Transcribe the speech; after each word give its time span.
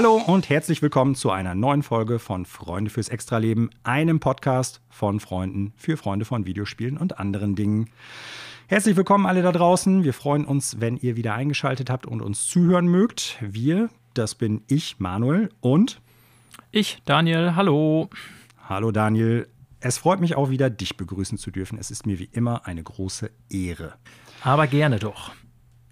Hallo 0.00 0.14
und 0.14 0.48
herzlich 0.48 0.80
willkommen 0.80 1.14
zu 1.14 1.30
einer 1.30 1.54
neuen 1.54 1.82
Folge 1.82 2.18
von 2.18 2.46
Freunde 2.46 2.90
fürs 2.90 3.10
Extraleben, 3.10 3.68
einem 3.82 4.18
Podcast 4.18 4.80
von 4.88 5.20
Freunden 5.20 5.74
für 5.76 5.98
Freunde 5.98 6.24
von 6.24 6.46
Videospielen 6.46 6.96
und 6.96 7.18
anderen 7.18 7.54
Dingen. 7.54 7.90
Herzlich 8.66 8.96
willkommen 8.96 9.26
alle 9.26 9.42
da 9.42 9.52
draußen. 9.52 10.02
Wir 10.02 10.14
freuen 10.14 10.46
uns, 10.46 10.80
wenn 10.80 10.96
ihr 10.96 11.16
wieder 11.16 11.34
eingeschaltet 11.34 11.90
habt 11.90 12.06
und 12.06 12.22
uns 12.22 12.46
zuhören 12.46 12.88
mögt. 12.88 13.36
Wir, 13.42 13.90
das 14.14 14.34
bin 14.34 14.62
ich, 14.68 14.98
Manuel 15.00 15.50
und 15.60 16.00
ich, 16.70 17.02
Daniel. 17.04 17.54
Hallo. 17.54 18.08
Hallo 18.70 18.92
Daniel. 18.92 19.48
Es 19.80 19.98
freut 19.98 20.20
mich 20.20 20.34
auch 20.34 20.48
wieder, 20.48 20.70
dich 20.70 20.96
begrüßen 20.96 21.36
zu 21.36 21.50
dürfen. 21.50 21.76
Es 21.78 21.90
ist 21.90 22.06
mir 22.06 22.18
wie 22.18 22.30
immer 22.32 22.66
eine 22.66 22.82
große 22.82 23.30
Ehre. 23.50 23.96
Aber 24.42 24.66
gerne 24.66 24.98
doch. 24.98 25.32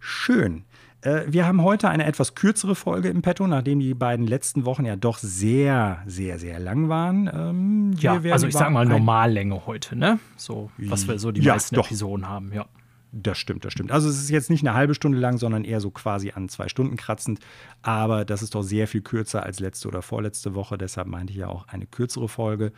Schön. 0.01 0.65
Äh, 1.02 1.23
wir 1.29 1.47
haben 1.47 1.62
heute 1.62 1.88
eine 1.88 2.05
etwas 2.05 2.34
kürzere 2.34 2.75
Folge 2.75 3.09
im 3.09 3.23
Petto, 3.23 3.47
nachdem 3.47 3.80
die 3.80 3.95
beiden 3.95 4.27
letzten 4.27 4.65
Wochen 4.65 4.84
ja 4.84 4.97
doch 4.97 5.19
sehr, 5.19 6.03
sehr, 6.06 6.39
sehr 6.39 6.59
lang 6.59 6.89
waren. 6.89 7.31
Ähm, 7.33 7.92
ja, 7.98 8.20
also 8.33 8.47
ich 8.47 8.55
sag 8.55 8.70
mal 8.70 8.86
Normallänge 8.86 9.67
heute, 9.67 9.97
ne? 9.97 10.19
So, 10.37 10.70
was 10.78 11.06
wir 11.06 11.19
so 11.19 11.31
die 11.31 11.42
ja, 11.42 11.55
meisten 11.55 11.77
doch. 11.77 11.87
Episoden 11.87 12.28
haben, 12.28 12.53
ja. 12.53 12.67
Das 13.11 13.39
stimmt, 13.39 13.64
das 13.64 13.72
stimmt. 13.72 13.91
Also 13.91 14.06
es 14.09 14.19
ist 14.19 14.28
jetzt 14.28 14.50
nicht 14.50 14.67
eine 14.67 14.75
halbe 14.75 14.95
Stunde 14.95 15.17
lang, 15.17 15.39
sondern 15.39 15.64
eher 15.64 15.81
so 15.81 15.91
quasi 15.91 16.33
an 16.33 16.50
zwei 16.50 16.69
Stunden 16.69 16.97
kratzend. 16.97 17.41
Aber 17.81 18.27
das 18.27 18.42
ist 18.42 18.55
doch 18.55 18.62
sehr 18.62 18.87
viel 18.87 19.00
kürzer 19.00 19.44
als 19.44 19.61
letzte 19.61 19.89
oder 19.89 20.03
vorletzte 20.03 20.55
Woche. 20.55 20.77
Deshalb 20.77 21.09
meinte 21.09 21.33
ich 21.33 21.39
ja 21.39 21.48
auch 21.48 21.67
eine 21.69 21.87
kürzere 21.87 22.28
Folge. 22.28 22.72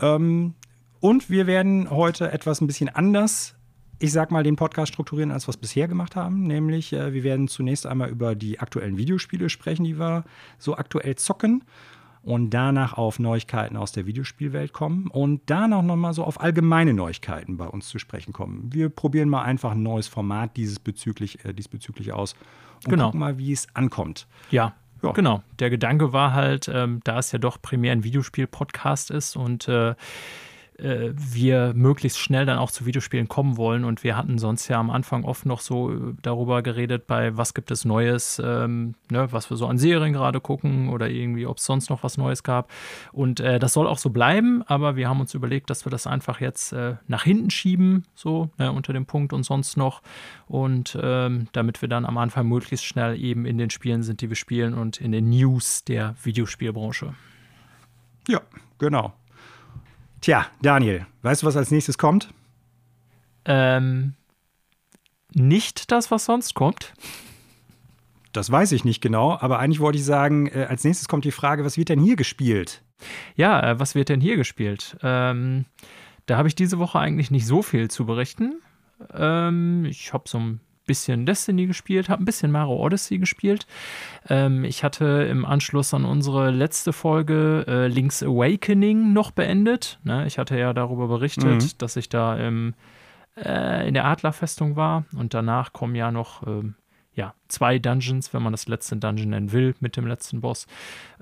Ähm, 0.00 0.54
und 0.98 1.30
wir 1.30 1.46
werden 1.46 1.90
heute 1.90 2.32
etwas 2.32 2.60
ein 2.60 2.66
bisschen 2.66 2.88
anders 2.88 3.54
ich 3.98 4.12
sag 4.12 4.30
mal, 4.30 4.42
den 4.42 4.56
Podcast 4.56 4.92
strukturieren, 4.92 5.30
als 5.30 5.46
wir 5.46 5.50
es 5.50 5.56
bisher 5.56 5.88
gemacht 5.88 6.16
haben. 6.16 6.46
Nämlich, 6.46 6.92
äh, 6.92 7.12
wir 7.12 7.24
werden 7.24 7.48
zunächst 7.48 7.86
einmal 7.86 8.08
über 8.08 8.34
die 8.34 8.60
aktuellen 8.60 8.96
Videospiele 8.96 9.48
sprechen, 9.48 9.84
die 9.84 9.98
wir 9.98 10.24
so 10.58 10.76
aktuell 10.76 11.16
zocken. 11.16 11.64
Und 12.22 12.50
danach 12.50 12.94
auf 12.94 13.18
Neuigkeiten 13.18 13.76
aus 13.76 13.92
der 13.92 14.04
Videospielwelt 14.04 14.72
kommen. 14.72 15.06
Und 15.06 15.42
danach 15.46 15.82
nochmal 15.82 16.12
so 16.12 16.24
auf 16.24 16.40
allgemeine 16.40 16.92
Neuigkeiten 16.92 17.56
bei 17.56 17.66
uns 17.66 17.88
zu 17.88 17.98
sprechen 17.98 18.32
kommen. 18.32 18.70
Wir 18.72 18.88
probieren 18.90 19.28
mal 19.28 19.42
einfach 19.42 19.72
ein 19.72 19.82
neues 19.82 20.08
Format 20.08 20.56
diesbezüglich, 20.56 21.44
äh, 21.44 21.54
diesbezüglich 21.54 22.12
aus 22.12 22.34
und 22.84 22.90
genau. 22.90 23.06
gucken 23.06 23.20
mal, 23.20 23.38
wie 23.38 23.52
es 23.52 23.66
ankommt. 23.74 24.26
Ja, 24.50 24.74
ja. 25.02 25.12
Genau. 25.12 25.42
Der 25.58 25.70
Gedanke 25.70 26.12
war 26.12 26.32
halt, 26.32 26.68
ähm, 26.68 27.00
da 27.04 27.18
es 27.18 27.32
ja 27.32 27.38
doch 27.38 27.62
primär 27.62 27.92
ein 27.92 28.04
Videospiel-Podcast 28.04 29.10
ist 29.10 29.36
und 29.36 29.68
äh, 29.68 29.94
äh, 30.78 31.12
wir 31.14 31.72
möglichst 31.74 32.18
schnell 32.18 32.46
dann 32.46 32.58
auch 32.58 32.70
zu 32.70 32.86
Videospielen 32.86 33.28
kommen 33.28 33.56
wollen. 33.56 33.84
Und 33.84 34.04
wir 34.04 34.16
hatten 34.16 34.38
sonst 34.38 34.68
ja 34.68 34.78
am 34.78 34.90
Anfang 34.90 35.24
oft 35.24 35.46
noch 35.46 35.60
so 35.60 35.92
äh, 35.92 36.14
darüber 36.22 36.62
geredet, 36.62 37.06
bei 37.06 37.36
was 37.36 37.54
gibt 37.54 37.70
es 37.70 37.84
Neues, 37.84 38.40
ähm, 38.44 38.94
ne, 39.10 39.30
was 39.32 39.50
wir 39.50 39.56
so 39.56 39.66
an 39.66 39.78
Serien 39.78 40.12
gerade 40.12 40.40
gucken 40.40 40.88
oder 40.88 41.08
irgendwie, 41.08 41.46
ob 41.46 41.58
es 41.58 41.64
sonst 41.64 41.90
noch 41.90 42.02
was 42.02 42.16
Neues 42.16 42.42
gab. 42.42 42.70
Und 43.12 43.40
äh, 43.40 43.58
das 43.58 43.72
soll 43.72 43.86
auch 43.86 43.98
so 43.98 44.10
bleiben, 44.10 44.62
aber 44.66 44.96
wir 44.96 45.08
haben 45.08 45.20
uns 45.20 45.34
überlegt, 45.34 45.70
dass 45.70 45.84
wir 45.84 45.90
das 45.90 46.06
einfach 46.06 46.40
jetzt 46.40 46.72
äh, 46.72 46.96
nach 47.06 47.24
hinten 47.24 47.50
schieben, 47.50 48.04
so 48.14 48.50
ne, 48.58 48.72
unter 48.72 48.92
dem 48.92 49.06
Punkt 49.06 49.32
und 49.32 49.42
sonst 49.42 49.76
noch. 49.76 50.02
Und 50.46 50.98
ähm, 51.00 51.48
damit 51.52 51.82
wir 51.82 51.88
dann 51.88 52.04
am 52.04 52.18
Anfang 52.18 52.48
möglichst 52.48 52.84
schnell 52.84 53.20
eben 53.20 53.46
in 53.46 53.58
den 53.58 53.70
Spielen 53.70 54.02
sind, 54.02 54.20
die 54.20 54.28
wir 54.28 54.36
spielen 54.36 54.74
und 54.74 55.00
in 55.00 55.12
den 55.12 55.30
News 55.30 55.84
der 55.84 56.14
Videospielbranche. 56.22 57.14
Ja, 58.28 58.40
genau. 58.78 59.14
Tja, 60.20 60.46
Daniel, 60.60 61.06
weißt 61.22 61.42
du, 61.42 61.46
was 61.46 61.56
als 61.56 61.70
nächstes 61.70 61.96
kommt? 61.98 62.28
Ähm, 63.44 64.14
nicht 65.32 65.92
das, 65.92 66.10
was 66.10 66.24
sonst 66.24 66.54
kommt. 66.54 66.92
Das 68.32 68.50
weiß 68.50 68.72
ich 68.72 68.84
nicht 68.84 69.00
genau, 69.00 69.38
aber 69.38 69.58
eigentlich 69.58 69.80
wollte 69.80 69.98
ich 69.98 70.04
sagen, 70.04 70.48
äh, 70.48 70.66
als 70.68 70.84
nächstes 70.84 71.08
kommt 71.08 71.24
die 71.24 71.30
Frage, 71.30 71.64
was 71.64 71.76
wird 71.76 71.88
denn 71.88 72.00
hier 72.00 72.16
gespielt? 72.16 72.82
Ja, 73.36 73.60
äh, 73.62 73.80
was 73.80 73.94
wird 73.94 74.08
denn 74.08 74.20
hier 74.20 74.36
gespielt? 74.36 74.96
Ähm, 75.02 75.64
da 76.26 76.36
habe 76.36 76.48
ich 76.48 76.54
diese 76.54 76.78
Woche 76.78 76.98
eigentlich 76.98 77.30
nicht 77.30 77.46
so 77.46 77.62
viel 77.62 77.88
zu 77.90 78.04
berichten. 78.04 78.60
Ähm, 79.14 79.84
ich 79.86 80.12
habe 80.12 80.28
so 80.28 80.38
ein 80.38 80.60
bisschen 80.88 81.24
Destiny 81.26 81.66
gespielt, 81.66 82.08
habe 82.08 82.22
ein 82.22 82.24
bisschen 82.24 82.50
Mario 82.50 82.76
Odyssey 82.76 83.18
gespielt. 83.18 83.68
Ähm, 84.28 84.64
ich 84.64 84.82
hatte 84.82 85.28
im 85.30 85.44
Anschluss 85.44 85.94
an 85.94 86.04
unsere 86.04 86.50
letzte 86.50 86.92
Folge 86.92 87.64
äh, 87.68 87.86
Link's 87.86 88.24
Awakening 88.24 89.12
noch 89.12 89.30
beendet. 89.30 90.00
Ne? 90.02 90.26
Ich 90.26 90.38
hatte 90.38 90.58
ja 90.58 90.72
darüber 90.72 91.06
berichtet, 91.06 91.62
mhm. 91.62 91.78
dass 91.78 91.94
ich 91.94 92.08
da 92.08 92.36
im, 92.36 92.74
äh, 93.36 93.86
in 93.86 93.94
der 93.94 94.06
Adlerfestung 94.06 94.74
war 94.74 95.04
und 95.16 95.34
danach 95.34 95.72
kommen 95.72 95.94
ja 95.94 96.10
noch 96.10 96.44
ähm, 96.44 96.74
ja, 97.18 97.34
zwei 97.48 97.80
Dungeons, 97.80 98.32
wenn 98.32 98.44
man 98.44 98.52
das 98.52 98.68
letzte 98.68 98.96
Dungeon 98.96 99.30
nennen 99.30 99.50
will, 99.50 99.74
mit 99.80 99.96
dem 99.96 100.06
letzten 100.06 100.40
Boss. 100.40 100.68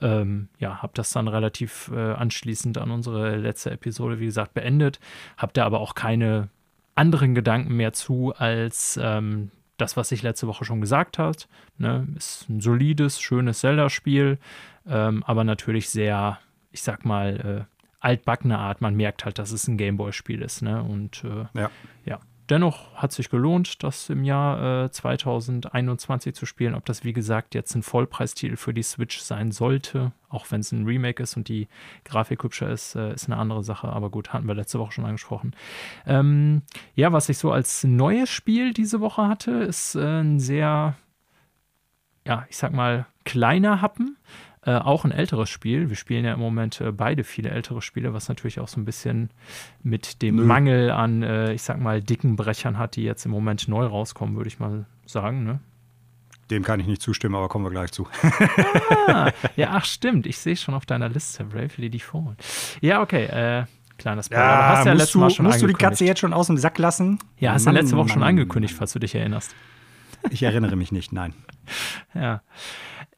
Ähm, 0.02 0.48
ja, 0.58 0.82
habe 0.82 0.92
das 0.94 1.10
dann 1.10 1.26
relativ 1.26 1.90
äh, 1.92 2.12
anschließend 2.12 2.76
an 2.76 2.90
unsere 2.90 3.36
letzte 3.36 3.70
Episode, 3.70 4.20
wie 4.20 4.26
gesagt, 4.26 4.52
beendet. 4.52 5.00
Habe 5.38 5.54
da 5.54 5.64
aber 5.64 5.80
auch 5.80 5.94
keine 5.94 6.50
anderen 6.96 7.34
Gedanken 7.34 7.76
mehr 7.76 7.94
zu, 7.94 8.34
als 8.36 9.00
ähm, 9.02 9.50
das, 9.76 9.96
was 9.96 10.12
ich 10.12 10.22
letzte 10.22 10.46
Woche 10.46 10.64
schon 10.64 10.80
gesagt 10.80 11.18
habe. 11.18 11.36
Ne, 11.78 12.06
ist 12.16 12.48
ein 12.48 12.60
solides, 12.60 13.20
schönes 13.20 13.60
Zelda-Spiel, 13.60 14.38
ähm, 14.86 15.22
aber 15.24 15.44
natürlich 15.44 15.90
sehr, 15.90 16.38
ich 16.72 16.82
sag 16.82 17.04
mal, 17.04 17.66
äh, 17.68 17.76
altbackene 18.00 18.58
Art. 18.58 18.80
Man 18.80 18.94
merkt 18.94 19.24
halt, 19.24 19.38
dass 19.38 19.50
es 19.50 19.68
ein 19.68 19.76
Gameboy-Spiel 19.76 20.42
ist. 20.42 20.62
Ne? 20.62 20.82
Und 20.82 21.24
äh, 21.24 21.46
ja. 21.58 21.70
ja 22.04 22.20
dennoch 22.50 22.94
hat 22.94 23.12
sich 23.12 23.30
gelohnt, 23.30 23.82
das 23.82 24.10
im 24.10 24.24
Jahr 24.24 24.84
äh, 24.84 24.90
2021 24.90 26.34
zu 26.34 26.46
spielen. 26.46 26.74
Ob 26.74 26.84
das, 26.84 27.04
wie 27.04 27.12
gesagt, 27.12 27.54
jetzt 27.54 27.74
ein 27.74 27.82
Vollpreistitel 27.82 28.56
für 28.56 28.74
die 28.74 28.82
Switch 28.82 29.20
sein 29.20 29.52
sollte, 29.52 30.12
auch 30.28 30.50
wenn 30.50 30.60
es 30.60 30.72
ein 30.72 30.84
Remake 30.84 31.22
ist 31.22 31.36
und 31.36 31.48
die 31.48 31.68
Grafik 32.04 32.42
hübscher 32.42 32.70
ist, 32.70 32.94
äh, 32.94 33.14
ist 33.14 33.26
eine 33.26 33.36
andere 33.36 33.64
Sache. 33.64 33.88
Aber 33.88 34.10
gut, 34.10 34.32
hatten 34.32 34.46
wir 34.46 34.54
letzte 34.54 34.78
Woche 34.78 34.92
schon 34.92 35.04
angesprochen. 35.04 35.54
Ähm, 36.06 36.62
ja, 36.94 37.12
was 37.12 37.28
ich 37.28 37.38
so 37.38 37.52
als 37.52 37.84
neues 37.84 38.30
Spiel 38.30 38.72
diese 38.72 39.00
Woche 39.00 39.26
hatte, 39.28 39.52
ist 39.52 39.94
äh, 39.94 40.20
ein 40.20 40.40
sehr, 40.40 40.94
ja, 42.24 42.46
ich 42.48 42.56
sag 42.56 42.72
mal, 42.72 43.06
kleiner 43.24 43.80
Happen. 43.82 44.16
Äh, 44.66 44.78
auch 44.78 45.04
ein 45.04 45.12
älteres 45.12 45.48
Spiel. 45.48 45.90
Wir 45.90 45.96
spielen 45.96 46.24
ja 46.24 46.34
im 46.34 46.40
Moment 46.40 46.80
äh, 46.80 46.90
beide 46.90 47.22
viele 47.22 47.50
ältere 47.50 47.80
Spiele, 47.80 48.12
was 48.14 48.28
natürlich 48.28 48.58
auch 48.58 48.66
so 48.66 48.80
ein 48.80 48.84
bisschen 48.84 49.30
mit 49.84 50.22
dem 50.22 50.36
Nö. 50.36 50.44
Mangel 50.44 50.90
an, 50.90 51.22
äh, 51.22 51.52
ich 51.52 51.62
sag 51.62 51.80
mal, 51.80 52.02
dicken 52.02 52.34
Brechern 52.34 52.76
hat, 52.76 52.96
die 52.96 53.04
jetzt 53.04 53.24
im 53.26 53.30
Moment 53.30 53.68
neu 53.68 53.86
rauskommen, 53.86 54.34
würde 54.34 54.48
ich 54.48 54.58
mal 54.58 54.84
sagen. 55.06 55.44
Ne? 55.44 55.60
Dem 56.50 56.64
kann 56.64 56.80
ich 56.80 56.88
nicht 56.88 57.00
zustimmen, 57.00 57.36
aber 57.36 57.48
kommen 57.48 57.64
wir 57.64 57.70
gleich 57.70 57.92
zu. 57.92 58.08
ah, 59.06 59.30
ja, 59.54 59.70
ach 59.70 59.84
stimmt. 59.84 60.26
Ich 60.26 60.38
sehe 60.38 60.56
schon 60.56 60.74
auf 60.74 60.84
deiner 60.84 61.08
Liste 61.08 61.44
Bravely 61.44 61.88
Default. 61.88 62.36
Ja, 62.80 63.02
okay. 63.02 63.26
Äh, 63.26 63.66
kleines 63.98 64.26
Spoiler. 64.26 64.42
Ja, 64.42 64.68
hast 64.68 64.86
ja 64.86 64.94
musst 64.94 65.38
du, 65.38 65.42
musst 65.44 65.62
du 65.62 65.68
die 65.68 65.74
Katze 65.74 66.04
jetzt 66.04 66.18
schon 66.18 66.32
aus 66.32 66.48
dem 66.48 66.58
Sack 66.58 66.78
lassen? 66.78 67.20
Ja, 67.38 67.52
hast 67.52 67.66
du 67.66 67.70
letzte 67.70 67.92
Woche 67.96 68.06
Mann, 68.06 68.14
schon 68.14 68.22
angekündigt, 68.24 68.74
falls 68.76 68.92
du 68.92 68.98
dich 68.98 69.14
erinnerst. 69.14 69.54
Ich 70.30 70.42
erinnere 70.42 70.74
mich 70.74 70.90
nicht, 70.90 71.12
nein. 71.12 71.34
ja. 72.14 72.42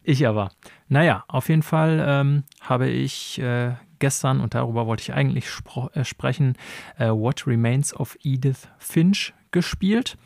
Ich 0.09 0.27
aber. 0.27 0.53
Naja, 0.89 1.25
auf 1.29 1.51
jeden 1.51 1.63
Fall 1.63 2.03
ähm, 2.03 2.45
habe 2.63 2.89
ich 2.89 3.39
äh, 3.41 3.75
gestern, 3.99 4.41
und 4.41 4.55
darüber 4.55 4.87
wollte 4.87 5.03
ich 5.03 5.13
eigentlich 5.13 5.45
äh, 5.93 6.03
sprechen, 6.03 6.57
äh, 6.97 7.11
What 7.11 7.47
Remains 7.47 7.95
of 7.95 8.17
Edith 8.23 8.69
Finch 8.79 9.35
gespielt. 9.51 10.17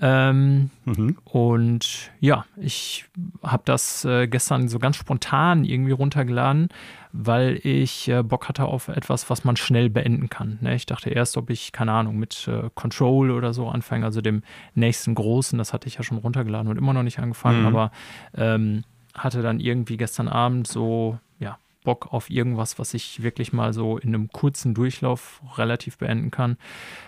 Ähm, 0.00 0.70
mhm. 0.84 1.16
Und 1.22 2.10
ja, 2.18 2.44
ich 2.56 3.04
habe 3.44 3.62
das 3.64 4.04
äh, 4.04 4.26
gestern 4.26 4.66
so 4.66 4.80
ganz 4.80 4.96
spontan 4.96 5.64
irgendwie 5.64 5.92
runtergeladen, 5.92 6.70
weil 7.12 7.60
ich 7.62 8.08
äh, 8.08 8.24
Bock 8.24 8.48
hatte 8.48 8.64
auf 8.64 8.88
etwas, 8.88 9.30
was 9.30 9.44
man 9.44 9.54
schnell 9.54 9.90
beenden 9.90 10.28
kann. 10.28 10.58
Ne? 10.60 10.74
Ich 10.74 10.86
dachte 10.86 11.10
erst, 11.10 11.36
ob 11.36 11.50
ich, 11.50 11.70
keine 11.70 11.92
Ahnung, 11.92 12.16
mit 12.16 12.48
äh, 12.48 12.68
Control 12.74 13.30
oder 13.30 13.54
so 13.54 13.68
anfange, 13.68 14.04
also 14.04 14.20
dem 14.20 14.42
nächsten 14.74 15.14
großen, 15.14 15.56
das 15.56 15.72
hatte 15.72 15.86
ich 15.86 15.94
ja 15.94 16.02
schon 16.02 16.18
runtergeladen 16.18 16.68
und 16.68 16.78
immer 16.78 16.92
noch 16.92 17.04
nicht 17.04 17.20
angefangen, 17.20 17.60
mhm. 17.60 17.66
aber 17.68 17.92
ähm, 18.36 18.82
hatte 19.14 19.42
dann 19.42 19.60
irgendwie 19.60 19.96
gestern 19.96 20.28
Abend 20.28 20.66
so, 20.66 21.18
ja, 21.38 21.58
Bock 21.84 22.12
auf 22.12 22.30
irgendwas, 22.30 22.78
was 22.78 22.94
ich 22.94 23.22
wirklich 23.22 23.52
mal 23.52 23.72
so 23.72 23.98
in 23.98 24.14
einem 24.14 24.28
kurzen 24.30 24.74
Durchlauf 24.74 25.40
relativ 25.56 25.98
beenden 25.98 26.30
kann. 26.30 26.56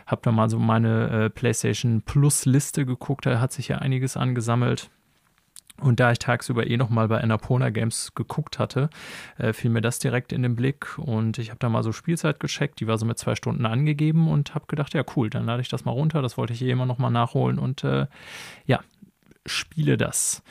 Hab 0.06 0.22
da 0.22 0.30
mal 0.30 0.48
so 0.50 0.58
meine 0.58 1.08
äh, 1.08 1.30
PlayStation 1.30 2.02
Plus 2.02 2.44
Liste 2.44 2.86
geguckt, 2.86 3.26
da 3.26 3.40
hat 3.40 3.52
sich 3.52 3.68
ja 3.68 3.78
einiges 3.78 4.16
angesammelt. 4.16 4.90
Und 5.80 6.00
da 6.00 6.10
ich 6.10 6.18
tagsüber 6.18 6.66
eh 6.66 6.78
nochmal 6.78 7.08
bei 7.08 7.20
Annapurna 7.20 7.68
Games 7.68 8.14
geguckt 8.14 8.58
hatte, 8.58 8.88
äh, 9.36 9.52
fiel 9.52 9.70
mir 9.70 9.82
das 9.82 9.98
direkt 9.98 10.32
in 10.32 10.42
den 10.42 10.56
Blick 10.56 10.96
und 10.98 11.36
ich 11.38 11.50
habe 11.50 11.58
da 11.58 11.68
mal 11.68 11.82
so 11.82 11.92
Spielzeit 11.92 12.40
gecheckt, 12.40 12.80
die 12.80 12.86
war 12.86 12.96
so 12.96 13.04
mit 13.04 13.18
zwei 13.18 13.34
Stunden 13.34 13.66
angegeben 13.66 14.28
und 14.28 14.54
habe 14.54 14.66
gedacht, 14.68 14.94
ja 14.94 15.04
cool, 15.16 15.28
dann 15.28 15.44
lade 15.44 15.60
ich 15.60 15.68
das 15.68 15.84
mal 15.84 15.92
runter, 15.92 16.22
das 16.22 16.38
wollte 16.38 16.54
ich 16.54 16.62
eh 16.62 16.70
immer 16.70 16.86
nochmal 16.86 17.10
nachholen 17.10 17.58
und 17.58 17.84
äh, 17.84 18.06
ja, 18.64 18.80
spiele 19.44 19.98
das. 19.98 20.42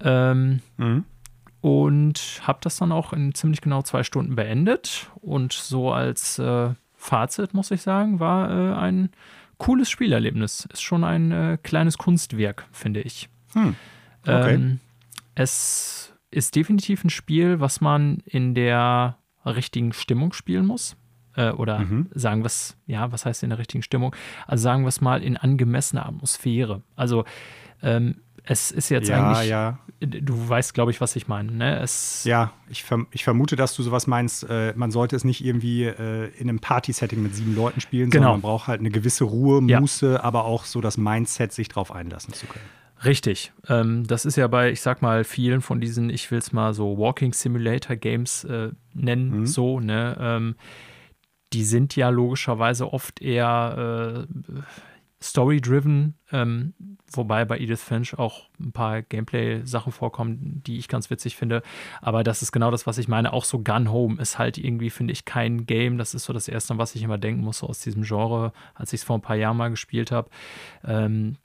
Ähm, 0.00 0.60
mhm. 0.76 1.04
Und 1.60 2.40
habe 2.42 2.58
das 2.62 2.76
dann 2.76 2.92
auch 2.92 3.12
in 3.12 3.34
ziemlich 3.34 3.60
genau 3.60 3.82
zwei 3.82 4.02
Stunden 4.02 4.36
beendet. 4.36 5.10
Und 5.20 5.52
so 5.52 5.92
als 5.92 6.38
äh, 6.38 6.70
Fazit, 6.94 7.54
muss 7.54 7.70
ich 7.70 7.82
sagen, 7.82 8.20
war 8.20 8.50
äh, 8.50 8.74
ein 8.74 9.10
cooles 9.58 9.90
Spielerlebnis. 9.90 10.68
Ist 10.72 10.82
schon 10.82 11.02
ein 11.02 11.32
äh, 11.32 11.58
kleines 11.62 11.98
Kunstwerk, 11.98 12.66
finde 12.72 13.00
ich. 13.00 13.28
Hm. 13.52 13.74
Okay. 14.22 14.54
Ähm, 14.54 14.80
es 15.34 16.12
ist 16.30 16.54
definitiv 16.54 17.04
ein 17.04 17.10
Spiel, 17.10 17.60
was 17.60 17.80
man 17.80 18.18
in 18.26 18.54
der 18.54 19.18
richtigen 19.44 19.92
Stimmung 19.92 20.32
spielen 20.32 20.66
muss. 20.66 20.96
Äh, 21.36 21.50
oder 21.50 21.80
mhm. 21.80 22.08
sagen 22.14 22.42
wir 22.42 22.46
es, 22.46 22.76
ja, 22.86 23.12
was 23.12 23.26
heißt 23.26 23.42
in 23.42 23.50
der 23.50 23.58
richtigen 23.58 23.82
Stimmung? 23.82 24.14
Also 24.46 24.62
sagen 24.62 24.82
wir 24.82 24.88
es 24.88 25.00
mal 25.00 25.22
in 25.22 25.36
angemessener 25.36 26.06
Atmosphäre. 26.06 26.82
Also 26.96 27.24
ähm, 27.82 28.22
es 28.48 28.70
ist 28.70 28.88
jetzt 28.90 29.08
ja, 29.08 29.32
eigentlich, 29.32 29.50
ja. 29.50 29.78
du 30.00 30.48
weißt, 30.48 30.72
glaube 30.72 30.92
ich, 30.92 31.00
was 31.00 31.16
ich 31.16 31.26
meine. 31.26 31.50
Ne? 31.50 31.80
Es 31.80 32.24
ja, 32.24 32.52
ich, 32.68 32.84
verm 32.84 33.08
ich, 33.10 33.24
vermute, 33.24 33.56
dass 33.56 33.74
du 33.74 33.82
sowas 33.82 34.06
meinst. 34.06 34.48
Äh, 34.48 34.72
man 34.76 34.92
sollte 34.92 35.16
es 35.16 35.24
nicht 35.24 35.44
irgendwie 35.44 35.84
äh, 35.84 36.30
in 36.38 36.48
einem 36.48 36.60
Party-Setting 36.60 37.20
mit 37.20 37.34
sieben 37.34 37.56
Leuten 37.56 37.80
spielen, 37.80 38.08
genau. 38.10 38.26
sondern 38.26 38.40
man 38.40 38.42
braucht 38.42 38.68
halt 38.68 38.80
eine 38.80 38.90
gewisse 38.90 39.24
Ruhe, 39.24 39.60
Muße, 39.60 40.12
ja. 40.12 40.22
aber 40.22 40.44
auch 40.44 40.64
so 40.64 40.80
das 40.80 40.96
Mindset, 40.96 41.52
sich 41.52 41.68
darauf 41.68 41.90
einlassen 41.90 42.32
zu 42.34 42.46
können. 42.46 42.64
Richtig. 43.04 43.52
Ähm, 43.68 44.06
das 44.06 44.24
ist 44.24 44.36
ja 44.36 44.46
bei, 44.46 44.70
ich 44.70 44.80
sag 44.80 45.02
mal, 45.02 45.24
vielen 45.24 45.60
von 45.60 45.80
diesen, 45.80 46.08
ich 46.08 46.30
will 46.30 46.38
es 46.38 46.52
mal 46.52 46.72
so 46.72 46.96
Walking 46.98 47.32
Simulator 47.32 47.96
Games 47.96 48.44
äh, 48.44 48.70
nennen, 48.94 49.40
mhm. 49.40 49.46
so, 49.46 49.80
ne? 49.80 50.16
Ähm, 50.20 50.56
die 51.52 51.64
sind 51.64 51.94
ja 51.94 52.08
logischerweise 52.08 52.92
oft 52.92 53.20
eher 53.22 54.26
äh, 54.26 54.60
story-driven, 55.26 56.14
ähm, 56.32 56.74
wobei 57.12 57.44
bei 57.44 57.58
Edith 57.58 57.82
Finch 57.82 58.18
auch 58.18 58.48
ein 58.58 58.72
paar 58.72 59.02
Gameplay-Sachen 59.02 59.92
vorkommen, 59.92 60.62
die 60.66 60.78
ich 60.78 60.88
ganz 60.88 61.10
witzig 61.10 61.36
finde. 61.36 61.62
Aber 62.00 62.24
das 62.24 62.42
ist 62.42 62.52
genau 62.52 62.70
das, 62.70 62.86
was 62.86 62.98
ich 62.98 63.08
meine. 63.08 63.32
Auch 63.32 63.44
so 63.44 63.60
Gun 63.60 63.90
Home 63.90 64.20
ist 64.20 64.38
halt 64.38 64.58
irgendwie, 64.58 64.90
finde 64.90 65.12
ich, 65.12 65.24
kein 65.24 65.66
Game. 65.66 65.98
Das 65.98 66.14
ist 66.14 66.24
so 66.24 66.32
das 66.32 66.48
Erste, 66.48 66.74
an 66.74 66.78
was 66.78 66.94
ich 66.94 67.02
immer 67.02 67.18
denken 67.18 67.42
muss 67.42 67.62
aus 67.62 67.80
diesem 67.80 68.02
Genre, 68.02 68.52
als 68.74 68.92
ich 68.92 69.00
es 69.00 69.04
vor 69.04 69.18
ein 69.18 69.22
paar 69.22 69.36
Jahren 69.36 69.56
mal 69.56 69.70
gespielt 69.70 70.10
habe. 70.10 70.30
Ähm, 70.84 71.36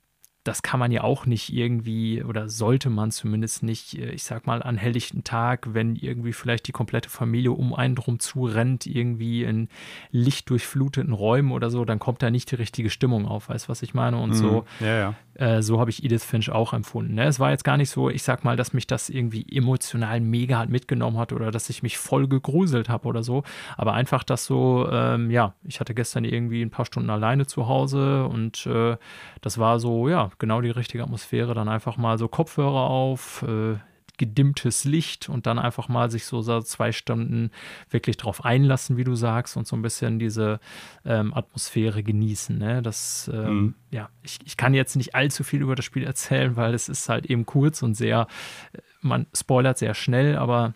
das 0.43 0.63
kann 0.63 0.79
man 0.79 0.91
ja 0.91 1.03
auch 1.03 1.27
nicht 1.27 1.53
irgendwie 1.53 2.23
oder 2.23 2.49
sollte 2.49 2.89
man 2.89 3.11
zumindest 3.11 3.61
nicht, 3.61 3.97
äh, 3.97 4.11
ich 4.11 4.23
sag 4.23 4.47
mal, 4.47 4.63
an 4.63 4.75
helllichten 4.75 5.23
Tag, 5.23 5.73
wenn 5.73 5.95
irgendwie 5.95 6.33
vielleicht 6.33 6.67
die 6.67 6.71
komplette 6.71 7.09
Familie 7.09 7.51
um 7.51 7.75
einen 7.75 7.95
drum 7.95 8.19
zu 8.19 8.45
rennt, 8.45 8.87
irgendwie 8.87 9.43
in 9.43 9.69
lichtdurchfluteten 10.11 11.13
Räumen 11.13 11.51
oder 11.51 11.69
so, 11.69 11.85
dann 11.85 11.99
kommt 11.99 12.23
da 12.23 12.31
nicht 12.31 12.49
die 12.49 12.55
richtige 12.55 12.89
Stimmung 12.89 13.27
auf, 13.27 13.49
weißt 13.49 13.67
du, 13.67 13.69
was 13.69 13.83
ich 13.83 13.93
meine? 13.93 14.17
Und 14.17 14.31
mhm. 14.31 14.35
so, 14.35 14.65
ja, 14.79 14.97
ja. 14.97 15.15
Äh, 15.35 15.61
so 15.61 15.79
habe 15.79 15.89
ich 15.89 16.03
Edith 16.03 16.23
Finch 16.23 16.49
auch 16.49 16.73
empfunden. 16.73 17.15
Ne? 17.15 17.25
Es 17.25 17.39
war 17.39 17.51
jetzt 17.51 17.63
gar 17.63 17.77
nicht 17.77 17.89
so, 17.89 18.09
ich 18.09 18.23
sag 18.23 18.43
mal, 18.43 18.57
dass 18.57 18.73
mich 18.73 18.87
das 18.87 19.09
irgendwie 19.09 19.45
emotional 19.49 20.19
mega 20.19 20.57
halt 20.57 20.69
mitgenommen 20.69 21.17
hat 21.17 21.33
oder 21.33 21.51
dass 21.51 21.69
ich 21.69 21.83
mich 21.83 21.97
voll 21.97 22.27
gegruselt 22.27 22.89
habe 22.89 23.07
oder 23.07 23.23
so, 23.23 23.43
aber 23.77 23.93
einfach, 23.93 24.23
dass 24.23 24.45
so, 24.45 24.87
ähm, 24.91 25.31
ja, 25.31 25.53
ich 25.63 25.79
hatte 25.79 25.93
gestern 25.93 26.25
irgendwie 26.25 26.61
ein 26.61 26.69
paar 26.69 26.85
Stunden 26.85 27.09
alleine 27.09 27.45
zu 27.45 27.67
Hause 27.67 28.25
und 28.25 28.65
äh, 28.65 28.97
das 29.41 29.57
war 29.57 29.79
so, 29.79 30.09
ja, 30.09 30.30
genau 30.37 30.61
die 30.61 30.69
richtige 30.69 31.03
Atmosphäre. 31.03 31.53
Dann 31.53 31.69
einfach 31.69 31.97
mal 31.97 32.17
so 32.17 32.27
Kopfhörer 32.27 32.89
auf, 32.89 33.43
äh, 33.43 33.75
gedimmtes 34.21 34.83
Licht 34.83 35.29
und 35.29 35.47
dann 35.47 35.57
einfach 35.57 35.87
mal 35.87 36.11
sich 36.11 36.25
so 36.25 36.41
zwei 36.61 36.91
Stunden 36.91 37.49
wirklich 37.89 38.17
drauf 38.17 38.45
einlassen, 38.45 38.95
wie 38.95 39.03
du 39.03 39.15
sagst, 39.15 39.57
und 39.57 39.65
so 39.65 39.75
ein 39.75 39.81
bisschen 39.81 40.19
diese 40.19 40.59
ähm, 41.05 41.33
Atmosphäre 41.33 42.03
genießen. 42.03 42.55
Ne? 42.55 42.83
Das, 42.83 43.31
ähm, 43.33 43.55
mhm. 43.55 43.75
ja, 43.89 44.09
ich, 44.21 44.37
ich 44.45 44.57
kann 44.57 44.75
jetzt 44.75 44.95
nicht 44.95 45.15
allzu 45.15 45.43
viel 45.43 45.63
über 45.63 45.75
das 45.75 45.85
Spiel 45.85 46.03
erzählen, 46.03 46.55
weil 46.55 46.75
es 46.75 46.87
ist 46.87 47.09
halt 47.09 47.25
eben 47.25 47.47
kurz 47.47 47.81
und 47.81 47.95
sehr, 47.95 48.27
äh, 48.73 48.77
man 49.01 49.25
spoilert 49.35 49.79
sehr 49.79 49.95
schnell, 49.95 50.37
aber 50.37 50.75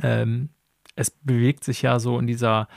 ähm, 0.00 0.48
es 0.94 1.10
bewegt 1.10 1.62
sich 1.62 1.82
ja 1.82 1.98
so 1.98 2.18
in 2.18 2.26
dieser 2.26 2.68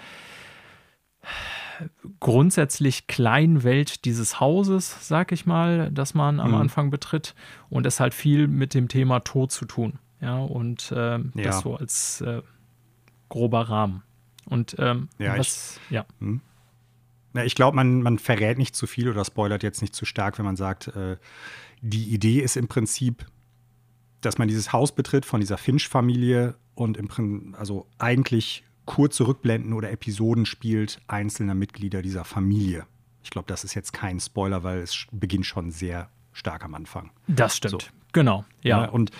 grundsätzlich 2.19 3.07
kleinen 3.07 3.63
Welt 3.63 4.05
dieses 4.05 4.39
Hauses, 4.39 5.07
sag 5.07 5.31
ich 5.31 5.45
mal, 5.45 5.91
das 5.91 6.13
man 6.13 6.39
am 6.39 6.51
mhm. 6.51 6.57
Anfang 6.57 6.89
betritt. 6.89 7.35
Und 7.69 7.85
es 7.85 7.99
hat 7.99 8.13
viel 8.13 8.47
mit 8.47 8.73
dem 8.73 8.87
Thema 8.87 9.19
Tod 9.19 9.51
zu 9.51 9.65
tun. 9.65 9.99
Ja, 10.21 10.39
und 10.39 10.93
ähm, 10.95 11.31
ja. 11.35 11.45
das 11.45 11.61
so 11.61 11.75
als 11.75 12.21
äh, 12.21 12.41
grober 13.29 13.69
Rahmen. 13.69 14.03
Und 14.45 14.75
ähm, 14.79 15.09
ja, 15.17 15.37
was, 15.37 15.79
ich, 15.85 15.91
ja. 15.91 16.05
Hm. 16.19 16.41
ja 17.35 17.43
ich 17.43 17.55
glaube, 17.55 17.75
man, 17.75 18.01
man 18.01 18.19
verrät 18.19 18.57
nicht 18.57 18.75
zu 18.75 18.87
viel 18.87 19.09
oder 19.09 19.23
spoilert 19.23 19.63
jetzt 19.63 19.81
nicht 19.81 19.95
zu 19.95 20.05
stark, 20.05 20.37
wenn 20.37 20.45
man 20.45 20.55
sagt, 20.55 20.87
äh, 20.89 21.17
die 21.81 22.13
Idee 22.13 22.41
ist 22.41 22.57
im 22.57 22.67
Prinzip, 22.67 23.25
dass 24.21 24.37
man 24.37 24.47
dieses 24.47 24.73
Haus 24.73 24.91
betritt 24.91 25.25
von 25.25 25.39
dieser 25.39 25.57
Finch-Familie 25.57 26.55
und 26.75 26.97
im 26.97 27.07
Prinzip, 27.07 27.57
also 27.57 27.87
eigentlich 27.97 28.65
kurze 28.89 29.27
Rückblenden 29.27 29.73
oder 29.73 29.91
Episoden 29.91 30.47
spielt 30.47 30.99
einzelner 31.07 31.53
Mitglieder 31.53 32.01
dieser 32.01 32.25
Familie. 32.25 32.87
Ich 33.21 33.29
glaube, 33.29 33.45
das 33.47 33.63
ist 33.63 33.75
jetzt 33.75 33.93
kein 33.93 34.19
Spoiler, 34.19 34.63
weil 34.63 34.79
es 34.79 35.05
beginnt 35.11 35.45
schon 35.45 35.69
sehr 35.69 36.09
stark 36.33 36.65
am 36.65 36.73
Anfang. 36.73 37.11
Das 37.27 37.55
stimmt. 37.55 37.83
So. 37.83 37.87
Genau, 38.13 38.45
ja. 38.63 38.85
ja. 38.85 38.89
Und 38.89 39.11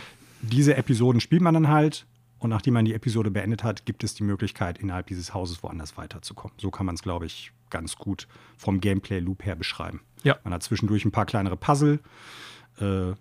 diese 0.42 0.76
Episoden 0.76 1.22
spielt 1.22 1.44
man 1.44 1.54
dann 1.54 1.68
halt 1.68 2.08
und 2.40 2.50
nachdem 2.50 2.74
man 2.74 2.86
die 2.86 2.96
Episode 2.96 3.30
beendet 3.30 3.64
hat, 3.64 3.86
gibt 3.86 4.04
es 4.04 4.16
die 4.16 4.24
Möglichkeit, 4.24 4.80
innerhalb 4.80 5.06
dieses 5.06 5.36
Hauses 5.36 5.62
woanders 5.62 5.98
weiterzukommen. 5.98 6.58
So 6.60 6.72
kann 6.72 6.88
man 6.88 6.96
es, 6.96 7.04
glaube 7.04 7.28
ich, 7.28 7.52
ganz 7.70 7.96
gut 7.96 8.28
vom 8.58 8.82
Gameplay-Loop 8.82 9.46
her 9.46 9.56
beschreiben. 9.56 10.02
Ja. 10.24 10.40
Man 10.44 10.52
hat 10.52 10.64
zwischendurch 10.64 11.06
ein 11.06 11.12
paar 11.12 11.28
kleinere 11.28 11.58
Puzzle, 11.58 12.00
äh, 12.80 13.14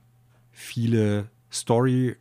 viele 0.50 1.28
Story- 1.52 2.16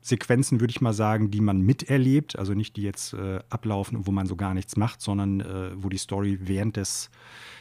Sequenzen, 0.00 0.60
würde 0.60 0.70
ich 0.70 0.80
mal 0.80 0.92
sagen, 0.92 1.30
die 1.30 1.40
man 1.40 1.60
miterlebt, 1.60 2.38
also 2.38 2.54
nicht 2.54 2.76
die 2.76 2.82
jetzt 2.82 3.12
äh, 3.12 3.40
ablaufen, 3.50 4.06
wo 4.06 4.12
man 4.12 4.26
so 4.26 4.36
gar 4.36 4.54
nichts 4.54 4.76
macht, 4.76 5.00
sondern 5.00 5.40
äh, 5.40 5.70
wo 5.74 5.88
die 5.88 5.98
Story 5.98 6.38
während 6.40 6.76
des, 6.76 7.10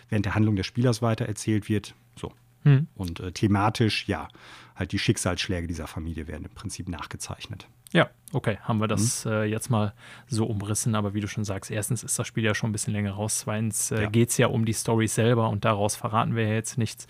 während 0.09 0.25
der 0.25 0.35
Handlung 0.35 0.55
des 0.55 0.65
Spielers 0.65 1.01
weitererzählt 1.01 1.67
wird. 1.69 1.95
So. 2.15 2.31
Hm. 2.63 2.87
Und 2.95 3.19
äh, 3.19 3.31
thematisch, 3.31 4.07
ja, 4.07 4.27
halt 4.75 4.91
die 4.91 4.99
Schicksalsschläge 4.99 5.67
dieser 5.67 5.87
Familie 5.87 6.27
werden 6.27 6.45
im 6.45 6.51
Prinzip 6.51 6.87
nachgezeichnet. 6.87 7.67
Ja, 7.91 8.09
okay, 8.33 8.57
haben 8.61 8.79
wir 8.79 8.87
das 8.87 9.25
mhm. 9.25 9.31
äh, 9.31 9.43
jetzt 9.45 9.69
mal 9.69 9.93
so 10.27 10.45
umrissen. 10.45 10.95
Aber 10.95 11.13
wie 11.13 11.21
du 11.21 11.27
schon 11.27 11.43
sagst, 11.43 11.71
erstens 11.71 12.03
ist 12.03 12.19
das 12.19 12.27
Spiel 12.27 12.43
ja 12.43 12.53
schon 12.53 12.69
ein 12.69 12.73
bisschen 12.73 12.93
länger 12.93 13.13
raus. 13.13 13.39
Zweitens 13.39 13.91
äh, 13.91 14.03
ja. 14.03 14.09
geht 14.09 14.29
es 14.29 14.37
ja 14.37 14.47
um 14.47 14.65
die 14.65 14.73
Story 14.73 15.07
selber 15.07 15.49
und 15.49 15.65
daraus 15.65 15.95
verraten 15.95 16.35
wir 16.35 16.43
ja 16.43 16.53
jetzt 16.53 16.77
nichts. 16.77 17.07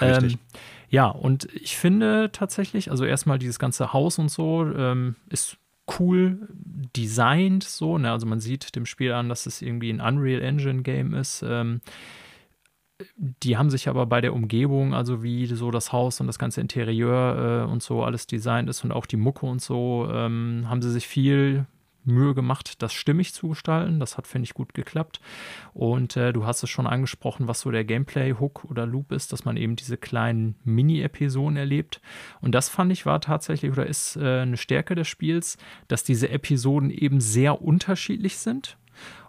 Richtig. 0.00 0.34
Ähm, 0.34 0.38
ja, 0.92 1.06
und 1.06 1.48
ich 1.54 1.78
finde 1.78 2.28
tatsächlich, 2.32 2.90
also 2.90 3.06
erstmal 3.06 3.38
dieses 3.38 3.58
ganze 3.58 3.94
Haus 3.94 4.18
und 4.18 4.30
so 4.30 4.66
ähm, 4.66 5.16
ist 5.30 5.56
cool 5.98 6.46
designt, 6.94 7.64
so. 7.64 7.96
Ne? 7.96 8.12
Also 8.12 8.26
man 8.26 8.40
sieht 8.40 8.76
dem 8.76 8.84
Spiel 8.84 9.12
an, 9.12 9.30
dass 9.30 9.46
es 9.46 9.62
irgendwie 9.62 9.88
ein 9.90 10.02
Unreal 10.02 10.42
Engine 10.42 10.82
Game 10.82 11.14
ist. 11.14 11.42
Ähm, 11.48 11.80
die 13.16 13.56
haben 13.56 13.70
sich 13.70 13.88
aber 13.88 14.04
bei 14.04 14.20
der 14.20 14.34
Umgebung, 14.34 14.92
also 14.92 15.22
wie 15.22 15.46
so 15.46 15.70
das 15.70 15.92
Haus 15.92 16.20
und 16.20 16.26
das 16.26 16.38
ganze 16.38 16.60
Interieur 16.60 17.64
äh, 17.64 17.72
und 17.72 17.82
so 17.82 18.04
alles 18.04 18.26
designt 18.26 18.68
ist 18.68 18.84
und 18.84 18.92
auch 18.92 19.06
die 19.06 19.16
Mucke 19.16 19.46
und 19.46 19.62
so, 19.62 20.06
ähm, 20.12 20.66
haben 20.68 20.82
sie 20.82 20.90
sich 20.90 21.08
viel 21.08 21.64
Mühe 22.04 22.34
gemacht, 22.34 22.82
das 22.82 22.92
stimmig 22.92 23.32
zu 23.32 23.50
gestalten. 23.50 24.00
Das 24.00 24.16
hat, 24.16 24.26
finde 24.26 24.44
ich, 24.44 24.54
gut 24.54 24.74
geklappt. 24.74 25.20
Und 25.74 26.16
äh, 26.16 26.32
du 26.32 26.46
hast 26.46 26.62
es 26.62 26.70
schon 26.70 26.86
angesprochen, 26.86 27.48
was 27.48 27.60
so 27.60 27.70
der 27.70 27.84
Gameplay-Hook 27.84 28.64
oder 28.64 28.86
Loop 28.86 29.12
ist, 29.12 29.32
dass 29.32 29.44
man 29.44 29.56
eben 29.56 29.76
diese 29.76 29.96
kleinen 29.96 30.56
Mini-Episoden 30.64 31.56
erlebt. 31.56 32.00
Und 32.40 32.54
das 32.54 32.68
fand 32.68 32.92
ich 32.92 33.06
war 33.06 33.20
tatsächlich 33.20 33.70
oder 33.70 33.86
ist 33.86 34.16
äh, 34.16 34.40
eine 34.40 34.56
Stärke 34.56 34.94
des 34.94 35.08
Spiels, 35.08 35.58
dass 35.88 36.04
diese 36.04 36.28
Episoden 36.28 36.90
eben 36.90 37.20
sehr 37.20 37.62
unterschiedlich 37.62 38.38
sind 38.38 38.76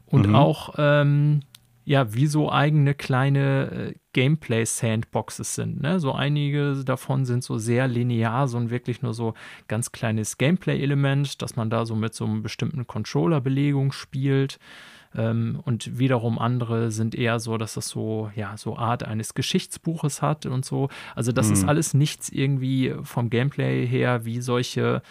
und 0.05 0.27
mhm. 0.27 0.35
auch 0.35 0.75
ähm, 0.77 1.41
ja, 1.85 2.13
wie 2.13 2.27
so 2.27 2.51
eigene 2.51 2.93
kleine 2.93 3.71
äh, 3.71 3.93
Gameplay-Sandboxes 4.13 5.55
sind. 5.55 5.81
Ne? 5.81 5.99
So 5.99 6.13
einige 6.13 6.83
davon 6.85 7.25
sind 7.25 7.43
so 7.43 7.57
sehr 7.57 7.87
linear, 7.87 8.47
so 8.47 8.57
ein 8.57 8.69
wirklich 8.69 9.01
nur 9.01 9.13
so 9.13 9.33
ganz 9.67 9.91
kleines 9.91 10.37
Gameplay-Element, 10.37 11.41
dass 11.41 11.55
man 11.55 11.69
da 11.69 11.85
so 11.85 11.95
mit 11.95 12.13
so 12.13 12.25
einer 12.25 12.41
bestimmten 12.41 12.87
Controller-Belegung 12.87 13.91
spielt. 13.91 14.59
Ähm, 15.15 15.59
und 15.63 15.99
wiederum 15.99 16.39
andere 16.39 16.91
sind 16.91 17.15
eher 17.15 17.39
so, 17.39 17.57
dass 17.57 17.73
das 17.73 17.89
so, 17.89 18.31
ja, 18.35 18.55
so 18.57 18.77
Art 18.77 19.03
eines 19.03 19.33
Geschichtsbuches 19.33 20.21
hat 20.21 20.45
und 20.45 20.63
so. 20.63 20.89
Also 21.15 21.31
das 21.31 21.47
mhm. 21.47 21.53
ist 21.53 21.63
alles 21.65 21.93
nichts 21.93 22.29
irgendwie 22.29 22.95
vom 23.03 23.29
Gameplay 23.29 23.85
her, 23.85 24.25
wie 24.25 24.41
solche 24.41 25.01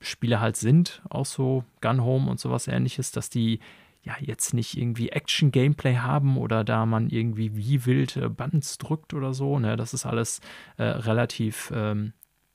Spiele 0.00 0.40
halt 0.40 0.56
sind, 0.56 1.02
auch 1.08 1.24
so 1.24 1.64
Gun 1.80 2.02
Home 2.02 2.30
und 2.30 2.38
sowas 2.38 2.68
ähnliches, 2.68 3.10
dass 3.10 3.30
die 3.30 3.60
ja 4.04 4.14
jetzt 4.20 4.54
nicht 4.54 4.76
irgendwie 4.76 5.08
Action-Gameplay 5.08 5.96
haben 5.96 6.36
oder 6.36 6.62
da 6.62 6.86
man 6.86 7.08
irgendwie 7.08 7.56
wie 7.56 7.86
wild 7.86 8.16
äh, 8.16 8.28
Buttons 8.28 8.78
drückt 8.78 9.14
oder 9.14 9.34
so. 9.34 9.58
Ne? 9.58 9.76
Das 9.76 9.94
ist 9.94 10.06
alles 10.06 10.40
äh, 10.76 10.84
relativ, 10.84 11.72
ähm, 11.74 12.12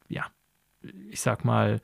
ja, 0.08 0.26
ich 1.10 1.22
sag 1.22 1.44
mal, 1.44 1.82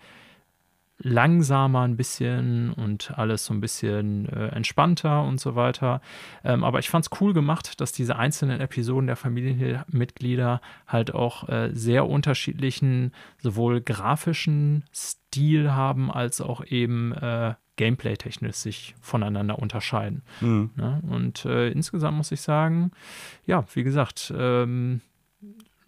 langsamer 0.97 1.81
ein 1.81 1.97
bisschen 1.97 2.71
und 2.71 3.17
alles 3.17 3.45
so 3.45 3.53
ein 3.53 3.59
bisschen 3.59 4.29
äh, 4.29 4.47
entspannter 4.49 5.23
und 5.23 5.41
so 5.41 5.55
weiter. 5.55 5.99
Ähm, 6.43 6.63
aber 6.63 6.79
ich 6.79 6.89
fand 6.89 7.05
es 7.05 7.19
cool 7.19 7.33
gemacht, 7.33 7.81
dass 7.81 7.91
diese 7.91 8.15
einzelnen 8.15 8.61
Episoden 8.61 9.07
der 9.07 9.17
Familienmitglieder 9.17 10.61
halt 10.87 11.13
auch 11.13 11.49
äh, 11.49 11.71
sehr 11.73 12.07
unterschiedlichen, 12.07 13.11
sowohl 13.39 13.81
grafischen 13.81 14.85
Stil 14.93 15.73
haben, 15.73 16.09
als 16.09 16.39
auch 16.39 16.63
eben 16.63 17.11
äh, 17.13 17.55
gameplay-technisch 17.75 18.55
sich 18.55 18.95
voneinander 19.01 19.59
unterscheiden. 19.59 20.23
Mhm. 20.41 20.71
Ne? 20.75 21.01
Und 21.09 21.45
äh, 21.45 21.69
insgesamt 21.69 22.17
muss 22.17 22.31
ich 22.31 22.41
sagen, 22.41 22.91
ja, 23.45 23.65
wie 23.73 23.83
gesagt, 23.83 24.33
ähm, 24.35 25.01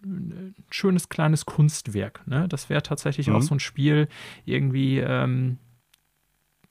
ein 0.02 0.54
schönes 0.70 1.08
kleines 1.08 1.46
Kunstwerk. 1.46 2.26
Ne? 2.26 2.48
Das 2.48 2.70
wäre 2.70 2.82
tatsächlich 2.82 3.28
mhm. 3.28 3.36
auch 3.36 3.42
so 3.42 3.54
ein 3.54 3.60
Spiel, 3.60 4.08
irgendwie, 4.44 4.98
ähm, 4.98 5.58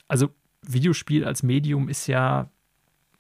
also 0.08 0.30
Videospiel 0.62 1.26
als 1.26 1.44
Medium 1.44 1.90
ist 1.90 2.08
ja 2.08 2.50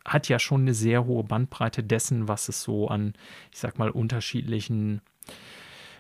hat 0.06 0.30
ja 0.30 0.39
schon 0.39 0.62
eine 0.62 0.74
sehr 0.74 1.06
hohe 1.06 1.24
Bandbreite 1.25 1.84
dessen, 1.84 2.30
was 2.30 2.48
es 2.48 2.63
so 2.63 2.88
an, 2.88 3.13
ich 3.51 3.60
sag 3.60 3.77
mal, 3.77 3.89
unterschiedlichen 3.89 5.01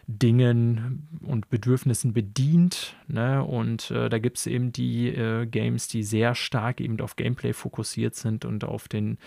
Dingen 0.07 1.07
und 1.21 1.49
Bedürfnissen 1.49 2.13
bedient. 2.13 2.95
Ne? 3.07 3.43
Und 3.43 3.91
äh, 3.91 4.07
da 4.09 4.19
gibt 4.19 4.37
es 4.37 4.47
eben 4.47 4.71
die 4.71 5.09
äh, 5.09 5.45
Games, 5.45 5.89
die 5.89 6.03
sehr 6.03 6.33
stark 6.33 6.79
eben 6.79 6.99
auf 7.01 7.17
Gameplay 7.17 7.51
fokussiert 7.51 8.15
sind 8.15 8.45
und 8.45 8.63
auf 8.63 8.87
den 8.87 9.17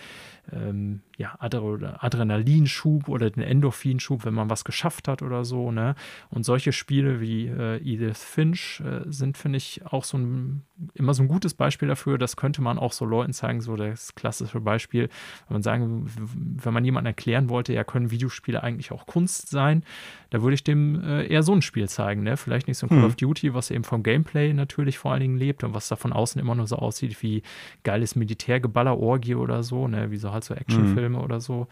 ähm, 0.50 1.02
ja, 1.20 1.36
Adrenalinschub 1.38 3.10
oder 3.10 3.28
den 3.28 3.42
Endorphinschub, 3.42 4.24
wenn 4.24 4.32
man 4.32 4.48
was 4.48 4.64
geschafft 4.64 5.06
hat 5.06 5.20
oder 5.20 5.44
so. 5.44 5.70
Ne? 5.70 5.94
Und 6.30 6.44
solche 6.44 6.72
Spiele 6.72 7.20
wie 7.20 7.46
äh, 7.46 7.76
Edith 7.76 8.24
Finch 8.24 8.80
äh, 8.80 9.02
sind, 9.04 9.36
finde 9.36 9.58
ich, 9.58 9.84
auch 9.84 10.04
so 10.04 10.16
ein, 10.16 10.62
immer 10.94 11.12
so 11.12 11.22
ein 11.22 11.28
gutes 11.28 11.52
Beispiel 11.52 11.88
dafür. 11.88 12.16
Das 12.16 12.36
könnte 12.36 12.62
man 12.62 12.78
auch 12.78 12.92
so 12.92 13.04
Leuten 13.04 13.34
zeigen, 13.34 13.60
so 13.60 13.76
das 13.76 14.14
klassische 14.14 14.60
Beispiel, 14.60 15.10
wenn 15.48 15.56
man 15.56 15.62
sagen, 15.62 16.10
wenn 16.34 16.72
man 16.72 16.86
jemandem 16.86 17.10
erklären 17.10 17.50
wollte, 17.50 17.74
ja, 17.74 17.84
können 17.84 18.10
Videospiele 18.10 18.62
eigentlich 18.62 18.90
auch 18.90 19.04
Kunst 19.04 19.50
sein, 19.50 19.84
da 20.30 20.40
würde 20.40 20.54
ich 20.54 20.64
dem 20.64 21.04
äh, 21.04 21.26
eher 21.26 21.42
so 21.42 21.52
ein 21.52 21.60
Spiel 21.60 21.86
zeigen. 21.86 22.22
Ne? 22.22 22.38
Vielleicht 22.38 22.66
nicht 22.66 22.78
so 22.78 22.86
ein 22.86 22.88
Call 22.88 23.00
hm. 23.00 23.04
of 23.04 23.16
Duty, 23.16 23.52
was 23.52 23.70
eben 23.70 23.84
vom 23.84 24.02
Gameplay 24.02 24.54
natürlich 24.54 24.96
vor 24.96 25.12
allen 25.12 25.20
Dingen 25.20 25.36
lebt 25.36 25.64
und 25.64 25.74
was 25.74 25.88
da 25.88 25.96
von 25.96 26.14
außen 26.14 26.40
immer 26.40 26.54
nur 26.54 26.66
so 26.66 26.76
aussieht 26.76 27.22
wie 27.22 27.42
geiles 27.82 28.16
Militärgeballer, 28.16 28.96
Orgie 28.96 29.34
oder 29.34 29.62
so, 29.62 29.86
ne? 29.86 30.10
wie 30.10 30.16
so 30.16 30.32
halt 30.32 30.44
so 30.44 30.54
Actionfilme 30.54 31.09
mhm. 31.12 31.20
oder 31.20 31.40
so. 31.40 31.68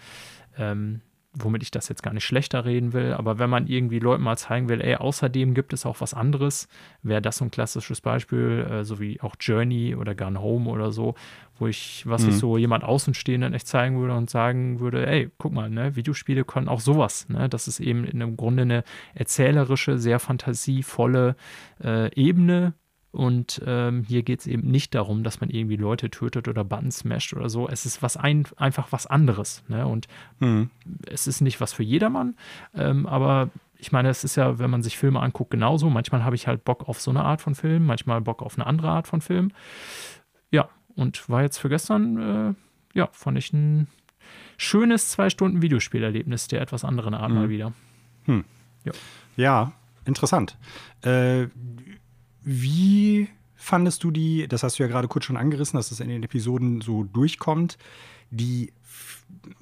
Ähm, 0.57 1.02
womit 1.35 1.62
ich 1.62 1.71
das 1.71 1.88
jetzt 1.88 2.02
gar 2.02 2.14
nicht 2.14 2.25
schlechter 2.25 2.64
reden 2.64 2.92
will, 2.92 3.12
aber 3.12 3.38
wenn 3.38 3.50
man 3.50 3.66
irgendwie 3.66 3.99
Leuten 3.99 4.23
mal 4.23 4.37
zeigen 4.37 4.68
will, 4.68 4.80
ey, 4.80 4.97
außerdem 4.97 5.54
gibt 5.54 5.73
es 5.73 5.85
auch 5.85 6.00
was 6.00 6.14
anderes, 6.14 6.68
wäre 7.02 7.23
das 7.23 7.37
so 7.38 7.45
ein 7.45 7.50
klassisches 7.50 8.00
Beispiel, 8.00 8.66
äh, 8.71 8.85
so 8.85 8.99
wie 8.99 9.21
auch 9.21 9.37
Journey 9.38 9.95
oder 9.95 10.14
Gone 10.14 10.40
Home 10.40 10.71
oder 10.71 10.90
so, 10.90 11.14
wo 11.59 11.66
ich, 11.66 12.04
was 12.07 12.23
mhm. 12.23 12.30
ich 12.30 12.37
so 12.37 12.57
jemand 12.57 12.85
Außenstehenden 12.85 13.54
echt 13.54 13.66
zeigen 13.66 14.00
würde 14.00 14.14
und 14.14 14.30
sagen 14.30 14.80
würde, 14.80 15.07
ey, 15.07 15.30
guck 15.38 15.52
mal, 15.52 15.68
ne, 15.68 15.97
Videospiele 15.97 16.45
können 16.45 16.68
auch 16.68 16.80
sowas, 16.80 17.28
ne, 17.28 17.49
das 17.49 17.68
ist 17.68 17.80
eben 17.80 18.04
in 18.04 18.21
dem 18.21 18.37
Grunde 18.37 18.62
eine 18.62 18.85
erzählerische, 19.14 19.99
sehr 19.99 20.18
fantasievolle 20.18 21.37
äh, 21.83 22.12
Ebene, 22.14 22.75
und 23.11 23.62
ähm, 23.67 24.05
hier 24.07 24.23
geht 24.23 24.41
es 24.41 24.47
eben 24.47 24.71
nicht 24.71 24.95
darum, 24.95 25.25
dass 25.25 25.41
man 25.41 25.49
irgendwie 25.49 25.77
Leute 25.77 26.11
tötet 26.11 26.47
oder 26.47 26.62
Button 26.62 26.91
smasht 26.91 27.33
oder 27.33 27.49
so. 27.49 27.69
Es 27.69 27.87
ist 27.87 28.03
was 28.03 28.17
ein, 28.17 28.47
einfach 28.57 28.93
was 28.93 29.07
anderes. 29.07 29.65
Ne? 29.69 29.87
Und 29.87 30.09
mhm. 30.41 30.71
es 31.07 31.27
ist 31.27 31.41
nicht 31.41 31.61
was 31.61 31.73
für 31.73 31.83
jedermann. 31.83 32.37
Ähm, 32.75 33.07
aber 33.07 33.50
ich 33.79 33.93
meine, 33.93 34.11
es 34.11 34.25
ist 34.25 34.37
ja, 34.37 34.59
wenn 34.59 34.71
man 34.71 34.83
sich 34.83 34.99
Filme 34.99 35.21
anguckt, 35.21 35.50
genauso. 35.50 35.88
Manchmal 35.88 36.23
habe 36.23 36.37
ich 36.37 36.47
halt 36.47 36.65
Bock 36.65 36.88
auf 36.88 37.00
so 37.00 37.11
eine 37.11 37.25
Art 37.25 37.41
von 37.41 37.55
Film, 37.55 37.87
manchmal 37.87 38.21
Bock 38.21 38.43
auf 38.43 38.57
eine 38.57 38.67
andere 38.67 38.91
Art 38.91 39.07
von 39.07 39.23
Film. 39.23 39.53
Ja, 40.50 40.69
und 40.95 41.29
war 41.31 41.43
jetzt 41.43 41.59
für 41.59 41.69
gestern, 41.71 42.57
äh, 42.95 42.99
ja, 42.99 43.09
fand 43.12 43.38
ich 43.38 43.53
ein 43.53 43.88
schönes 44.59 45.09
zwei 45.11 45.31
Stunden 45.31 45.62
Videospielerlebnis 45.62 46.49
der 46.49 46.61
etwas 46.61 46.85
anderen 46.85 47.15
Art 47.15 47.31
mhm. 47.31 47.37
mal 47.37 47.49
wieder. 47.49 47.73
Hm. 48.25 48.45
Ja. 48.85 48.93
ja, 49.37 49.73
interessant. 50.05 50.59
Äh, 51.03 51.47
wie 52.49 53.28
fandest 53.57 54.02
du 54.05 54.11
die, 54.11 54.49
das 54.49 54.62
hast 54.62 54.78
du 54.78 54.83
ja 54.83 54.88
gerade 54.88 55.07
kurz 55.07 55.26
schon 55.26 55.37
angerissen, 55.37 55.76
dass 55.76 55.90
es 55.90 56.00
in 56.00 56.09
den 56.09 56.23
Episoden 56.23 56.81
so 56.81 57.05
durchkommt, 57.05 57.76
die, 58.31 58.73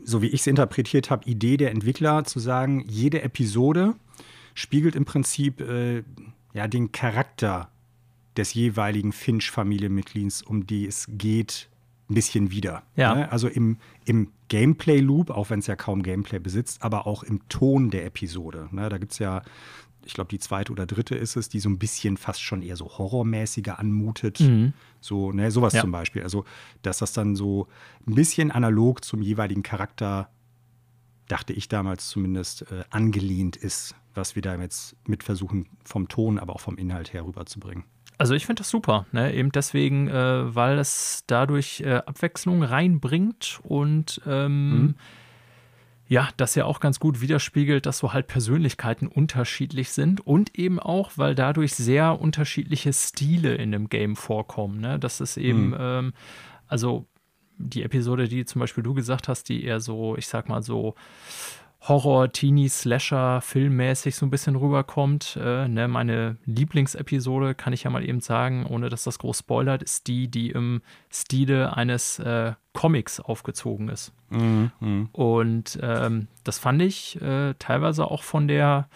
so 0.04 0.22
wie 0.22 0.28
ich 0.28 0.40
es 0.40 0.46
interpretiert 0.46 1.10
habe, 1.10 1.28
Idee 1.28 1.56
der 1.56 1.72
Entwickler 1.72 2.22
zu 2.22 2.38
sagen, 2.38 2.84
jede 2.86 3.22
Episode 3.22 3.94
spiegelt 4.54 4.94
im 4.94 5.04
Prinzip 5.04 5.60
äh, 5.60 6.04
ja, 6.52 6.68
den 6.68 6.92
Charakter 6.92 7.70
des 8.36 8.54
jeweiligen 8.54 9.12
Finch-Familienmitglieds, 9.12 10.42
um 10.42 10.64
die 10.64 10.86
es 10.86 11.06
geht, 11.08 11.68
ein 12.08 12.14
bisschen 12.14 12.52
wieder. 12.52 12.84
Ja. 12.94 13.14
Ne? 13.16 13.32
Also 13.32 13.48
im, 13.48 13.78
im 14.04 14.30
Gameplay-Loop, 14.48 15.30
auch 15.30 15.50
wenn 15.50 15.58
es 15.58 15.66
ja 15.66 15.74
kaum 15.74 16.04
Gameplay 16.04 16.38
besitzt, 16.38 16.84
aber 16.84 17.08
auch 17.08 17.24
im 17.24 17.48
Ton 17.48 17.90
der 17.90 18.06
Episode. 18.06 18.68
Ne? 18.70 18.88
Da 18.88 18.98
gibt 18.98 19.12
es 19.12 19.18
ja 19.18 19.42
ich 20.06 20.14
glaube, 20.14 20.28
die 20.28 20.38
zweite 20.38 20.72
oder 20.72 20.86
dritte 20.86 21.16
ist 21.16 21.36
es, 21.36 21.48
die 21.48 21.58
so 21.58 21.68
ein 21.68 21.78
bisschen 21.78 22.16
fast 22.16 22.40
schon 22.40 22.62
eher 22.62 22.76
so 22.76 22.86
horrormäßiger 22.86 23.78
anmutet. 23.78 24.40
Mhm. 24.40 24.72
So, 25.00 25.32
ne, 25.32 25.50
sowas 25.50 25.74
ja. 25.74 25.80
zum 25.80 25.90
Beispiel. 25.90 26.22
Also, 26.22 26.44
dass 26.82 26.98
das 26.98 27.12
dann 27.12 27.34
so 27.34 27.66
ein 28.06 28.14
bisschen 28.14 28.50
analog 28.52 29.04
zum 29.04 29.20
jeweiligen 29.20 29.62
Charakter, 29.62 30.30
dachte 31.28 31.52
ich 31.52 31.68
damals 31.68 32.08
zumindest, 32.08 32.70
äh, 32.70 32.84
angelehnt 32.90 33.56
ist, 33.56 33.96
was 34.14 34.36
wir 34.36 34.42
da 34.42 34.54
jetzt 34.56 34.96
mit 35.06 35.24
versuchen, 35.24 35.66
vom 35.84 36.08
Ton, 36.08 36.38
aber 36.38 36.54
auch 36.54 36.60
vom 36.60 36.78
Inhalt 36.78 37.12
her 37.12 37.26
rüberzubringen. 37.26 37.84
Also 38.18 38.34
ich 38.34 38.46
finde 38.46 38.60
das 38.60 38.70
super, 38.70 39.06
ne? 39.12 39.34
eben 39.34 39.52
deswegen, 39.52 40.08
äh, 40.08 40.54
weil 40.54 40.78
es 40.78 41.24
dadurch 41.26 41.80
äh, 41.80 41.96
Abwechslung 41.96 42.62
reinbringt 42.62 43.60
und 43.64 44.22
ähm, 44.24 44.70
mhm 44.70 44.94
ja, 46.08 46.28
das 46.36 46.54
ja 46.54 46.64
auch 46.64 46.80
ganz 46.80 47.00
gut 47.00 47.20
widerspiegelt, 47.20 47.86
dass 47.86 47.98
so 47.98 48.12
halt 48.12 48.28
Persönlichkeiten 48.28 49.08
unterschiedlich 49.08 49.90
sind 49.90 50.24
und 50.24 50.56
eben 50.56 50.78
auch, 50.78 51.12
weil 51.16 51.34
dadurch 51.34 51.74
sehr 51.74 52.20
unterschiedliche 52.20 52.92
Stile 52.92 53.54
in 53.54 53.72
dem 53.72 53.88
Game 53.88 54.14
vorkommen. 54.14 54.80
Ne? 54.80 54.98
Das 54.98 55.20
ist 55.20 55.36
eben, 55.36 55.68
mhm. 55.68 55.76
ähm, 55.78 56.12
also 56.68 57.06
die 57.58 57.82
Episode, 57.82 58.28
die 58.28 58.44
zum 58.44 58.60
Beispiel 58.60 58.84
du 58.84 58.94
gesagt 58.94 59.28
hast, 59.28 59.48
die 59.48 59.64
eher 59.64 59.80
so, 59.80 60.16
ich 60.16 60.28
sag 60.28 60.48
mal 60.48 60.62
so, 60.62 60.94
Horror, 61.82 62.32
Teenie, 62.32 62.68
Slasher, 62.68 63.40
filmmäßig 63.40 64.16
so 64.16 64.26
ein 64.26 64.30
bisschen 64.30 64.56
rüberkommt. 64.56 65.38
Äh, 65.40 65.68
ne, 65.68 65.86
meine 65.88 66.36
Lieblingsepisode, 66.44 67.54
kann 67.54 67.72
ich 67.72 67.84
ja 67.84 67.90
mal 67.90 68.06
eben 68.06 68.20
sagen, 68.20 68.66
ohne 68.66 68.88
dass 68.88 69.04
das 69.04 69.18
groß 69.18 69.38
spoilert, 69.38 69.82
ist 69.82 70.06
die, 70.08 70.28
die 70.28 70.50
im 70.50 70.82
Stile 71.10 71.76
eines 71.76 72.18
äh, 72.18 72.54
Comics 72.72 73.20
aufgezogen 73.20 73.88
ist. 73.88 74.12
Mhm, 74.30 74.72
mh. 74.80 75.08
Und 75.12 75.78
ähm, 75.82 76.28
das 76.44 76.58
fand 76.58 76.82
ich 76.82 77.20
äh, 77.22 77.54
teilweise 77.58 78.10
auch 78.10 78.22
von 78.22 78.48
der 78.48 78.88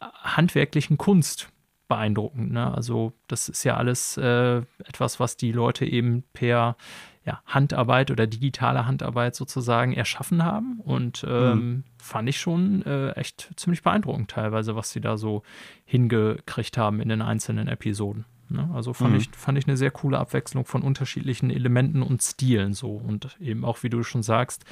handwerklichen 0.00 0.98
Kunst 0.98 1.48
beeindruckend. 1.88 2.52
Ne? 2.52 2.72
Also 2.74 3.12
das 3.26 3.48
ist 3.48 3.64
ja 3.64 3.76
alles 3.76 4.16
äh, 4.16 4.62
etwas, 4.84 5.20
was 5.20 5.36
die 5.36 5.52
Leute 5.52 5.84
eben 5.84 6.24
per 6.32 6.76
ja, 7.24 7.42
Handarbeit 7.46 8.10
oder 8.10 8.26
digitale 8.26 8.86
Handarbeit 8.86 9.34
sozusagen 9.34 9.92
erschaffen 9.92 10.44
haben. 10.44 10.80
Und 10.80 11.24
ähm, 11.28 11.52
mhm. 11.52 11.84
fand 11.98 12.28
ich 12.28 12.40
schon 12.40 12.82
äh, 12.86 13.10
echt 13.12 13.50
ziemlich 13.56 13.82
beeindruckend 13.82 14.30
teilweise, 14.30 14.74
was 14.76 14.90
sie 14.90 15.00
da 15.00 15.16
so 15.16 15.42
hingekriegt 15.84 16.78
haben 16.78 17.00
in 17.00 17.08
den 17.08 17.22
einzelnen 17.22 17.68
Episoden. 17.68 18.24
Ne? 18.50 18.68
Also 18.74 18.92
fand, 18.92 19.12
mhm. 19.12 19.18
ich, 19.18 19.30
fand 19.32 19.58
ich 19.58 19.66
eine 19.66 19.76
sehr 19.76 19.90
coole 19.90 20.18
Abwechslung 20.18 20.64
von 20.64 20.82
unterschiedlichen 20.82 21.50
Elementen 21.50 22.02
und 22.02 22.22
Stilen 22.22 22.72
so. 22.72 22.92
Und 22.92 23.36
eben 23.40 23.64
auch, 23.64 23.82
wie 23.82 23.90
du 23.90 24.02
schon 24.02 24.22
sagst, 24.22 24.64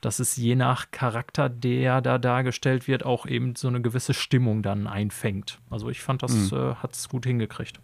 dass 0.00 0.18
es 0.18 0.36
je 0.36 0.56
nach 0.56 0.90
Charakter, 0.90 1.48
der 1.48 2.00
da 2.00 2.18
dargestellt 2.18 2.88
wird, 2.88 3.04
auch 3.04 3.26
eben 3.26 3.54
so 3.56 3.68
eine 3.68 3.82
gewisse 3.82 4.14
Stimmung 4.14 4.62
dann 4.62 4.86
einfängt. 4.86 5.60
Also 5.70 5.90
ich 5.90 6.02
fand, 6.02 6.22
das 6.22 6.50
mhm. 6.50 6.56
äh, 6.56 6.74
hat 6.76 6.94
es 6.94 7.08
gut 7.08 7.26
hingekriegt. 7.26 7.80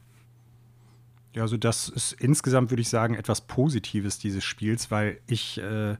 Ja, 1.34 1.42
also 1.42 1.56
das 1.56 1.88
ist 1.88 2.12
insgesamt, 2.12 2.70
würde 2.70 2.82
ich 2.82 2.88
sagen, 2.88 3.14
etwas 3.14 3.42
Positives 3.42 4.18
dieses 4.18 4.44
Spiels, 4.44 4.90
weil 4.90 5.18
ich 5.26 5.58
äh, 5.58 5.96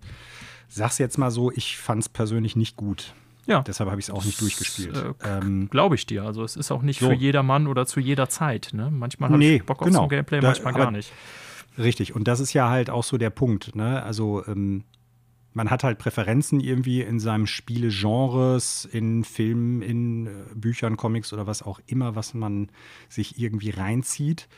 sag's 0.69 0.99
jetzt 0.99 1.19
mal 1.19 1.31
so, 1.31 1.51
ich 1.51 1.79
fand 1.79 2.03
es 2.03 2.09
persönlich 2.09 2.57
nicht 2.57 2.77
gut. 2.77 3.15
Ja. 3.47 3.63
Deshalb 3.63 3.91
habe 3.91 4.01
ich 4.01 4.07
es 4.07 4.11
auch 4.11 4.25
nicht 4.25 4.41
durchgespielt. 4.41 4.97
Äh, 4.97 5.39
ähm, 5.39 5.69
Glaube 5.71 5.95
ich 5.95 6.07
dir. 6.07 6.25
Also 6.25 6.45
es 6.45 6.57
ist 6.57 6.71
auch 6.71 6.83
nicht 6.83 7.01
so. 7.01 7.09
für 7.09 7.15
jedermann 7.15 7.67
oder 7.67 7.87
zu 7.87 7.99
jeder 7.99 8.29
Zeit. 8.29 8.71
Ne? 8.73 8.91
Manchmal 8.91 9.31
habe 9.31 9.39
nee, 9.39 9.57
ich 9.57 9.65
Bock 9.65 9.81
auf 9.81 9.87
genau. 9.87 10.01
so 10.01 10.03
ein 10.05 10.09
Gameplay, 10.11 10.41
da, 10.41 10.49
manchmal 10.49 10.75
gar 10.75 10.91
nicht. 10.91 11.13
Richtig. 11.77 12.15
Und 12.15 12.29
das 12.29 12.41
ist 12.41 12.53
ja 12.53 12.69
halt 12.69 12.91
auch 12.91 13.03
so 13.03 13.19
der 13.19 13.31
Punkt. 13.31 13.75
Ne? 13.75 14.03
Also 14.03 14.47
ähm, 14.47 14.85
man 15.55 15.71
hat 15.71 15.85
halt 15.85 15.99
Präferenzen 15.99 16.61
irgendwie 16.61 17.03
in 17.03 17.19
seinem 17.19 17.47
Spielegenres, 17.47 18.85
in 18.85 19.25
Filmen, 19.25 19.83
in 19.83 20.27
äh, 20.27 20.31
Büchern, 20.55 20.97
Comics 20.97 21.33
oder 21.33 21.47
was 21.47 21.63
auch 21.63 21.81
immer, 21.87 22.15
was 22.15 22.35
man 22.35 22.71
sich 23.09 23.39
irgendwie 23.39 23.71
reinzieht. 23.71 24.49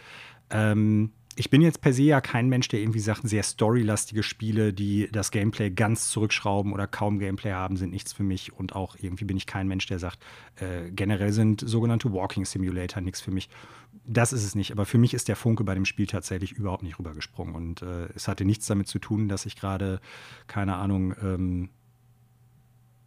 Ähm, 0.50 1.10
ich 1.36 1.50
bin 1.50 1.62
jetzt 1.62 1.80
per 1.80 1.92
se 1.92 2.02
ja 2.02 2.20
kein 2.20 2.48
Mensch, 2.48 2.68
der 2.68 2.80
irgendwie 2.80 3.00
sagt, 3.00 3.28
sehr 3.28 3.42
storylastige 3.42 4.22
Spiele, 4.22 4.72
die 4.72 5.08
das 5.10 5.30
Gameplay 5.30 5.70
ganz 5.70 6.10
zurückschrauben 6.10 6.72
oder 6.72 6.86
kaum 6.86 7.18
Gameplay 7.18 7.52
haben, 7.52 7.76
sind 7.76 7.90
nichts 7.90 8.12
für 8.12 8.22
mich. 8.22 8.52
Und 8.52 8.76
auch 8.76 8.96
irgendwie 9.00 9.24
bin 9.24 9.36
ich 9.36 9.46
kein 9.46 9.66
Mensch, 9.66 9.86
der 9.86 9.98
sagt, 9.98 10.24
äh, 10.56 10.90
generell 10.90 11.32
sind 11.32 11.60
sogenannte 11.66 12.12
Walking 12.12 12.44
Simulator 12.44 13.00
nichts 13.00 13.20
für 13.20 13.32
mich. 13.32 13.48
Das 14.06 14.32
ist 14.32 14.44
es 14.44 14.54
nicht. 14.54 14.70
Aber 14.70 14.86
für 14.86 14.98
mich 14.98 15.12
ist 15.12 15.28
der 15.28 15.36
Funke 15.36 15.64
bei 15.64 15.74
dem 15.74 15.84
Spiel 15.84 16.06
tatsächlich 16.06 16.52
überhaupt 16.52 16.82
nicht 16.82 16.98
rübergesprungen. 16.98 17.54
Und 17.54 17.82
äh, 17.82 18.08
es 18.14 18.28
hatte 18.28 18.44
nichts 18.44 18.66
damit 18.66 18.86
zu 18.86 19.00
tun, 19.00 19.28
dass 19.28 19.46
ich 19.46 19.56
gerade, 19.56 20.00
keine 20.46 20.76
Ahnung, 20.76 21.14
ähm, 21.20 21.70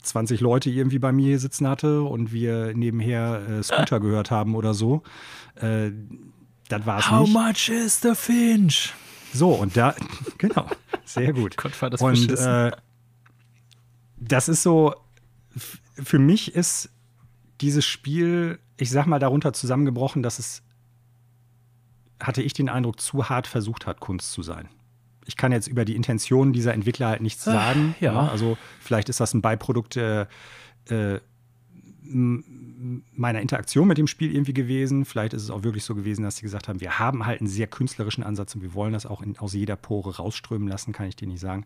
20 0.03 0.41
Leute 0.41 0.70
irgendwie 0.70 1.00
bei 1.00 1.12
mir 1.12 1.39
sitzen 1.39 1.67
hatte 1.67 2.01
und 2.01 2.32
wir 2.32 2.74
nebenher 2.75 3.41
äh, 3.48 3.63
Scooter 3.63 4.00
gehört 4.00 4.32
haben 4.32 4.56
oder 4.56 4.74
so. 4.74 5.03
Äh, 5.56 5.91
das 6.69 6.86
war 6.86 7.00
es 7.00 7.09
How 7.09 7.27
nicht. 7.27 7.33
much 7.33 7.69
is 7.69 8.01
the 8.01 8.13
Finch? 8.15 8.93
So, 9.33 9.51
und 9.51 9.75
da, 9.77 9.95
genau, 10.38 10.67
sehr 11.05 11.33
gut. 11.33 11.57
Gott, 11.57 11.81
war 11.81 11.89
das 11.89 12.01
Und 12.01 12.31
äh, 12.31 12.71
das 14.17 14.50
ist 14.50 14.63
so, 14.63 14.95
für 15.55 16.19
mich 16.19 16.55
ist 16.55 16.89
dieses 17.62 17.86
Spiel, 17.86 18.59
ich 18.77 18.89
sag 18.89 19.05
mal, 19.05 19.19
darunter 19.19 19.53
zusammengebrochen, 19.53 20.24
dass 20.24 20.39
es, 20.39 20.62
hatte 22.21 22.41
ich 22.41 22.53
den 22.53 22.69
Eindruck, 22.69 23.00
zu 23.00 23.29
hart 23.29 23.47
versucht 23.47 23.86
hat, 23.86 24.00
Kunst 24.00 24.31
zu 24.31 24.43
sein. 24.43 24.69
Ich 25.25 25.36
kann 25.36 25.51
jetzt 25.51 25.67
über 25.67 25.86
die 25.86 25.95
Intentionen 25.95 26.53
dieser 26.53 26.74
Entwickler 26.74 27.07
halt 27.09 27.21
nichts 27.21 27.43
sagen. 27.43 27.95
ja. 28.00 28.13
Ne? 28.13 28.31
Also 28.31 28.57
vielleicht 28.79 29.09
ist 29.09 29.19
das 29.19 29.33
ein 29.33 29.41
Beiprodukt 29.41 29.97
äh, 29.97 30.25
äh, 30.89 31.19
meiner 33.13 33.41
Interaktion 33.41 33.88
mit 33.88 33.98
dem 33.98 34.07
Spiel 34.07 34.34
irgendwie 34.34 34.53
gewesen. 34.53 35.05
Vielleicht 35.05 35.34
ist 35.34 35.43
es 35.43 35.50
auch 35.50 35.63
wirklich 35.63 35.84
so 35.84 35.96
gewesen, 35.96 36.24
dass 36.24 36.38
sie 36.38 36.43
gesagt 36.43 36.67
haben, 36.67 36.79
wir 36.79 37.00
haben 37.00 37.25
halt 37.25 37.41
einen 37.41 37.50
sehr 37.50 37.67
künstlerischen 37.67 38.24
Ansatz 38.24 38.55
und 38.55 38.62
wir 38.62 38.74
wollen 38.74 38.93
das 38.93 39.05
auch 39.05 39.22
in, 39.22 39.38
aus 39.38 39.53
jeder 39.53 39.75
Pore 39.75 40.17
rausströmen 40.17 40.67
lassen, 40.67 40.93
kann 40.93 41.07
ich 41.07 41.15
dir 41.15 41.27
nicht 41.27 41.39
sagen. 41.39 41.65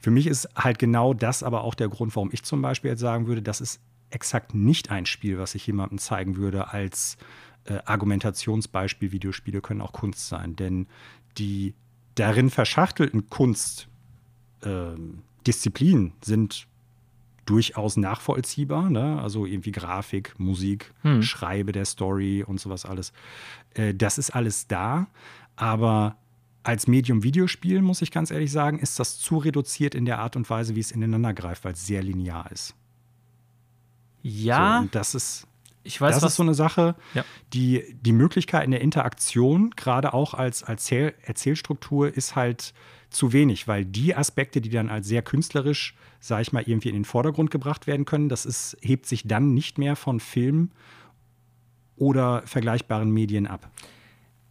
Für 0.00 0.10
mich 0.10 0.26
ist 0.26 0.48
halt 0.56 0.78
genau 0.78 1.12
das 1.12 1.42
aber 1.42 1.64
auch 1.64 1.74
der 1.74 1.88
Grund, 1.88 2.14
warum 2.16 2.30
ich 2.32 2.44
zum 2.44 2.62
Beispiel 2.62 2.90
jetzt 2.90 3.00
sagen 3.00 3.26
würde, 3.26 3.42
das 3.42 3.60
ist 3.60 3.80
exakt 4.10 4.54
nicht 4.54 4.90
ein 4.90 5.06
Spiel, 5.06 5.38
was 5.38 5.54
ich 5.54 5.66
jemandem 5.66 5.98
zeigen 5.98 6.36
würde 6.36 6.68
als 6.68 7.18
äh, 7.64 7.78
Argumentationsbeispiel. 7.84 9.12
Videospiele 9.12 9.60
können 9.60 9.82
auch 9.82 9.92
Kunst 9.92 10.28
sein, 10.28 10.56
denn 10.56 10.86
die 11.36 11.74
darin 12.14 12.50
verschachtelten 12.50 13.28
Kunstdisziplinen 13.28 16.06
ähm, 16.06 16.12
sind 16.22 16.67
durchaus 17.48 17.96
nachvollziehbar. 17.96 18.90
Ne? 18.90 19.20
Also 19.22 19.46
irgendwie 19.46 19.72
Grafik, 19.72 20.38
Musik, 20.38 20.92
hm. 21.02 21.22
Schreibe 21.22 21.72
der 21.72 21.86
Story 21.86 22.44
und 22.46 22.60
sowas 22.60 22.84
alles. 22.84 23.12
Äh, 23.74 23.94
das 23.94 24.18
ist 24.18 24.30
alles 24.30 24.66
da. 24.66 25.06
Aber 25.56 26.16
als 26.62 26.86
Medium 26.86 27.22
Videospiel, 27.22 27.80
muss 27.80 28.02
ich 28.02 28.10
ganz 28.10 28.30
ehrlich 28.30 28.52
sagen, 28.52 28.78
ist 28.78 28.98
das 29.00 29.18
zu 29.18 29.38
reduziert 29.38 29.94
in 29.94 30.04
der 30.04 30.18
Art 30.18 30.36
und 30.36 30.48
Weise, 30.50 30.76
wie 30.76 30.80
es 30.80 30.92
ineinander 30.92 31.32
greift, 31.32 31.64
weil 31.64 31.72
es 31.72 31.86
sehr 31.86 32.02
linear 32.02 32.50
ist. 32.52 32.74
Ja. 34.22 34.76
So, 34.76 34.82
und 34.82 34.94
das 34.94 35.14
ist. 35.14 35.46
Ich 35.84 35.98
weiß, 35.98 36.16
das 36.16 36.22
was 36.22 36.32
ist 36.32 36.36
so 36.36 36.42
eine 36.42 36.52
Sache, 36.52 36.96
ja. 37.14 37.24
die, 37.54 37.96
die 38.02 38.12
Möglichkeit 38.12 38.64
in 38.64 38.72
der 38.72 38.82
Interaktion, 38.82 39.70
gerade 39.70 40.12
auch 40.12 40.34
als, 40.34 40.62
als 40.62 40.90
Erzählstruktur, 40.92 42.14
ist 42.14 42.36
halt 42.36 42.74
zu 43.10 43.32
wenig, 43.32 43.66
weil 43.68 43.84
die 43.84 44.14
Aspekte, 44.14 44.60
die 44.60 44.70
dann 44.70 44.90
als 44.90 45.06
sehr 45.06 45.22
künstlerisch, 45.22 45.94
sage 46.20 46.42
ich 46.42 46.52
mal, 46.52 46.62
irgendwie 46.66 46.88
in 46.88 46.94
den 46.94 47.04
Vordergrund 47.04 47.50
gebracht 47.50 47.86
werden 47.86 48.04
können, 48.04 48.28
das 48.28 48.46
ist, 48.46 48.76
hebt 48.80 49.06
sich 49.06 49.26
dann 49.26 49.54
nicht 49.54 49.78
mehr 49.78 49.96
von 49.96 50.20
Film 50.20 50.70
oder 51.96 52.42
vergleichbaren 52.46 53.10
Medien 53.10 53.46
ab. 53.46 53.70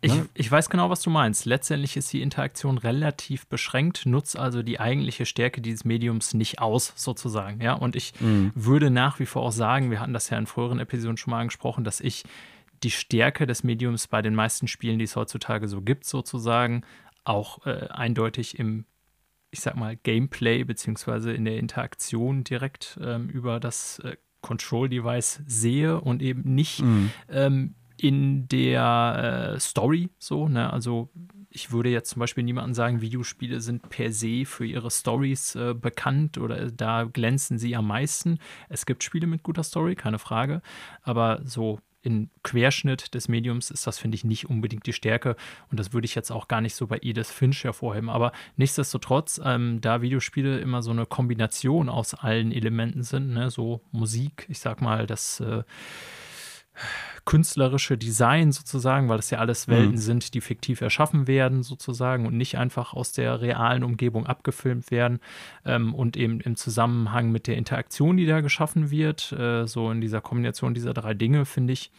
Ich, 0.01 0.13
ne? 0.13 0.29
ich, 0.35 0.51
weiß 0.51 0.69
genau, 0.69 0.89
was 0.89 1.01
du 1.01 1.09
meinst. 1.09 1.45
Letztendlich 1.45 1.97
ist 1.97 2.13
die 2.13 2.21
Interaktion 2.21 2.77
relativ 2.77 3.47
beschränkt, 3.47 4.05
nutzt 4.05 4.37
also 4.37 4.61
die 4.61 4.79
eigentliche 4.79 5.25
Stärke 5.25 5.59
dieses 5.59 5.85
Mediums 5.85 6.33
nicht 6.35 6.59
aus, 6.59 6.93
sozusagen. 6.95 7.61
Ja, 7.61 7.73
und 7.73 7.95
ich 7.95 8.13
mhm. 8.19 8.51
würde 8.53 8.91
nach 8.91 9.19
wie 9.19 9.25
vor 9.25 9.41
auch 9.41 9.51
sagen, 9.51 9.89
wir 9.89 9.99
hatten 9.99 10.13
das 10.13 10.29
ja 10.29 10.37
in 10.37 10.45
früheren 10.45 10.79
Episoden 10.79 11.17
schon 11.17 11.31
mal 11.31 11.41
angesprochen, 11.41 11.83
dass 11.83 11.99
ich 11.99 12.25
die 12.83 12.91
Stärke 12.91 13.47
des 13.47 13.63
Mediums 13.63 14.07
bei 14.07 14.21
den 14.21 14.35
meisten 14.35 14.67
Spielen, 14.67 14.99
die 14.99 15.05
es 15.05 15.15
heutzutage 15.15 15.67
so 15.67 15.81
gibt, 15.81 16.05
sozusagen, 16.05 16.83
auch 17.27 17.65
äh, 17.65 17.87
eindeutig 17.89 18.59
im, 18.59 18.85
ich 19.51 19.59
sag 19.59 19.75
mal, 19.75 19.95
Gameplay 19.95 20.63
beziehungsweise 20.63 21.33
in 21.33 21.45
der 21.45 21.57
Interaktion 21.57 22.43
direkt 22.43 22.97
ähm, 23.01 23.29
über 23.29 23.59
das 23.59 23.99
äh, 23.99 24.17
Control-Device 24.41 25.43
sehe 25.45 25.99
und 25.99 26.21
eben 26.21 26.53
nicht 26.55 26.81
mhm. 26.81 27.11
ähm, 27.29 27.75
in 27.97 28.47
der 28.47 29.53
äh, 29.55 29.59
Story 29.59 30.09
so. 30.19 30.47
Ne? 30.47 30.71
Also 30.71 31.09
ich 31.49 31.71
würde 31.71 31.89
jetzt 31.89 32.11
zum 32.11 32.19
Beispiel 32.19 32.43
niemandem 32.43 32.73
sagen, 32.73 33.01
Videospiele 33.01 33.61
sind 33.61 33.89
per 33.89 34.11
se 34.11 34.45
für 34.45 34.65
ihre 34.65 34.91
Stories 34.91 35.55
äh, 35.55 35.73
bekannt 35.73 36.37
oder 36.37 36.69
da 36.71 37.03
glänzen 37.03 37.57
sie 37.57 37.75
am 37.75 37.87
meisten. 37.87 38.37
Es 38.69 38.85
gibt 38.85 39.03
Spiele 39.03 39.27
mit 39.27 39.43
guter 39.43 39.63
Story, 39.63 39.95
keine 39.95 40.19
Frage. 40.19 40.61
Aber 41.01 41.41
so 41.43 41.79
im 42.07 42.29
Querschnitt 42.41 43.13
des 43.13 43.27
Mediums 43.27 43.69
ist 43.69 43.85
das, 43.85 43.99
finde 43.99 44.15
ich, 44.15 44.23
nicht 44.23 44.49
unbedingt 44.49 44.85
die 44.85 44.93
Stärke. 44.93 45.35
Und 45.69 45.77
das 45.77 45.91
würde 45.91 46.05
ich 46.05 46.15
jetzt 46.15 46.31
auch 46.31 46.47
gar 46.47 46.61
nicht 46.61 46.73
so 46.73 46.87
bei 46.87 46.99
Edith 47.01 47.29
Finch 47.29 47.65
hervorheben. 47.65 48.09
Aber 48.09 48.31
nichtsdestotrotz, 48.55 49.41
ähm, 49.43 49.81
da 49.81 50.01
Videospiele 50.01 50.59
immer 50.59 50.81
so 50.81 50.91
eine 50.91 51.05
Kombination 51.05 51.89
aus 51.89 52.13
allen 52.13 52.53
Elementen 52.53 53.03
sind, 53.03 53.33
ne? 53.33 53.49
so 53.49 53.81
Musik, 53.91 54.45
ich 54.47 54.59
sag 54.59 54.81
mal, 54.81 55.05
das 55.05 55.41
äh, 55.41 55.63
künstlerische 57.27 57.97
Design 57.97 58.53
sozusagen, 58.53 59.09
weil 59.09 59.17
das 59.17 59.29
ja 59.31 59.39
alles 59.39 59.67
Welten 59.67 59.91
mhm. 59.91 59.97
sind, 59.97 60.33
die 60.33 60.39
fiktiv 60.39 60.79
erschaffen 60.79 61.27
werden 61.27 61.61
sozusagen 61.61 62.25
und 62.25 62.37
nicht 62.37 62.57
einfach 62.57 62.93
aus 62.93 63.11
der 63.11 63.41
realen 63.41 63.83
Umgebung 63.83 64.25
abgefilmt 64.25 64.91
werden 64.91 65.19
ähm, 65.65 65.93
und 65.93 66.15
eben 66.15 66.39
im 66.39 66.55
Zusammenhang 66.55 67.29
mit 67.29 67.47
der 67.47 67.57
Interaktion, 67.57 68.15
die 68.15 68.25
da 68.25 68.39
geschaffen 68.39 68.91
wird, 68.91 69.33
äh, 69.33 69.67
so 69.67 69.91
in 69.91 69.99
dieser 69.99 70.21
Kombination 70.21 70.73
dieser 70.73 70.93
drei 70.93 71.13
Dinge, 71.13 71.43
finde 71.43 71.73
ich, 71.73 71.91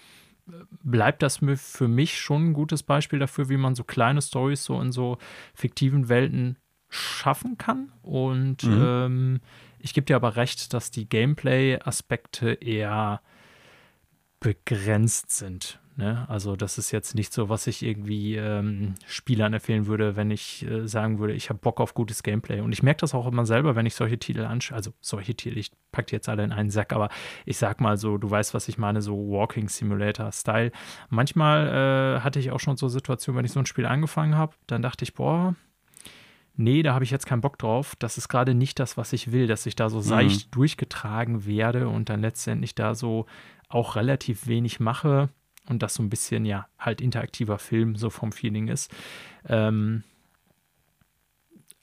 bleibt 0.82 1.22
das 1.22 1.40
für 1.56 1.88
mich 1.88 2.18
schon 2.18 2.46
ein 2.46 2.52
gutes 2.54 2.82
Beispiel 2.82 3.18
dafür, 3.18 3.50
wie 3.50 3.58
man 3.58 3.74
so 3.74 3.84
kleine 3.84 4.22
Stories 4.22 4.64
so 4.64 4.80
in 4.80 4.92
so 4.92 5.18
fiktiven 5.52 6.08
Welten 6.08 6.56
schaffen 6.88 7.58
kann 7.58 7.92
und 8.00 8.64
mhm. 8.64 8.82
ähm, 8.82 9.40
ich 9.78 9.92
gebe 9.92 10.06
dir 10.06 10.16
aber 10.16 10.36
recht, 10.36 10.72
dass 10.72 10.90
die 10.90 11.06
Gameplay-Aspekte 11.06 12.54
eher 12.54 13.20
begrenzt 14.40 15.30
sind. 15.30 15.80
Ne? 15.98 16.24
Also 16.28 16.54
das 16.54 16.78
ist 16.78 16.92
jetzt 16.92 17.16
nicht 17.16 17.32
so, 17.32 17.48
was 17.48 17.66
ich 17.66 17.82
irgendwie 17.82 18.36
ähm, 18.36 18.94
Spielern 19.04 19.52
empfehlen 19.52 19.88
würde, 19.88 20.14
wenn 20.14 20.30
ich 20.30 20.64
äh, 20.64 20.86
sagen 20.86 21.18
würde, 21.18 21.32
ich 21.32 21.50
habe 21.50 21.58
Bock 21.58 21.80
auf 21.80 21.92
gutes 21.92 22.22
Gameplay. 22.22 22.60
Und 22.60 22.70
ich 22.70 22.84
merke 22.84 23.00
das 23.00 23.14
auch 23.14 23.26
immer 23.26 23.44
selber, 23.44 23.74
wenn 23.74 23.84
ich 23.84 23.96
solche 23.96 24.16
Titel 24.16 24.44
anschaue. 24.44 24.76
Also 24.76 24.92
solche 25.00 25.34
Titel, 25.34 25.58
ich 25.58 25.72
packe 25.90 26.06
die 26.06 26.14
jetzt 26.14 26.28
alle 26.28 26.44
in 26.44 26.52
einen 26.52 26.70
Sack, 26.70 26.92
aber 26.92 27.08
ich 27.46 27.58
sag 27.58 27.80
mal 27.80 27.96
so, 27.96 28.16
du 28.16 28.30
weißt, 28.30 28.54
was 28.54 28.68
ich 28.68 28.78
meine, 28.78 29.02
so 29.02 29.16
Walking 29.28 29.68
Simulator-Style. 29.68 30.70
Manchmal 31.10 32.18
äh, 32.18 32.20
hatte 32.20 32.38
ich 32.38 32.52
auch 32.52 32.60
schon 32.60 32.76
so 32.76 32.86
Situationen, 32.86 33.38
wenn 33.38 33.44
ich 33.44 33.52
so 33.52 33.58
ein 33.58 33.66
Spiel 33.66 33.86
angefangen 33.86 34.36
habe, 34.36 34.54
dann 34.68 34.82
dachte 34.82 35.02
ich, 35.02 35.14
boah, 35.14 35.56
nee, 36.58 36.82
da 36.82 36.92
habe 36.92 37.04
ich 37.04 37.10
jetzt 37.10 37.26
keinen 37.26 37.40
Bock 37.40 37.56
drauf. 37.56 37.94
Das 37.98 38.18
ist 38.18 38.28
gerade 38.28 38.54
nicht 38.54 38.78
das, 38.78 38.96
was 38.96 39.12
ich 39.12 39.32
will, 39.32 39.46
dass 39.46 39.64
ich 39.64 39.76
da 39.76 39.88
so 39.88 39.98
mhm. 39.98 40.02
seicht 40.02 40.46
mhm. 40.48 40.50
durchgetragen 40.50 41.46
werde 41.46 41.88
und 41.88 42.10
dann 42.10 42.20
letztendlich 42.20 42.74
da 42.74 42.94
so 42.94 43.26
auch 43.68 43.96
relativ 43.96 44.46
wenig 44.46 44.80
mache 44.80 45.30
und 45.68 45.82
das 45.82 45.94
so 45.94 46.02
ein 46.02 46.10
bisschen, 46.10 46.44
ja, 46.44 46.66
halt 46.78 47.00
interaktiver 47.00 47.58
Film 47.58 47.96
so 47.96 48.10
vom 48.10 48.32
Feeling 48.32 48.68
ist. 48.68 48.92
Ähm, 49.46 50.02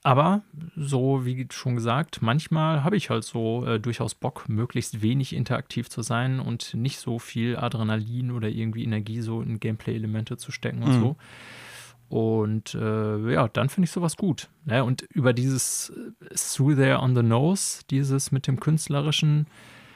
aber 0.02 0.42
so 0.76 1.24
wie 1.24 1.48
schon 1.50 1.74
gesagt, 1.74 2.22
manchmal 2.22 2.84
habe 2.84 2.96
ich 2.96 3.10
halt 3.10 3.24
so 3.24 3.64
äh, 3.66 3.80
durchaus 3.80 4.14
Bock, 4.14 4.48
möglichst 4.48 5.02
wenig 5.02 5.34
interaktiv 5.34 5.88
zu 5.88 6.02
sein 6.02 6.38
und 6.38 6.74
nicht 6.74 6.98
so 6.98 7.18
viel 7.18 7.56
Adrenalin 7.56 8.30
oder 8.30 8.48
irgendwie 8.48 8.84
Energie 8.84 9.20
so 9.20 9.40
in 9.40 9.58
Gameplay-Elemente 9.58 10.36
zu 10.36 10.52
stecken 10.52 10.82
und 10.82 10.96
mhm. 10.96 11.00
so. 11.00 11.16
Und 12.08 12.74
äh, 12.74 13.32
ja, 13.32 13.48
dann 13.48 13.68
finde 13.68 13.86
ich 13.86 13.90
sowas 13.90 14.16
gut. 14.16 14.48
Ne? 14.64 14.84
Und 14.84 15.02
über 15.02 15.32
dieses 15.32 15.90
äh, 15.90 16.34
Through 16.34 16.76
There 16.76 17.00
on 17.00 17.16
the 17.16 17.22
Nose, 17.22 17.80
dieses 17.90 18.30
mit 18.30 18.46
dem 18.46 18.60
künstlerischen, 18.60 19.46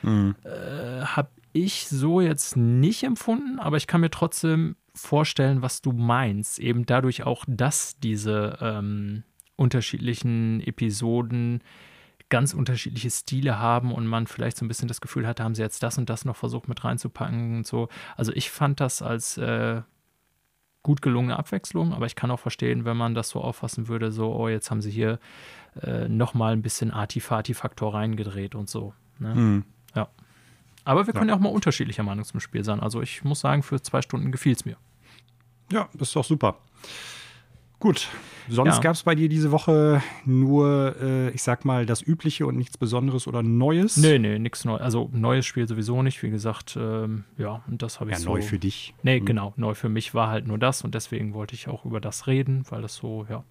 mhm. 0.03 0.35
äh, 0.44 1.05
habe 1.05 1.31
ich 1.53 1.88
so 1.88 2.20
jetzt 2.20 2.57
nicht 2.57 3.03
empfunden, 3.05 3.59
aber 3.59 3.77
ich 3.77 3.87
kann 3.87 4.01
mir 4.01 4.11
trotzdem 4.11 4.77
vorstellen, 4.94 5.62
was 5.62 5.83
du 5.83 5.92
meinst. 5.92 6.59
Eben 6.59 6.87
dadurch 6.87 7.25
auch, 7.25 7.44
dass 7.46 7.99
diese 7.99 8.59
ähm, 8.61 9.23
unterschiedlichen 9.57 10.61
Episoden 10.61 11.62
ganz 12.29 12.55
unterschiedliche 12.55 13.11
Stile 13.11 13.59
haben 13.59 13.92
und 13.92 14.07
man 14.07 14.27
vielleicht 14.27 14.57
so 14.57 14.64
ein 14.64 14.68
bisschen 14.68 14.88
das 14.88 15.01
Gefühl 15.01 15.27
hat, 15.27 15.40
haben 15.40 15.55
sie 15.55 15.62
jetzt 15.62 15.83
das 15.83 15.99
und 15.99 16.09
das 16.09 16.25
noch 16.25 16.37
versucht 16.37 16.68
mit 16.68 16.83
reinzupacken 16.85 17.57
und 17.57 17.66
so. 17.66 17.88
Also 18.16 18.33
ich 18.33 18.51
fand 18.51 18.81
das 18.81 19.03
als 19.03 19.37
äh, 19.37 19.83
gut 20.83 21.03
gelungene 21.03 21.38
Abwechslung, 21.38 21.93
aber 21.93 22.07
ich 22.07 22.14
kann 22.14 22.31
auch 22.31 22.40
verstehen, 22.40 22.85
wenn 22.85 22.97
man 22.97 23.14
das 23.14 23.29
so 23.29 23.40
auffassen 23.40 23.88
würde, 23.88 24.12
so, 24.12 24.35
oh, 24.35 24.49
jetzt 24.49 24.71
haben 24.71 24.81
sie 24.81 24.90
hier 24.90 25.19
äh, 25.83 26.09
nochmal 26.09 26.53
ein 26.53 26.62
bisschen 26.62 26.90
Artifati-Faktor 26.90 27.95
reingedreht 27.95 28.55
und 28.55 28.69
so. 28.69 28.95
Ne? 29.19 29.35
Mhm. 29.35 29.64
Ja. 29.95 30.09
Aber 30.85 31.07
wir 31.07 31.12
können 31.12 31.29
ja. 31.29 31.35
ja 31.35 31.38
auch 31.38 31.43
mal 31.43 31.51
unterschiedlicher 31.51 32.03
Meinung 32.03 32.25
zum 32.25 32.40
Spiel 32.40 32.64
sein. 32.64 32.81
Also 32.81 33.03
ich 33.03 33.23
muss 33.25 33.40
sagen, 33.40 33.62
für 33.62 33.83
zwei 33.83 34.01
Stunden 34.01 34.33
gefiel 34.33 34.53
es 34.53 34.64
mir. 34.64 34.77
Ja, 35.71 35.88
das 35.93 36.09
ist 36.09 36.16
doch 36.16 36.25
super. 36.25 36.57
Gut. 37.81 38.09
Sonst 38.49 38.77
ja. 38.77 38.81
gab 38.81 38.95
es 38.95 39.05
bei 39.05 39.14
dir 39.14 39.29
diese 39.29 39.53
Woche 39.53 40.03
nur, 40.27 40.97
äh, 41.01 41.31
ich 41.31 41.43
sag 41.43 41.64
mal, 41.64 41.87
das 41.87 42.03
Übliche 42.03 42.47
und 42.47 42.57
nichts 42.57 42.77
Besonderes 42.77 43.27
oder 43.27 43.43
Neues? 43.43 43.97
Nee, 43.97 44.19
nee, 44.19 44.38
nichts 44.38 44.64
Neues. 44.64 44.83
Also 44.83 45.09
neues 45.12 45.47
Spiel 45.47 45.66
sowieso 45.66 46.03
nicht, 46.03 46.23
wie 46.23 46.31
gesagt. 46.31 46.77
Ähm, 46.79 47.25
ja, 47.38 47.62
und 47.69 47.81
das 47.81 48.01
habe 48.01 48.11
ich 48.11 48.16
ja, 48.16 48.21
so. 48.23 48.31
neu 48.31 48.43
für 48.43 48.59
dich. 48.59 48.95
Nee, 49.03 49.21
mhm. 49.21 49.25
genau. 49.25 49.55
Neu 49.57 49.75
für 49.75 49.88
mich 49.88 50.14
war 50.14 50.29
halt 50.29 50.47
nur 50.47 50.59
das 50.59 50.83
und 50.83 50.95
deswegen 50.95 51.33
wollte 51.33 51.55
ich 51.55 51.69
auch 51.69 51.85
über 51.85 52.01
das 52.01 52.27
reden, 52.27 52.64
weil 52.69 52.83
das 52.83 52.97
so, 52.97 53.27
ja, 53.31 53.45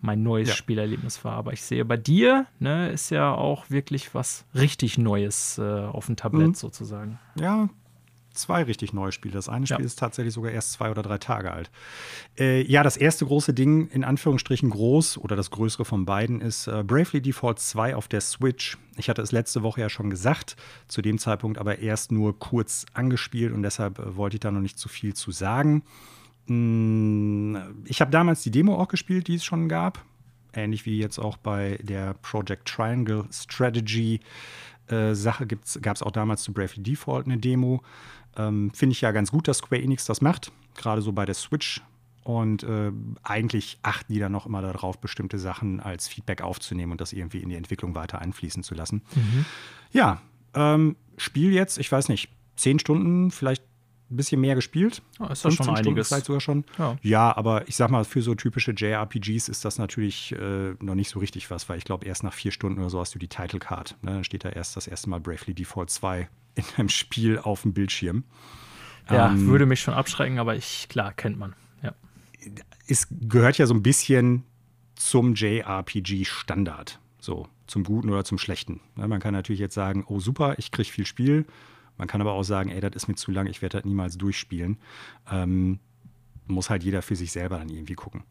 mein 0.00 0.22
neues 0.22 0.48
ja. 0.48 0.54
Spielerlebnis 0.54 1.22
war. 1.24 1.32
Aber 1.32 1.52
ich 1.52 1.62
sehe 1.62 1.84
bei 1.84 1.96
dir, 1.96 2.46
ne, 2.58 2.90
ist 2.90 3.10
ja 3.10 3.34
auch 3.34 3.68
wirklich 3.68 4.14
was 4.14 4.46
richtig 4.54 4.96
Neues 4.96 5.58
äh, 5.58 5.62
auf 5.62 6.06
dem 6.06 6.16
Tablett 6.16 6.48
mhm. 6.48 6.54
sozusagen. 6.54 7.18
Ja, 7.38 7.68
zwei 8.36 8.62
richtig 8.62 8.92
neue 8.92 9.12
Spiele. 9.12 9.34
Das 9.34 9.48
eine 9.48 9.66
Spiel 9.66 9.80
Ja. 9.80 9.84
ist 9.86 9.98
tatsächlich 9.98 10.34
sogar 10.34 10.52
erst 10.52 10.72
zwei 10.72 10.90
oder 10.90 11.02
drei 11.02 11.18
Tage 11.18 11.52
alt. 11.52 11.70
Äh, 12.38 12.62
ja, 12.62 12.82
das 12.82 12.96
erste 12.96 13.26
große 13.26 13.52
Ding, 13.54 13.88
in 13.88 14.04
Anführungsstrichen 14.04 14.70
groß, 14.70 15.18
oder 15.18 15.36
das 15.36 15.50
größere 15.50 15.84
von 15.84 16.04
beiden, 16.04 16.40
ist 16.40 16.66
äh, 16.66 16.82
Bravely 16.84 17.20
Default 17.22 17.58
2 17.58 17.94
auf 17.96 18.08
der 18.08 18.20
Switch. 18.20 18.78
Ich 18.96 19.08
hatte 19.08 19.22
es 19.22 19.32
letzte 19.32 19.62
Woche 19.62 19.80
ja 19.80 19.88
schon 19.88 20.10
gesagt, 20.10 20.56
zu 20.88 21.02
dem 21.02 21.18
Zeitpunkt 21.18 21.58
aber 21.58 21.78
erst 21.80 22.12
nur 22.12 22.38
kurz 22.38 22.86
angespielt 22.94 23.52
und 23.52 23.62
deshalb 23.62 23.98
äh, 23.98 24.16
wollte 24.16 24.36
ich 24.36 24.40
da 24.40 24.50
noch 24.50 24.60
nicht 24.60 24.78
zu 24.78 24.88
viel 24.88 25.14
zu 25.14 25.30
sagen. 25.32 25.82
Mm, 26.46 27.56
Ich 27.84 28.00
habe 28.00 28.10
damals 28.10 28.42
die 28.42 28.50
Demo 28.50 28.76
auch 28.76 28.88
gespielt, 28.88 29.28
die 29.28 29.34
es 29.34 29.44
schon 29.44 29.68
gab. 29.68 30.04
Ähnlich 30.52 30.86
wie 30.86 30.98
jetzt 30.98 31.18
auch 31.18 31.36
bei 31.36 31.78
der 31.82 32.14
Project 32.22 32.66
Triangle 32.66 33.24
Strategy 33.30 34.20
äh, 34.88 35.14
Sache 35.14 35.46
gab 35.46 35.96
es 35.96 36.02
auch 36.02 36.10
damals 36.10 36.42
zu 36.42 36.52
Bravely 36.52 36.82
Default 36.82 37.26
eine 37.26 37.38
Demo. 37.38 37.82
Ähm, 38.36 38.70
Finde 38.74 38.92
ich 38.92 39.00
ja 39.00 39.12
ganz 39.12 39.30
gut, 39.30 39.48
dass 39.48 39.58
Square 39.58 39.82
Enix 39.82 40.04
das 40.04 40.20
macht, 40.20 40.52
gerade 40.74 41.02
so 41.02 41.12
bei 41.12 41.24
der 41.24 41.34
Switch. 41.34 41.82
Und 42.22 42.64
äh, 42.64 42.90
eigentlich 43.22 43.78
achten 43.82 44.12
die 44.12 44.18
dann 44.18 44.32
noch 44.32 44.46
immer 44.46 44.60
darauf, 44.60 44.98
bestimmte 44.98 45.38
Sachen 45.38 45.78
als 45.78 46.08
Feedback 46.08 46.42
aufzunehmen 46.42 46.92
und 46.92 47.00
das 47.00 47.12
irgendwie 47.12 47.38
in 47.38 47.50
die 47.50 47.54
Entwicklung 47.54 47.94
weiter 47.94 48.20
einfließen 48.20 48.64
zu 48.64 48.74
lassen. 48.74 49.02
Ja, 49.92 50.20
ähm, 50.54 50.96
Spiel 51.16 51.52
jetzt, 51.52 51.78
ich 51.78 51.90
weiß 51.90 52.08
nicht, 52.08 52.28
zehn 52.56 52.80
Stunden, 52.80 53.30
vielleicht 53.30 53.62
ein 54.10 54.16
bisschen 54.16 54.40
mehr 54.40 54.54
gespielt. 54.54 55.02
Ja, 55.18 55.26
ist 55.26 55.44
doch 55.44 55.50
schon 55.50 55.66
15 55.66 55.76
Stunden 55.76 55.88
einiges. 55.88 56.08
Vielleicht 56.08 56.26
sogar 56.26 56.40
schon. 56.40 56.64
Ja. 57.02 57.36
aber 57.36 57.66
ich 57.68 57.76
sag 57.76 57.90
mal, 57.90 58.04
für 58.04 58.22
so 58.22 58.34
typische 58.34 58.72
JRPGs 58.72 59.48
ist 59.48 59.64
das 59.64 59.78
natürlich 59.78 60.32
äh, 60.32 60.74
noch 60.80 60.94
nicht 60.94 61.10
so 61.10 61.18
richtig 61.18 61.50
was, 61.50 61.68
weil 61.68 61.78
ich 61.78 61.84
glaube, 61.84 62.06
erst 62.06 62.22
nach 62.22 62.32
vier 62.32 62.52
Stunden 62.52 62.78
oder 62.80 62.90
so 62.90 63.00
hast 63.00 63.14
du 63.14 63.18
die 63.18 63.28
Title 63.28 63.58
Card. 63.58 63.96
Ne? 64.02 64.12
Dann 64.12 64.24
steht 64.24 64.44
da 64.44 64.50
erst 64.50 64.76
das 64.76 64.86
erste 64.86 65.10
Mal 65.10 65.20
Bravely 65.20 65.54
Default 65.54 65.90
2 65.90 66.28
in 66.54 66.64
einem 66.76 66.88
Spiel 66.88 67.38
auf 67.38 67.62
dem 67.62 67.72
Bildschirm. 67.72 68.24
Ja, 69.10 69.30
Ähm, 69.30 69.46
würde 69.46 69.66
mich 69.66 69.80
schon 69.80 69.94
abschrecken, 69.94 70.38
aber 70.38 70.56
ich, 70.56 70.86
klar, 70.88 71.12
kennt 71.12 71.38
man. 71.38 71.54
Ja. 71.82 71.92
es 72.86 73.08
gehört 73.10 73.58
ja 73.58 73.66
so 73.66 73.74
ein 73.74 73.82
bisschen 73.82 74.44
zum 74.94 75.34
JRPG-Standard. 75.34 76.98
So, 77.18 77.48
zum 77.66 77.84
Guten 77.84 78.10
oder 78.10 78.24
zum 78.24 78.38
Schlechten. 78.38 78.80
Ne, 78.94 79.08
man 79.08 79.20
kann 79.20 79.32
natürlich 79.34 79.60
jetzt 79.60 79.74
sagen, 79.74 80.04
oh 80.06 80.20
super, 80.20 80.54
ich 80.58 80.70
kriege 80.70 80.88
viel 80.88 81.06
Spiel. 81.06 81.44
Man 81.98 82.08
kann 82.08 82.20
aber 82.20 82.32
auch 82.32 82.42
sagen, 82.42 82.70
ey, 82.70 82.80
das 82.80 82.94
ist 82.94 83.08
mir 83.08 83.14
zu 83.14 83.30
lang, 83.30 83.46
ich 83.46 83.62
werde 83.62 83.78
das 83.78 83.84
niemals 83.84 84.18
durchspielen. 84.18 84.78
Ähm, 85.30 85.80
muss 86.48 86.70
halt 86.70 86.84
jeder 86.84 87.02
für 87.02 87.16
sich 87.16 87.32
selber 87.32 87.58
dann 87.58 87.68
irgendwie 87.68 87.94
gucken. 87.94 88.22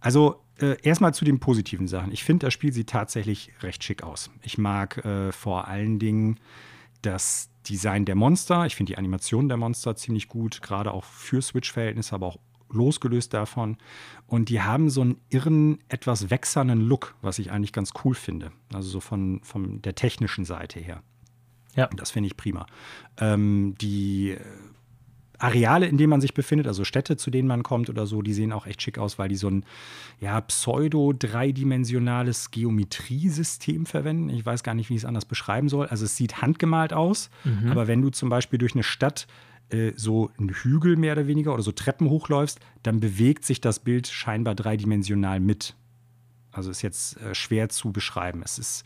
Also 0.00 0.42
äh, 0.58 0.76
erstmal 0.82 1.14
zu 1.14 1.24
den 1.24 1.40
positiven 1.40 1.88
Sachen. 1.88 2.12
Ich 2.12 2.24
finde, 2.24 2.46
das 2.46 2.54
Spiel 2.54 2.72
sieht 2.72 2.88
tatsächlich 2.88 3.52
recht 3.60 3.84
schick 3.84 4.02
aus. 4.02 4.30
Ich 4.42 4.58
mag 4.58 5.04
äh, 5.04 5.32
vor 5.32 5.68
allen 5.68 5.98
Dingen 5.98 6.40
das 7.02 7.50
Design 7.68 8.04
der 8.04 8.14
Monster. 8.14 8.66
Ich 8.66 8.76
finde 8.76 8.92
die 8.92 8.98
Animation 8.98 9.48
der 9.48 9.56
Monster 9.56 9.94
ziemlich 9.96 10.28
gut, 10.28 10.62
gerade 10.62 10.92
auch 10.92 11.04
für 11.04 11.42
Switch-Verhältnisse, 11.42 12.14
aber 12.14 12.26
auch 12.26 12.38
losgelöst 12.70 13.34
davon. 13.34 13.76
Und 14.26 14.48
die 14.48 14.62
haben 14.62 14.90
so 14.90 15.00
einen 15.00 15.20
irren, 15.28 15.78
etwas 15.88 16.30
wächsernen 16.30 16.80
Look, 16.80 17.16
was 17.20 17.38
ich 17.38 17.50
eigentlich 17.50 17.72
ganz 17.72 17.92
cool 18.04 18.14
finde. 18.14 18.52
Also 18.72 18.88
so 18.88 19.00
von, 19.00 19.40
von 19.42 19.82
der 19.82 19.94
technischen 19.94 20.44
Seite 20.44 20.80
her. 20.80 21.02
Ja. 21.80 21.88
Das 21.96 22.10
finde 22.10 22.26
ich 22.28 22.36
prima. 22.36 22.66
Ähm, 23.18 23.74
die 23.80 24.30
äh, 24.30 24.40
Areale, 25.38 25.86
in 25.86 25.96
denen 25.96 26.10
man 26.10 26.20
sich 26.20 26.34
befindet, 26.34 26.66
also 26.66 26.84
Städte, 26.84 27.16
zu 27.16 27.30
denen 27.30 27.48
man 27.48 27.62
kommt 27.62 27.88
oder 27.88 28.06
so, 28.06 28.20
die 28.20 28.34
sehen 28.34 28.52
auch 28.52 28.66
echt 28.66 28.82
schick 28.82 28.98
aus, 28.98 29.18
weil 29.18 29.30
die 29.30 29.36
so 29.36 29.48
ein 29.48 29.64
ja, 30.20 30.38
pseudo-dreidimensionales 30.40 32.50
Geometriesystem 32.50 33.86
verwenden. 33.86 34.28
Ich 34.28 34.44
weiß 34.44 34.62
gar 34.62 34.74
nicht, 34.74 34.90
wie 34.90 34.94
ich 34.94 35.00
es 35.00 35.06
anders 35.06 35.24
beschreiben 35.24 35.70
soll. 35.70 35.86
Also 35.86 36.04
es 36.04 36.16
sieht 36.16 36.42
handgemalt 36.42 36.92
aus, 36.92 37.30
aber 37.70 37.88
wenn 37.88 38.02
du 38.02 38.10
zum 38.10 38.28
Beispiel 38.28 38.58
durch 38.58 38.74
eine 38.74 38.82
Stadt 38.82 39.26
äh, 39.70 39.92
so 39.96 40.30
einen 40.38 40.50
Hügel 40.50 40.96
mehr 40.96 41.12
oder 41.12 41.26
weniger 41.26 41.54
oder 41.54 41.62
so 41.62 41.72
Treppen 41.72 42.10
hochläufst, 42.10 42.60
dann 42.82 43.00
bewegt 43.00 43.44
sich 43.44 43.60
das 43.60 43.78
Bild 43.78 44.08
scheinbar 44.08 44.54
dreidimensional 44.54 45.40
mit. 45.40 45.74
Also 46.52 46.70
ist 46.70 46.82
jetzt 46.82 47.16
äh, 47.18 47.34
schwer 47.34 47.68
zu 47.68 47.92
beschreiben. 47.92 48.42
Es 48.44 48.58
ist, 48.58 48.84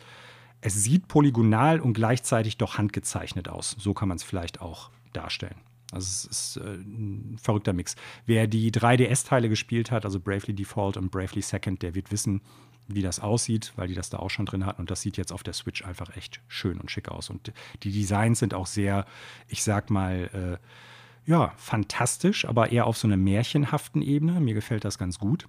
es 0.65 0.83
sieht 0.83 1.09
polygonal 1.09 1.79
und 1.79 1.93
gleichzeitig 1.93 2.57
doch 2.57 2.79
handgezeichnet 2.79 3.51
aus. 3.51 3.77
So 3.79 3.93
kann 3.93 4.09
man 4.09 4.17
es 4.17 4.23
vielleicht 4.23 4.63
auch 4.63 4.91
darstellen. 5.13 5.57
Also 5.93 6.07
es 6.07 6.25
ist 6.25 6.57
äh, 6.57 6.77
ein 6.77 7.37
verrückter 7.39 7.75
Mix. 7.75 7.97
Wer 8.25 8.47
die 8.47 8.73
3DS-Teile 8.73 9.51
gespielt 9.51 9.91
hat, 9.91 10.07
also 10.07 10.19
Bravely 10.19 10.55
Default 10.55 10.97
und 10.97 11.11
Bravely 11.11 11.43
Second, 11.43 11.83
der 11.83 11.95
wird 11.95 12.11
wissen, 12.11 12.41
wie 12.89 13.03
das 13.03 13.21
aussieht, 13.21 13.75
weil 13.77 13.89
die 13.89 13.95
das 13.95 14.09
da 14.09 14.19
auch 14.19 14.31
schon 14.31 14.47
drin 14.47 14.65
hatten. 14.65 14.81
Und 14.81 14.91
das 14.91 15.03
sieht 15.03 15.19
jetzt 15.19 15.33
auf 15.33 15.43
der 15.43 15.53
Switch 15.53 15.85
einfach 15.85 16.17
echt 16.17 16.41
schön 16.49 16.81
und 16.81 16.91
schick 16.91 17.11
aus. 17.11 17.29
Und 17.29 17.53
die 17.83 17.93
Designs 17.93 18.39
sind 18.39 18.55
auch 18.55 18.67
sehr, 18.67 19.05
ich 19.49 19.63
sag 19.63 19.91
mal, 19.91 20.59
äh, 20.65 21.31
ja, 21.31 21.53
fantastisch, 21.59 22.47
aber 22.47 22.73
eher 22.73 22.87
auf 22.87 22.97
so 22.97 23.07
einer 23.07 23.19
märchenhaften 23.19 24.01
Ebene. 24.01 24.41
Mir 24.41 24.55
gefällt 24.55 24.87
das 24.87 24.97
ganz 24.97 25.19
gut. 25.19 25.47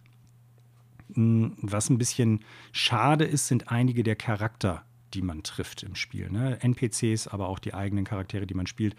Mm, 1.08 1.52
Was 1.62 1.90
ein 1.90 1.98
bisschen 1.98 2.44
schade 2.74 3.24
ist, 3.24 3.48
sind 3.48 3.70
einige 3.70 4.04
der 4.04 4.18
Charakter, 4.18 4.84
die 5.14 5.22
man 5.22 5.44
trifft 5.44 5.84
im 5.84 5.96
Spiel. 5.96 6.30
Ne? 6.30 6.58
NPCs, 6.62 7.28
aber 7.28 7.48
auch 7.48 7.60
die 7.60 7.74
eigenen 7.74 8.06
Charaktere, 8.06 8.48
die 8.48 8.54
man 8.54 8.68
spielt, 8.68 8.96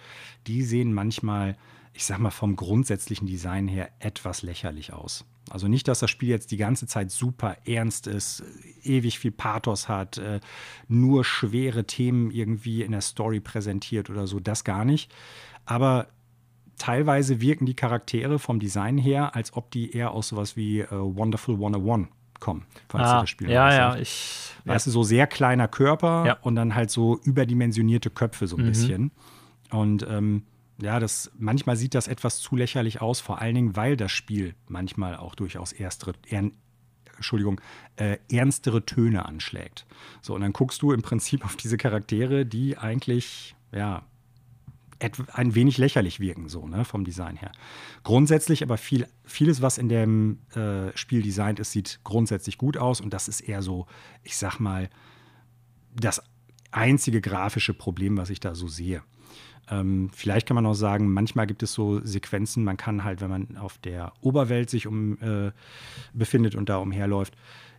die 0.46 0.62
sehen 0.62 0.92
manchmal, 0.94 1.56
ich 1.92 2.04
sag 2.04 2.18
mal, 2.18 2.30
vom 2.30 2.56
grundsätzlichen 2.56 3.26
Design 3.26 3.68
her 3.68 3.90
etwas 3.98 4.42
lächerlich 4.42 4.92
aus. 4.92 5.24
Also 5.48 5.68
nicht, 5.68 5.86
dass 5.86 6.00
das 6.00 6.10
Spiel 6.10 6.28
jetzt 6.28 6.50
die 6.50 6.56
ganze 6.56 6.86
Zeit 6.86 7.10
super 7.10 7.56
ernst 7.66 8.06
ist, 8.08 8.42
ewig 8.82 9.18
viel 9.18 9.30
Pathos 9.30 9.88
hat, 9.88 10.18
äh, 10.18 10.40
nur 10.88 11.24
schwere 11.24 11.84
Themen 11.84 12.30
irgendwie 12.30 12.82
in 12.82 12.92
der 12.92 13.00
Story 13.00 13.40
präsentiert 13.40 14.10
oder 14.10 14.26
so, 14.26 14.40
das 14.40 14.64
gar 14.64 14.84
nicht. 14.84 15.14
Aber 15.64 16.08
teilweise 16.78 17.40
wirken 17.40 17.66
die 17.66 17.74
Charaktere 17.74 18.38
vom 18.38 18.58
Design 18.58 18.98
her, 18.98 19.36
als 19.36 19.52
ob 19.52 19.70
die 19.70 19.92
eher 19.92 20.10
aus 20.10 20.28
sowas 20.28 20.56
wie 20.56 20.80
äh, 20.80 20.90
Wonderful 20.90 21.54
101 21.54 22.08
kommen, 22.40 22.64
falls 22.88 23.08
Ah, 23.08 23.20
das 23.20 23.30
Spiel 23.30 23.50
ja, 23.50 23.72
ja, 23.72 23.96
ich 23.96 24.52
Weißt 24.64 24.86
du, 24.88 24.90
so 24.90 25.02
sehr 25.04 25.26
kleiner 25.28 25.68
Körper 25.68 26.24
Ja. 26.26 26.38
und 26.42 26.56
dann 26.56 26.74
halt 26.74 26.90
so 26.90 27.18
überdimensionierte 27.22 28.10
Köpfe 28.10 28.46
so 28.48 28.56
ein 28.56 28.62
Mhm. 28.64 28.66
bisschen. 28.66 29.10
Und 29.70 30.04
ähm, 30.08 30.42
ja, 30.82 30.98
das, 30.98 31.30
manchmal 31.38 31.76
sieht 31.76 31.94
das 31.94 32.08
etwas 32.08 32.40
zu 32.40 32.56
lächerlich 32.56 33.00
aus, 33.00 33.20
vor 33.20 33.40
allen 33.40 33.54
Dingen, 33.54 33.76
weil 33.76 33.96
das 33.96 34.10
Spiel 34.12 34.54
manchmal 34.68 35.16
auch 35.16 35.34
durchaus 35.36 35.72
erstere, 35.72 36.14
ern, 36.28 36.52
Entschuldigung, 37.14 37.60
äh, 37.96 38.18
ernstere 38.30 38.84
Töne 38.84 39.24
anschlägt. 39.24 39.86
So, 40.20 40.34
und 40.34 40.40
dann 40.42 40.52
guckst 40.52 40.82
du 40.82 40.92
im 40.92 41.02
Prinzip 41.02 41.44
auf 41.44 41.56
diese 41.56 41.76
Charaktere, 41.78 42.44
die 42.44 42.76
eigentlich, 42.76 43.54
ja, 43.72 44.02
ein 45.32 45.54
wenig 45.54 45.78
lächerlich 45.78 46.20
wirken, 46.20 46.48
so, 46.48 46.66
ne, 46.66 46.84
vom 46.84 47.04
Design 47.04 47.36
her. 47.36 47.52
Grundsätzlich 48.02 48.62
aber 48.62 48.76
viel, 48.78 49.06
vieles, 49.24 49.62
was 49.62 49.78
in 49.78 49.88
dem 49.88 50.38
äh, 50.54 50.96
Spiel 50.96 51.22
designt 51.22 51.60
ist, 51.60 51.72
sieht 51.72 52.00
grundsätzlich 52.04 52.58
gut 52.58 52.76
aus 52.76 53.00
und 53.00 53.12
das 53.12 53.28
ist 53.28 53.40
eher 53.40 53.62
so, 53.62 53.86
ich 54.22 54.36
sag 54.36 54.58
mal, 54.58 54.88
das 55.94 56.22
einzige 56.70 57.20
grafische 57.20 57.74
Problem, 57.74 58.16
was 58.16 58.30
ich 58.30 58.40
da 58.40 58.54
so 58.54 58.68
sehe. 58.68 59.02
Ähm, 59.68 60.10
vielleicht 60.14 60.46
kann 60.46 60.54
man 60.54 60.66
auch 60.66 60.74
sagen, 60.74 61.12
manchmal 61.12 61.46
gibt 61.46 61.62
es 61.62 61.72
so 61.72 62.00
Sequenzen, 62.04 62.62
man 62.62 62.76
kann 62.76 63.02
halt, 63.02 63.20
wenn 63.20 63.30
man 63.30 63.56
auf 63.56 63.78
der 63.78 64.12
Oberwelt 64.20 64.70
sich 64.70 64.86
um, 64.86 65.18
äh, 65.20 65.50
befindet 66.12 66.54
und 66.54 66.68
da 66.68 66.76
umherläuft, 66.76 67.36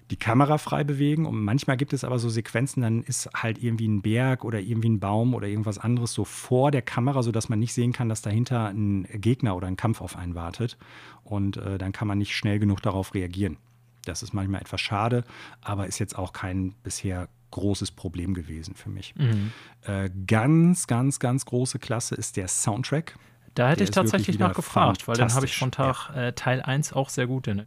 die 0.10 0.18
Kamera 0.18 0.58
frei 0.58 0.84
bewegen. 0.84 1.26
Und 1.26 1.44
manchmal 1.44 1.78
gibt 1.78 1.94
es 1.94 2.04
aber 2.04 2.20
so 2.20 2.30
Sequenzen, 2.30 2.82
dann 2.82 3.04
ist 3.04 3.30
halt 3.34 3.62
irgendwie 3.62 3.88
ein 3.88 4.02
Berg 4.02 4.44
oder 4.44 4.60
irgendwie 4.60 4.90
ein 4.90 5.00
Baum 5.00 5.34
oder 5.34 5.48
irgendwas 5.48 5.78
anderes 5.78 6.14
so 6.14 6.26
vor 6.26 6.72
der 6.72 6.82
Kamera, 6.82 7.24
sodass 7.24 7.50
man 7.50 7.60
nicht 7.60 7.74
sehen 7.74 7.94
kann, 7.94 8.10
dass 8.10 8.22
dahinter 8.22 8.68
ein 8.68 9.08
Gegner 9.14 9.56
oder 9.56 9.68
ein 9.68 9.78
Kampf 9.78 10.02
auf 10.02 10.16
einen 10.16 10.36
wartet. 10.36 10.78
Und 11.24 11.58
äh, 11.58 11.78
dann 11.78 11.92
kann 11.92 12.08
man 12.08 12.18
nicht 12.18 12.36
schnell 12.36 12.60
genug 12.60 12.82
darauf 12.82 13.14
reagieren. 13.14 13.58
Das 14.06 14.24
ist 14.24 14.34
manchmal 14.34 14.62
etwas 14.62 14.80
schade, 14.80 15.26
aber 15.62 15.88
ist 15.88 16.00
jetzt 16.00 16.18
auch 16.18 16.32
kein 16.32 16.74
bisher 16.84 17.28
großes 17.52 17.92
Problem 17.92 18.34
gewesen 18.34 18.76
für 18.76 18.90
mich. 18.90 19.14
Mhm. 19.16 19.52
Äh, 19.84 20.10
ganz, 20.26 20.88
ganz, 20.88 21.20
ganz 21.20 21.46
große 21.46 21.80
Klasse 21.80 22.16
ist 22.16 22.38
der 22.38 22.48
Soundtrack. 22.48 23.18
Da 23.56 23.70
hätte 23.70 23.78
Der 23.78 23.86
ich 23.86 23.92
tatsächlich 23.92 24.38
nachgefragt, 24.40 25.08
weil 25.08 25.16
den 25.16 25.34
habe 25.34 25.46
ich 25.46 25.58
von 25.58 25.72
Tag 25.72 26.16
äh, 26.16 26.34
Teil 26.34 26.62
1 26.62 26.94
auch 26.94 27.10
sehr 27.10 27.28
gut 27.28 27.48
in. 27.48 27.66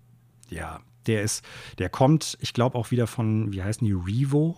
Ja, 0.49 0.81
der 1.07 1.23
ist, 1.23 1.45
der 1.79 1.89
kommt, 1.89 2.39
ich 2.41 2.53
glaube 2.53 2.77
auch 2.77 2.91
wieder 2.91 3.07
von, 3.07 3.53
wie 3.53 3.63
heißen 3.63 3.87
die, 3.87 3.93
Revo. 3.93 4.57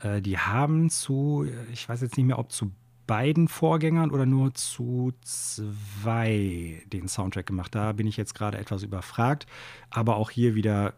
Äh, 0.00 0.22
die 0.22 0.38
haben 0.38 0.90
zu, 0.90 1.46
ich 1.72 1.88
weiß 1.88 2.00
jetzt 2.00 2.16
nicht 2.16 2.26
mehr, 2.26 2.38
ob 2.38 2.52
zu 2.52 2.72
beiden 3.06 3.48
Vorgängern 3.48 4.12
oder 4.12 4.24
nur 4.24 4.54
zu 4.54 5.12
zwei 5.22 6.80
den 6.92 7.08
Soundtrack 7.08 7.46
gemacht. 7.46 7.74
Da 7.74 7.92
bin 7.92 8.06
ich 8.06 8.16
jetzt 8.16 8.34
gerade 8.36 8.56
etwas 8.56 8.84
überfragt. 8.84 9.46
Aber 9.90 10.14
auch 10.14 10.30
hier 10.30 10.54
wieder 10.54 10.94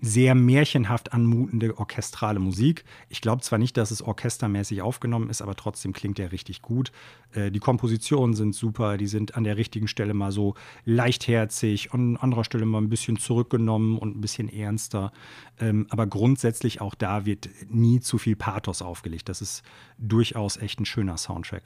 sehr 0.00 0.34
märchenhaft 0.34 1.12
anmutende 1.12 1.78
orchestrale 1.78 2.38
Musik. 2.38 2.84
Ich 3.08 3.20
glaube 3.20 3.42
zwar 3.42 3.58
nicht, 3.58 3.76
dass 3.76 3.90
es 3.90 4.02
orchestermäßig 4.02 4.82
aufgenommen 4.82 5.30
ist, 5.30 5.40
aber 5.40 5.56
trotzdem 5.56 5.92
klingt 5.92 6.18
der 6.18 6.32
richtig 6.32 6.60
gut. 6.62 6.92
Äh, 7.32 7.50
die 7.50 7.60
Kompositionen 7.60 8.34
sind 8.34 8.54
super, 8.54 8.98
die 8.98 9.06
sind 9.06 9.36
an 9.36 9.44
der 9.44 9.56
richtigen 9.56 9.88
Stelle 9.88 10.12
mal 10.12 10.32
so 10.32 10.54
leichtherzig 10.84 11.94
und 11.94 12.16
an 12.16 12.22
anderer 12.22 12.44
Stelle 12.44 12.66
mal 12.66 12.82
ein 12.82 12.90
bisschen 12.90 13.18
zurückgenommen 13.18 13.98
und 13.98 14.16
ein 14.16 14.20
bisschen 14.20 14.48
ernster. 14.48 15.12
Ähm, 15.58 15.86
aber 15.88 16.06
grundsätzlich 16.06 16.80
auch 16.80 16.94
da 16.94 17.24
wird 17.24 17.48
nie 17.68 18.00
zu 18.00 18.18
viel 18.18 18.36
Pathos 18.36 18.82
aufgelegt. 18.82 19.28
Das 19.28 19.40
ist 19.40 19.62
durchaus 19.98 20.58
echt 20.58 20.78
ein 20.78 20.86
schöner 20.86 21.16
Soundtrack. 21.16 21.62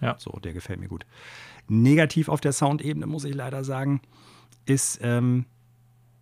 Ja. 0.00 0.16
So, 0.18 0.32
der 0.32 0.52
gefällt 0.52 0.80
mir 0.80 0.88
gut. 0.88 1.06
Negativ 1.68 2.28
auf 2.28 2.40
der 2.40 2.52
Soundebene, 2.52 3.06
muss 3.06 3.24
ich 3.24 3.34
leider 3.34 3.64
sagen, 3.64 4.00
ist 4.66 4.98
ähm, 5.02 5.46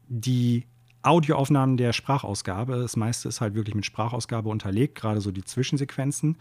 die 0.09 0.67
Audioaufnahmen 1.03 1.77
der 1.77 1.93
Sprachausgabe. 1.93 2.79
Das 2.79 2.97
meiste 2.97 3.29
ist 3.29 3.41
halt 3.41 3.55
wirklich 3.55 3.75
mit 3.75 3.87
Sprachausgabe 3.87 4.49
unterlegt, 4.49 4.97
gerade 4.97 5.21
so 5.21 5.31
die 5.31 5.45
Zwischensequenzen. 5.45 6.37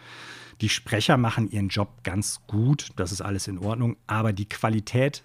Die 0.61 0.69
Sprecher 0.69 1.17
machen 1.17 1.49
ihren 1.49 1.69
Job 1.69 2.03
ganz 2.03 2.41
gut, 2.47 2.89
das 2.95 3.11
ist 3.11 3.21
alles 3.21 3.47
in 3.47 3.59
Ordnung, 3.59 3.97
aber 4.07 4.33
die 4.33 4.49
Qualität 4.49 5.23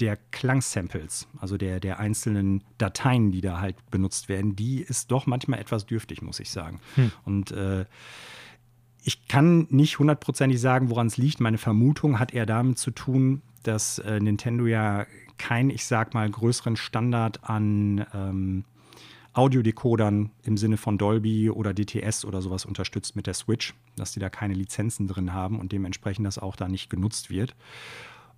der 0.00 0.16
Klangsamples, 0.30 1.26
also 1.38 1.56
der, 1.56 1.80
der 1.80 1.98
einzelnen 1.98 2.62
Dateien, 2.78 3.32
die 3.32 3.40
da 3.40 3.60
halt 3.60 3.76
benutzt 3.90 4.28
werden, 4.28 4.56
die 4.56 4.80
ist 4.82 5.10
doch 5.10 5.26
manchmal 5.26 5.60
etwas 5.60 5.86
dürftig, 5.86 6.20
muss 6.20 6.40
ich 6.40 6.50
sagen. 6.50 6.80
Hm. 6.96 7.12
Und 7.24 7.50
äh, 7.52 7.86
ich 9.02 9.28
kann 9.28 9.66
nicht 9.70 9.98
hundertprozentig 9.98 10.60
sagen, 10.60 10.90
woran 10.90 11.06
es 11.06 11.16
liegt. 11.16 11.40
Meine 11.40 11.58
Vermutung 11.58 12.18
hat 12.18 12.34
eher 12.34 12.44
damit 12.44 12.78
zu 12.78 12.90
tun, 12.90 13.40
dass 13.62 13.98
äh, 14.00 14.20
Nintendo 14.20 14.66
ja 14.66 15.06
keinen, 15.38 15.70
ich 15.70 15.86
sag 15.86 16.14
mal, 16.14 16.28
größeren 16.30 16.76
Standard 16.76 17.48
an 17.48 18.06
ähm, 18.14 18.64
Audiodecodern 19.32 20.30
im 20.44 20.56
Sinne 20.56 20.78
von 20.78 20.96
Dolby 20.96 21.50
oder 21.50 21.74
DTS 21.74 22.24
oder 22.24 22.40
sowas 22.40 22.64
unterstützt 22.64 23.16
mit 23.16 23.26
der 23.26 23.34
Switch, 23.34 23.74
dass 23.96 24.12
die 24.12 24.20
da 24.20 24.30
keine 24.30 24.54
Lizenzen 24.54 25.06
drin 25.08 25.34
haben 25.34 25.60
und 25.60 25.72
dementsprechend 25.72 26.26
das 26.26 26.38
auch 26.38 26.56
da 26.56 26.68
nicht 26.68 26.88
genutzt 26.88 27.28
wird. 27.28 27.54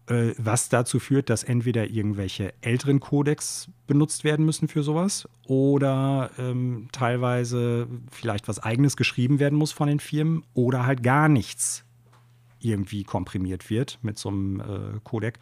Äh, 0.09 0.35
was 0.39 0.69
dazu 0.69 0.99
führt, 0.99 1.31
dass 1.31 1.45
entweder 1.45 1.89
irgendwelche 1.91 2.53
älteren 2.63 2.99
Codecs 2.99 3.69
benutzt 3.87 4.25
werden 4.25 4.45
müssen 4.45 4.67
für 4.67 4.83
sowas 4.83 5.29
oder 5.47 6.31
ähm, 6.39 6.89
teilweise 6.93 7.87
vielleicht 8.11 8.49
was 8.49 8.59
eigenes 8.59 8.97
geschrieben 8.97 9.39
werden 9.39 9.59
muss 9.59 9.71
von 9.71 9.87
den 9.87 10.01
Firmen 10.01 10.45
oder 10.55 10.87
halt 10.87 11.03
gar 11.03 11.29
nichts 11.29 11.85
irgendwie 12.61 13.05
komprimiert 13.05 13.71
wird 13.71 13.99
mit 14.03 14.19
so 14.19 14.31
einem 14.31 14.61
äh, 14.61 15.01
Codec 15.05 15.39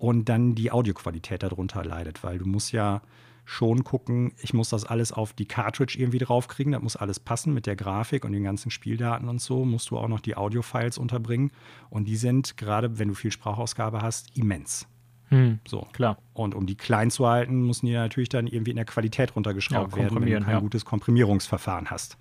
und 0.00 0.30
dann 0.30 0.54
die 0.54 0.72
Audioqualität 0.72 1.42
darunter 1.42 1.84
leidet, 1.84 2.24
weil 2.24 2.38
du 2.38 2.46
musst 2.46 2.72
ja 2.72 3.02
schon 3.44 3.84
gucken, 3.84 4.32
ich 4.40 4.54
muss 4.54 4.70
das 4.70 4.86
alles 4.86 5.12
auf 5.12 5.34
die 5.34 5.44
Cartridge 5.44 5.98
irgendwie 5.98 6.18
draufkriegen, 6.18 6.72
das 6.72 6.80
muss 6.80 6.96
alles 6.96 7.20
passen 7.20 7.52
mit 7.52 7.66
der 7.66 7.76
Grafik 7.76 8.24
und 8.24 8.32
den 8.32 8.42
ganzen 8.42 8.70
Spieldaten 8.70 9.28
und 9.28 9.42
so, 9.42 9.66
musst 9.66 9.90
du 9.90 9.98
auch 9.98 10.08
noch 10.08 10.20
die 10.20 10.36
Audio-Files 10.36 10.96
unterbringen 10.96 11.50
und 11.90 12.08
die 12.08 12.16
sind, 12.16 12.56
gerade 12.56 12.98
wenn 12.98 13.08
du 13.08 13.14
viel 13.14 13.30
Sprachausgabe 13.30 14.00
hast, 14.00 14.34
immens. 14.38 14.86
Hm, 15.28 15.58
So. 15.68 15.86
klar. 15.92 16.16
Und 16.32 16.54
um 16.54 16.64
die 16.66 16.76
klein 16.76 17.10
zu 17.10 17.28
halten, 17.28 17.66
müssen 17.66 17.84
die 17.84 17.92
natürlich 17.92 18.30
dann 18.30 18.46
irgendwie 18.46 18.70
in 18.70 18.76
der 18.76 18.86
Qualität 18.86 19.36
runtergeschraubt 19.36 19.92
Ja, 19.92 20.02
werden, 20.02 20.20
wenn 20.22 20.30
du 20.32 20.40
kein 20.40 20.54
ja. 20.54 20.60
gutes 20.60 20.86
Komprimierungsverfahren 20.86 21.90
hast. 21.90 22.16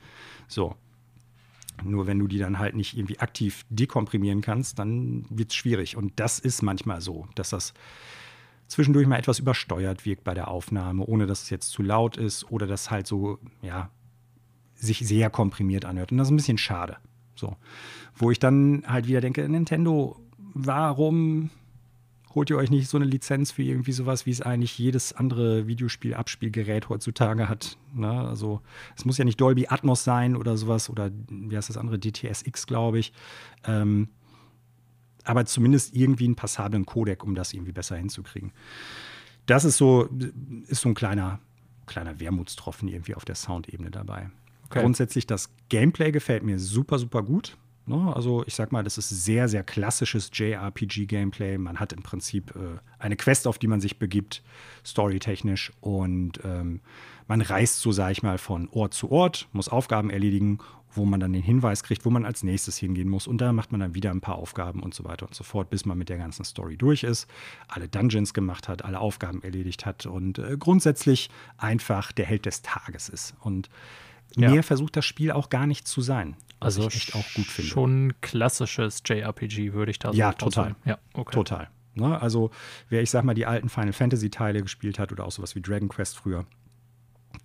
So. 0.50 0.76
Nur 1.84 2.08
wenn 2.08 2.20
du 2.20 2.28
die 2.28 2.38
dann 2.38 2.60
halt 2.60 2.76
nicht 2.76 2.98
irgendwie 2.98 3.20
aktiv 3.20 3.66
dekomprimieren 3.70 4.42
kannst, 4.42 4.80
dann 4.80 5.26
wird 5.30 5.52
es 5.52 5.56
schwierig. 5.56 5.98
Und 5.98 6.20
das 6.20 6.40
ist 6.40 6.62
manchmal 6.62 7.02
so, 7.02 7.28
dass 7.36 7.50
das 7.52 7.74
zwischendurch 8.68 9.08
mal 9.08 9.18
etwas 9.18 9.40
übersteuert 9.40 10.06
wirkt 10.06 10.24
bei 10.24 10.34
der 10.34 10.48
Aufnahme, 10.48 11.06
ohne 11.06 11.26
dass 11.26 11.44
es 11.44 11.50
jetzt 11.50 11.70
zu 11.70 11.82
laut 11.82 12.18
ist 12.18 12.50
oder 12.52 12.68
das 12.68 12.92
halt 12.92 13.08
so, 13.08 13.40
ja, 13.62 13.90
sich 14.76 15.00
sehr 15.00 15.30
komprimiert 15.30 15.86
anhört. 15.86 16.12
Und 16.12 16.18
das 16.18 16.28
ist 16.28 16.32
ein 16.32 16.38
bisschen 16.38 16.58
schade. 16.58 16.98
So. 17.36 17.56
Wo 18.16 18.32
ich 18.32 18.40
dann 18.40 18.84
halt 18.88 19.08
wieder 19.08 19.22
denke, 19.22 19.48
Nintendo, 19.48 20.20
warum 20.54 21.50
holt 22.36 22.50
ihr 22.50 22.58
euch 22.58 22.70
nicht 22.70 22.88
so 22.88 22.98
eine 22.98 23.06
Lizenz 23.06 23.52
für 23.52 23.64
irgendwie 23.64 23.92
sowas, 23.92 24.26
wie 24.26 24.32
es 24.32 24.42
eigentlich 24.42 24.78
jedes 24.78 25.14
andere 25.14 25.68
Videospiel-Abspielgerät 25.68 26.90
heutzutage 26.90 27.50
hat? 27.50 27.78
Ne? 27.94 28.10
Also 28.10 28.62
es 28.96 29.06
muss 29.06 29.18
ja 29.18 29.26
nicht 29.26 29.42
Dolby 29.42 29.68
Atmos 29.68 30.04
sein 30.04 30.36
oder 30.36 30.58
sowas 30.58 30.90
oder 30.90 31.12
wie 31.30 31.56
heißt 31.56 31.70
das 31.70 31.78
andere, 31.78 32.00
DTSX, 32.00 32.68
glaube 32.68 33.00
ich. 33.00 33.14
Ähm, 33.66 34.10
aber 35.24 35.46
zumindest 35.46 35.96
irgendwie 35.96 36.26
einen 36.26 36.36
passablen 36.36 36.86
Codec, 36.86 37.24
um 37.24 37.36
das 37.36 37.54
irgendwie 37.54 37.72
besser 37.72 37.96
hinzukriegen. 37.96 38.52
Das 39.46 39.66
ist 39.66 39.78
so, 39.78 40.08
ist 40.68 40.82
so 40.82 40.90
ein 40.90 40.96
kleiner, 40.96 41.40
kleiner 41.88 42.20
Wermutstropfen 42.20 42.88
irgendwie 42.88 43.16
auf 43.16 43.26
der 43.26 43.36
Soundebene 43.36 43.92
dabei. 43.92 44.30
Okay. 44.66 44.82
Grundsätzlich 44.82 45.26
das 45.26 45.50
Gameplay 45.70 46.12
gefällt 46.12 46.44
mir 46.44 46.60
super, 46.60 47.00
super 47.00 47.24
gut. 47.24 47.58
Ne? 47.90 48.16
Also 48.16 48.44
ich 48.46 48.56
sag 48.56 48.72
mal, 48.72 48.84
das 48.84 48.98
ist 48.98 49.10
sehr, 49.10 49.48
sehr 49.50 49.64
klassisches 49.64 50.30
JRPG-Gameplay. 50.34 51.58
Man 51.58 51.80
hat 51.80 51.92
im 51.92 52.04
Prinzip 52.04 52.56
äh, 52.56 52.80
eine 53.00 53.16
Quest, 53.16 53.48
auf 53.48 53.58
die 53.58 53.68
man 53.68 53.82
sich 53.82 54.00
begibt, 54.00 54.44
storytechnisch. 54.86 55.74
Und 55.82 56.40
ähm, 56.44 56.82
man 57.28 57.42
reist 57.42 57.82
so, 57.82 57.92
sag 57.92 58.12
ich 58.12 58.24
mal, 58.24 58.38
von 58.38 58.70
Ort 58.70 58.94
zu 58.94 59.12
Ort, 59.12 59.48
muss 59.52 59.70
Aufgaben 59.70 60.10
erledigen, 60.10 60.60
wo 60.92 61.06
man 61.06 61.20
dann 61.20 61.34
den 61.34 61.44
Hinweis 61.44 61.84
kriegt, 61.84 62.06
wo 62.06 62.10
man 62.10 62.26
als 62.26 62.44
nächstes 62.44 62.78
hingehen 62.78 63.10
muss. 63.10 63.28
Und 63.28 63.40
da 63.42 63.54
macht 63.54 63.72
man 63.72 63.82
dann 63.82 63.96
wieder 63.96 64.12
ein 64.12 64.22
paar 64.22 64.36
Aufgaben 64.36 64.82
und 64.82 64.94
so 64.94 65.04
weiter 65.04 65.28
und 65.28 65.36
so 65.36 65.44
fort, 65.44 65.70
bis 65.70 65.86
man 65.86 65.98
mit 65.98 66.10
der 66.10 66.18
ganzen 66.18 66.44
Story 66.46 66.78
durch 66.78 67.04
ist, 67.04 67.28
alle 67.68 67.88
Dungeons 67.88 68.34
gemacht 68.34 68.68
hat, 68.68 68.84
alle 68.84 69.00
Aufgaben 69.00 69.44
erledigt 69.44 69.86
hat 69.86 70.06
und 70.06 70.40
äh, 70.40 70.58
grundsätzlich 70.58 71.30
einfach 71.58 72.12
der 72.12 72.26
Held 72.26 72.46
des 72.46 72.62
Tages 72.62 73.10
ist. 73.10 73.36
Und 73.42 73.70
Ja. 74.36 74.52
mehr 74.52 74.64
versucht 74.64 74.96
das 74.96 75.06
Spiel 75.06 75.32
auch 75.32 75.50
gar 75.50 75.68
nicht 75.68 75.88
zu 75.88 76.02
sein. 76.02 76.36
Was 76.60 76.78
Also 76.78 76.88
ich 76.90 76.96
echt 76.96 77.16
auch 77.16 77.34
gut 77.36 77.46
finde. 77.46 77.70
Schon 77.70 78.14
klassisches 78.22 79.02
JRPG, 79.06 79.74
würde 79.74 79.92
ich 79.92 80.00
da 80.00 80.12
Ja, 80.12 80.32
so 80.32 80.38
total. 80.48 80.64
sagen. 80.66 80.76
Ja, 80.86 80.98
okay. 81.14 81.34
Total. 81.34 81.70
Ne? 81.96 82.22
Also, 82.22 82.52
wer 82.90 83.02
ich 83.02 83.10
sag 83.10 83.24
mal 83.24 83.34
die 83.34 83.46
alten 83.46 83.70
Final 83.70 83.94
Fantasy 83.94 84.30
Teile 84.30 84.62
gespielt 84.62 85.00
hat 85.00 85.12
oder 85.12 85.26
auch 85.26 85.32
sowas 85.32 85.56
wie 85.56 85.62
Dragon 85.62 85.90
Quest 85.90 86.18
früher, 86.18 86.46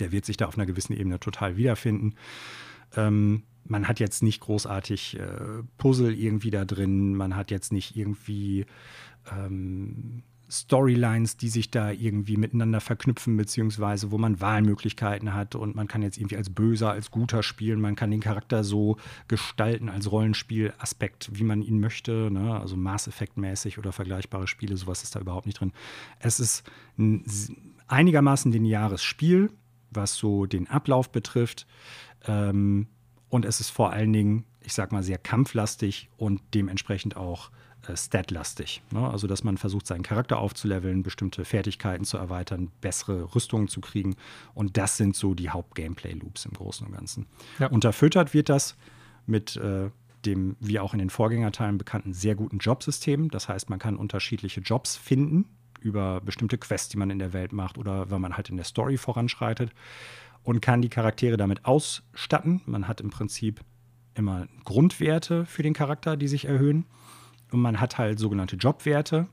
der 0.01 0.13
wird 0.13 0.25
sich 0.25 0.37
da 0.37 0.47
auf 0.47 0.57
einer 0.57 0.67
gewissen 0.67 0.93
Ebene 0.95 1.21
total 1.21 1.57
wiederfinden. 1.57 2.15
Ähm, 2.97 3.45
man 3.65 3.89
hat 3.89 3.99
jetzt 4.01 4.23
nicht 4.23 4.41
großartig 4.41 5.19
äh, 5.19 5.63
Puzzle 5.79 6.13
irgendwie 6.15 6.51
da 6.51 6.65
drin, 6.65 7.15
man 7.15 7.35
hat 7.37 7.51
jetzt 7.51 7.73
nicht 7.73 7.97
irgendwie 7.97 8.67
ähm, 9.33 10.23
Storylines, 10.51 11.37
die 11.37 11.49
sich 11.49 11.71
da 11.71 11.91
irgendwie 11.91 12.37
miteinander 12.37 12.81
verknüpfen, 12.81 13.37
beziehungsweise 13.37 14.11
wo 14.11 14.19
man 14.19 14.41
Wahlmöglichkeiten 14.41 15.35
hat 15.35 15.55
und 15.55 15.75
man 15.75 15.89
kann 15.89 16.03
jetzt 16.03 16.19
irgendwie 16.19 16.37
als 16.37 16.51
Böser, 16.51 16.91
als 16.91 17.11
Guter 17.11 17.43
spielen, 17.43 17.81
man 17.81 17.97
kann 17.97 18.11
den 18.11 18.21
Charakter 18.21 18.63
so 18.63 18.97
gestalten 19.27 19.89
als 19.89 20.11
Rollenspielaspekt, 20.11 21.31
wie 21.33 21.45
man 21.45 21.63
ihn 21.63 21.81
möchte, 21.81 22.31
ne? 22.31 22.59
also 22.61 22.77
Mass 22.77 23.09
Effect-mäßig 23.09 23.79
oder 23.79 23.93
vergleichbare 23.93 24.47
Spiele, 24.47 24.77
sowas 24.77 25.03
ist 25.03 25.17
da 25.17 25.21
überhaupt 25.21 25.47
nicht 25.47 25.61
drin. 25.61 25.73
Es 26.19 26.41
ist 26.41 26.65
ein 26.99 27.25
einigermaßen 27.87 28.53
lineares 28.53 29.03
Spiel, 29.03 29.51
was 29.91 30.15
so 30.15 30.47
den 30.47 30.69
Ablauf 30.69 31.11
betrifft. 31.11 31.67
Ähm, 32.27 32.89
und 33.29 33.45
es 33.45 33.61
ist 33.61 33.71
vor 33.71 33.93
allen 33.93 34.13
Dingen, 34.13 34.45
ich 34.61 34.75
sag 34.75 34.93
mal, 34.93 35.03
sehr 35.03 35.19
kampflastig 35.19 36.09
und 36.17 36.41
dementsprechend 36.55 37.17
auch 37.17 37.51
statlastig. 37.97 38.83
Ne? 38.91 39.09
Also, 39.09 39.27
dass 39.27 39.45
man 39.45 39.57
versucht, 39.57 39.87
seinen 39.87 40.03
Charakter 40.03 40.39
aufzuleveln, 40.39 41.03
bestimmte 41.03 41.45
Fertigkeiten 41.45 42.05
zu 42.05 42.17
erweitern, 42.17 42.71
bessere 42.81 43.35
Rüstungen 43.35 43.69
zu 43.69 43.81
kriegen. 43.81 44.17
Und 44.55 44.77
das 44.77 44.97
sind 44.97 45.17
so 45.17 45.35
die 45.35 45.51
Haupt-Gameplay-Loops 45.51 46.47
im 46.47 46.53
Großen 46.53 46.87
und 46.87 46.93
Ganzen. 46.93 47.27
Ja. 47.59 47.69
Unterfüttert 47.69 48.35
wird 48.35 48.49
das 48.49 48.77
mit 49.27 49.57
äh, 49.57 49.91
dem, 50.25 50.57
wie 50.61 50.79
auch 50.81 50.93
in 50.93 50.99
den 50.99 51.11
Vorgängerteilen 51.11 51.79
bekannten, 51.79 52.13
sehr 52.13 52.35
guten 52.35 52.59
Jobsystem. 52.59 53.31
Das 53.31 53.49
heißt, 53.49 53.71
man 53.71 53.79
kann 53.79 53.97
unterschiedliche 53.97 54.61
Jobs 54.61 54.97
finden 54.97 55.47
über 55.81 56.21
bestimmte 56.21 56.57
Quests, 56.57 56.89
die 56.89 56.97
man 56.97 57.11
in 57.11 57.19
der 57.19 57.33
Welt 57.33 57.53
macht 57.53 57.77
oder 57.77 58.11
wenn 58.11 58.21
man 58.21 58.37
halt 58.37 58.49
in 58.49 58.57
der 58.57 58.65
Story 58.65 58.97
voranschreitet 58.97 59.71
und 60.43 60.61
kann 60.61 60.83
die 60.83 60.89
Charaktere 60.89 61.37
damit 61.37 61.65
ausstatten. 61.65 62.63
Man 62.67 62.89
hat 62.89 63.01
im 63.01 63.11
Prinzip 63.11 63.61
immer 64.15 64.47
Grundwerte 64.65 65.45
für 65.45 65.63
den 65.63 65.75
Charakter, 65.75 66.17
die 66.17 66.29
sich 66.29 66.47
erhöhen. 66.47 66.87
Man 67.57 67.81
hat 67.81 67.99
halt 67.99 68.19
sogenannte 68.19 68.57
Jobwerte. 68.57 69.29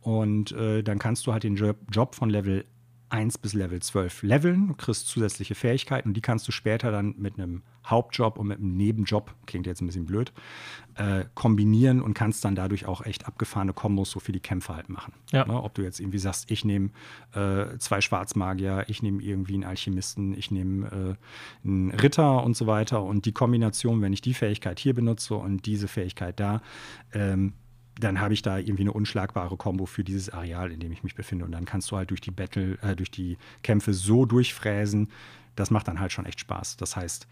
Und 0.00 0.52
äh, 0.52 0.82
dann 0.82 0.98
kannst 0.98 1.26
du 1.26 1.32
halt 1.32 1.42
den 1.42 1.56
Job 1.56 2.14
von 2.14 2.30
Level 2.30 2.64
1 3.10 3.38
bis 3.38 3.54
Level 3.54 3.80
12 3.80 4.22
leveln, 4.22 4.68
du 4.68 4.74
kriegst 4.74 5.08
zusätzliche 5.08 5.54
Fähigkeiten 5.54 6.08
und 6.08 6.14
die 6.14 6.20
kannst 6.20 6.46
du 6.48 6.52
später 6.52 6.90
dann 6.90 7.14
mit 7.18 7.38
einem 7.38 7.62
Hauptjob 7.86 8.38
und 8.38 8.46
mit 8.46 8.58
einem 8.58 8.76
Nebenjob, 8.76 9.34
klingt 9.46 9.66
jetzt 9.66 9.80
ein 9.80 9.86
bisschen 9.86 10.06
blöd, 10.06 10.32
äh, 10.94 11.24
kombinieren 11.34 12.02
und 12.02 12.14
kannst 12.14 12.44
dann 12.44 12.54
dadurch 12.54 12.86
auch 12.86 13.04
echt 13.04 13.26
abgefahrene 13.26 13.72
Kombos 13.72 14.10
so 14.10 14.20
für 14.20 14.32
die 14.32 14.40
Kämpfe 14.40 14.76
halt 14.76 14.88
machen. 14.88 15.14
Ja. 15.32 15.46
Ne, 15.46 15.62
ob 15.62 15.74
du 15.74 15.82
jetzt 15.82 15.98
irgendwie 15.98 16.18
sagst, 16.18 16.50
ich 16.50 16.64
nehme 16.64 16.90
äh, 17.34 17.78
zwei 17.78 18.00
Schwarzmagier, 18.00 18.84
ich 18.88 19.02
nehme 19.02 19.22
irgendwie 19.22 19.54
einen 19.54 19.64
Alchemisten, 19.64 20.36
ich 20.36 20.50
nehme 20.50 21.16
äh, 21.64 21.66
einen 21.66 21.90
Ritter 21.90 22.44
und 22.44 22.56
so 22.56 22.66
weiter. 22.66 23.02
Und 23.02 23.26
die 23.26 23.32
Kombination, 23.32 24.02
wenn 24.02 24.12
ich 24.12 24.20
die 24.20 24.34
Fähigkeit 24.34 24.78
hier 24.78 24.94
benutze 24.94 25.34
und 25.34 25.66
diese 25.66 25.88
Fähigkeit 25.88 26.38
da, 26.38 26.62
ähm, 27.12 27.54
dann 28.00 28.20
habe 28.20 28.34
ich 28.34 28.42
da 28.42 28.58
irgendwie 28.58 28.82
eine 28.82 28.92
unschlagbare 28.92 29.56
Kombo 29.56 29.86
für 29.86 30.04
dieses 30.04 30.30
Areal, 30.30 30.72
in 30.72 30.80
dem 30.80 30.92
ich 30.92 31.02
mich 31.02 31.14
befinde. 31.14 31.44
Und 31.44 31.52
dann 31.52 31.64
kannst 31.64 31.90
du 31.90 31.96
halt 31.96 32.10
durch 32.10 32.20
die 32.20 32.30
Battle, 32.30 32.78
äh, 32.82 32.96
durch 32.96 33.10
die 33.10 33.38
Kämpfe 33.62 33.94
so 33.94 34.26
durchfräsen. 34.26 35.08
Das 35.56 35.70
macht 35.70 35.88
dann 35.88 36.00
halt 36.00 36.12
schon 36.12 36.26
echt 36.26 36.40
Spaß. 36.40 36.76
Das 36.76 36.96
heißt, 36.96 37.26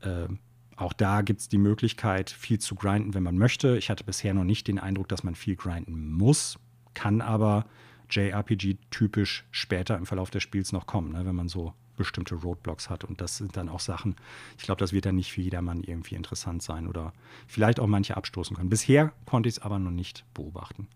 äh, 0.00 0.28
auch 0.76 0.92
da 0.92 1.22
gibt 1.22 1.40
es 1.40 1.48
die 1.48 1.58
Möglichkeit, 1.58 2.30
viel 2.30 2.58
zu 2.58 2.74
grinden, 2.74 3.14
wenn 3.14 3.22
man 3.22 3.36
möchte. 3.36 3.76
Ich 3.76 3.90
hatte 3.90 4.04
bisher 4.04 4.34
noch 4.34 4.44
nicht 4.44 4.68
den 4.68 4.78
Eindruck, 4.78 5.08
dass 5.08 5.22
man 5.22 5.34
viel 5.34 5.56
grinden 5.56 6.12
muss, 6.12 6.58
kann 6.94 7.20
aber 7.20 7.66
JRPG-typisch 8.10 9.44
später 9.50 9.96
im 9.96 10.06
Verlauf 10.06 10.30
des 10.30 10.42
Spiels 10.42 10.72
noch 10.72 10.86
kommen, 10.86 11.12
ne? 11.12 11.24
wenn 11.24 11.34
man 11.34 11.48
so 11.48 11.72
bestimmte 11.96 12.34
Roadblocks 12.34 12.90
hat. 12.90 13.04
Und 13.04 13.20
das 13.20 13.36
sind 13.36 13.56
dann 13.56 13.68
auch 13.68 13.80
Sachen, 13.80 14.16
ich 14.58 14.64
glaube, 14.64 14.78
das 14.78 14.92
wird 14.92 15.06
dann 15.06 15.16
nicht 15.16 15.32
für 15.32 15.40
jedermann 15.40 15.82
irgendwie 15.82 16.14
interessant 16.14 16.62
sein 16.62 16.86
oder 16.86 17.12
vielleicht 17.46 17.80
auch 17.80 17.86
manche 17.86 18.16
abstoßen 18.16 18.56
können. 18.56 18.70
Bisher 18.70 19.12
konnte 19.26 19.48
ich 19.48 19.56
es 19.56 19.62
aber 19.62 19.78
noch 19.78 19.90
nicht 19.90 20.24
beobachten. 20.34 20.88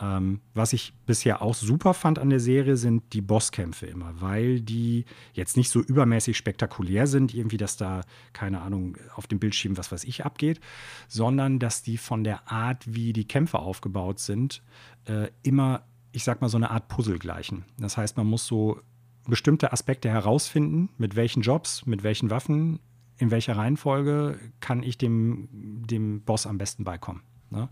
Ähm, 0.00 0.40
was 0.54 0.72
ich 0.72 0.92
bisher 1.06 1.42
auch 1.42 1.54
super 1.54 1.92
fand 1.92 2.20
an 2.20 2.30
der 2.30 2.38
Serie 2.38 2.76
sind 2.76 3.12
die 3.12 3.20
Bosskämpfe 3.20 3.86
immer, 3.86 4.20
weil 4.20 4.60
die 4.60 5.04
jetzt 5.32 5.56
nicht 5.56 5.70
so 5.70 5.80
übermäßig 5.80 6.36
spektakulär 6.36 7.08
sind, 7.08 7.34
irgendwie, 7.34 7.56
dass 7.56 7.76
da, 7.76 8.02
keine 8.32 8.60
Ahnung, 8.60 8.96
auf 9.16 9.26
dem 9.26 9.40
Bildschirm 9.40 9.76
was 9.76 9.90
weiß 9.90 10.04
ich 10.04 10.24
abgeht, 10.24 10.60
sondern 11.08 11.58
dass 11.58 11.82
die 11.82 11.98
von 11.98 12.22
der 12.22 12.50
Art, 12.50 12.84
wie 12.86 13.12
die 13.12 13.26
Kämpfe 13.26 13.58
aufgebaut 13.58 14.20
sind, 14.20 14.62
äh, 15.06 15.30
immer, 15.42 15.82
ich 16.12 16.22
sag 16.22 16.40
mal, 16.40 16.48
so 16.48 16.58
eine 16.58 16.70
Art 16.70 16.86
Puzzle 16.86 17.18
gleichen. 17.18 17.64
Das 17.76 17.96
heißt, 17.96 18.16
man 18.16 18.26
muss 18.28 18.46
so 18.46 18.80
bestimmte 19.28 19.72
Aspekte 19.72 20.08
herausfinden, 20.08 20.88
mit 20.98 21.14
welchen 21.14 21.42
Jobs, 21.42 21.86
mit 21.86 22.02
welchen 22.02 22.30
Waffen, 22.30 22.80
in 23.18 23.30
welcher 23.30 23.56
Reihenfolge 23.56 24.38
kann 24.60 24.82
ich 24.82 24.98
dem, 24.98 25.48
dem 25.52 26.22
Boss 26.22 26.46
am 26.46 26.58
besten 26.58 26.84
beikommen. 26.84 27.22
Ne? 27.50 27.68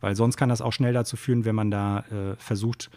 Weil 0.00 0.16
sonst 0.16 0.36
kann 0.36 0.48
das 0.48 0.60
auch 0.60 0.72
schnell 0.72 0.92
dazu 0.92 1.16
führen, 1.16 1.44
wenn 1.44 1.54
man 1.54 1.70
da 1.70 2.00
äh, 2.00 2.36
versucht, 2.36 2.90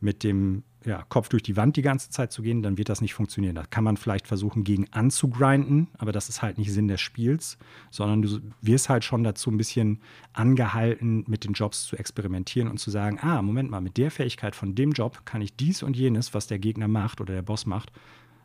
mit 0.00 0.24
dem 0.24 0.62
ja, 0.84 1.04
Kopf 1.08 1.28
durch 1.28 1.42
die 1.42 1.56
Wand 1.56 1.76
die 1.76 1.82
ganze 1.82 2.10
Zeit 2.10 2.32
zu 2.32 2.42
gehen, 2.42 2.62
dann 2.62 2.78
wird 2.78 2.88
das 2.88 3.00
nicht 3.00 3.12
funktionieren. 3.12 3.54
Da 3.54 3.64
kann 3.64 3.84
man 3.84 3.96
vielleicht 3.96 4.26
versuchen, 4.26 4.64
gegen 4.64 4.90
anzugrinden, 4.92 5.88
aber 5.98 6.12
das 6.12 6.28
ist 6.28 6.40
halt 6.40 6.56
nicht 6.56 6.72
Sinn 6.72 6.88
des 6.88 7.00
Spiels, 7.00 7.58
sondern 7.90 8.22
du 8.22 8.40
wirst 8.62 8.88
halt 8.88 9.04
schon 9.04 9.22
dazu 9.22 9.50
ein 9.50 9.58
bisschen 9.58 10.00
angehalten, 10.32 11.24
mit 11.26 11.44
den 11.44 11.52
Jobs 11.52 11.84
zu 11.84 11.96
experimentieren 11.96 12.68
und 12.68 12.78
zu 12.78 12.90
sagen, 12.90 13.18
ah, 13.20 13.42
Moment 13.42 13.70
mal, 13.70 13.80
mit 13.80 13.98
der 13.98 14.10
Fähigkeit 14.10 14.56
von 14.56 14.74
dem 14.74 14.92
Job 14.92 15.26
kann 15.26 15.42
ich 15.42 15.54
dies 15.54 15.82
und 15.82 15.96
jenes, 15.96 16.32
was 16.32 16.46
der 16.46 16.58
Gegner 16.58 16.88
macht 16.88 17.20
oder 17.20 17.34
der 17.34 17.42
Boss 17.42 17.66
macht, 17.66 17.92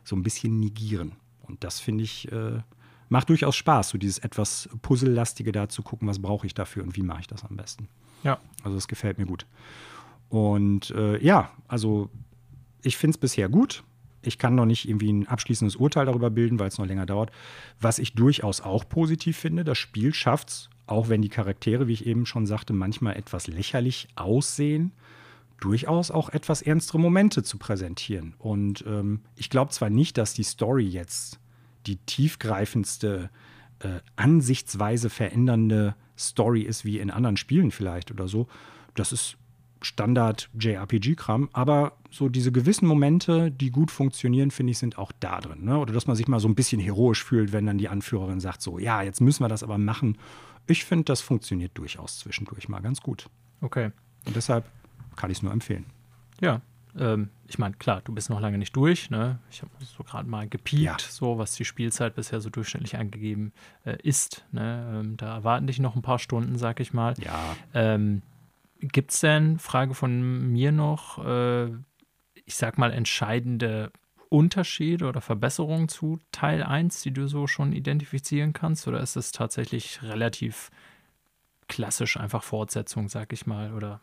so 0.04 0.14
ein 0.14 0.22
bisschen 0.22 0.60
negieren. 0.60 1.12
Und 1.42 1.64
das 1.64 1.80
finde 1.80 2.04
ich, 2.04 2.30
äh, 2.32 2.60
macht 3.08 3.30
durchaus 3.30 3.56
Spaß, 3.56 3.90
so 3.90 3.98
dieses 3.98 4.18
etwas 4.18 4.68
Puzzlelastige 4.82 5.52
da 5.52 5.68
zu 5.68 5.82
gucken, 5.82 6.06
was 6.06 6.20
brauche 6.20 6.46
ich 6.46 6.54
dafür 6.54 6.82
und 6.82 6.96
wie 6.96 7.02
mache 7.02 7.20
ich 7.20 7.26
das 7.26 7.44
am 7.44 7.56
besten. 7.56 7.88
Ja. 8.22 8.38
Also 8.62 8.76
das 8.76 8.88
gefällt 8.88 9.18
mir 9.18 9.26
gut. 9.26 9.46
Und 10.28 10.90
äh, 10.90 11.22
ja, 11.24 11.50
also 11.68 12.10
ich 12.82 12.96
finde 12.96 13.16
es 13.16 13.18
bisher 13.18 13.48
gut. 13.48 13.82
Ich 14.22 14.38
kann 14.38 14.54
noch 14.54 14.66
nicht 14.66 14.88
irgendwie 14.88 15.12
ein 15.12 15.28
abschließendes 15.28 15.76
Urteil 15.76 16.06
darüber 16.06 16.30
bilden, 16.30 16.58
weil 16.58 16.68
es 16.68 16.78
noch 16.78 16.86
länger 16.86 17.06
dauert. 17.06 17.30
Was 17.80 17.98
ich 17.98 18.14
durchaus 18.14 18.60
auch 18.60 18.88
positiv 18.88 19.36
finde, 19.36 19.62
das 19.62 19.78
Spiel 19.78 20.12
schafft 20.12 20.48
es, 20.48 20.70
auch 20.86 21.08
wenn 21.08 21.22
die 21.22 21.28
Charaktere, 21.28 21.86
wie 21.86 21.92
ich 21.92 22.06
eben 22.06 22.26
schon 22.26 22.46
sagte, 22.46 22.72
manchmal 22.72 23.16
etwas 23.16 23.46
lächerlich 23.46 24.08
aussehen, 24.16 24.92
durchaus 25.60 26.10
auch 26.10 26.28
etwas 26.30 26.60
ernstere 26.62 26.98
Momente 26.98 27.42
zu 27.42 27.58
präsentieren. 27.58 28.34
Und 28.38 28.84
ähm, 28.86 29.20
ich 29.36 29.48
glaube 29.48 29.70
zwar 29.70 29.90
nicht, 29.90 30.18
dass 30.18 30.34
die 30.34 30.42
Story 30.42 30.84
jetzt 30.84 31.38
die 31.86 31.96
tiefgreifendste, 31.96 33.30
äh, 33.78 34.00
ansichtsweise 34.16 35.08
verändernde 35.08 35.94
Story 36.18 36.62
ist 36.62 36.84
wie 36.84 36.98
in 36.98 37.10
anderen 37.10 37.36
Spielen 37.36 37.70
vielleicht 37.70 38.10
oder 38.10 38.28
so. 38.28 38.48
Das 38.94 39.12
ist 39.12 39.36
Standard 39.86 40.50
JRPG-Kram, 40.58 41.48
aber 41.52 41.92
so 42.10 42.28
diese 42.28 42.52
gewissen 42.52 42.86
Momente, 42.86 43.50
die 43.50 43.70
gut 43.70 43.90
funktionieren, 43.90 44.50
finde 44.50 44.72
ich, 44.72 44.78
sind 44.78 44.98
auch 44.98 45.12
da 45.20 45.40
drin. 45.40 45.64
Ne? 45.64 45.78
Oder 45.78 45.92
dass 45.92 46.06
man 46.06 46.16
sich 46.16 46.28
mal 46.28 46.40
so 46.40 46.48
ein 46.48 46.54
bisschen 46.54 46.80
heroisch 46.80 47.22
fühlt, 47.24 47.52
wenn 47.52 47.66
dann 47.66 47.78
die 47.78 47.88
Anführerin 47.88 48.40
sagt, 48.40 48.62
so, 48.62 48.78
ja, 48.78 49.02
jetzt 49.02 49.20
müssen 49.20 49.44
wir 49.44 49.48
das 49.48 49.62
aber 49.62 49.78
machen. 49.78 50.18
Ich 50.66 50.84
finde, 50.84 51.04
das 51.04 51.20
funktioniert 51.20 51.72
durchaus 51.74 52.18
zwischendurch 52.18 52.68
mal 52.68 52.80
ganz 52.80 53.00
gut. 53.00 53.28
Okay. 53.60 53.92
Und 54.26 54.34
deshalb 54.34 54.64
kann 55.14 55.30
ich 55.30 55.38
es 55.38 55.42
nur 55.42 55.52
empfehlen. 55.52 55.86
Ja, 56.40 56.60
ähm, 56.98 57.30
ich 57.48 57.58
meine, 57.58 57.74
klar, 57.76 58.02
du 58.04 58.12
bist 58.12 58.30
noch 58.30 58.40
lange 58.40 58.58
nicht 58.58 58.74
durch. 58.74 59.10
Ne? 59.10 59.38
Ich 59.50 59.62
habe 59.62 59.70
so 59.84 60.02
gerade 60.02 60.28
mal 60.28 60.48
gepiekt, 60.48 60.82
ja. 60.82 60.96
so 60.98 61.38
was 61.38 61.54
die 61.54 61.64
Spielzeit 61.64 62.14
bisher 62.14 62.40
so 62.40 62.50
durchschnittlich 62.50 62.96
angegeben 62.96 63.52
äh, 63.84 63.96
ist. 64.02 64.44
Ne? 64.52 65.00
Ähm, 65.00 65.16
da 65.16 65.34
erwarten 65.34 65.66
dich 65.66 65.78
noch 65.78 65.94
ein 65.94 66.02
paar 66.02 66.18
Stunden, 66.18 66.58
sag 66.58 66.80
ich 66.80 66.92
mal. 66.92 67.14
Ja. 67.18 67.56
Ähm, 67.74 68.22
Gibt 68.80 69.12
es 69.12 69.20
denn, 69.20 69.58
Frage 69.58 69.94
von 69.94 70.52
mir 70.52 70.72
noch, 70.72 71.24
äh, 71.24 71.66
ich 72.44 72.56
sag 72.56 72.78
mal, 72.78 72.92
entscheidende 72.92 73.92
Unterschiede 74.28 75.06
oder 75.06 75.20
Verbesserungen 75.20 75.88
zu 75.88 76.18
Teil 76.32 76.62
1, 76.62 77.02
die 77.02 77.12
du 77.12 77.26
so 77.26 77.46
schon 77.46 77.72
identifizieren 77.72 78.52
kannst? 78.52 78.86
Oder 78.88 79.00
ist 79.00 79.16
es 79.16 79.32
tatsächlich 79.32 80.02
relativ 80.02 80.70
klassisch 81.68 82.16
einfach 82.16 82.42
Fortsetzung, 82.42 83.08
sag 83.08 83.32
ich 83.32 83.46
mal, 83.46 83.72
oder 83.72 84.00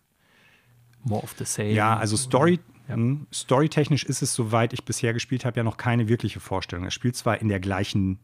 more 1.04 1.24
of 1.24 1.36
the 1.38 1.46
same? 1.46 1.72
Ja, 1.72 1.98
also 1.98 2.18
Story, 2.18 2.60
ja. 2.88 2.96
Hm, 2.96 3.28
storytechnisch 3.34 4.04
ist 4.04 4.22
es, 4.22 4.34
soweit 4.34 4.74
ich 4.74 4.84
bisher 4.84 5.14
gespielt 5.14 5.46
habe, 5.46 5.58
ja 5.58 5.64
noch 5.64 5.78
keine 5.78 6.08
wirkliche 6.08 6.40
Vorstellung. 6.40 6.86
Es 6.86 6.94
spielt 6.94 7.16
zwar 7.16 7.40
in 7.40 7.48
der 7.48 7.60
gleichen, 7.60 8.20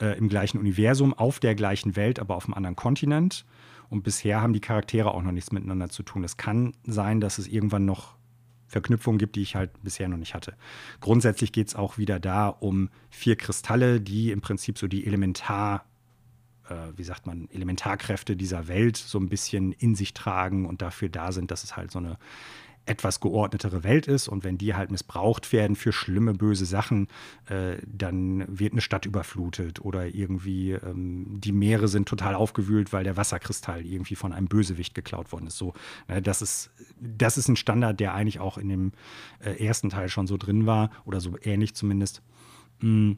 äh, 0.00 0.16
im 0.18 0.28
gleichen 0.28 0.58
Universum, 0.58 1.14
auf 1.14 1.40
der 1.40 1.54
gleichen 1.54 1.96
Welt, 1.96 2.18
aber 2.18 2.36
auf 2.36 2.44
einem 2.44 2.54
anderen 2.54 2.76
Kontinent. 2.76 3.44
Und 3.94 4.02
bisher 4.02 4.42
haben 4.42 4.52
die 4.52 4.60
Charaktere 4.60 5.14
auch 5.14 5.22
noch 5.22 5.30
nichts 5.30 5.52
miteinander 5.52 5.88
zu 5.88 6.02
tun. 6.02 6.24
Es 6.24 6.36
kann 6.36 6.72
sein, 6.84 7.20
dass 7.20 7.38
es 7.38 7.46
irgendwann 7.46 7.84
noch 7.84 8.16
Verknüpfungen 8.66 9.18
gibt, 9.18 9.36
die 9.36 9.42
ich 9.42 9.54
halt 9.54 9.70
bisher 9.84 10.08
noch 10.08 10.16
nicht 10.16 10.34
hatte. 10.34 10.56
Grundsätzlich 10.98 11.52
geht 11.52 11.68
es 11.68 11.76
auch 11.76 11.96
wieder 11.96 12.18
da 12.18 12.48
um 12.48 12.90
vier 13.08 13.36
Kristalle, 13.36 14.00
die 14.00 14.32
im 14.32 14.40
Prinzip 14.40 14.78
so 14.78 14.88
die 14.88 15.06
Elementar, 15.06 15.84
äh, 16.68 16.74
wie 16.96 17.04
sagt 17.04 17.24
man, 17.26 17.48
Elementarkräfte 17.52 18.34
dieser 18.34 18.66
Welt 18.66 18.96
so 18.96 19.20
ein 19.20 19.28
bisschen 19.28 19.70
in 19.70 19.94
sich 19.94 20.12
tragen 20.12 20.66
und 20.66 20.82
dafür 20.82 21.08
da 21.08 21.30
sind, 21.30 21.52
dass 21.52 21.62
es 21.62 21.76
halt 21.76 21.92
so 21.92 22.00
eine 22.00 22.18
etwas 22.86 23.20
geordnetere 23.20 23.82
Welt 23.82 24.06
ist 24.06 24.28
und 24.28 24.44
wenn 24.44 24.58
die 24.58 24.74
halt 24.74 24.90
missbraucht 24.90 25.52
werden 25.52 25.76
für 25.76 25.92
schlimme, 25.92 26.34
böse 26.34 26.66
Sachen, 26.66 27.08
äh, 27.46 27.76
dann 27.86 28.44
wird 28.48 28.72
eine 28.72 28.80
Stadt 28.80 29.06
überflutet 29.06 29.80
oder 29.80 30.06
irgendwie 30.14 30.72
ähm, 30.72 31.40
die 31.40 31.52
Meere 31.52 31.88
sind 31.88 32.08
total 32.08 32.34
aufgewühlt, 32.34 32.92
weil 32.92 33.04
der 33.04 33.16
Wasserkristall 33.16 33.86
irgendwie 33.86 34.16
von 34.16 34.32
einem 34.32 34.48
Bösewicht 34.48 34.94
geklaut 34.94 35.32
worden 35.32 35.46
ist. 35.46 35.56
So, 35.56 35.72
äh, 36.08 36.20
das 36.20 36.42
ist, 36.42 36.70
das 37.00 37.38
ist 37.38 37.48
ein 37.48 37.56
Standard, 37.56 38.00
der 38.00 38.14
eigentlich 38.14 38.40
auch 38.40 38.58
in 38.58 38.68
dem 38.68 38.92
äh, 39.40 39.64
ersten 39.64 39.88
Teil 39.88 40.08
schon 40.08 40.26
so 40.26 40.36
drin 40.36 40.66
war 40.66 40.90
oder 41.04 41.20
so 41.20 41.36
ähnlich 41.42 41.74
zumindest. 41.74 42.22
Mm. 42.80 43.12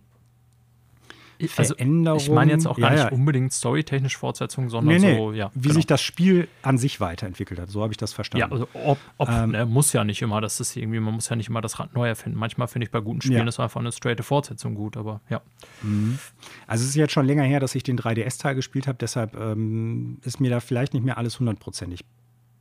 Veränderung. 1.41 2.19
Also 2.19 2.31
ich 2.31 2.35
meine 2.35 2.53
jetzt 2.53 2.67
auch 2.67 2.79
gar 2.79 2.95
ja, 2.95 3.05
nicht 3.05 3.13
unbedingt 3.13 3.53
storytechnisch 3.53 4.17
Fortsetzung, 4.17 4.71
sondern 4.71 5.01
nee, 5.01 5.13
nee, 5.13 5.17
so, 5.17 5.33
ja. 5.33 5.51
Wie 5.55 5.63
genau. 5.63 5.75
sich 5.75 5.87
das 5.87 6.03
Spiel 6.03 6.49
an 6.63 6.79
sich 6.79 7.01
weiterentwickelt 7.01 7.61
hat. 7.61 7.71
So 7.71 7.83
habe 7.83 7.93
ich 7.93 7.97
das 7.97 8.13
verstanden. 8.13 8.49
Ja, 8.49 8.53
also 8.53 8.69
ob, 8.73 8.99
ob 9.19 9.29
ähm, 9.29 9.51
ne, 9.51 9.67
muss 9.67 9.93
ja 9.93 10.05
nicht 10.05 10.23
immer, 10.23 10.41
dass 10.41 10.59
das 10.59 10.75
irgendwie, 10.77 11.01
man 11.01 11.15
muss 11.15 11.29
ja 11.29 11.37
nicht 11.37 11.49
immer 11.49 11.61
das 11.61 11.79
Rad 11.79 11.95
neu 11.95 12.09
erfinden. 12.09 12.39
Manchmal 12.39 12.69
finde 12.69 12.87
ich 12.87 12.91
bei 12.91 13.01
guten 13.01 13.21
Spielen 13.21 13.39
ja. 13.39 13.49
ist 13.49 13.61
einfach 13.61 13.81
eine 13.81 13.93
straighte 13.93 14.23
Fortsetzung 14.23 14.75
gut, 14.75 14.97
aber 14.97 15.21
ja. 15.29 15.43
Mhm. 15.83 16.19
Also 16.67 16.83
es 16.83 16.91
ist 16.91 16.97
jetzt 16.97 17.13
schon 17.13 17.27
länger 17.27 17.45
her, 17.45 17.61
dass 17.61 17.75
ich 17.75 17.83
den 17.83 17.99
3DS-Teil 17.99 18.55
gespielt 18.55 18.87
habe, 18.87 18.99
deshalb 19.01 19.37
ähm, 19.37 20.19
ist 20.23 20.41
mir 20.41 20.51
da 20.51 20.61
vielleicht 20.61 20.95
nicht 20.95 21.05
mehr 21.05 21.19
alles 21.19 21.39
hundertprozentig 21.39 22.05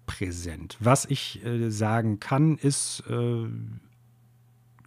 präsent. 0.06 0.78
Was 0.80 1.06
ich 1.06 1.44
äh, 1.46 1.70
sagen 1.70 2.20
kann, 2.20 2.58
ist, 2.58 3.04
äh, 3.10 3.46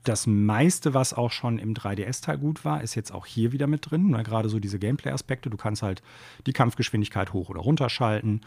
das 0.09 0.27
meiste, 0.27 0.95
was 0.95 1.13
auch 1.13 1.31
schon 1.31 1.59
im 1.59 1.75
3DS-Teil 1.75 2.39
gut 2.39 2.65
war, 2.65 2.83
ist 2.83 2.95
jetzt 2.95 3.13
auch 3.13 3.27
hier 3.27 3.53
wieder 3.53 3.67
mit 3.67 3.91
drin. 3.91 4.11
Ne? 4.11 4.23
Gerade 4.23 4.49
so 4.49 4.59
diese 4.59 4.79
Gameplay-Aspekte. 4.79 5.51
Du 5.51 5.59
kannst 5.59 5.83
halt 5.83 6.03
die 6.47 6.55
Kampfgeschwindigkeit 6.55 7.35
hoch 7.35 7.51
oder 7.51 7.61
runter 7.61 7.91
schalten. 7.91 8.41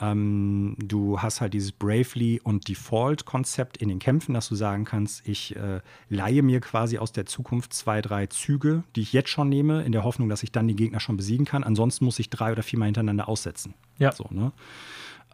Ähm, 0.00 0.76
du 0.78 1.20
hast 1.20 1.42
halt 1.42 1.52
dieses 1.52 1.72
Bravely 1.72 2.40
und 2.42 2.66
Default-Konzept 2.68 3.76
in 3.76 3.88
den 3.88 3.98
Kämpfen, 3.98 4.32
dass 4.32 4.48
du 4.48 4.54
sagen 4.54 4.86
kannst, 4.86 5.28
ich 5.28 5.54
äh, 5.56 5.80
leihe 6.08 6.42
mir 6.42 6.60
quasi 6.60 6.96
aus 6.96 7.12
der 7.12 7.26
Zukunft 7.26 7.74
zwei, 7.74 8.00
drei 8.00 8.26
Züge, 8.26 8.82
die 8.96 9.02
ich 9.02 9.12
jetzt 9.12 9.28
schon 9.28 9.50
nehme, 9.50 9.82
in 9.82 9.92
der 9.92 10.04
Hoffnung, 10.04 10.30
dass 10.30 10.42
ich 10.42 10.50
dann 10.50 10.66
die 10.66 10.76
Gegner 10.76 11.00
schon 11.00 11.18
besiegen 11.18 11.44
kann. 11.44 11.62
Ansonsten 11.62 12.06
muss 12.06 12.18
ich 12.18 12.30
drei 12.30 12.52
oder 12.52 12.62
viermal 12.62 12.86
hintereinander 12.86 13.28
aussetzen. 13.28 13.74
Ja. 13.98 14.12
So, 14.12 14.26
ne? 14.30 14.52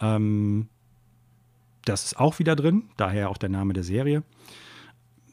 ähm, 0.00 0.68
das 1.84 2.04
ist 2.04 2.18
auch 2.18 2.40
wieder 2.40 2.56
drin, 2.56 2.90
daher 2.96 3.30
auch 3.30 3.38
der 3.38 3.48
Name 3.48 3.74
der 3.74 3.84
Serie 3.84 4.24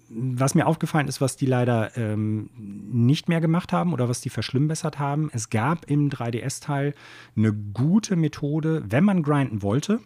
was 0.09 0.55
mir 0.55 0.67
aufgefallen 0.67 1.07
ist, 1.07 1.21
was 1.21 1.35
die 1.35 1.45
leider 1.45 1.95
ähm, 1.97 2.49
nicht 2.55 3.29
mehr 3.29 3.41
gemacht 3.41 3.73
haben 3.73 3.93
oder 3.93 4.07
was 4.09 4.21
die 4.21 4.29
verschlimmbessert 4.29 4.99
haben, 4.99 5.29
es 5.33 5.49
gab 5.49 5.89
im 5.89 6.09
3DS-Teil 6.09 6.93
eine 7.35 7.53
gute 7.53 8.15
Methode, 8.15 8.83
wenn 8.87 9.03
man 9.03 9.23
grinden 9.23 9.61
wollte, 9.61 9.99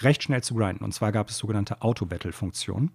recht 0.00 0.22
schnell 0.22 0.42
zu 0.42 0.54
grinden. 0.54 0.84
Und 0.84 0.92
zwar 0.92 1.12
gab 1.12 1.28
es 1.28 1.38
sogenannte 1.38 1.82
Auto-Battle-Funktionen. 1.82 2.90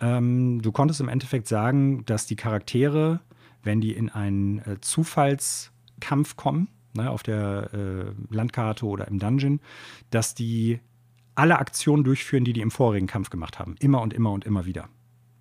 Ähm, 0.00 0.62
du 0.62 0.72
konntest 0.72 1.00
im 1.00 1.08
Endeffekt 1.08 1.48
sagen, 1.48 2.04
dass 2.06 2.26
die 2.26 2.36
Charaktere, 2.36 3.20
wenn 3.62 3.80
die 3.80 3.92
in 3.92 4.08
einen 4.08 4.58
äh, 4.60 4.80
Zufallskampf 4.80 6.36
kommen, 6.36 6.68
ne, 6.94 7.10
auf 7.10 7.22
der 7.22 7.70
äh, 7.72 8.34
Landkarte 8.34 8.86
oder 8.86 9.08
im 9.08 9.18
Dungeon, 9.18 9.60
dass 10.10 10.34
die 10.34 10.80
alle 11.34 11.58
Aktionen 11.58 12.04
durchführen, 12.04 12.44
die 12.44 12.52
die 12.52 12.60
im 12.60 12.70
vorigen 12.70 13.06
Kampf 13.06 13.30
gemacht 13.30 13.58
haben. 13.58 13.76
Immer 13.80 14.02
und 14.02 14.12
immer 14.12 14.32
und 14.32 14.44
immer 14.44 14.66
wieder. 14.66 14.88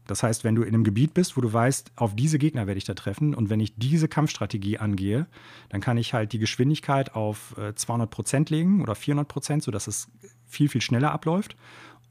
Das 0.08 0.24
heißt, 0.24 0.44
wenn 0.44 0.56
du 0.56 0.64
in 0.64 0.74
einem 0.74 0.84
Gebiet 0.84 1.14
bist, 1.14 1.38
wo 1.38 1.42
du 1.42 1.52
weißt, 1.52 1.92
auf 1.96 2.16
diese 2.16 2.38
Gegner 2.38 2.68
werde 2.68 2.78
ich 2.78 2.84
da 2.86 2.94
treffen 2.94 3.34
und 3.34 3.50
wenn 3.50 3.60
ich 3.60 3.76
diese 3.76 4.08
Kampfstrategie 4.08 4.78
angehe, 4.78 5.28
dann 5.70 5.82
kann 5.82 5.98
ich 5.98 6.14
halt 6.14 6.34
die 6.34 6.40
Geschwindigkeit 6.40 7.16
auf 7.16 7.56
200 7.76 8.08
äh, 8.08 8.10
Prozent 8.10 8.50
legen 8.50 8.82
oder 8.82 8.96
400 8.96 9.28
Prozent, 9.28 9.64
sodass 9.64 9.88
es 9.88 10.10
viel, 10.48 10.70
viel 10.70 10.82
schneller 10.82 11.12
abläuft. 11.12 11.56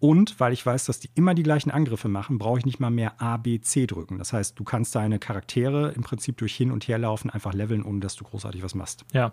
Und 0.00 0.40
weil 0.40 0.54
ich 0.54 0.64
weiß, 0.64 0.86
dass 0.86 0.98
die 0.98 1.10
immer 1.14 1.34
die 1.34 1.42
gleichen 1.42 1.70
Angriffe 1.70 2.08
machen, 2.08 2.38
brauche 2.38 2.58
ich 2.58 2.64
nicht 2.64 2.80
mal 2.80 2.90
mehr 2.90 3.20
A, 3.20 3.36
B, 3.36 3.60
C 3.60 3.86
drücken. 3.86 4.16
Das 4.16 4.32
heißt, 4.32 4.58
du 4.58 4.64
kannst 4.64 4.94
deine 4.94 5.18
Charaktere 5.18 5.92
im 5.92 6.02
Prinzip 6.02 6.38
durch 6.38 6.56
Hin- 6.56 6.72
und 6.72 6.88
Herlaufen 6.88 7.30
einfach 7.30 7.52
leveln, 7.52 7.84
ohne 7.84 8.00
dass 8.00 8.16
du 8.16 8.24
großartig 8.24 8.62
was 8.62 8.74
machst. 8.74 9.04
Ja. 9.12 9.32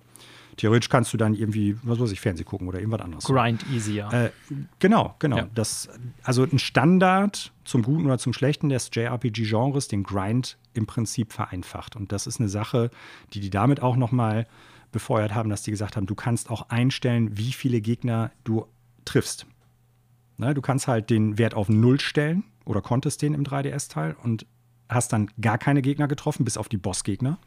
Theoretisch 0.57 0.89
kannst 0.89 1.13
du 1.13 1.17
dann 1.17 1.35
irgendwie, 1.35 1.77
was 1.83 1.99
weiß 1.99 2.11
ich, 2.11 2.19
Fernseh 2.19 2.43
gucken 2.43 2.67
oder 2.67 2.79
irgendwas 2.79 2.99
anderes. 2.99 3.23
Grind 3.23 3.65
easier. 3.71 4.09
Äh, 4.11 4.29
genau, 4.79 5.15
genau. 5.19 5.37
Ja. 5.37 5.47
Das, 5.55 5.87
also 6.23 6.43
ein 6.43 6.59
Standard 6.59 7.53
zum 7.63 7.83
Guten 7.83 8.05
oder 8.05 8.17
zum 8.17 8.33
Schlechten 8.33 8.67
des 8.67 8.89
JRPG-Genres, 8.91 9.87
den 9.87 10.03
Grind 10.03 10.57
im 10.73 10.85
Prinzip 10.85 11.31
vereinfacht. 11.31 11.95
Und 11.95 12.11
das 12.11 12.27
ist 12.27 12.41
eine 12.41 12.49
Sache, 12.49 12.91
die 13.33 13.39
die 13.39 13.49
damit 13.49 13.81
auch 13.81 13.95
noch 13.95 14.11
mal 14.11 14.47
befeuert 14.91 15.33
haben, 15.33 15.49
dass 15.49 15.61
die 15.61 15.71
gesagt 15.71 15.95
haben, 15.95 16.07
du 16.07 16.15
kannst 16.15 16.49
auch 16.49 16.69
einstellen, 16.69 17.37
wie 17.37 17.53
viele 17.53 17.79
Gegner 17.79 18.31
du 18.43 18.65
triffst. 19.05 19.45
Ne, 20.37 20.53
du 20.53 20.61
kannst 20.61 20.87
halt 20.87 21.09
den 21.09 21.37
Wert 21.37 21.55
auf 21.55 21.67
Null 21.67 21.99
stellen 21.99 22.43
oder 22.63 22.81
konntest 22.81 23.21
den 23.21 23.33
im 23.33 23.43
3DS-Teil 23.43 24.15
und 24.21 24.45
hast 24.87 25.11
dann 25.11 25.29
gar 25.41 25.57
keine 25.57 25.81
Gegner 25.81 26.07
getroffen, 26.07 26.45
bis 26.45 26.57
auf 26.57 26.69
die 26.69 26.77
Bossgegner. 26.77 27.39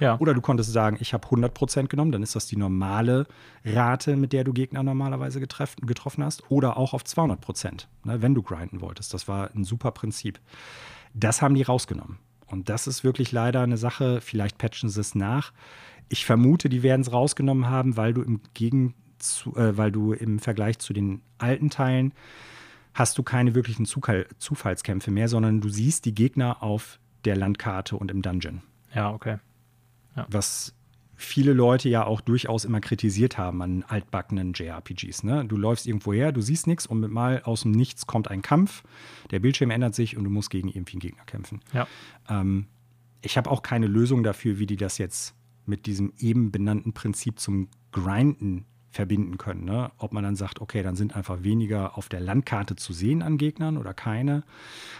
ja. 0.00 0.18
Oder 0.18 0.34
du 0.34 0.40
konntest 0.40 0.72
sagen, 0.72 0.96
ich 1.00 1.12
habe 1.12 1.26
100% 1.28 1.88
genommen, 1.88 2.12
dann 2.12 2.22
ist 2.22 2.34
das 2.34 2.46
die 2.46 2.56
normale 2.56 3.26
Rate, 3.64 4.16
mit 4.16 4.32
der 4.32 4.44
du 4.44 4.52
Gegner 4.52 4.82
normalerweise 4.82 5.40
getroffen 5.40 6.24
hast. 6.24 6.50
Oder 6.50 6.76
auch 6.76 6.94
auf 6.94 7.02
200%, 7.02 7.86
ne, 8.04 8.22
wenn 8.22 8.34
du 8.34 8.42
grinden 8.42 8.80
wolltest. 8.80 9.12
Das 9.12 9.28
war 9.28 9.50
ein 9.54 9.64
super 9.64 9.90
Prinzip. 9.90 10.40
Das 11.14 11.42
haben 11.42 11.54
die 11.54 11.62
rausgenommen. 11.62 12.18
Und 12.46 12.68
das 12.70 12.86
ist 12.86 13.04
wirklich 13.04 13.30
leider 13.30 13.60
eine 13.60 13.76
Sache, 13.76 14.20
vielleicht 14.22 14.56
patchen 14.56 14.88
sie 14.88 15.00
es 15.00 15.14
nach. 15.14 15.52
Ich 16.08 16.24
vermute, 16.24 16.70
die 16.70 16.82
werden 16.82 17.02
es 17.02 17.12
rausgenommen 17.12 17.68
haben, 17.68 17.98
weil 17.98 18.14
du 18.14 18.22
im 18.22 18.40
Gegenzu 19.18 19.56
äh, 19.56 19.76
weil 19.76 19.92
du 19.92 20.12
im 20.12 20.38
Vergleich 20.38 20.78
zu 20.78 20.92
den 20.92 21.22
alten 21.38 21.70
Teilen 21.70 22.12
hast 22.94 23.18
du 23.18 23.22
keine 23.22 23.54
wirklichen 23.54 23.84
Zufall 23.84 24.26
Zufallskämpfe 24.38 25.10
mehr, 25.10 25.28
sondern 25.28 25.60
du 25.60 25.68
siehst 25.68 26.04
die 26.04 26.14
Gegner 26.14 26.62
auf 26.62 26.98
der 27.24 27.36
Landkarte 27.36 27.96
und 27.96 28.10
im 28.10 28.22
Dungeon 28.22 28.62
ja, 28.94 29.12
okay. 29.12 29.38
was 30.28 30.74
viele 31.14 31.52
Leute 31.52 31.88
ja 31.88 32.06
auch 32.06 32.20
durchaus 32.20 32.64
immer 32.64 32.80
kritisiert 32.80 33.38
haben 33.38 33.60
an 33.60 33.82
altbackenen 33.82 34.52
JRPGs. 34.52 35.24
Ne? 35.24 35.44
Du 35.44 35.56
läufst 35.56 35.86
irgendwo 35.86 36.12
her, 36.12 36.30
du 36.30 36.40
siehst 36.40 36.68
nichts 36.68 36.86
und 36.86 37.00
mit 37.00 37.10
mal 37.10 37.42
aus 37.42 37.62
dem 37.62 37.72
Nichts 37.72 38.06
kommt 38.06 38.30
ein 38.30 38.40
Kampf, 38.40 38.84
der 39.32 39.40
Bildschirm 39.40 39.70
ändert 39.70 39.96
sich 39.96 40.16
und 40.16 40.22
du 40.22 40.30
musst 40.30 40.48
gegen 40.48 40.68
irgendwie 40.68 40.92
einen 40.92 41.00
Gegner 41.00 41.24
kämpfen. 41.24 41.60
Ja. 41.72 41.88
Ähm, 42.28 42.66
ich 43.20 43.36
habe 43.36 43.50
auch 43.50 43.62
keine 43.62 43.88
Lösung 43.88 44.22
dafür, 44.22 44.60
wie 44.60 44.66
die 44.66 44.76
das 44.76 44.96
jetzt 44.98 45.34
mit 45.66 45.86
diesem 45.86 46.12
eben 46.18 46.52
benannten 46.52 46.92
Prinzip 46.92 47.40
zum 47.40 47.68
Grinden 47.90 48.64
verbinden 48.98 49.38
können. 49.38 49.64
Ne? 49.64 49.92
Ob 49.98 50.12
man 50.12 50.24
dann 50.24 50.34
sagt, 50.34 50.60
okay, 50.60 50.82
dann 50.82 50.96
sind 50.96 51.14
einfach 51.14 51.44
weniger 51.44 51.96
auf 51.96 52.08
der 52.08 52.18
Landkarte 52.18 52.74
zu 52.74 52.92
sehen 52.92 53.22
an 53.22 53.38
Gegnern 53.38 53.76
oder 53.76 53.94
keine. 53.94 54.42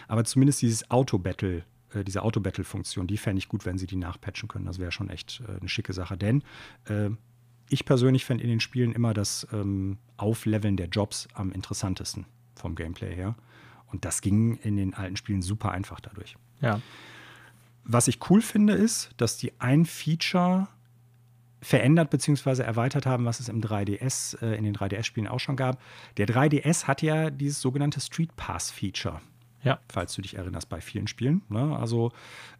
Aber 0.07 0.23
zumindest 0.23 0.61
dieses 0.61 0.89
Auto-Battle, 0.89 1.65
äh, 1.93 2.05
diese 2.05 2.21
Auto-Battle-Funktion, 2.21 3.07
die 3.07 3.17
fände 3.17 3.39
ich 3.39 3.49
gut, 3.49 3.65
wenn 3.65 3.77
sie 3.77 3.87
die 3.87 3.97
nachpatchen 3.97 4.47
können. 4.47 4.63
Das 4.63 4.79
wäre 4.79 4.93
schon 4.93 5.09
echt 5.09 5.43
äh, 5.45 5.59
eine 5.59 5.67
schicke 5.67 5.91
Sache. 5.91 6.15
Denn 6.15 6.43
äh, 6.85 7.09
ich 7.67 7.83
persönlich 7.83 8.23
fände 8.23 8.41
in 8.41 8.49
den 8.49 8.61
Spielen 8.61 8.93
immer 8.93 9.13
das 9.13 9.45
ähm, 9.51 9.97
Aufleveln 10.15 10.77
der 10.77 10.87
Jobs 10.87 11.27
am 11.33 11.51
interessantesten 11.51 12.25
vom 12.55 12.75
Gameplay 12.75 13.13
her. 13.13 13.35
Und 13.87 14.05
das 14.05 14.21
ging 14.21 14.55
in 14.63 14.77
den 14.77 14.93
alten 14.93 15.17
Spielen 15.17 15.41
super 15.41 15.73
einfach 15.73 15.99
dadurch. 15.99 16.37
Ja. 16.61 16.79
Was 17.83 18.07
ich 18.07 18.29
cool 18.29 18.41
finde, 18.41 18.75
ist, 18.75 19.09
dass 19.17 19.35
die 19.35 19.51
ein 19.59 19.83
Feature 19.83 20.69
verändert 21.61 22.09
bzw. 22.09 22.61
erweitert 22.63 23.05
haben, 23.05 23.25
was 23.25 23.39
es 23.39 23.49
im 23.49 23.61
3DS, 23.61 24.41
äh, 24.41 24.55
in 24.55 24.63
den 24.63 24.73
3DS-Spielen 24.75 25.27
auch 25.27 25.39
schon 25.39 25.55
gab. 25.55 25.79
Der 26.17 26.27
3DS 26.27 26.85
hat 26.87 27.01
ja 27.01 27.29
dieses 27.29 27.61
sogenannte 27.61 27.99
Street 27.99 28.35
Pass-Feature, 28.35 29.21
Ja. 29.63 29.79
falls 29.89 30.13
du 30.15 30.21
dich 30.21 30.35
erinnerst, 30.35 30.69
bei 30.69 30.81
vielen 30.81 31.07
Spielen. 31.07 31.41
Ne? 31.49 31.75
Also 31.77 32.11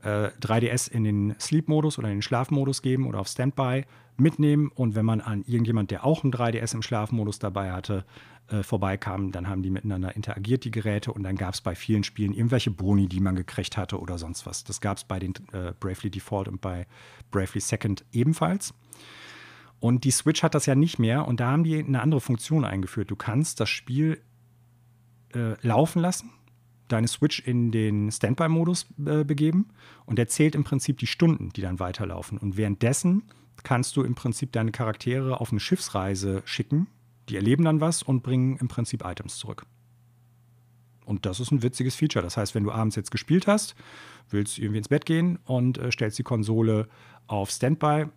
äh, 0.03 0.29
3DS 0.41 0.91
in 0.91 1.03
den 1.03 1.35
Sleep-Modus 1.39 1.97
oder 1.97 2.09
in 2.09 2.15
den 2.17 2.21
Schlafmodus 2.21 2.81
geben 2.81 3.07
oder 3.07 3.19
auf 3.19 3.27
Standby 3.27 3.85
mitnehmen 4.17 4.69
und 4.75 4.95
wenn 4.95 5.05
man 5.05 5.21
an 5.21 5.43
irgendjemand, 5.47 5.91
der 5.91 6.05
auch 6.05 6.23
ein 6.25 6.31
3DS 6.31 6.73
im 6.73 6.81
Schlafmodus 6.81 7.39
dabei 7.39 7.71
hatte, 7.71 8.03
äh, 8.49 8.63
vorbeikam, 8.63 9.31
dann 9.31 9.47
haben 9.47 9.61
die 9.61 9.69
miteinander 9.69 10.15
interagiert, 10.15 10.65
die 10.65 10.71
Geräte, 10.71 11.13
und 11.13 11.23
dann 11.23 11.35
gab 11.35 11.53
es 11.53 11.61
bei 11.61 11.75
vielen 11.75 12.03
Spielen 12.03 12.33
irgendwelche 12.33 12.71
Boni, 12.71 13.07
die 13.07 13.19
man 13.19 13.35
gekriegt 13.35 13.77
hatte 13.77 13.99
oder 13.99 14.17
sonst 14.17 14.45
was. 14.45 14.63
Das 14.63 14.81
gab 14.81 14.97
es 14.97 15.03
bei 15.03 15.19
den 15.19 15.35
äh, 15.53 15.71
Bravely 15.79 16.09
Default 16.09 16.47
und 16.47 16.59
bei 16.59 16.87
Bravely 17.31 17.61
Second 17.61 18.03
ebenfalls. 18.11 18.73
Und 19.80 20.03
die 20.03 20.11
Switch 20.11 20.43
hat 20.43 20.55
das 20.55 20.65
ja 20.65 20.75
nicht 20.75 20.99
mehr 20.99 21.27
und 21.27 21.39
da 21.39 21.51
haben 21.51 21.63
die 21.63 21.77
eine 21.77 22.01
andere 22.01 22.21
Funktion 22.21 22.65
eingeführt. 22.65 23.09
Du 23.09 23.15
kannst 23.15 23.59
das 23.59 23.69
Spiel 23.69 24.21
äh, 25.34 25.55
laufen 25.65 26.01
lassen, 26.01 26.32
deine 26.89 27.07
Switch 27.07 27.39
in 27.39 27.71
den 27.71 28.11
Standby-Modus 28.11 28.88
äh, 29.05 29.23
begeben 29.23 29.69
und 30.05 30.17
der 30.17 30.27
zählt 30.27 30.55
im 30.55 30.63
Prinzip 30.63 30.97
die 30.97 31.07
Stunden, 31.07 31.49
die 31.49 31.61
dann 31.61 31.80
weiterlaufen. 31.80 32.38
Und 32.38 32.57
währenddessen 32.57 33.23
kannst 33.63 33.95
du 33.95 34.03
im 34.03 34.15
Prinzip 34.15 34.51
deine 34.51 34.71
Charaktere 34.71 35.39
auf 35.39 35.51
eine 35.51 35.59
Schiffsreise 35.59 36.41
schicken. 36.45 36.88
Die 37.30 37.36
erleben 37.36 37.63
dann 37.63 37.80
was 37.80 38.03
und 38.03 38.23
bringen 38.23 38.57
im 38.57 38.67
Prinzip 38.67 39.05
Items 39.05 39.38
zurück. 39.38 39.65
Und 41.05 41.25
das 41.25 41.39
ist 41.39 41.51
ein 41.51 41.63
witziges 41.63 41.95
Feature. 41.95 42.23
Das 42.23 42.38
heißt, 42.38 42.53
wenn 42.53 42.63
du 42.63 42.71
abends 42.71 42.95
jetzt 42.95 43.11
gespielt 43.11 43.47
hast, 43.47 43.75
willst 44.30 44.57
du 44.57 44.61
irgendwie 44.61 44.77
ins 44.77 44.89
Bett 44.89 45.05
gehen 45.05 45.39
und 45.45 45.77
äh, 45.77 45.91
stellst 45.91 46.19
die 46.19 46.23
Konsole 46.23 46.88
auf 47.27 47.49
Standby, 47.49 48.07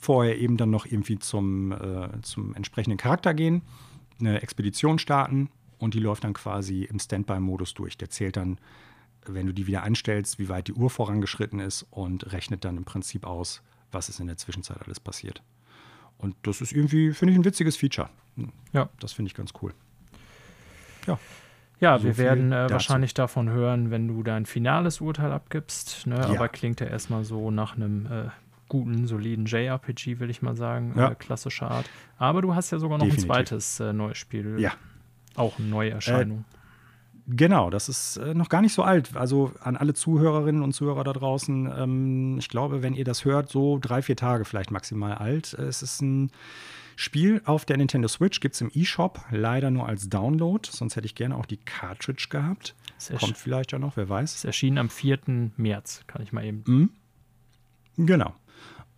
vorher 0.00 0.38
eben 0.38 0.56
dann 0.56 0.70
noch 0.70 0.86
irgendwie 0.86 1.18
zum, 1.18 1.72
äh, 1.72 2.20
zum 2.22 2.54
entsprechenden 2.54 2.96
Charakter 2.96 3.34
gehen, 3.34 3.62
eine 4.18 4.42
Expedition 4.42 4.98
starten 4.98 5.50
und 5.78 5.94
die 5.94 6.00
läuft 6.00 6.24
dann 6.24 6.34
quasi 6.34 6.84
im 6.84 6.98
Standby-Modus 6.98 7.74
durch. 7.74 7.96
Der 7.96 8.10
zählt 8.10 8.36
dann, 8.36 8.58
wenn 9.26 9.46
du 9.46 9.52
die 9.52 9.66
wieder 9.66 9.82
einstellst, 9.82 10.38
wie 10.38 10.48
weit 10.48 10.68
die 10.68 10.72
Uhr 10.72 10.90
vorangeschritten 10.90 11.60
ist 11.60 11.86
und 11.90 12.32
rechnet 12.32 12.64
dann 12.64 12.76
im 12.76 12.84
Prinzip 12.84 13.26
aus, 13.26 13.62
was 13.92 14.08
ist 14.08 14.20
in 14.20 14.26
der 14.26 14.36
Zwischenzeit 14.36 14.82
alles 14.82 15.00
passiert. 15.00 15.42
Und 16.18 16.36
das 16.42 16.60
ist 16.60 16.72
irgendwie, 16.72 17.12
finde 17.12 17.32
ich, 17.32 17.38
ein 17.38 17.44
witziges 17.44 17.76
Feature. 17.76 18.10
Ja. 18.72 18.88
Das 19.00 19.12
finde 19.12 19.28
ich 19.28 19.34
ganz 19.34 19.52
cool. 19.62 19.72
Ja. 21.06 21.18
Ja, 21.80 21.98
So 21.98 22.04
wir 22.04 22.18
werden 22.18 22.52
äh, 22.52 22.70
wahrscheinlich 22.70 23.14
davon 23.14 23.48
hören, 23.48 23.90
wenn 23.90 24.06
du 24.06 24.22
dein 24.22 24.44
finales 24.44 25.00
Urteil 25.00 25.32
abgibst. 25.32 26.06
Ne? 26.06 26.16
Ja. 26.16 26.28
Aber 26.28 26.48
klingt 26.48 26.80
ja 26.80 26.86
erstmal 26.86 27.24
so 27.24 27.50
nach 27.50 27.74
einem 27.74 28.06
äh, 28.06 28.28
guten, 28.70 29.06
soliden 29.06 29.44
JRPG, 29.44 30.18
will 30.20 30.30
ich 30.30 30.40
mal 30.40 30.56
sagen. 30.56 30.94
Ja. 30.96 31.10
Äh, 31.10 31.14
klassischer 31.14 31.70
Art. 31.70 31.90
Aber 32.16 32.40
du 32.40 32.54
hast 32.54 32.70
ja 32.70 32.78
sogar 32.78 32.96
noch 32.96 33.04
Definitiv. 33.04 33.30
ein 33.30 33.34
zweites 33.36 33.80
äh, 33.80 33.92
neues 33.92 34.16
Spiel. 34.16 34.58
Ja. 34.58 34.72
Auch 35.34 35.58
eine 35.58 35.68
neue 35.68 35.90
Erscheinung. 35.90 36.44
Genau, 37.26 37.70
das 37.70 37.88
ist 37.88 38.16
äh, 38.16 38.34
noch 38.34 38.48
gar 38.48 38.60
nicht 38.62 38.72
so 38.72 38.82
alt. 38.82 39.14
Also 39.16 39.52
an 39.60 39.76
alle 39.76 39.94
Zuhörerinnen 39.94 40.62
und 40.62 40.72
Zuhörer 40.72 41.04
da 41.04 41.12
draußen, 41.12 41.70
ähm, 41.76 42.38
ich 42.38 42.48
glaube, 42.48 42.82
wenn 42.82 42.94
ihr 42.94 43.04
das 43.04 43.24
hört, 43.24 43.50
so 43.50 43.78
drei, 43.80 44.02
vier 44.02 44.16
Tage 44.16 44.44
vielleicht 44.44 44.70
maximal 44.70 45.12
alt. 45.14 45.54
Äh, 45.54 45.62
Es 45.64 45.82
ist 45.82 46.00
ein 46.00 46.30
Spiel 46.96 47.40
auf 47.44 47.64
der 47.64 47.76
Nintendo 47.76 48.08
Switch, 48.08 48.40
gibt 48.40 48.54
es 48.56 48.60
im 48.60 48.70
eShop, 48.74 49.20
leider 49.30 49.70
nur 49.70 49.86
als 49.88 50.08
Download. 50.08 50.68
Sonst 50.70 50.96
hätte 50.96 51.06
ich 51.06 51.14
gerne 51.14 51.36
auch 51.36 51.46
die 51.46 51.56
Cartridge 51.58 52.26
gehabt. 52.30 52.74
Kommt 53.18 53.38
vielleicht 53.38 53.72
ja 53.72 53.78
noch, 53.78 53.96
wer 53.96 54.08
weiß. 54.08 54.34
es 54.34 54.44
erschien 54.44 54.76
am 54.76 54.90
4. 54.90 55.18
März, 55.56 56.02
kann 56.06 56.22
ich 56.22 56.32
mal 56.32 56.44
eben. 56.44 56.62
Mhm. 56.66 56.90
Genau. 58.06 58.34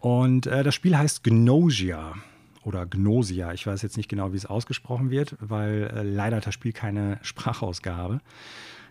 Und 0.02 0.48
äh, 0.48 0.64
das 0.64 0.74
Spiel 0.74 0.98
heißt 0.98 1.22
Gnosia 1.22 2.16
oder 2.64 2.86
Gnosia. 2.86 3.52
Ich 3.52 3.68
weiß 3.68 3.82
jetzt 3.82 3.96
nicht 3.96 4.08
genau, 4.08 4.32
wie 4.32 4.36
es 4.36 4.46
ausgesprochen 4.46 5.10
wird, 5.10 5.36
weil 5.38 5.92
äh, 5.94 6.02
leider 6.02 6.38
hat 6.38 6.46
das 6.48 6.54
Spiel 6.54 6.72
keine 6.72 7.20
Sprachausgabe. 7.22 8.20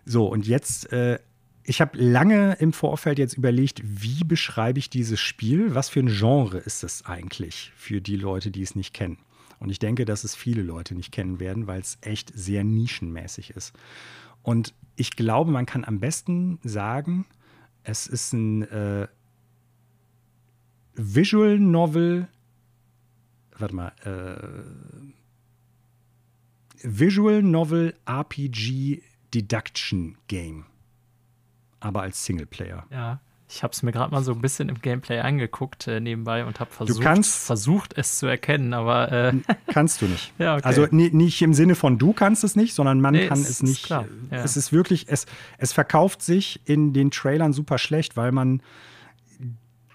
So, 0.06 0.28
und 0.28 0.48
jetzt, 0.48 0.90
äh, 0.94 1.20
ich 1.66 1.82
habe 1.82 1.98
lange 1.98 2.54
im 2.62 2.72
Vorfeld 2.72 3.20
jetzt 3.20 3.38
überlegt, 3.38 3.82
wie 3.84 4.24
beschreibe 4.24 4.80
ich 4.80 4.90
dieses 4.90 5.20
Spiel? 5.20 5.76
Was 5.76 5.90
für 5.90 6.00
ein 6.00 6.08
Genre 6.08 6.60
ist 6.60 6.82
es 6.82 7.06
eigentlich 7.06 7.74
für 7.76 8.00
die 8.00 8.16
Leute, 8.16 8.50
die 8.50 8.62
es 8.62 8.76
nicht 8.76 8.94
kennen? 8.94 9.18
Und 9.60 9.70
ich 9.70 9.80
denke, 9.80 10.06
dass 10.06 10.24
es 10.24 10.34
viele 10.34 10.62
Leute 10.62 10.96
nicht 10.96 11.12
kennen 11.12 11.42
werden, 11.42 11.68
weil 11.68 11.82
es 11.82 11.98
echt 12.00 12.32
sehr 12.34 12.64
nischenmäßig 12.64 13.50
ist. 13.50 13.74
Und 14.44 14.74
ich 14.96 15.18
glaube, 15.18 15.52
man 15.52 15.66
kann 15.66 15.84
am 15.84 16.00
besten 16.00 16.58
sagen, 16.64 17.26
es 17.84 18.08
ist 18.08 18.32
ein 18.32 18.62
äh, 18.62 19.08
Visual 21.04 21.58
Novel. 21.60 22.28
Warte 23.58 23.76
mal. 23.76 23.92
Äh, 24.04 24.36
Visual 26.84 27.42
Novel 27.44 27.94
RPG 28.06 29.02
Deduction 29.34 30.18
Game. 30.28 30.66
Aber 31.80 32.02
als 32.02 32.26
Singleplayer. 32.26 32.86
Ja. 32.92 33.20
Ich 33.50 33.64
habe 33.64 33.74
es 33.74 33.84
mir 33.84 33.92
gerade 33.92 34.14
mal 34.14 34.24
so 34.24 34.32
ein 34.32 34.40
bisschen 34.42 34.70
im 34.70 34.80
Gameplay 34.82 35.20
angeguckt 35.20 35.86
äh, 35.88 36.00
nebenbei 36.00 36.46
und 36.46 36.62
habe 36.62 36.72
versucht, 36.72 37.02
kannst- 37.02 37.46
versucht, 37.46 37.94
es 37.98 38.18
zu 38.18 38.26
erkennen, 38.26 38.74
aber 38.74 39.12
äh, 39.12 39.34
Kannst 39.68 40.02
du 40.02 40.06
nicht. 40.06 40.32
Ja, 40.40 40.56
okay. 40.56 40.64
Also 40.64 40.88
ni- 40.92 41.10
nicht 41.12 41.42
im 41.42 41.54
Sinne 41.54 41.76
von 41.76 41.98
du 41.98 42.14
kannst 42.14 42.46
es 42.46 42.56
nicht, 42.56 42.74
sondern 42.74 43.02
man 43.02 43.14
Nee, 43.14 43.28
kann 43.28 43.40
es 43.42 43.50
ist 43.50 43.64
nicht. 43.64 43.84
klar, 43.84 44.06
ja. 44.32 44.38
Es 44.42 44.56
ist 44.56 44.72
wirklich, 44.72 45.08
es, 45.10 45.26
es 45.58 45.74
verkauft 45.74 46.22
sich 46.22 46.62
in 46.64 46.94
den 46.94 47.12
Trailern 47.12 47.52
super 47.52 47.78
schlecht, 47.78 48.16
weil 48.16 48.32
man 48.32 48.62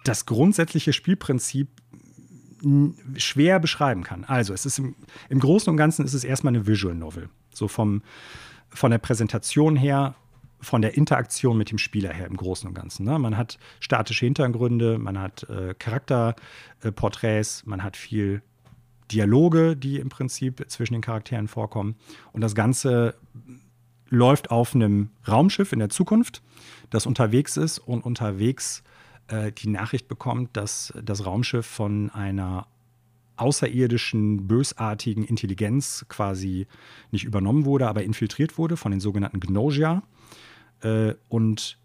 das 0.08 0.26
grundsätzliche 0.26 0.92
Spielprinzip 0.92 1.68
schwer 3.16 3.60
beschreiben 3.60 4.02
kann. 4.02 4.24
Also 4.24 4.54
es 4.54 4.66
ist 4.66 4.78
im, 4.78 4.96
im 5.28 5.40
Großen 5.40 5.70
und 5.70 5.76
Ganzen 5.76 6.04
ist 6.04 6.14
es 6.14 6.24
erstmal 6.24 6.54
eine 6.54 6.66
Visual 6.66 6.94
Novel. 6.94 7.28
So 7.52 7.68
vom 7.68 8.02
von 8.76 8.90
der 8.90 8.98
Präsentation 8.98 9.76
her, 9.76 10.14
von 10.60 10.82
der 10.82 10.96
Interaktion 10.96 11.56
mit 11.56 11.70
dem 11.70 11.78
Spieler 11.78 12.12
her 12.12 12.26
im 12.26 12.36
Großen 12.36 12.68
und 12.68 12.74
Ganzen. 12.74 13.04
Ne? 13.04 13.18
Man 13.18 13.36
hat 13.36 13.58
statische 13.80 14.24
Hintergründe, 14.24 14.98
man 14.98 15.18
hat 15.18 15.48
äh, 15.48 15.74
Charakterporträts, 15.74 17.64
man 17.66 17.82
hat 17.82 17.96
viel 17.96 18.42
Dialoge, 19.10 19.76
die 19.76 19.98
im 19.98 20.08
Prinzip 20.08 20.64
zwischen 20.68 20.94
den 20.94 21.02
Charakteren 21.02 21.48
vorkommen. 21.48 21.96
Und 22.32 22.40
das 22.40 22.54
Ganze 22.54 23.14
läuft 24.08 24.50
auf 24.50 24.74
einem 24.74 25.10
Raumschiff 25.26 25.72
in 25.72 25.78
der 25.78 25.88
Zukunft, 25.88 26.42
das 26.90 27.06
unterwegs 27.06 27.56
ist 27.56 27.78
und 27.78 28.04
unterwegs 28.04 28.82
äh, 29.28 29.52
die 29.52 29.68
Nachricht 29.68 30.08
bekommt, 30.08 30.56
dass 30.56 30.92
das 31.02 31.24
Raumschiff 31.24 31.66
von 31.66 32.10
einer 32.10 32.66
außerirdischen, 33.36 34.46
bösartigen 34.46 35.24
Intelligenz 35.24 36.06
quasi 36.08 36.66
nicht 37.10 37.24
übernommen 37.24 37.64
wurde, 37.64 37.86
aber 37.86 38.02
infiltriert 38.02 38.56
wurde 38.58 38.76
von 38.76 38.92
den 38.92 39.00
sogenannten 39.00 39.40
Gnosia. 39.40 40.02
Äh, 40.80 41.14
und 41.28 41.78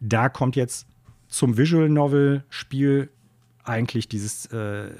da 0.00 0.28
kommt 0.28 0.56
jetzt 0.56 0.86
zum 1.28 1.56
Visual 1.56 1.88
Novel 1.88 2.44
Spiel 2.48 3.10
eigentlich 3.64 4.08
dieses 4.08 4.46
äh, 4.46 4.90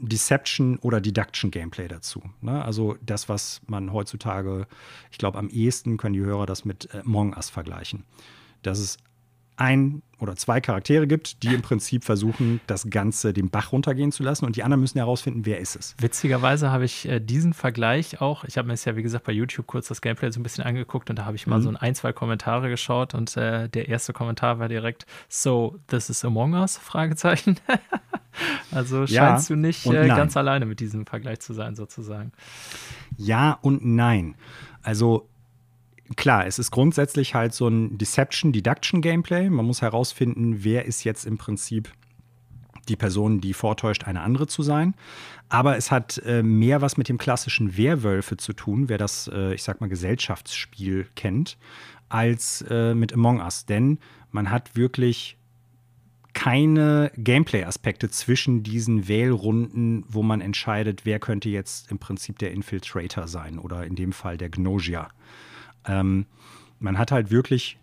Deception 0.00 0.78
oder 0.78 1.00
Deduction 1.00 1.50
Gameplay 1.50 1.88
dazu. 1.88 2.22
Ne? 2.40 2.64
Also 2.64 2.96
das, 3.04 3.28
was 3.28 3.60
man 3.66 3.92
heutzutage, 3.92 4.66
ich 5.10 5.18
glaube, 5.18 5.38
am 5.38 5.48
ehesten 5.48 5.96
können 5.96 6.14
die 6.14 6.20
Hörer 6.20 6.46
das 6.46 6.64
mit 6.64 6.92
Among 6.94 7.34
Us 7.34 7.50
vergleichen. 7.50 8.04
Das 8.62 8.78
ist 8.78 8.98
ein 9.56 10.02
oder 10.22 10.36
zwei 10.36 10.60
Charaktere 10.60 11.08
gibt, 11.08 11.42
die 11.42 11.52
im 11.52 11.62
Prinzip 11.62 12.04
versuchen, 12.04 12.60
das 12.68 12.88
Ganze 12.88 13.32
den 13.32 13.50
Bach 13.50 13.72
runtergehen 13.72 14.12
zu 14.12 14.22
lassen 14.22 14.44
und 14.44 14.54
die 14.54 14.62
anderen 14.62 14.80
müssen 14.80 14.98
herausfinden, 14.98 15.44
wer 15.44 15.58
ist 15.58 15.74
es. 15.74 15.96
Witzigerweise 15.98 16.70
habe 16.70 16.84
ich 16.84 17.08
äh, 17.08 17.18
diesen 17.18 17.52
Vergleich 17.52 18.20
auch, 18.20 18.44
ich 18.44 18.56
habe 18.56 18.68
mir 18.68 18.74
jetzt 18.74 18.84
ja 18.84 18.94
wie 18.94 19.02
gesagt 19.02 19.24
bei 19.24 19.32
YouTube 19.32 19.66
kurz 19.66 19.88
das 19.88 20.00
Gameplay 20.00 20.30
so 20.30 20.38
ein 20.38 20.44
bisschen 20.44 20.62
angeguckt 20.62 21.10
und 21.10 21.18
da 21.18 21.24
habe 21.24 21.34
ich 21.34 21.48
mal 21.48 21.58
mhm. 21.58 21.62
so 21.62 21.68
ein, 21.70 21.76
ein, 21.76 21.94
zwei 21.96 22.12
Kommentare 22.12 22.68
geschaut 22.68 23.14
und 23.14 23.36
äh, 23.36 23.68
der 23.68 23.88
erste 23.88 24.12
Kommentar 24.12 24.60
war 24.60 24.68
direkt, 24.68 25.06
so, 25.28 25.78
this 25.88 26.08
is 26.08 26.24
Among 26.24 26.54
Us? 26.54 26.78
Fragezeichen. 26.78 27.58
also 28.70 29.08
scheinst 29.08 29.50
ja, 29.50 29.56
du 29.56 29.60
nicht 29.60 29.84
äh, 29.86 30.06
ganz 30.06 30.36
alleine 30.36 30.66
mit 30.66 30.78
diesem 30.78 31.04
Vergleich 31.04 31.40
zu 31.40 31.52
sein, 31.52 31.74
sozusagen. 31.74 32.30
Ja 33.16 33.58
und 33.60 33.84
nein. 33.84 34.36
Also 34.82 35.28
klar, 36.16 36.46
es 36.46 36.58
ist 36.58 36.70
grundsätzlich 36.70 37.34
halt 37.34 37.54
so 37.54 37.68
ein 37.68 37.98
Deception-Deduction-Gameplay. 37.98 39.50
Man 39.50 39.66
muss 39.66 39.82
herausfinden, 39.82 40.64
wer 40.64 40.84
ist 40.86 41.04
jetzt 41.04 41.24
im 41.24 41.38
Prinzip 41.38 41.92
die 42.88 42.96
Person, 42.96 43.40
die 43.40 43.54
vortäuscht, 43.54 44.04
eine 44.04 44.20
andere 44.20 44.46
zu 44.46 44.62
sein. 44.62 44.94
Aber 45.48 45.76
es 45.76 45.90
hat 45.90 46.18
äh, 46.24 46.42
mehr 46.42 46.80
was 46.80 46.96
mit 46.96 47.08
dem 47.08 47.18
klassischen 47.18 47.76
Werwölfe 47.76 48.36
zu 48.36 48.52
tun, 48.52 48.88
wer 48.88 48.98
das, 48.98 49.30
äh, 49.32 49.54
ich 49.54 49.62
sag 49.62 49.80
mal, 49.80 49.88
Gesellschaftsspiel 49.88 51.06
kennt, 51.14 51.58
als 52.08 52.64
äh, 52.68 52.94
mit 52.94 53.12
Among 53.12 53.40
Us. 53.40 53.66
Denn 53.66 53.98
man 54.30 54.50
hat 54.50 54.76
wirklich 54.76 55.36
keine 56.32 57.12
Gameplay-Aspekte 57.16 58.08
zwischen 58.10 58.62
diesen 58.62 59.06
Wählrunden, 59.06 60.04
wo 60.08 60.22
man 60.22 60.40
entscheidet, 60.40 61.04
wer 61.04 61.18
könnte 61.18 61.50
jetzt 61.50 61.90
im 61.90 61.98
Prinzip 61.98 62.38
der 62.38 62.52
Infiltrator 62.52 63.28
sein 63.28 63.58
oder 63.58 63.84
in 63.84 63.96
dem 63.96 64.12
Fall 64.12 64.38
der 64.38 64.48
Gnosia. 64.48 65.10
Ähm, 65.86 66.26
man 66.78 66.98
hat 66.98 67.12
halt 67.12 67.30
wirklich 67.30 67.78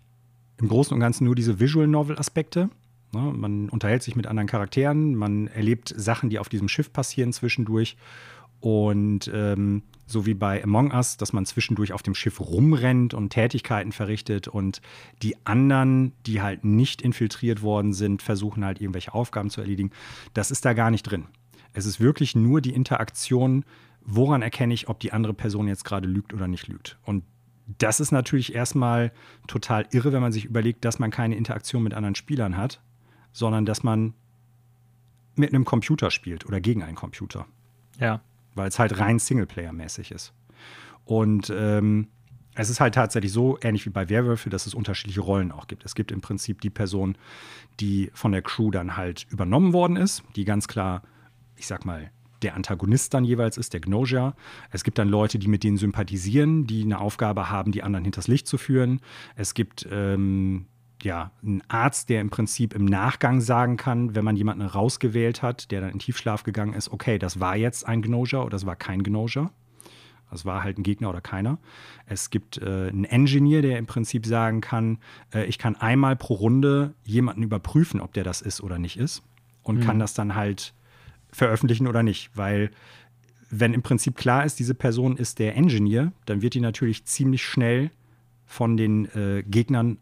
im 0.58 0.68
Großen 0.68 0.94
und 0.94 1.00
Ganzen 1.00 1.24
nur 1.24 1.34
diese 1.34 1.58
Visual 1.58 1.86
Novel-Aspekte. 1.86 2.70
Ne? 3.12 3.20
Man 3.20 3.68
unterhält 3.68 4.02
sich 4.02 4.16
mit 4.16 4.26
anderen 4.26 4.48
Charakteren, 4.48 5.14
man 5.14 5.48
erlebt 5.48 5.92
Sachen, 5.96 6.30
die 6.30 6.38
auf 6.38 6.48
diesem 6.48 6.68
Schiff 6.68 6.92
passieren 6.92 7.32
zwischendurch. 7.32 7.96
Und 8.60 9.30
ähm, 9.32 9.82
so 10.06 10.26
wie 10.26 10.34
bei 10.34 10.62
Among 10.62 10.92
Us, 10.92 11.16
dass 11.16 11.32
man 11.32 11.46
zwischendurch 11.46 11.92
auf 11.92 12.02
dem 12.02 12.14
Schiff 12.14 12.40
rumrennt 12.40 13.14
und 13.14 13.30
Tätigkeiten 13.30 13.90
verrichtet 13.90 14.48
und 14.48 14.82
die 15.22 15.34
anderen, 15.46 16.12
die 16.26 16.42
halt 16.42 16.64
nicht 16.64 17.00
infiltriert 17.00 17.62
worden 17.62 17.94
sind, 17.94 18.20
versuchen 18.20 18.64
halt 18.64 18.80
irgendwelche 18.80 19.14
Aufgaben 19.14 19.48
zu 19.48 19.62
erledigen. 19.62 19.92
Das 20.34 20.50
ist 20.50 20.64
da 20.66 20.74
gar 20.74 20.90
nicht 20.90 21.04
drin. 21.04 21.24
Es 21.72 21.86
ist 21.86 22.00
wirklich 22.00 22.34
nur 22.34 22.60
die 22.60 22.74
Interaktion, 22.74 23.64
woran 24.04 24.42
erkenne 24.42 24.74
ich, 24.74 24.88
ob 24.88 25.00
die 25.00 25.12
andere 25.12 25.32
Person 25.32 25.68
jetzt 25.68 25.84
gerade 25.84 26.08
lügt 26.08 26.34
oder 26.34 26.48
nicht 26.48 26.68
lügt. 26.68 26.98
Und 27.04 27.22
das 27.78 28.00
ist 28.00 28.12
natürlich 28.12 28.54
erstmal 28.54 29.12
total 29.46 29.86
irre, 29.90 30.12
wenn 30.12 30.20
man 30.20 30.32
sich 30.32 30.44
überlegt, 30.44 30.84
dass 30.84 30.98
man 30.98 31.10
keine 31.10 31.36
Interaktion 31.36 31.82
mit 31.82 31.94
anderen 31.94 32.14
Spielern 32.14 32.56
hat, 32.56 32.80
sondern 33.32 33.66
dass 33.66 33.82
man 33.82 34.14
mit 35.36 35.50
einem 35.50 35.64
Computer 35.64 36.10
spielt 36.10 36.46
oder 36.46 36.60
gegen 36.60 36.82
einen 36.82 36.96
Computer. 36.96 37.46
Ja. 37.98 38.20
Weil 38.54 38.68
es 38.68 38.78
halt 38.78 38.98
rein 38.98 39.18
Singleplayer-mäßig 39.18 40.12
ist. 40.12 40.32
Und 41.04 41.50
ähm, 41.54 42.08
es 42.54 42.68
ist 42.68 42.80
halt 42.80 42.94
tatsächlich 42.94 43.32
so, 43.32 43.58
ähnlich 43.62 43.86
wie 43.86 43.90
bei 43.90 44.08
Werwölfe, 44.08 44.50
dass 44.50 44.66
es 44.66 44.74
unterschiedliche 44.74 45.20
Rollen 45.20 45.52
auch 45.52 45.66
gibt. 45.66 45.84
Es 45.84 45.94
gibt 45.94 46.10
im 46.10 46.20
Prinzip 46.20 46.60
die 46.60 46.70
Person, 46.70 47.16
die 47.78 48.10
von 48.12 48.32
der 48.32 48.42
Crew 48.42 48.70
dann 48.70 48.96
halt 48.96 49.26
übernommen 49.30 49.72
worden 49.72 49.96
ist, 49.96 50.22
die 50.36 50.44
ganz 50.44 50.66
klar, 50.68 51.02
ich 51.56 51.66
sag 51.66 51.84
mal, 51.84 52.10
der 52.42 52.54
Antagonist 52.54 53.14
dann 53.14 53.24
jeweils 53.24 53.56
ist, 53.56 53.72
der 53.72 53.80
Gnosia. 53.80 54.34
Es 54.70 54.84
gibt 54.84 54.98
dann 54.98 55.08
Leute, 55.08 55.38
die 55.38 55.48
mit 55.48 55.64
denen 55.64 55.76
sympathisieren, 55.76 56.66
die 56.66 56.82
eine 56.82 57.00
Aufgabe 57.00 57.50
haben, 57.50 57.72
die 57.72 57.82
anderen 57.82 58.04
hinters 58.04 58.28
Licht 58.28 58.46
zu 58.46 58.58
führen. 58.58 59.00
Es 59.36 59.54
gibt 59.54 59.86
ähm, 59.90 60.66
ja, 61.02 61.32
einen 61.42 61.62
Arzt, 61.68 62.08
der 62.08 62.20
im 62.20 62.30
Prinzip 62.30 62.74
im 62.74 62.84
Nachgang 62.84 63.40
sagen 63.40 63.76
kann, 63.76 64.14
wenn 64.14 64.24
man 64.24 64.36
jemanden 64.36 64.62
rausgewählt 64.62 65.42
hat, 65.42 65.70
der 65.70 65.80
dann 65.80 65.90
in 65.90 65.98
Tiefschlaf 65.98 66.42
gegangen 66.42 66.74
ist, 66.74 66.90
okay, 66.90 67.18
das 67.18 67.40
war 67.40 67.56
jetzt 67.56 67.86
ein 67.86 68.02
Gnosia 68.02 68.40
oder 68.40 68.50
das 68.50 68.66
war 68.66 68.76
kein 68.76 69.02
Gnosia. 69.02 69.50
Das 70.30 70.44
war 70.44 70.62
halt 70.62 70.78
ein 70.78 70.84
Gegner 70.84 71.10
oder 71.10 71.20
keiner. 71.20 71.58
Es 72.06 72.30
gibt 72.30 72.58
äh, 72.58 72.88
einen 72.88 73.04
Engineer, 73.04 73.62
der 73.62 73.78
im 73.78 73.86
Prinzip 73.86 74.26
sagen 74.26 74.60
kann, 74.60 74.98
äh, 75.34 75.44
ich 75.46 75.58
kann 75.58 75.74
einmal 75.74 76.14
pro 76.14 76.34
Runde 76.34 76.94
jemanden 77.02 77.42
überprüfen, 77.42 78.00
ob 78.00 78.12
der 78.12 78.22
das 78.22 78.40
ist 78.40 78.60
oder 78.60 78.78
nicht 78.78 78.96
ist. 78.96 79.24
Und 79.62 79.78
mhm. 79.78 79.80
kann 79.80 79.98
das 79.98 80.14
dann 80.14 80.36
halt 80.36 80.72
veröffentlichen 81.32 81.86
oder 81.86 82.02
nicht. 82.02 82.30
Weil 82.34 82.70
wenn 83.50 83.74
im 83.74 83.82
Prinzip 83.82 84.16
klar 84.16 84.44
ist, 84.44 84.58
diese 84.58 84.74
Person 84.74 85.16
ist 85.16 85.38
der 85.38 85.56
Engineer, 85.56 86.12
dann 86.26 86.42
wird 86.42 86.54
die 86.54 86.60
natürlich 86.60 87.04
ziemlich 87.04 87.44
schnell 87.44 87.90
von 88.46 88.76
den 88.76 89.06
äh, 89.14 89.42
Gegnern 89.42 89.98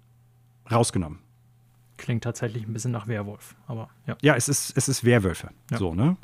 rausgenommen. 0.70 1.18
Klingt 1.96 2.22
tatsächlich 2.24 2.66
ein 2.66 2.72
bisschen 2.72 2.92
nach 2.92 3.08
Werwolf, 3.08 3.56
aber 3.66 3.90
ja. 4.06 4.16
Ja, 4.22 4.36
es 4.36 4.48
ist, 4.48 4.76
es 4.76 4.88
ist 4.88 5.04
Werwölfe. 5.04 5.50
Ja. 5.70 5.78
So, 5.78 5.94
ne? 5.94 6.16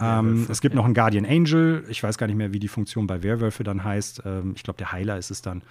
Ähm, 0.00 0.46
es 0.48 0.60
gibt 0.60 0.74
ja. 0.74 0.76
noch 0.76 0.84
einen 0.84 0.94
Guardian 0.94 1.24
Angel. 1.24 1.84
Ich 1.88 2.02
weiß 2.02 2.18
gar 2.18 2.26
nicht 2.26 2.36
mehr, 2.36 2.52
wie 2.52 2.58
die 2.58 2.68
Funktion 2.68 3.06
bei 3.06 3.22
Werwölfe 3.22 3.64
dann 3.64 3.84
heißt. 3.84 4.22
Ähm, 4.24 4.52
ich 4.56 4.62
glaube, 4.62 4.78
der 4.78 4.92
Heiler 4.92 5.18
ist 5.18 5.30
es 5.30 5.42
dann. 5.42 5.62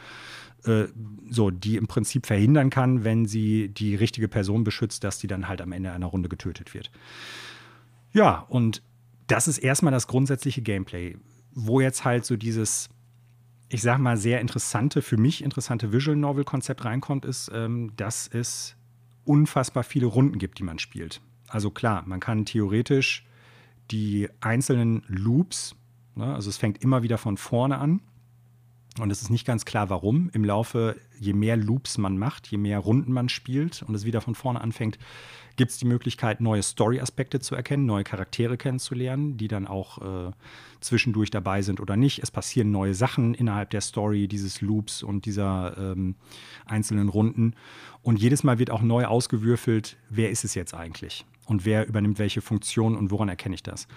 Äh, 0.65 0.85
so, 1.29 1.49
die 1.49 1.77
im 1.77 1.87
Prinzip 1.87 2.27
verhindern 2.27 2.69
kann, 2.69 3.03
wenn 3.03 3.25
sie 3.25 3.69
die 3.69 3.95
richtige 3.95 4.27
Person 4.27 4.63
beschützt, 4.63 5.03
dass 5.03 5.17
die 5.17 5.27
dann 5.27 5.47
halt 5.47 5.61
am 5.61 5.71
Ende 5.71 5.91
einer 5.91 6.05
Runde 6.05 6.29
getötet 6.29 6.73
wird. 6.73 6.91
Ja, 8.13 8.45
und 8.49 8.81
das 9.27 9.47
ist 9.47 9.57
erstmal 9.59 9.91
das 9.91 10.07
grundsätzliche 10.07 10.61
Gameplay, 10.61 11.17
wo 11.53 11.79
jetzt 11.79 12.03
halt 12.03 12.25
so 12.25 12.35
dieses, 12.35 12.89
ich 13.69 13.81
sag 13.81 13.99
mal, 13.99 14.17
sehr 14.17 14.41
interessante, 14.41 15.01
für 15.01 15.17
mich 15.17 15.43
interessante 15.43 15.93
Visual 15.93 16.17
Novel-Konzept 16.17 16.83
reinkommt, 16.83 17.25
ist, 17.25 17.49
ähm, 17.53 17.93
dass 17.95 18.27
es 18.27 18.75
unfassbar 19.23 19.83
viele 19.83 20.07
Runden 20.07 20.39
gibt, 20.39 20.59
die 20.59 20.63
man 20.63 20.79
spielt. 20.79 21.21
Also 21.47 21.69
klar, 21.69 22.03
man 22.05 22.19
kann 22.19 22.45
theoretisch 22.45 23.25
die 23.91 24.29
einzelnen 24.39 25.03
Loops, 25.07 25.75
ne, 26.15 26.33
also 26.33 26.49
es 26.49 26.57
fängt 26.57 26.81
immer 26.81 27.03
wieder 27.03 27.17
von 27.17 27.37
vorne 27.37 27.77
an. 27.77 28.01
Und 28.99 29.09
es 29.09 29.21
ist 29.21 29.29
nicht 29.29 29.47
ganz 29.47 29.63
klar, 29.63 29.89
warum. 29.89 30.29
Im 30.33 30.43
Laufe, 30.43 30.97
je 31.17 31.31
mehr 31.31 31.55
Loops 31.55 31.97
man 31.97 32.17
macht, 32.17 32.47
je 32.47 32.57
mehr 32.57 32.79
Runden 32.79 33.13
man 33.13 33.29
spielt 33.29 33.83
und 33.83 33.95
es 33.95 34.03
wieder 34.03 34.19
von 34.19 34.35
vorne 34.35 34.59
anfängt, 34.59 34.99
gibt 35.61 35.73
es 35.73 35.77
die 35.77 35.85
Möglichkeit, 35.85 36.41
neue 36.41 36.63
Story-Aspekte 36.63 37.39
zu 37.39 37.53
erkennen, 37.53 37.85
neue 37.85 38.03
Charaktere 38.03 38.57
kennenzulernen, 38.57 39.37
die 39.37 39.47
dann 39.47 39.67
auch 39.67 39.99
äh, 39.99 40.31
zwischendurch 40.79 41.29
dabei 41.29 41.61
sind 41.61 41.79
oder 41.79 41.95
nicht. 41.95 42.17
Es 42.17 42.31
passieren 42.31 42.71
neue 42.71 42.95
Sachen 42.95 43.35
innerhalb 43.35 43.69
der 43.69 43.81
Story 43.81 44.27
dieses 44.27 44.61
Loops 44.61 45.03
und 45.03 45.27
dieser 45.27 45.77
ähm, 45.77 46.15
einzelnen 46.65 47.09
Runden. 47.09 47.53
Und 48.01 48.19
jedes 48.19 48.43
Mal 48.43 48.57
wird 48.57 48.71
auch 48.71 48.81
neu 48.81 49.05
ausgewürfelt, 49.05 49.97
wer 50.09 50.31
ist 50.31 50.45
es 50.45 50.55
jetzt 50.55 50.73
eigentlich 50.73 51.27
und 51.45 51.63
wer 51.63 51.87
übernimmt 51.87 52.17
welche 52.17 52.41
Funktion 52.41 52.95
und 52.95 53.11
woran 53.11 53.29
erkenne 53.29 53.53
ich 53.53 53.61
das. 53.61 53.87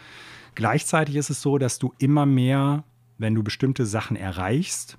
Gleichzeitig 0.55 1.17
ist 1.17 1.31
es 1.31 1.41
so, 1.41 1.57
dass 1.57 1.79
du 1.79 1.95
immer 1.97 2.27
mehr, 2.27 2.85
wenn 3.17 3.35
du 3.35 3.43
bestimmte 3.43 3.87
Sachen 3.87 4.19
erreichst 4.19 4.99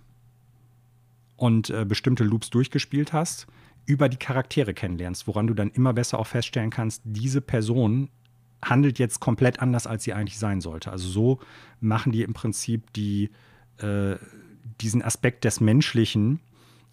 und 1.38 1.70
äh, 1.70 1.86
bestimmte 1.86 2.24
Loops 2.24 2.50
durchgespielt 2.50 3.14
hast, 3.14 3.46
über 3.86 4.10
die 4.10 4.18
Charaktere 4.18 4.74
kennenlernst, 4.74 5.28
woran 5.28 5.48
du 5.48 5.54
dann 5.54 5.70
immer 5.72 5.94
besser 5.94 6.20
auch 6.20 6.28
feststellen 6.28 6.72
kannst, 6.72 7.02
diese 7.04 7.42
Person 7.42 8.10
handelt 8.64 9.00
jetzt 9.00 9.20
komplett 9.20 9.60
anders, 9.60 9.86
als 9.86 10.04
sie 10.04 10.14
eigentlich 10.14 10.40
sein 10.40 10.62
sollte. 10.62 10.92
Also 10.92 11.08
so 11.08 11.40
machen 11.80 12.12
die 12.12 12.24
im 12.24 12.34
Prinzip 12.34 12.92
die, 12.94 13.30
äh, 13.78 14.16
diesen 14.82 15.02
Aspekt 15.02 15.44
des 15.44 15.62
Menschlichen 15.62 16.40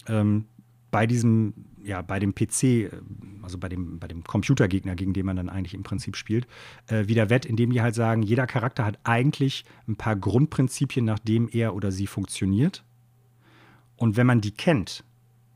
ähm, 0.07 0.47
bei 0.90 1.07
diesem, 1.07 1.55
ja, 1.82 2.03
bei 2.03 2.18
dem 2.18 2.34
PC, 2.34 2.62
äh, 2.62 2.90
also 3.43 3.59
bei 3.59 3.68
dem, 3.68 3.99
bei 3.99 4.07
dem 4.07 4.22
Computergegner, 4.22 4.95
gegen 4.95 5.14
den 5.14 5.24
man 5.24 5.36
dann 5.36 5.49
eigentlich 5.49 5.74
im 5.74 5.82
Prinzip 5.82 6.16
spielt, 6.16 6.47
äh, 6.88 7.09
wieder 7.09 7.30
wett, 7.30 7.47
indem 7.47 7.70
die 7.70 7.80
halt 7.80 7.95
sagen, 7.95 8.22
jeder 8.22 8.47
Charakter 8.47 8.84
hat 8.84 8.99
eigentlich 9.05 9.64
ein 9.88 9.97
paar 9.97 10.14
Grundprinzipien, 10.14 11.05
nach 11.05 11.18
dem 11.18 11.49
er 11.49 11.74
oder 11.74 11.90
sie 11.90 12.07
funktioniert 12.07 12.84
Und 13.97 14.16
wenn 14.16 14.26
man 14.26 14.40
die 14.40 14.53
kennt, 14.53 15.05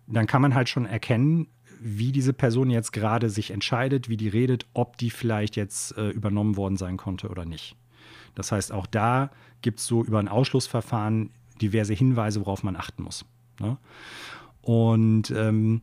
dann 0.07 0.27
kann 0.27 0.43
man 0.43 0.55
halt 0.55 0.69
schon 0.69 0.87
erkennen, 0.87 1.49
wie 1.81 2.13
diese 2.13 2.33
Person 2.33 2.71
jetzt 2.71 2.93
gerade 2.93 3.29
sich 3.29 3.51
entscheidet, 3.51 4.09
wie 4.09 4.17
die 4.17 4.29
redet, 4.29 4.67
ob 4.73 4.97
die 4.97 5.11
vielleicht 5.11 5.57
jetzt 5.57 5.97
äh, 5.97 6.09
übernommen 6.11 6.57
worden 6.57 6.77
sein 6.77 6.97
konnte 6.97 7.29
oder 7.29 7.45
nicht. 7.45 7.77
Das 8.35 8.53
heißt, 8.53 8.73
auch 8.73 8.87
da 8.87 9.31
gibt 9.63 9.81
es 9.81 9.87
so 9.87 10.05
über 10.05 10.19
ein 10.19 10.29
Ausschlussverfahren 10.29 11.31
diverse 11.61 11.95
Hinweise, 11.95 12.41
worauf 12.41 12.63
man 12.63 12.77
achten 12.77 13.03
muss. 13.03 13.25
Ne? 13.61 13.79
Und 14.63 15.31
ähm, 15.31 15.83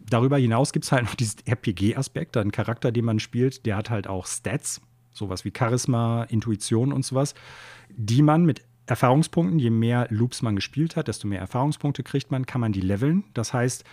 darüber 0.00 0.38
hinaus 0.38 0.72
gibt 0.72 0.84
es 0.84 0.92
halt 0.92 1.04
noch 1.04 1.14
diesen 1.14 1.46
RPG-Aspekt, 1.46 2.36
ein 2.36 2.52
Charakter, 2.52 2.92
den 2.92 3.04
man 3.04 3.20
spielt, 3.20 3.66
der 3.66 3.76
hat 3.76 3.90
halt 3.90 4.06
auch 4.06 4.26
Stats, 4.26 4.80
sowas 5.12 5.44
wie 5.44 5.52
Charisma, 5.56 6.24
Intuition 6.24 6.92
und 6.92 7.04
sowas, 7.04 7.34
die 7.90 8.22
man 8.22 8.44
mit 8.44 8.62
Erfahrungspunkten, 8.86 9.58
je 9.58 9.70
mehr 9.70 10.06
Loops 10.10 10.42
man 10.42 10.56
gespielt 10.56 10.96
hat, 10.96 11.08
desto 11.08 11.28
mehr 11.28 11.40
Erfahrungspunkte 11.40 12.02
kriegt 12.02 12.30
man, 12.30 12.46
kann 12.46 12.60
man 12.60 12.72
die 12.72 12.80
leveln. 12.80 13.24
Das 13.34 13.52
heißt, 13.52 13.84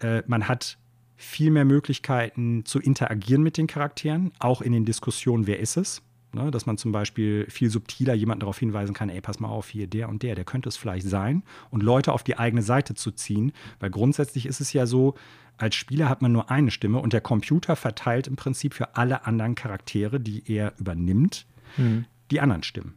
äh, 0.00 0.22
man 0.26 0.48
hat 0.48 0.78
viel 1.16 1.50
mehr 1.50 1.64
Möglichkeiten 1.64 2.64
zu 2.64 2.80
interagieren 2.80 3.42
mit 3.42 3.56
den 3.56 3.66
Charakteren, 3.66 4.32
auch 4.38 4.60
in 4.60 4.72
den 4.72 4.84
Diskussionen, 4.84 5.46
wer 5.46 5.60
ist 5.60 5.76
es. 5.76 6.02
Ne, 6.32 6.50
dass 6.50 6.66
man 6.66 6.76
zum 6.76 6.90
Beispiel 6.90 7.46
viel 7.48 7.70
subtiler 7.70 8.12
jemanden 8.12 8.40
darauf 8.40 8.58
hinweisen 8.58 8.92
kann, 8.92 9.08
ey, 9.08 9.20
pass 9.20 9.38
mal 9.38 9.50
auf, 9.50 9.68
hier 9.68 9.86
der 9.86 10.08
und 10.08 10.24
der, 10.24 10.34
der 10.34 10.44
könnte 10.44 10.68
es 10.68 10.76
vielleicht 10.76 11.06
sein. 11.06 11.44
Und 11.70 11.84
Leute 11.84 12.12
auf 12.12 12.24
die 12.24 12.36
eigene 12.36 12.62
Seite 12.62 12.94
zu 12.94 13.12
ziehen. 13.12 13.52
Weil 13.78 13.90
grundsätzlich 13.90 14.46
ist 14.46 14.60
es 14.60 14.72
ja 14.72 14.84
so, 14.86 15.14
als 15.58 15.76
Spieler 15.76 16.08
hat 16.08 16.22
man 16.22 16.32
nur 16.32 16.50
eine 16.50 16.72
Stimme 16.72 16.98
und 16.98 17.12
der 17.12 17.20
Computer 17.20 17.76
verteilt 17.76 18.26
im 18.26 18.34
Prinzip 18.34 18.74
für 18.74 18.96
alle 18.96 19.26
anderen 19.26 19.54
Charaktere, 19.54 20.18
die 20.18 20.42
er 20.52 20.72
übernimmt, 20.78 21.46
mhm. 21.76 22.06
die 22.32 22.40
anderen 22.40 22.64
Stimmen. 22.64 22.94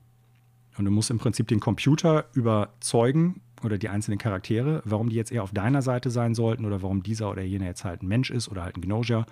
Und 0.78 0.86
du 0.86 0.92
musst 0.92 1.10
im 1.10 1.18
Prinzip 1.18 1.48
den 1.48 1.60
Computer 1.60 2.26
überzeugen 2.34 3.42
oder 3.64 3.78
die 3.78 3.90
einzelnen 3.90 4.20
Charaktere, 4.20 4.82
warum 4.86 5.10
die 5.10 5.16
jetzt 5.16 5.32
eher 5.32 5.44
auf 5.44 5.52
deiner 5.52 5.82
Seite 5.82 6.10
sein 6.10 6.36
sollten 6.36 6.66
oder 6.66 6.82
warum 6.82 7.04
dieser 7.04 7.32
oder 7.32 7.42
jener 7.42 7.66
jetzt 7.66 7.84
halt 7.84 8.04
ein 8.04 8.08
Mensch 8.08 8.30
ist 8.30 8.50
oder 8.50 8.64
halt 8.64 8.78
ein 8.78 8.82
Gnosia. 8.82 9.26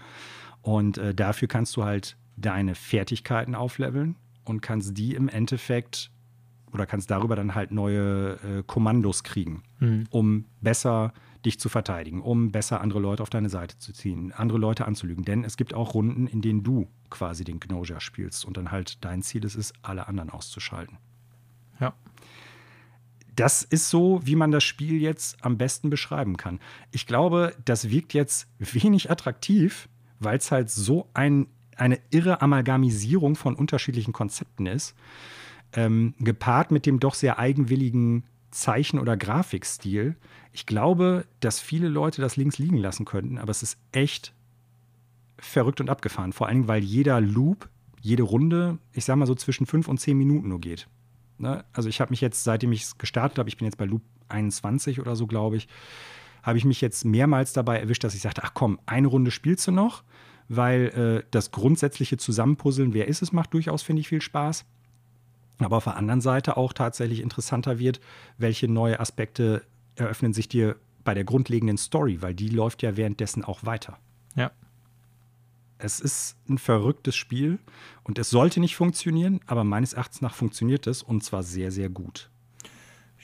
Und 0.61 0.97
äh, 0.97 1.13
dafür 1.13 1.47
kannst 1.47 1.75
du 1.77 1.83
halt 1.83 2.17
deine 2.37 2.75
Fertigkeiten 2.75 3.55
aufleveln 3.55 4.15
und 4.43 4.61
kannst 4.61 4.97
die 4.97 5.13
im 5.13 5.29
Endeffekt 5.29 6.11
oder 6.73 6.85
kannst 6.85 7.09
darüber 7.09 7.35
dann 7.35 7.55
halt 7.55 7.71
neue 7.71 8.33
äh, 8.43 8.63
Kommandos 8.65 9.23
kriegen, 9.23 9.63
mhm. 9.79 10.05
um 10.09 10.45
besser 10.61 11.13
dich 11.45 11.59
zu 11.59 11.69
verteidigen, 11.69 12.21
um 12.21 12.51
besser 12.51 12.81
andere 12.81 12.99
Leute 12.99 13.23
auf 13.23 13.29
deine 13.29 13.49
Seite 13.49 13.77
zu 13.77 13.93
ziehen, 13.93 14.33
andere 14.33 14.57
Leute 14.57 14.85
anzulügen. 14.85 15.23
Denn 15.23 15.43
es 15.43 15.57
gibt 15.57 15.73
auch 15.73 15.93
Runden, 15.93 16.27
in 16.27 16.41
denen 16.41 16.63
du 16.63 16.87
quasi 17.09 17.43
den 17.43 17.59
Gnosia 17.59 17.99
spielst 17.99 18.45
und 18.45 18.57
dann 18.57 18.71
halt 18.71 19.03
dein 19.05 19.21
Ziel 19.21 19.45
ist 19.45 19.55
es, 19.55 19.73
alle 19.83 20.07
anderen 20.07 20.31
auszuschalten. 20.31 20.97
Ja. 21.80 21.93
Das 23.36 23.63
ist 23.63 23.89
so, 23.89 24.21
wie 24.23 24.36
man 24.36 24.51
das 24.51 24.63
Spiel 24.63 25.01
jetzt 25.01 25.43
am 25.43 25.57
besten 25.57 25.89
beschreiben 25.89 26.38
kann. 26.38 26.59
Ich 26.91 27.05
glaube, 27.05 27.53
das 27.65 27.89
wirkt 27.89 28.13
jetzt 28.13 28.47
wenig 28.59 29.11
attraktiv, 29.11 29.89
weil 30.19 30.38
es 30.38 30.51
halt 30.51 30.69
so 30.69 31.09
ein 31.13 31.47
eine 31.78 31.99
irre 32.09 32.41
Amalgamisierung 32.41 33.36
von 33.36 33.55
unterschiedlichen 33.55 34.13
Konzepten 34.13 34.65
ist, 34.65 34.95
ähm, 35.73 36.13
gepaart 36.19 36.71
mit 36.71 36.86
dem 36.86 36.99
doch 36.99 37.13
sehr 37.13 37.38
eigenwilligen 37.39 38.23
Zeichen- 38.51 38.99
oder 38.99 39.17
Grafikstil. 39.17 40.15
Ich 40.53 40.65
glaube, 40.65 41.26
dass 41.41 41.59
viele 41.59 41.89
Leute 41.89 42.21
das 42.21 42.38
links 42.38 42.57
liegen 42.57 42.78
lassen 42.78 43.05
könnten, 43.05 43.38
aber 43.38 43.51
es 43.51 43.63
ist 43.63 43.78
echt 43.91 44.34
verrückt 45.38 45.82
und 45.82 45.89
abgefahren. 45.89 46.32
Vor 46.32 46.47
allem, 46.47 46.67
weil 46.67 46.82
jeder 46.82 47.19
Loop, 47.19 47.67
jede 47.99 48.23
Runde, 48.23 48.78
ich 48.93 49.03
sag 49.03 49.17
mal 49.17 49.26
so 49.26 49.36
zwischen 49.36 49.65
fünf 49.65 49.89
und 49.89 49.99
zehn 49.99 50.17
Minuten 50.17 50.47
nur 50.47 50.61
geht. 50.61 50.88
Ne? 51.38 51.65
Also 51.73 51.89
ich 51.89 52.01
habe 52.01 52.11
mich 52.11 52.21
jetzt, 52.21 52.43
seitdem 52.43 52.71
ich 52.71 52.83
es 52.83 52.97
gestartet 52.97 53.39
habe, 53.39 53.49
ich 53.49 53.57
bin 53.57 53.65
jetzt 53.65 53.77
bei 53.77 53.86
Loop 53.86 54.01
21 54.29 54.99
oder 54.99 55.15
so, 55.15 55.27
glaube 55.27 55.57
ich, 55.57 55.67
habe 56.43 56.57
ich 56.57 56.65
mich 56.65 56.81
jetzt 56.81 57.05
mehrmals 57.05 57.53
dabei 57.53 57.79
erwischt, 57.79 58.03
dass 58.03 58.15
ich 58.15 58.21
sagte, 58.21 58.43
ach 58.43 58.53
komm, 58.53 58.79
eine 58.86 59.07
Runde 59.07 59.31
spielst 59.31 59.67
du 59.67 59.71
noch 59.71 60.03
weil 60.47 61.23
äh, 61.23 61.27
das 61.31 61.51
grundsätzliche 61.51 62.17
Zusammenpuzzeln, 62.17 62.93
wer 62.93 63.07
ist 63.07 63.21
es, 63.21 63.31
macht 63.31 63.53
durchaus, 63.53 63.81
finde 63.81 64.01
ich, 64.01 64.07
viel 64.07 64.21
Spaß. 64.21 64.65
Aber 65.59 65.77
auf 65.77 65.86
der 65.86 65.95
anderen 65.95 66.21
Seite 66.21 66.57
auch 66.57 66.73
tatsächlich 66.73 67.21
interessanter 67.21 67.79
wird, 67.79 67.99
welche 68.38 68.67
neue 68.67 68.99
Aspekte 68.99 69.63
eröffnen 69.95 70.33
sich 70.33 70.49
dir 70.49 70.75
bei 71.03 71.13
der 71.13 71.23
grundlegenden 71.23 71.77
Story, 71.77 72.21
weil 72.21 72.33
die 72.33 72.49
läuft 72.49 72.83
ja 72.83 72.97
währenddessen 72.97 73.43
auch 73.43 73.65
weiter. 73.65 73.97
Ja. 74.36 74.51
Es 75.78 75.99
ist 75.99 76.38
ein 76.47 76.57
verrücktes 76.57 77.15
Spiel 77.15 77.59
und 78.03 78.17
es 78.17 78.30
sollte 78.30 78.59
nicht 78.59 78.76
funktionieren, 78.76 79.41
aber 79.45 79.63
meines 79.63 79.93
Erachtens 79.93 80.21
nach 80.21 80.34
funktioniert 80.34 80.88
es 80.88 81.03
und 81.03 81.23
zwar 81.23 81.43
sehr, 81.43 81.71
sehr 81.71 81.89
gut. 81.89 82.30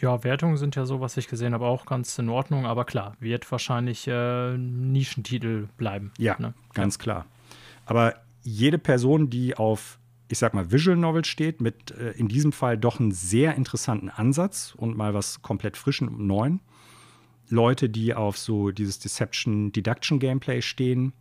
Ja, 0.02 0.24
Wertungen 0.24 0.58
sind 0.58 0.76
ja 0.76 0.86
so, 0.86 1.00
was 1.00 1.16
ich 1.18 1.28
gesehen 1.28 1.54
habe, 1.54 1.66
auch 1.66 1.86
ganz 1.86 2.18
in 2.18 2.28
Ordnung. 2.30 2.66
Aber 2.66 2.86
klar, 2.86 3.16
wird 3.20 3.50
wahrscheinlich 3.52 4.08
äh, 4.08 4.58
Nischentitel 4.58 5.68
bleiben. 5.78 6.12
Ja, 6.18 6.36
ne? 6.40 6.56
ganz 6.74 6.96
ja. 6.96 7.04
klar. 7.04 7.26
Aber 7.86 8.16
jede 8.42 8.80
Person, 8.80 9.30
die 9.30 9.56
auf, 9.56 10.00
ich 10.28 10.40
sag 10.40 10.56
mal, 10.56 10.72
Visual 10.72 10.98
Novel 10.98 11.24
steht, 11.24 11.62
mit 11.62 11.92
äh, 11.92 12.12
in 12.12 12.28
diesem 12.28 12.52
Fall 12.52 12.80
doch 12.80 13.00
einen 13.00 13.12
sehr 13.12 13.54
interessanten 13.56 14.10
Ansatz 14.10 14.74
und 14.76 14.98
mal 14.98 15.14
was 15.14 15.44
komplett 15.44 15.78
frischen 15.78 16.08
und 16.08 16.26
neuen. 16.26 16.62
Leute, 17.50 17.88
die 17.90 18.16
auf 18.16 18.38
so 18.38 18.72
dieses 18.72 18.98
Deception 18.98 19.72
Deduction 19.72 20.20
Gameplay 20.20 20.64
stehen, 20.64 21.14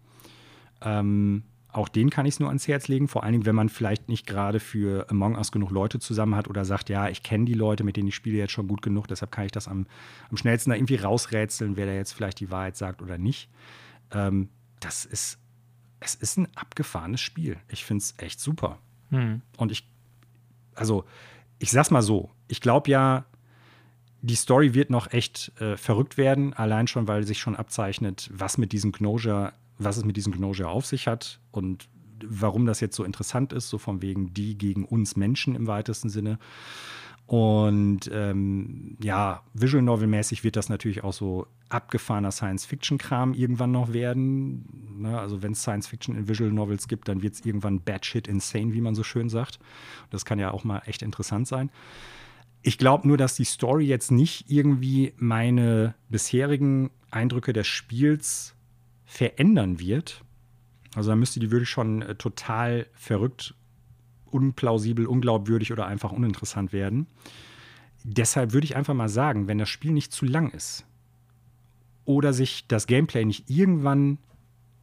ähm, 0.82 1.44
auch 1.72 1.88
den 1.88 2.10
kann 2.10 2.26
ich 2.26 2.34
es 2.34 2.40
nur 2.40 2.48
ans 2.48 2.66
Herz 2.66 2.88
legen. 2.88 3.06
Vor 3.06 3.22
allen 3.22 3.32
Dingen, 3.32 3.46
wenn 3.46 3.54
man 3.54 3.68
vielleicht 3.68 4.08
nicht 4.08 4.26
gerade 4.26 4.58
für 4.58 5.08
Among 5.08 5.36
Us 5.36 5.52
genug 5.52 5.70
Leute 5.70 6.00
zusammen 6.00 6.34
hat 6.34 6.48
oder 6.48 6.64
sagt, 6.64 6.88
ja, 6.88 7.08
ich 7.08 7.22
kenne 7.22 7.44
die 7.44 7.54
Leute, 7.54 7.84
mit 7.84 7.96
denen 7.96 8.08
ich 8.08 8.14
spiele 8.14 8.38
jetzt 8.38 8.52
schon 8.52 8.68
gut 8.68 8.82
genug, 8.82 9.06
deshalb 9.06 9.30
kann 9.30 9.46
ich 9.46 9.52
das 9.52 9.68
am, 9.68 9.86
am 10.30 10.36
schnellsten 10.36 10.70
da 10.70 10.76
irgendwie 10.76 10.96
rausrätseln, 10.96 11.76
wer 11.76 11.86
da 11.86 11.92
jetzt 11.92 12.12
vielleicht 12.12 12.40
die 12.40 12.50
Wahrheit 12.50 12.76
sagt 12.76 13.02
oder 13.02 13.18
nicht. 13.18 13.48
Ähm, 14.10 14.48
das 14.80 15.04
ist, 15.04 15.38
es 16.00 16.14
ist 16.14 16.38
ein 16.38 16.48
abgefahrenes 16.56 17.20
Spiel. 17.20 17.58
Ich 17.68 17.84
finde 17.84 18.02
es 18.02 18.14
echt 18.18 18.40
super. 18.40 18.78
Hm. 19.10 19.42
Und 19.56 19.70
ich, 19.70 19.88
also, 20.74 21.04
ich 21.58 21.70
sag's 21.70 21.90
mal 21.90 22.02
so, 22.02 22.30
ich 22.48 22.60
glaube 22.60 22.90
ja, 22.90 23.26
die 24.22 24.34
Story 24.34 24.74
wird 24.74 24.90
noch 24.90 25.12
echt 25.12 25.52
äh, 25.60 25.76
verrückt 25.76 26.18
werden, 26.18 26.52
allein 26.52 26.86
schon, 26.86 27.08
weil 27.08 27.24
sich 27.24 27.38
schon 27.38 27.56
abzeichnet, 27.56 28.28
was 28.32 28.58
mit 28.58 28.72
diesem 28.72 28.92
Gnosia 28.92 29.52
was 29.80 29.96
es 29.96 30.04
mit 30.04 30.16
diesem 30.16 30.32
Gnosia 30.32 30.66
auf 30.66 30.86
sich 30.86 31.08
hat 31.08 31.40
und 31.50 31.88
warum 32.24 32.66
das 32.66 32.80
jetzt 32.80 32.96
so 32.96 33.04
interessant 33.04 33.52
ist, 33.52 33.68
so 33.68 33.78
von 33.78 34.02
wegen 34.02 34.34
die 34.34 34.56
gegen 34.56 34.84
uns 34.84 35.16
Menschen 35.16 35.54
im 35.54 35.66
weitesten 35.66 36.10
Sinne. 36.10 36.38
Und 37.26 38.10
ähm, 38.12 38.96
ja, 39.00 39.44
Visual 39.54 39.82
Novel-mäßig 39.82 40.42
wird 40.42 40.56
das 40.56 40.68
natürlich 40.68 41.04
auch 41.04 41.12
so 41.12 41.46
abgefahrener 41.68 42.32
Science-Fiction-Kram 42.32 43.34
irgendwann 43.34 43.70
noch 43.70 43.92
werden. 43.92 44.98
Ne? 44.98 45.16
Also, 45.16 45.40
wenn 45.40 45.52
es 45.52 45.62
Science-Fiction 45.62 46.16
in 46.16 46.28
Visual 46.28 46.50
Novels 46.50 46.88
gibt, 46.88 47.06
dann 47.06 47.22
wird 47.22 47.34
es 47.34 47.44
irgendwann 47.46 47.82
bad 47.82 48.04
shit 48.04 48.26
insane, 48.26 48.74
wie 48.74 48.80
man 48.80 48.96
so 48.96 49.04
schön 49.04 49.28
sagt. 49.28 49.60
Das 50.10 50.24
kann 50.24 50.40
ja 50.40 50.50
auch 50.50 50.64
mal 50.64 50.82
echt 50.86 51.02
interessant 51.02 51.46
sein. 51.46 51.70
Ich 52.62 52.78
glaube 52.78 53.06
nur, 53.06 53.16
dass 53.16 53.36
die 53.36 53.44
Story 53.44 53.86
jetzt 53.86 54.10
nicht 54.10 54.50
irgendwie 54.50 55.14
meine 55.16 55.94
bisherigen 56.08 56.90
Eindrücke 57.12 57.52
des 57.52 57.68
Spiels 57.68 58.56
verändern 59.10 59.80
wird. 59.80 60.24
Also 60.94 61.10
da 61.10 61.16
müsste 61.16 61.40
die 61.40 61.50
wirklich 61.50 61.68
schon 61.68 62.00
äh, 62.02 62.14
total 62.14 62.86
verrückt, 62.94 63.56
unplausibel, 64.26 65.04
unglaubwürdig 65.04 65.72
oder 65.72 65.86
einfach 65.86 66.12
uninteressant 66.12 66.72
werden. 66.72 67.08
Deshalb 68.04 68.52
würde 68.52 68.66
ich 68.66 68.76
einfach 68.76 68.94
mal 68.94 69.08
sagen, 69.08 69.48
wenn 69.48 69.58
das 69.58 69.68
Spiel 69.68 69.90
nicht 69.90 70.12
zu 70.12 70.26
lang 70.26 70.50
ist 70.50 70.86
oder 72.04 72.32
sich 72.32 72.68
das 72.68 72.86
Gameplay 72.86 73.24
nicht 73.24 73.50
irgendwann 73.50 74.18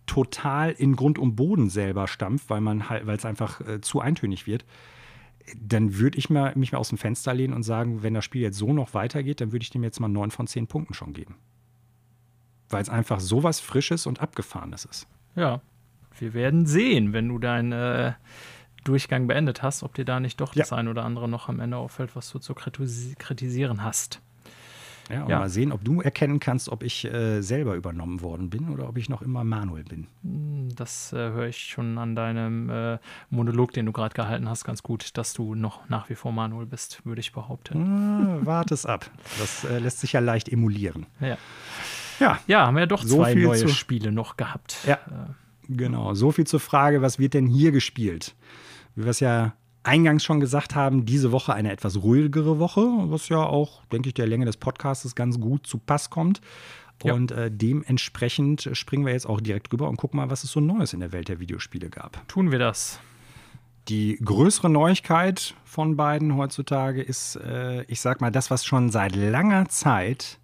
total 0.08 0.72
in 0.72 0.98
Grund 0.98 1.18
und 1.18 1.38
Boden 1.38 1.70
selber 1.70 2.10
stampft, 2.10 2.50
weil 2.50 2.62
man 2.62 2.90
halt, 2.90 3.08
weil 3.08 3.18
es 3.18 3.26
einfach 3.26 3.62
äh, 3.62 3.80
zu 3.80 4.02
eintönig 4.02 4.46
wird, 4.46 4.66
dann 5.58 5.98
würde 5.98 6.18
ich 6.18 6.30
mal, 6.30 6.54
mich 6.58 6.74
mal 6.74 6.80
aus 6.80 6.90
dem 6.90 6.98
Fenster 6.98 7.34
lehnen 7.34 7.54
und 7.54 7.64
sagen, 7.64 8.04
wenn 8.04 8.14
das 8.14 8.26
Spiel 8.26 8.42
jetzt 8.42 8.58
so 8.58 8.74
noch 8.74 8.94
weitergeht, 8.94 9.40
dann 9.40 9.54
würde 9.54 9.64
ich 9.64 9.70
dem 9.70 9.84
jetzt 9.84 10.02
mal 10.02 10.10
neun 10.10 10.32
von 10.32 10.48
zehn 10.48 10.68
Punkten 10.68 10.94
schon 10.94 11.14
geben 11.14 11.36
weil 12.70 12.82
es 12.82 12.90
einfach 12.90 13.20
so 13.20 13.44
was 13.44 13.60
Frisches 13.60 14.06
und 14.06 14.22
Abgefahrenes 14.22 14.86
ist. 14.86 15.08
Ja, 15.36 15.62
wir 16.20 16.34
werden 16.34 16.66
sehen, 16.66 17.14
wenn 17.14 17.30
du 17.30 17.40
deinen 17.40 17.72
äh, 17.72 18.14
Durchgang 18.84 19.28
beendet 19.28 19.62
hast, 19.62 19.84
ob 19.84 19.94
dir 19.94 20.06
da 20.06 20.20
nicht 20.20 20.40
doch 20.40 20.56
ja. 20.56 20.64
das 20.64 20.74
ein 20.74 20.88
oder 20.88 21.04
andere 21.04 21.28
noch 21.28 21.50
am 21.50 21.60
Ende 21.60 21.78
auffällt, 21.78 22.16
was 22.16 22.30
du 22.32 22.40
zu 22.40 22.54
kritisieren 22.56 23.84
hast. 23.84 24.22
Ja, 25.10 25.24
und 25.24 25.30
ja. 25.30 25.40
mal 25.40 25.50
sehen, 25.50 25.72
ob 25.72 25.84
du 25.84 26.02
erkennen 26.02 26.40
kannst, 26.40 26.70
ob 26.70 26.84
ich 26.84 27.06
äh, 27.06 27.42
selber 27.42 27.76
übernommen 27.76 28.22
worden 28.22 28.50
bin 28.50 28.70
oder 28.70 28.90
ob 28.90 28.98
ich 28.98 29.08
noch 29.08 29.22
immer 29.22 29.44
Manuel 29.44 29.84
bin. 29.84 30.08
Hm, 30.24 30.70
das 30.76 31.14
äh, 31.14 31.16
höre 31.16 31.48
ich 31.48 31.58
schon 31.58 31.98
an 31.98 32.16
deinem 32.16 32.70
äh, 32.70 32.98
Monolog, 33.30 33.72
den 33.72 33.86
du 33.86 33.94
gerade 33.94 34.14
gehalten 34.14 34.50
hast, 34.50 34.66
ganz 34.66 34.84
gut, 34.84 35.18
dass 35.18 35.34
du 35.34 35.56
noch 35.56 35.88
nach 35.90 36.10
wie 36.10 36.16
vor 36.16 36.32
Manuel 36.34 36.66
bist, 36.66 37.06
würde 37.06 37.22
ich 37.22 37.32
behaupten. 37.32 37.82
Ah, 37.84 38.40
warte 38.46 38.74
es 38.74 38.86
ab. 38.86 39.10
Das 39.40 39.64
äh, 39.64 39.80
lässt 39.80 40.00
sich 40.00 40.14
ja 40.14 40.20
leicht 40.20 40.50
emulieren. 40.50 41.06
Ja. 41.22 41.38
Ja, 42.20 42.40
ja 42.48 42.68
haben 42.68 42.76
wir 42.76 42.82
ja 42.82 42.88
doch 42.88 43.04
so 43.04 43.18
zwei 43.18 43.36
neue 43.36 43.60
zu, 43.60 43.68
Spiele 43.70 44.12
noch 44.12 44.38
gehabt. 44.38 44.78
Ja, 44.86 45.00
genau. 45.68 46.14
So 46.14 46.32
viel 46.32 46.48
zur 46.48 46.60
Frage, 46.60 47.02
was 47.02 47.20
wird 47.20 47.34
denn 47.34 47.48
hier 47.48 47.72
gespielt? 47.72 48.36
Wie 48.96 49.04
wir 49.04 49.12
es 49.12 49.20
ja 49.20 49.54
eingangs 49.84 50.24
schon 50.24 50.40
gesagt 50.40 50.76
haben, 50.76 51.06
diese 51.06 51.32
Woche 51.32 51.54
eine 51.54 51.72
etwas 51.72 52.02
ruhigere 52.04 52.60
Woche, 52.60 52.82
was 52.82 53.30
ja 53.30 53.38
auch, 53.38 53.86
denke 53.86 54.10
ich, 54.10 54.14
der 54.14 54.28
Länge 54.28 54.46
des 54.46 54.58
Podcasts 54.58 55.16
ganz 55.16 55.40
gut 55.40 55.66
zu 55.66 55.78
Pass 55.78 56.10
kommt. 56.10 56.42
Ja. 57.04 57.14
Und 57.14 57.32
äh, 57.32 57.52
dementsprechend 57.52 58.70
springen 58.74 59.06
wir 59.06 59.14
jetzt 59.14 59.28
auch 59.28 59.40
direkt 59.40 59.72
rüber 59.72 59.88
und 59.88 59.98
gucken 59.98 60.18
mal, 60.18 60.30
was 60.30 60.44
es 60.44 60.52
so 60.52 60.60
Neues 60.60 60.94
in 60.94 61.00
der 61.00 61.12
Welt 61.12 61.30
der 61.30 61.40
Videospiele 61.40 61.90
gab. 61.90 62.28
Tun 62.28 62.52
wir 62.52 62.60
das. 62.60 63.00
Die 63.88 64.20
größere 64.24 64.70
Neuigkeit 64.70 65.54
von 65.64 65.96
beiden 65.96 66.36
heutzutage 66.36 67.02
ist, 67.02 67.38
äh, 67.38 67.84
ich 67.84 68.02
sag 68.02 68.20
mal, 68.20 68.32
das, 68.32 68.52
was 68.52 68.66
schon 68.66 68.90
seit 68.90 69.16
langer 69.16 69.70
Zeit, 69.70 70.40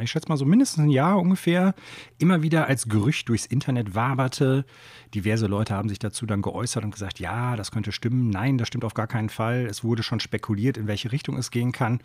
ich 0.00 0.10
schätze 0.10 0.28
mal 0.28 0.36
so 0.36 0.44
mindestens 0.44 0.84
ein 0.84 0.90
Jahr 0.90 1.18
ungefähr, 1.18 1.74
immer 2.18 2.42
wieder 2.42 2.66
als 2.66 2.88
Gerücht 2.88 3.28
durchs 3.28 3.46
Internet 3.46 3.94
waberte. 3.94 4.64
Diverse 5.14 5.46
Leute 5.46 5.74
haben 5.74 5.88
sich 5.88 5.98
dazu 5.98 6.26
dann 6.26 6.42
geäußert 6.42 6.84
und 6.84 6.90
gesagt, 6.90 7.20
ja, 7.20 7.56
das 7.56 7.70
könnte 7.70 7.92
stimmen, 7.92 8.30
nein, 8.30 8.58
das 8.58 8.68
stimmt 8.68 8.84
auf 8.84 8.94
gar 8.94 9.06
keinen 9.06 9.28
Fall. 9.28 9.66
Es 9.66 9.84
wurde 9.84 10.02
schon 10.02 10.20
spekuliert, 10.20 10.76
in 10.76 10.86
welche 10.86 11.12
Richtung 11.12 11.36
es 11.36 11.50
gehen 11.50 11.72
kann. 11.72 12.00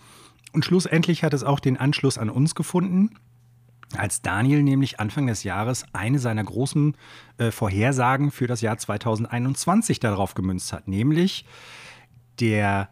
Und 0.54 0.66
schlussendlich 0.66 1.24
hat 1.24 1.34
es 1.34 1.44
auch 1.44 1.60
den 1.60 1.78
Anschluss 1.78 2.18
an 2.18 2.30
uns 2.30 2.56
gefunden 2.56 3.12
als 3.98 4.22
Daniel 4.22 4.64
nämlich 4.64 5.00
Anfang 5.00 5.28
des 5.28 5.44
Jahres 5.44 5.86
eine 5.94 6.20
seiner 6.20 6.44
großen 6.44 6.96
äh, 7.38 7.52
Vorhersagen 7.52 8.32
für 8.32 8.48
das 8.48 8.62
Jahr 8.62 8.78
2021 8.78 10.00
darauf 10.00 10.34
gemünzt 10.34 10.72
hat, 10.74 10.88
nämlich 10.88 11.46
der 12.40 12.90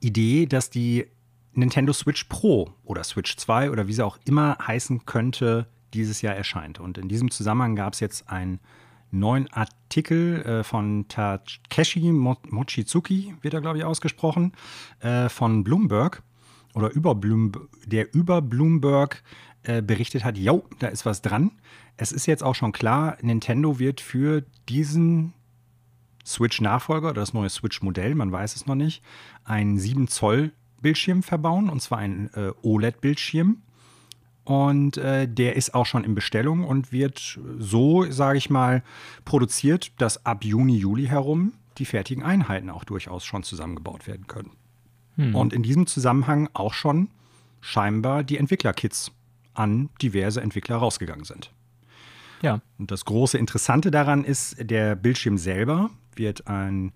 Idee, 0.00 0.46
dass 0.46 0.70
die 0.70 1.06
Nintendo 1.52 1.92
Switch 1.92 2.24
Pro 2.24 2.72
oder 2.84 3.04
Switch 3.04 3.36
2 3.36 3.70
oder 3.70 3.88
wie 3.88 3.92
sie 3.92 4.04
auch 4.04 4.18
immer 4.24 4.56
heißen 4.64 5.06
könnte, 5.06 5.66
dieses 5.94 6.22
Jahr 6.22 6.34
erscheint. 6.34 6.78
Und 6.78 6.98
in 6.98 7.08
diesem 7.08 7.30
Zusammenhang 7.30 7.76
gab 7.76 7.94
es 7.94 8.00
jetzt 8.00 8.28
einen 8.28 8.60
neuen 9.10 9.50
Artikel 9.52 10.42
äh, 10.42 10.64
von 10.64 11.06
Takeshi 11.08 12.12
Mochizuki, 12.12 13.34
wird 13.40 13.54
er, 13.54 13.60
glaube 13.60 13.78
ich, 13.78 13.84
ausgesprochen, 13.84 14.52
äh, 15.00 15.28
von 15.28 15.64
Bloomberg 15.64 16.22
oder 16.74 16.90
über 16.90 17.14
Bloomberg, 17.14 17.68
der 17.86 18.14
über 18.14 18.42
Bloomberg 18.42 19.22
äh, 19.62 19.82
berichtet 19.82 20.24
hat, 20.24 20.36
jo, 20.36 20.64
da 20.78 20.88
ist 20.88 21.06
was 21.06 21.22
dran. 21.22 21.52
Es 21.96 22.12
ist 22.12 22.26
jetzt 22.26 22.44
auch 22.44 22.54
schon 22.54 22.72
klar, 22.72 23.16
Nintendo 23.22 23.78
wird 23.78 24.00
für 24.00 24.44
diesen 24.68 25.32
Switch-Nachfolger 26.24 27.10
oder 27.10 27.20
das 27.22 27.32
neue 27.32 27.48
Switch-Modell, 27.48 28.14
man 28.14 28.30
weiß 28.30 28.54
es 28.54 28.66
noch 28.66 28.74
nicht, 28.74 29.02
einen 29.44 29.78
7 29.78 30.08
Zoll 30.08 30.52
Bildschirm 30.80 31.22
verbauen, 31.22 31.68
und 31.68 31.80
zwar 31.80 31.98
einen 31.98 32.30
äh, 32.34 32.52
OLED-Bildschirm. 32.62 33.62
Und 34.44 34.96
äh, 34.96 35.28
der 35.28 35.56
ist 35.56 35.74
auch 35.74 35.84
schon 35.84 36.04
in 36.04 36.14
Bestellung 36.14 36.64
und 36.64 36.90
wird 36.90 37.38
so, 37.58 38.10
sage 38.10 38.38
ich 38.38 38.48
mal, 38.48 38.82
produziert, 39.26 39.92
dass 40.00 40.24
ab 40.24 40.42
Juni, 40.42 40.78
Juli 40.78 41.06
herum 41.06 41.52
die 41.76 41.84
fertigen 41.84 42.22
Einheiten 42.22 42.70
auch 42.70 42.84
durchaus 42.84 43.24
schon 43.24 43.42
zusammengebaut 43.42 44.06
werden 44.06 44.26
können. 44.26 44.52
Hm. 45.16 45.34
Und 45.34 45.52
in 45.52 45.62
diesem 45.62 45.86
Zusammenhang 45.86 46.48
auch 46.54 46.72
schon 46.72 47.10
scheinbar 47.60 48.24
die 48.24 48.38
Entwicklerkits 48.38 49.12
an 49.54 49.90
diverse 50.00 50.40
Entwickler 50.40 50.76
rausgegangen 50.76 51.24
sind. 51.24 51.52
Ja. 52.42 52.60
Und 52.78 52.90
das 52.90 53.04
große 53.04 53.38
Interessante 53.38 53.90
daran 53.90 54.24
ist, 54.24 54.56
der 54.58 54.96
Bildschirm 54.96 55.38
selber 55.38 55.90
wird 56.14 56.46
ein 56.46 56.92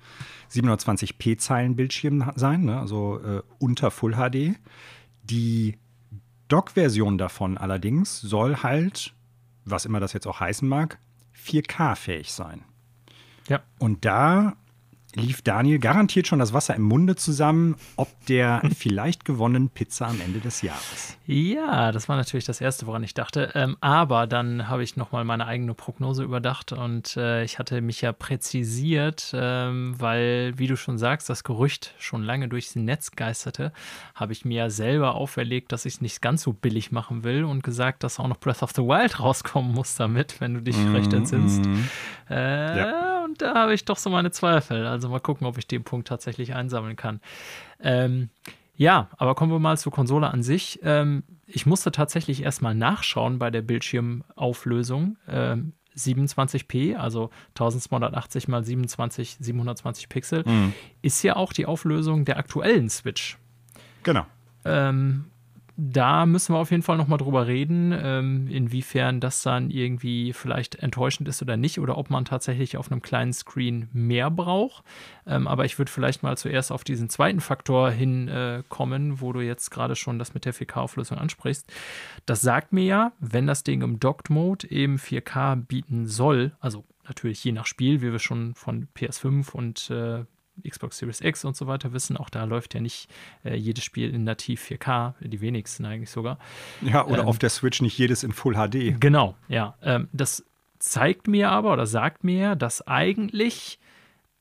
720p-Zeilen-Bildschirm 0.50 2.32
sein, 2.36 2.64
ne? 2.64 2.78
also 2.78 3.20
äh, 3.20 3.42
unter 3.58 3.90
Full 3.90 4.14
HD. 4.14 4.56
Die 5.22 5.78
Dock-Version 6.48 7.18
davon 7.18 7.56
allerdings 7.56 8.20
soll 8.20 8.56
halt, 8.56 9.14
was 9.64 9.84
immer 9.84 10.00
das 10.00 10.12
jetzt 10.12 10.26
auch 10.26 10.40
heißen 10.40 10.68
mag, 10.68 10.98
4K-fähig 11.36 12.32
sein. 12.32 12.64
Ja. 13.48 13.62
Und 13.78 14.04
da 14.04 14.56
lief 15.14 15.42
Daniel 15.42 15.78
garantiert 15.78 16.26
schon 16.26 16.38
das 16.38 16.52
Wasser 16.52 16.74
im 16.74 16.82
Munde 16.82 17.16
zusammen, 17.16 17.76
ob 17.96 18.08
der 18.26 18.62
vielleicht 18.76 19.24
gewonnenen 19.24 19.68
Pizza 19.68 20.06
am 20.06 20.20
Ende 20.20 20.40
des 20.40 20.62
Jahres. 20.62 21.16
Ja, 21.26 21.92
das 21.92 22.08
war 22.08 22.16
natürlich 22.16 22.44
das 22.44 22.60
Erste, 22.60 22.86
woran 22.86 23.02
ich 23.02 23.14
dachte. 23.14 23.50
Ähm, 23.54 23.76
aber 23.80 24.26
dann 24.26 24.68
habe 24.68 24.82
ich 24.82 24.96
nochmal 24.96 25.24
meine 25.24 25.46
eigene 25.46 25.74
Prognose 25.74 26.22
überdacht 26.22 26.72
und 26.72 27.16
äh, 27.16 27.44
ich 27.44 27.58
hatte 27.58 27.80
mich 27.80 28.00
ja 28.00 28.12
präzisiert, 28.12 29.32
ähm, 29.34 29.94
weil, 29.98 30.54
wie 30.56 30.66
du 30.66 30.76
schon 30.76 30.98
sagst, 30.98 31.28
das 31.28 31.44
Gerücht 31.44 31.94
schon 31.98 32.22
lange 32.22 32.48
durchs 32.48 32.76
Netz 32.76 33.12
geisterte, 33.12 33.72
habe 34.14 34.32
ich 34.32 34.44
mir 34.44 34.56
ja 34.56 34.70
selber 34.70 35.14
auferlegt, 35.14 35.72
dass 35.72 35.84
ich 35.84 35.94
es 35.94 36.00
nicht 36.00 36.22
ganz 36.22 36.42
so 36.42 36.52
billig 36.52 36.92
machen 36.92 37.24
will 37.24 37.44
und 37.44 37.62
gesagt, 37.62 38.02
dass 38.02 38.18
auch 38.18 38.28
noch 38.28 38.40
Breath 38.40 38.62
of 38.62 38.72
the 38.74 38.82
Wild 38.82 39.20
rauskommen 39.20 39.72
muss 39.72 39.94
damit, 39.94 40.40
wenn 40.40 40.54
du 40.54 40.62
dich 40.62 40.76
mm 40.76 40.88
-hmm. 40.88 40.94
recht 40.94 41.12
entsinnst. 41.12 41.64
Mhm. 41.64 41.88
Äh, 42.30 42.78
ja 42.78 43.11
da 43.38 43.54
habe 43.54 43.74
ich 43.74 43.84
doch 43.84 43.96
so 43.96 44.10
meine 44.10 44.30
Zweifel. 44.30 44.86
Also 44.86 45.08
mal 45.08 45.20
gucken, 45.20 45.46
ob 45.46 45.58
ich 45.58 45.66
den 45.66 45.84
Punkt 45.84 46.08
tatsächlich 46.08 46.54
einsammeln 46.54 46.96
kann. 46.96 47.20
Ähm, 47.80 48.30
ja, 48.74 49.08
aber 49.16 49.34
kommen 49.34 49.52
wir 49.52 49.58
mal 49.58 49.78
zur 49.78 49.92
Konsole 49.92 50.30
an 50.30 50.42
sich. 50.42 50.80
Ähm, 50.82 51.24
ich 51.46 51.66
musste 51.66 51.92
tatsächlich 51.92 52.42
erstmal 52.42 52.74
nachschauen 52.74 53.38
bei 53.38 53.50
der 53.50 53.62
Bildschirmauflösung. 53.62 55.16
Ähm, 55.28 55.74
27p, 55.96 56.96
also 56.96 57.30
1280 57.50 58.48
mal 58.48 58.64
27, 58.64 59.36
720 59.40 60.08
Pixel, 60.08 60.42
mhm. 60.46 60.72
ist 61.02 61.22
ja 61.22 61.36
auch 61.36 61.52
die 61.52 61.66
Auflösung 61.66 62.24
der 62.24 62.38
aktuellen 62.38 62.88
Switch. 62.88 63.38
Genau. 64.02 64.26
Ähm, 64.64 65.26
da 65.76 66.26
müssen 66.26 66.54
wir 66.54 66.58
auf 66.58 66.70
jeden 66.70 66.82
Fall 66.82 66.96
nochmal 66.96 67.18
drüber 67.18 67.46
reden, 67.46 67.92
ähm, 67.96 68.46
inwiefern 68.48 69.20
das 69.20 69.42
dann 69.42 69.70
irgendwie 69.70 70.32
vielleicht 70.32 70.76
enttäuschend 70.76 71.28
ist 71.28 71.42
oder 71.42 71.56
nicht, 71.56 71.80
oder 71.80 71.96
ob 71.96 72.10
man 72.10 72.24
tatsächlich 72.24 72.76
auf 72.76 72.90
einem 72.90 73.02
kleinen 73.02 73.32
Screen 73.32 73.88
mehr 73.92 74.30
braucht. 74.30 74.84
Ähm, 75.26 75.46
aber 75.48 75.64
ich 75.64 75.78
würde 75.78 75.90
vielleicht 75.90 76.22
mal 76.22 76.36
zuerst 76.36 76.72
auf 76.72 76.84
diesen 76.84 77.08
zweiten 77.08 77.40
Faktor 77.40 77.90
hinkommen, 77.90 79.12
äh, 79.12 79.20
wo 79.20 79.32
du 79.32 79.40
jetzt 79.40 79.70
gerade 79.70 79.96
schon 79.96 80.18
das 80.18 80.34
mit 80.34 80.44
der 80.44 80.54
4K-Auflösung 80.54 81.18
ansprichst. 81.18 81.72
Das 82.26 82.40
sagt 82.42 82.72
mir 82.72 82.84
ja, 82.84 83.12
wenn 83.18 83.46
das 83.46 83.64
Ding 83.64 83.82
im 83.82 83.98
Docked 83.98 84.30
Mode 84.30 84.70
eben 84.70 84.96
4K 84.96 85.56
bieten 85.56 86.06
soll, 86.06 86.52
also 86.60 86.84
natürlich 87.04 87.42
je 87.44 87.52
nach 87.52 87.66
Spiel, 87.66 88.02
wie 88.02 88.12
wir 88.12 88.18
schon 88.18 88.54
von 88.54 88.88
PS5 88.96 89.52
und 89.52 89.90
äh, 89.90 90.24
Xbox 90.66 90.98
Series 90.98 91.20
X 91.20 91.44
und 91.44 91.56
so 91.56 91.66
weiter 91.66 91.92
wissen. 91.92 92.16
Auch 92.16 92.30
da 92.30 92.44
läuft 92.44 92.74
ja 92.74 92.80
nicht 92.80 93.08
äh, 93.44 93.54
jedes 93.54 93.84
Spiel 93.84 94.14
in 94.14 94.24
nativ 94.24 94.64
4K, 94.64 95.14
die 95.20 95.40
wenigsten 95.40 95.84
eigentlich 95.84 96.10
sogar. 96.10 96.38
Ja, 96.80 97.06
oder 97.06 97.22
ähm, 97.22 97.28
auf 97.28 97.38
der 97.38 97.50
Switch 97.50 97.80
nicht 97.82 97.96
jedes 97.98 98.22
in 98.22 98.32
Full 98.32 98.54
HD. 98.54 99.00
Genau, 99.00 99.36
ja. 99.48 99.76
Ähm, 99.82 100.08
das 100.12 100.44
zeigt 100.78 101.28
mir 101.28 101.50
aber 101.50 101.72
oder 101.72 101.86
sagt 101.86 102.24
mir, 102.24 102.56
dass 102.56 102.86
eigentlich 102.86 103.78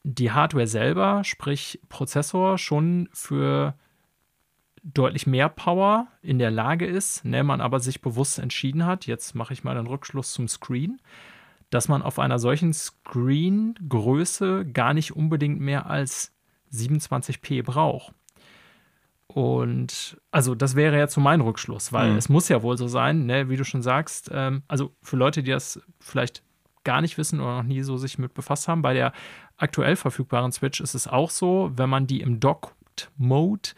die 0.04 0.32
Hardware 0.32 0.68
selber, 0.68 1.24
sprich 1.24 1.80
Prozessor, 1.88 2.58
schon 2.58 3.10
für 3.14 3.76
deutlich 4.84 5.28
mehr 5.28 5.50
Power 5.50 6.08
in 6.24 6.40
der 6.40 6.50
Lage 6.50 6.88
ist, 6.88 7.24
ne, 7.24 7.44
man 7.44 7.62
aber 7.62 7.80
sich 7.80 8.02
bewusst 8.02 8.40
entschieden 8.40 8.86
hat, 8.86 9.06
jetzt 9.06 9.36
mache 9.36 9.54
ich 9.54 9.64
mal 9.64 9.78
einen 9.78 9.88
Rückschluss 9.88 10.34
zum 10.34 10.48
Screen, 10.48 11.00
dass 11.72 11.88
man 11.88 12.04
auf 12.04 12.20
einer 12.20 12.38
solchen 12.38 12.74
Screen-Größe 12.74 14.66
gar 14.72 14.94
nicht 14.94 15.16
unbedingt 15.16 15.60
mehr 15.60 15.88
als 15.88 16.34
27p 16.72 17.64
braucht. 17.64 18.14
Und 19.28 20.22
also 20.30 20.56
das 20.56 20.76
wäre 20.76 20.98
jetzt 20.98 21.14
so 21.14 21.22
mein 21.22 21.40
Rückschluss, 21.40 21.94
weil 21.94 22.12
mhm. 22.12 22.18
es 22.18 22.28
muss 22.28 22.50
ja 22.50 22.62
wohl 22.62 22.78
so 22.78 22.88
sein, 22.88 23.26
ne, 23.26 23.50
wie 23.50 23.56
du 23.56 23.64
schon 23.64 23.82
sagst, 23.82 24.30
ähm, 24.34 24.64
also 24.68 24.94
für 25.02 25.16
Leute, 25.16 25.42
die 25.42 25.52
das 25.52 25.82
vielleicht 26.02 26.44
gar 26.84 27.00
nicht 27.02 27.18
wissen 27.18 27.40
oder 27.40 27.58
noch 27.58 27.64
nie 27.64 27.82
so 27.82 27.96
sich 27.96 28.18
mit 28.18 28.34
befasst 28.34 28.68
haben, 28.68 28.82
bei 28.82 28.94
der 28.94 29.14
aktuell 29.56 29.96
verfügbaren 29.96 30.52
Switch 30.52 30.82
ist 30.82 30.96
es 30.96 31.08
auch 31.08 31.30
so, 31.30 31.72
wenn 31.76 31.90
man 31.90 32.08
die 32.08 32.20
im 32.20 32.42
Dock 32.42 32.76
Mode 33.18 33.70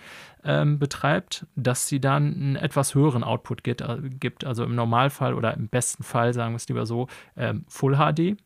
ähm, 0.43 0.79
betreibt, 0.79 1.45
dass 1.55 1.87
sie 1.87 1.99
dann 1.99 2.33
einen 2.33 2.55
etwas 2.55 2.95
höheren 2.95 3.23
Output 3.23 3.63
gibt, 3.63 3.81
äh, 3.81 3.97
gibt. 4.19 4.45
Also 4.45 4.63
im 4.63 4.75
Normalfall 4.75 5.33
oder 5.33 5.53
im 5.53 5.67
besten 5.67 6.03
Fall, 6.03 6.33
sagen 6.33 6.53
wir 6.53 6.57
es 6.57 6.67
lieber 6.67 6.85
so, 6.85 7.07
ähm, 7.37 7.65
Full 7.67 7.95
HD. 7.95 8.37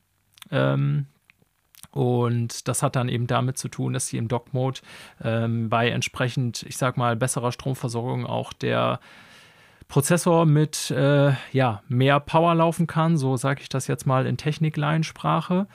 Ähm, 0.52 1.08
und 1.92 2.68
das 2.68 2.84
hat 2.84 2.96
dann 2.96 3.10
eben 3.10 3.28
damit 3.28 3.58
zu 3.58 3.70
tun, 3.70 3.94
dass 3.94 4.08
sie 4.08 4.18
im 4.18 4.28
Dock-Mode 4.28 4.82
ähm, 5.24 5.70
bei 5.70 5.90
entsprechend, 5.90 6.64
ich 6.64 6.78
sag 6.78 6.98
mal, 6.98 7.16
besserer 7.16 7.52
Stromversorgung 7.52 8.26
auch 8.26 8.54
der 8.54 9.00
Prozessor 9.88 10.46
mit 10.46 10.92
äh, 10.92 11.32
ja, 11.54 11.82
mehr 11.88 12.20
Power 12.20 12.54
laufen 12.56 12.88
kann, 12.88 13.18
so 13.18 13.38
sage 13.38 13.62
ich 13.62 13.70
das 13.70 13.88
jetzt 13.88 14.06
mal 14.06 14.26
in 14.26 14.38
Technik-Line-Sprache. 14.38 15.68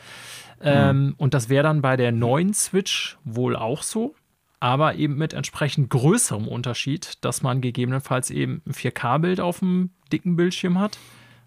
Ähm, 0.60 1.06
mhm. 1.06 1.14
Und 1.16 1.34
das 1.34 1.48
wäre 1.48 1.64
dann 1.64 1.82
bei 1.82 1.96
der 1.96 2.12
neuen 2.12 2.54
Switch 2.54 3.18
wohl 3.24 3.56
auch 3.56 3.82
so 3.82 4.14
aber 4.62 4.94
eben 4.94 5.16
mit 5.16 5.32
entsprechend 5.34 5.90
größerem 5.90 6.46
Unterschied, 6.46 7.24
dass 7.24 7.42
man 7.42 7.60
gegebenenfalls 7.60 8.30
eben 8.30 8.62
ein 8.64 8.72
4K-Bild 8.72 9.40
auf 9.40 9.58
dem 9.58 9.90
dicken 10.12 10.36
Bildschirm 10.36 10.78
hat. 10.78 10.98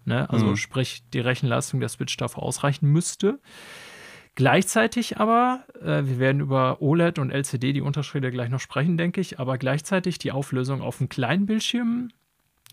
Ne? 0.04 0.28
Also 0.28 0.48
mhm. 0.48 0.56
sprich, 0.56 1.02
die 1.14 1.20
Rechenleistung 1.20 1.80
der 1.80 1.88
Switch 1.88 2.14
dafür 2.18 2.42
ausreichen 2.42 2.92
müsste. 2.92 3.40
Gleichzeitig 4.34 5.16
aber, 5.16 5.64
äh, 5.80 6.04
wir 6.04 6.18
werden 6.18 6.42
über 6.42 6.82
OLED 6.82 7.18
und 7.18 7.30
LCD 7.30 7.72
die 7.72 7.80
Unterschiede 7.80 8.30
gleich 8.30 8.50
noch 8.50 8.60
sprechen, 8.60 8.98
denke 8.98 9.22
ich, 9.22 9.40
aber 9.40 9.56
gleichzeitig 9.56 10.18
die 10.18 10.32
Auflösung 10.32 10.82
auf 10.82 11.00
einem 11.00 11.08
kleinen 11.08 11.46
Bildschirm 11.46 12.10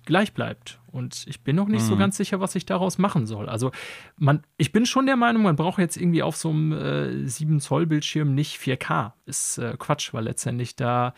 gleich 0.05 0.33
bleibt. 0.33 0.79
Und 0.91 1.25
ich 1.27 1.41
bin 1.41 1.55
noch 1.55 1.67
nicht 1.67 1.83
mhm. 1.83 1.87
so 1.87 1.97
ganz 1.97 2.17
sicher, 2.17 2.39
was 2.39 2.55
ich 2.55 2.65
daraus 2.65 2.97
machen 2.97 3.25
soll. 3.25 3.49
Also, 3.49 3.71
man, 4.17 4.43
ich 4.57 4.71
bin 4.71 4.85
schon 4.85 5.05
der 5.05 5.15
Meinung, 5.15 5.43
man 5.43 5.55
braucht 5.55 5.79
jetzt 5.79 5.97
irgendwie 5.97 6.23
auf 6.23 6.35
so 6.35 6.49
einem 6.49 6.71
äh, 6.71 7.25
7-Zoll-Bildschirm 7.25 8.33
nicht 8.33 8.59
4K. 8.59 9.13
Ist 9.25 9.57
äh, 9.57 9.75
Quatsch, 9.77 10.13
weil 10.13 10.25
letztendlich 10.25 10.75
da 10.75 11.13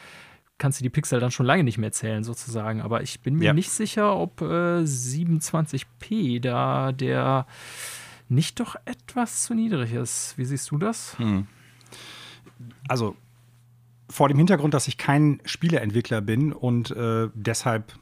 kannst 0.58 0.80
du 0.80 0.84
die 0.84 0.90
Pixel 0.90 1.20
dann 1.20 1.32
schon 1.32 1.46
lange 1.46 1.64
nicht 1.64 1.78
mehr 1.78 1.92
zählen, 1.92 2.24
sozusagen. 2.24 2.82
Aber 2.82 3.02
ich 3.02 3.22
bin 3.22 3.36
mir 3.36 3.46
ja. 3.46 3.54
nicht 3.54 3.70
sicher, 3.70 4.16
ob 4.16 4.42
äh, 4.42 4.84
27p 4.84 6.40
da 6.40 6.92
der 6.92 7.46
nicht 8.30 8.60
doch 8.60 8.76
etwas 8.86 9.44
zu 9.44 9.54
niedrig 9.54 9.94
ist. 9.94 10.38
Wie 10.38 10.46
siehst 10.46 10.72
du 10.72 10.78
das? 10.78 11.18
Hm. 11.20 11.48
Also 12.88 13.16
vor 14.10 14.30
dem 14.30 14.38
Hintergrund, 14.38 14.74
dass 14.74 14.88
ich 14.88 14.98
kein 14.98 15.42
Spieleentwickler 15.46 16.22
bin 16.22 16.54
und 16.54 16.92
äh, 16.92 17.30
deshalb 17.34 17.94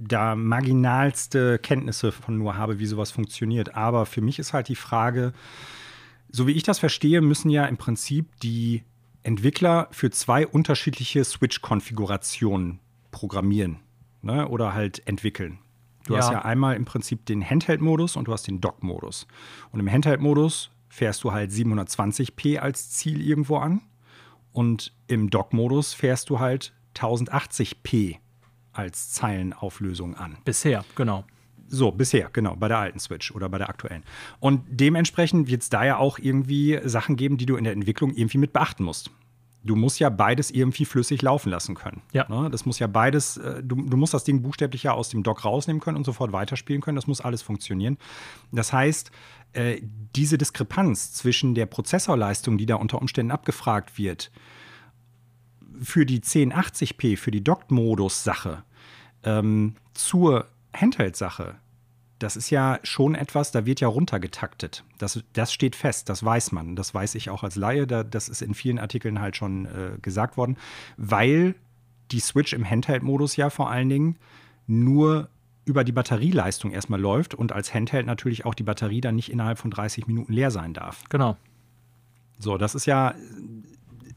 da 0.00 0.36
marginalste 0.36 1.58
Kenntnisse 1.58 2.12
von 2.12 2.38
nur 2.38 2.56
habe, 2.56 2.78
wie 2.78 2.86
sowas 2.86 3.10
funktioniert. 3.10 3.74
Aber 3.74 4.06
für 4.06 4.20
mich 4.20 4.38
ist 4.38 4.52
halt 4.52 4.68
die 4.68 4.76
Frage, 4.76 5.32
so 6.30 6.46
wie 6.46 6.52
ich 6.52 6.62
das 6.62 6.78
verstehe, 6.78 7.20
müssen 7.20 7.50
ja 7.50 7.64
im 7.64 7.76
Prinzip 7.76 8.38
die 8.40 8.84
Entwickler 9.22 9.88
für 9.90 10.10
zwei 10.10 10.46
unterschiedliche 10.46 11.24
Switch-Konfigurationen 11.24 12.78
programmieren 13.10 13.80
ne, 14.22 14.48
oder 14.48 14.74
halt 14.74 15.06
entwickeln. 15.06 15.58
Du 16.06 16.14
ja. 16.14 16.20
hast 16.20 16.30
ja 16.30 16.44
einmal 16.44 16.76
im 16.76 16.84
Prinzip 16.84 17.26
den 17.26 17.44
Handheld-Modus 17.44 18.16
und 18.16 18.28
du 18.28 18.32
hast 18.32 18.46
den 18.46 18.60
Dock-Modus. 18.60 19.26
Und 19.72 19.80
im 19.80 19.90
Handheld-Modus 19.90 20.70
fährst 20.88 21.24
du 21.24 21.32
halt 21.32 21.50
720p 21.50 22.58
als 22.58 22.90
Ziel 22.90 23.20
irgendwo 23.20 23.56
an 23.56 23.82
und 24.52 24.94
im 25.06 25.28
Dock-Modus 25.28 25.92
fährst 25.92 26.30
du 26.30 26.38
halt 26.38 26.72
1080p 26.94 28.18
als 28.78 29.10
Zeilenauflösung 29.10 30.14
an. 30.14 30.38
Bisher, 30.44 30.84
genau. 30.94 31.24
So, 31.66 31.90
bisher, 31.90 32.30
genau, 32.32 32.56
bei 32.56 32.68
der 32.68 32.78
alten 32.78 32.98
Switch 32.98 33.32
oder 33.32 33.48
bei 33.48 33.58
der 33.58 33.68
aktuellen. 33.68 34.04
Und 34.40 34.62
dementsprechend 34.68 35.48
wird 35.48 35.62
es 35.62 35.68
da 35.68 35.84
ja 35.84 35.98
auch 35.98 36.18
irgendwie 36.18 36.80
Sachen 36.84 37.16
geben, 37.16 37.36
die 37.36 37.44
du 37.44 37.56
in 37.56 37.64
der 37.64 37.74
Entwicklung 37.74 38.14
irgendwie 38.14 38.38
mit 38.38 38.52
beachten 38.52 38.84
musst. 38.84 39.10
Du 39.64 39.74
musst 39.74 39.98
ja 39.98 40.08
beides 40.08 40.50
irgendwie 40.50 40.84
flüssig 40.84 41.20
laufen 41.20 41.50
lassen 41.50 41.74
können. 41.74 42.00
Ja. 42.12 42.26
Ne? 42.28 42.48
Das 42.50 42.64
muss 42.64 42.78
ja 42.78 42.86
beides, 42.86 43.36
äh, 43.36 43.62
du, 43.62 43.74
du, 43.74 43.96
musst 43.96 44.14
das 44.14 44.24
Ding 44.24 44.40
buchstäblich 44.40 44.84
ja 44.84 44.92
aus 44.92 45.10
dem 45.10 45.24
Dock 45.24 45.44
rausnehmen 45.44 45.80
können 45.80 45.96
und 45.98 46.04
sofort 46.04 46.32
weiterspielen 46.32 46.80
können. 46.80 46.96
Das 46.96 47.08
muss 47.08 47.20
alles 47.20 47.42
funktionieren. 47.42 47.98
Das 48.52 48.72
heißt, 48.72 49.10
äh, 49.52 49.82
diese 50.14 50.38
Diskrepanz 50.38 51.12
zwischen 51.12 51.54
der 51.54 51.66
Prozessorleistung, 51.66 52.56
die 52.56 52.66
da 52.66 52.76
unter 52.76 53.00
Umständen 53.00 53.32
abgefragt 53.32 53.98
wird, 53.98 54.30
für 55.82 56.06
die 56.06 56.20
1080p, 56.20 57.16
für 57.16 57.30
die 57.30 57.42
Docked-Modus-Sache, 57.42 58.64
ähm, 59.28 59.74
zur 59.94 60.46
Handheld-Sache, 60.74 61.56
das 62.18 62.36
ist 62.36 62.50
ja 62.50 62.80
schon 62.82 63.14
etwas, 63.14 63.52
da 63.52 63.64
wird 63.64 63.80
ja 63.80 63.88
runtergetaktet. 63.88 64.84
Das, 64.98 65.22
das 65.32 65.52
steht 65.52 65.76
fest, 65.76 66.08
das 66.08 66.24
weiß 66.24 66.52
man. 66.52 66.74
Das 66.74 66.94
weiß 66.94 67.14
ich 67.14 67.30
auch 67.30 67.44
als 67.44 67.56
Laie, 67.56 67.86
da, 67.86 68.02
das 68.02 68.28
ist 68.28 68.42
in 68.42 68.54
vielen 68.54 68.78
Artikeln 68.78 69.20
halt 69.20 69.36
schon 69.36 69.66
äh, 69.66 69.98
gesagt 70.02 70.36
worden, 70.36 70.56
weil 70.96 71.54
die 72.10 72.20
Switch 72.20 72.52
im 72.54 72.68
Handheld-Modus 72.68 73.36
ja 73.36 73.50
vor 73.50 73.70
allen 73.70 73.88
Dingen 73.88 74.16
nur 74.66 75.28
über 75.64 75.84
die 75.84 75.92
Batterieleistung 75.92 76.72
erstmal 76.72 77.00
läuft 77.00 77.34
und 77.34 77.52
als 77.52 77.74
Handheld 77.74 78.06
natürlich 78.06 78.46
auch 78.46 78.54
die 78.54 78.62
Batterie 78.62 79.02
dann 79.02 79.14
nicht 79.14 79.30
innerhalb 79.30 79.58
von 79.58 79.70
30 79.70 80.06
Minuten 80.06 80.32
leer 80.32 80.50
sein 80.50 80.72
darf. 80.72 81.04
Genau. 81.10 81.36
So, 82.38 82.56
das 82.56 82.74
ist 82.74 82.86
ja 82.86 83.14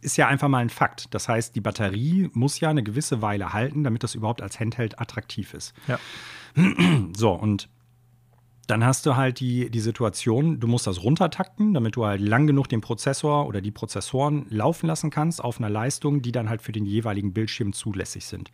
ist 0.01 0.17
ja 0.17 0.27
einfach 0.27 0.47
mal 0.47 0.59
ein 0.59 0.69
Fakt. 0.69 1.13
Das 1.13 1.29
heißt, 1.29 1.55
die 1.55 1.61
Batterie 1.61 2.29
muss 2.33 2.59
ja 2.59 2.69
eine 2.69 2.83
gewisse 2.83 3.21
Weile 3.21 3.53
halten, 3.53 3.83
damit 3.83 4.03
das 4.03 4.15
überhaupt 4.15 4.41
als 4.41 4.59
Handheld 4.59 4.99
attraktiv 4.99 5.53
ist. 5.53 5.73
Ja. 5.87 5.99
So, 7.15 7.31
und 7.31 7.69
dann 8.71 8.85
hast 8.85 9.05
du 9.05 9.17
halt 9.17 9.41
die, 9.41 9.69
die 9.69 9.81
Situation, 9.81 10.61
du 10.61 10.65
musst 10.65 10.87
das 10.87 11.03
runtertakten, 11.03 11.73
damit 11.73 11.97
du 11.97 12.05
halt 12.05 12.21
lang 12.21 12.47
genug 12.47 12.69
den 12.69 12.79
Prozessor 12.79 13.45
oder 13.45 13.59
die 13.59 13.69
Prozessoren 13.69 14.45
laufen 14.49 14.87
lassen 14.87 15.09
kannst 15.09 15.43
auf 15.43 15.59
einer 15.59 15.69
Leistung, 15.69 16.21
die 16.21 16.31
dann 16.31 16.49
halt 16.49 16.61
für 16.61 16.71
den 16.71 16.85
jeweiligen 16.85 17.33
Bildschirm 17.33 17.73
zulässig 17.73 18.25
sind. 18.25 18.49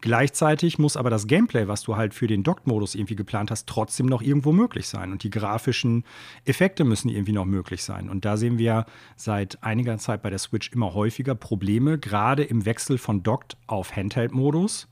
Gleichzeitig 0.00 0.78
muss 0.78 0.96
aber 0.96 1.10
das 1.10 1.26
Gameplay, 1.26 1.66
was 1.66 1.82
du 1.82 1.96
halt 1.96 2.14
für 2.14 2.28
den 2.28 2.44
Docked-Modus 2.44 2.94
irgendwie 2.94 3.16
geplant 3.16 3.50
hast, 3.50 3.66
trotzdem 3.66 4.06
noch 4.06 4.22
irgendwo 4.22 4.52
möglich 4.52 4.86
sein. 4.86 5.10
Und 5.10 5.24
die 5.24 5.30
grafischen 5.30 6.04
Effekte 6.44 6.84
müssen 6.84 7.08
irgendwie 7.08 7.32
noch 7.32 7.44
möglich 7.44 7.82
sein. 7.82 8.08
Und 8.08 8.24
da 8.24 8.36
sehen 8.36 8.58
wir 8.58 8.86
seit 9.16 9.64
einiger 9.64 9.98
Zeit 9.98 10.22
bei 10.22 10.30
der 10.30 10.38
Switch 10.38 10.70
immer 10.70 10.94
häufiger 10.94 11.34
Probleme, 11.34 11.98
gerade 11.98 12.44
im 12.44 12.66
Wechsel 12.66 12.98
von 12.98 13.24
Docked 13.24 13.56
auf 13.66 13.96
Handheld-Modus 13.96 14.86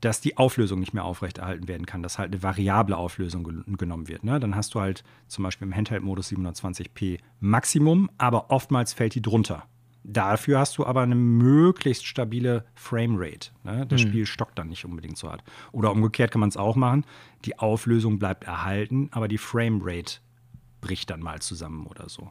dass 0.00 0.20
die 0.20 0.36
Auflösung 0.36 0.80
nicht 0.80 0.94
mehr 0.94 1.04
aufrechterhalten 1.04 1.68
werden 1.68 1.86
kann, 1.86 2.02
dass 2.02 2.18
halt 2.18 2.32
eine 2.32 2.42
variable 2.42 2.96
Auflösung 2.96 3.44
ge 3.44 3.76
genommen 3.76 4.08
wird. 4.08 4.24
Ne? 4.24 4.40
Dann 4.40 4.54
hast 4.56 4.74
du 4.74 4.80
halt 4.80 5.04
zum 5.28 5.44
Beispiel 5.44 5.68
im 5.68 5.74
Handheld-Modus 5.74 6.32
720p 6.32 7.18
Maximum, 7.40 8.10
aber 8.18 8.50
oftmals 8.50 8.92
fällt 8.92 9.14
die 9.14 9.22
drunter. 9.22 9.64
Dafür 10.02 10.58
hast 10.58 10.78
du 10.78 10.86
aber 10.86 11.02
eine 11.02 11.14
möglichst 11.14 12.06
stabile 12.06 12.64
Framerate. 12.74 13.50
Ne? 13.64 13.86
Das 13.86 14.02
mhm. 14.02 14.08
Spiel 14.08 14.26
stockt 14.26 14.58
dann 14.58 14.68
nicht 14.68 14.84
unbedingt 14.84 15.18
so 15.18 15.30
hart. 15.30 15.42
Oder 15.72 15.92
umgekehrt 15.92 16.30
kann 16.30 16.40
man 16.40 16.48
es 16.48 16.56
auch 16.56 16.76
machen. 16.76 17.04
Die 17.44 17.58
Auflösung 17.58 18.18
bleibt 18.18 18.44
erhalten, 18.44 19.08
aber 19.12 19.28
die 19.28 19.38
Framerate 19.38 20.20
bricht 20.80 21.10
dann 21.10 21.20
mal 21.20 21.40
zusammen 21.40 21.86
oder 21.86 22.08
so. 22.08 22.30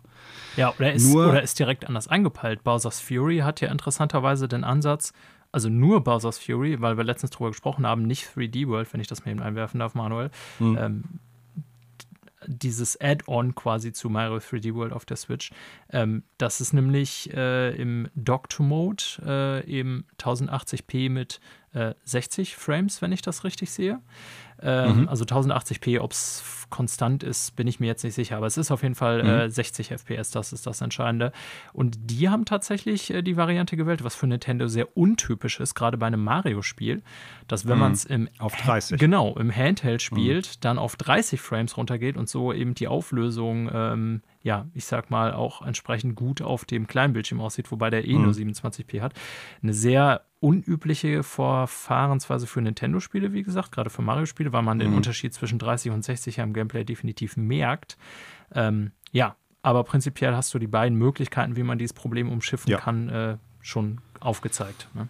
Ja, 0.57 0.73
oder 0.73 0.93
ist, 0.93 1.11
Nur, 1.11 1.29
oder 1.29 1.43
ist 1.43 1.59
direkt 1.59 1.85
anders 1.85 2.07
eingepeilt. 2.07 2.63
Bowser's 2.63 2.99
Fury 2.99 3.39
hat 3.39 3.61
ja 3.61 3.69
interessanterweise 3.69 4.47
den 4.47 4.63
Ansatz, 4.63 5.13
also 5.51 5.69
nur 5.69 6.03
Bowser's 6.03 6.37
Fury, 6.37 6.81
weil 6.81 6.97
wir 6.97 7.03
letztens 7.03 7.31
drüber 7.31 7.49
gesprochen 7.49 7.85
haben, 7.85 8.03
nicht 8.03 8.25
3D 8.35 8.67
World, 8.67 8.91
wenn 8.93 9.01
ich 9.01 9.07
das 9.07 9.25
mal 9.25 9.31
eben 9.31 9.41
einwerfen 9.41 9.79
darf, 9.79 9.95
Manuel. 9.95 10.29
Mhm. 10.59 10.77
Ähm, 10.79 11.03
dieses 12.45 12.99
Add-on 12.99 13.53
quasi 13.53 13.91
zu 13.91 14.09
Mario 14.09 14.37
3D 14.37 14.73
World 14.73 14.93
auf 14.93 15.05
der 15.05 15.17
Switch. 15.17 15.51
Ähm, 15.91 16.23
das 16.37 16.61
ist 16.61 16.73
nämlich 16.73 17.33
äh, 17.33 17.75
im 17.75 18.09
Docked-Mode 18.15 19.03
äh, 19.25 19.65
eben 19.69 20.05
1080p 20.19 21.09
mit 21.09 21.39
äh, 21.73 21.93
60 22.05 22.55
Frames, 22.55 23.01
wenn 23.01 23.11
ich 23.11 23.21
das 23.21 23.43
richtig 23.43 23.71
sehe. 23.71 23.99
Ähm, 24.61 25.01
mhm. 25.01 25.09
Also 25.09 25.25
1080p, 25.25 25.99
ob 25.99 26.11
es 26.11 26.59
konstant 26.69 27.23
ist, 27.23 27.55
bin 27.55 27.67
ich 27.67 27.79
mir 27.79 27.87
jetzt 27.87 28.03
nicht 28.03 28.13
sicher. 28.13 28.37
Aber 28.37 28.47
es 28.47 28.57
ist 28.57 28.71
auf 28.71 28.83
jeden 28.83 28.95
Fall 28.95 29.23
mhm. 29.23 29.29
äh, 29.29 29.49
60 29.49 29.91
FPS, 29.91 30.31
das 30.31 30.53
ist 30.53 30.67
das 30.67 30.81
Entscheidende. 30.81 31.31
Und 31.73 31.97
die 31.99 32.29
haben 32.29 32.45
tatsächlich 32.45 33.11
äh, 33.13 33.21
die 33.21 33.37
Variante 33.37 33.75
gewählt, 33.77 34.03
was 34.03 34.15
für 34.15 34.27
Nintendo 34.27 34.67
sehr 34.67 34.95
untypisch 34.97 35.59
ist, 35.59 35.75
gerade 35.75 35.97
bei 35.97 36.07
einem 36.07 36.23
Mario-Spiel, 36.23 37.01
dass 37.47 37.67
wenn 37.67 37.75
mhm. 37.75 37.79
man 37.79 37.91
es 37.93 38.05
im 38.05 38.29
auf 38.37 38.55
30 38.55 38.99
genau 38.99 39.35
im 39.37 39.55
Handheld 39.55 40.01
spielt, 40.01 40.47
mhm. 40.47 40.61
dann 40.61 40.77
auf 40.77 40.95
30 40.95 41.41
Frames 41.41 41.77
runtergeht 41.77 42.17
und 42.17 42.29
so 42.29 42.53
eben 42.53 42.75
die 42.75 42.87
Auflösung 42.87 43.69
ähm, 43.73 44.21
ja, 44.41 44.67
ich 44.73 44.85
sag 44.85 45.09
mal, 45.09 45.33
auch 45.33 45.61
entsprechend 45.61 46.15
gut 46.15 46.41
auf 46.41 46.63
dem 46.63 46.87
kleinen 46.87 47.13
Bildschirm 47.13 47.41
aussieht, 47.41 47.71
wobei 47.71 47.89
der 47.89 48.07
eh 48.07 48.13
mhm. 48.13 48.23
nur 48.23 48.33
27p 48.33 49.01
hat. 49.01 49.13
Eine 49.61 49.73
sehr 49.73 50.25
unübliche 50.39 51.23
Verfahrensweise 51.23 52.47
für 52.47 52.61
Nintendo-Spiele, 52.61 53.33
wie 53.33 53.43
gesagt, 53.43 53.73
gerade 53.73 53.89
für 53.89 54.01
Mario-Spiele, 54.01 54.48
weil 54.51 54.61
man 54.61 54.77
mhm. 54.77 54.81
den 54.81 54.93
Unterschied 54.93 55.33
zwischen 55.33 55.59
30 55.59 55.91
und 55.91 56.03
60 56.03 56.37
ja 56.37 56.43
im 56.43 56.53
Gameplay 56.53 56.83
definitiv 56.83 57.37
merkt. 57.37 57.97
Ähm, 58.53 58.91
ja, 59.11 59.35
aber 59.61 59.83
prinzipiell 59.83 60.35
hast 60.35 60.53
du 60.53 60.59
die 60.59 60.67
beiden 60.67 60.97
Möglichkeiten, 60.97 61.55
wie 61.55 61.63
man 61.63 61.77
dieses 61.77 61.93
Problem 61.93 62.31
umschiffen 62.31 62.71
ja. 62.71 62.77
kann, 62.77 63.09
äh, 63.09 63.37
schon 63.61 63.99
aufgezeigt. 64.19 64.87
Ne? 64.93 65.07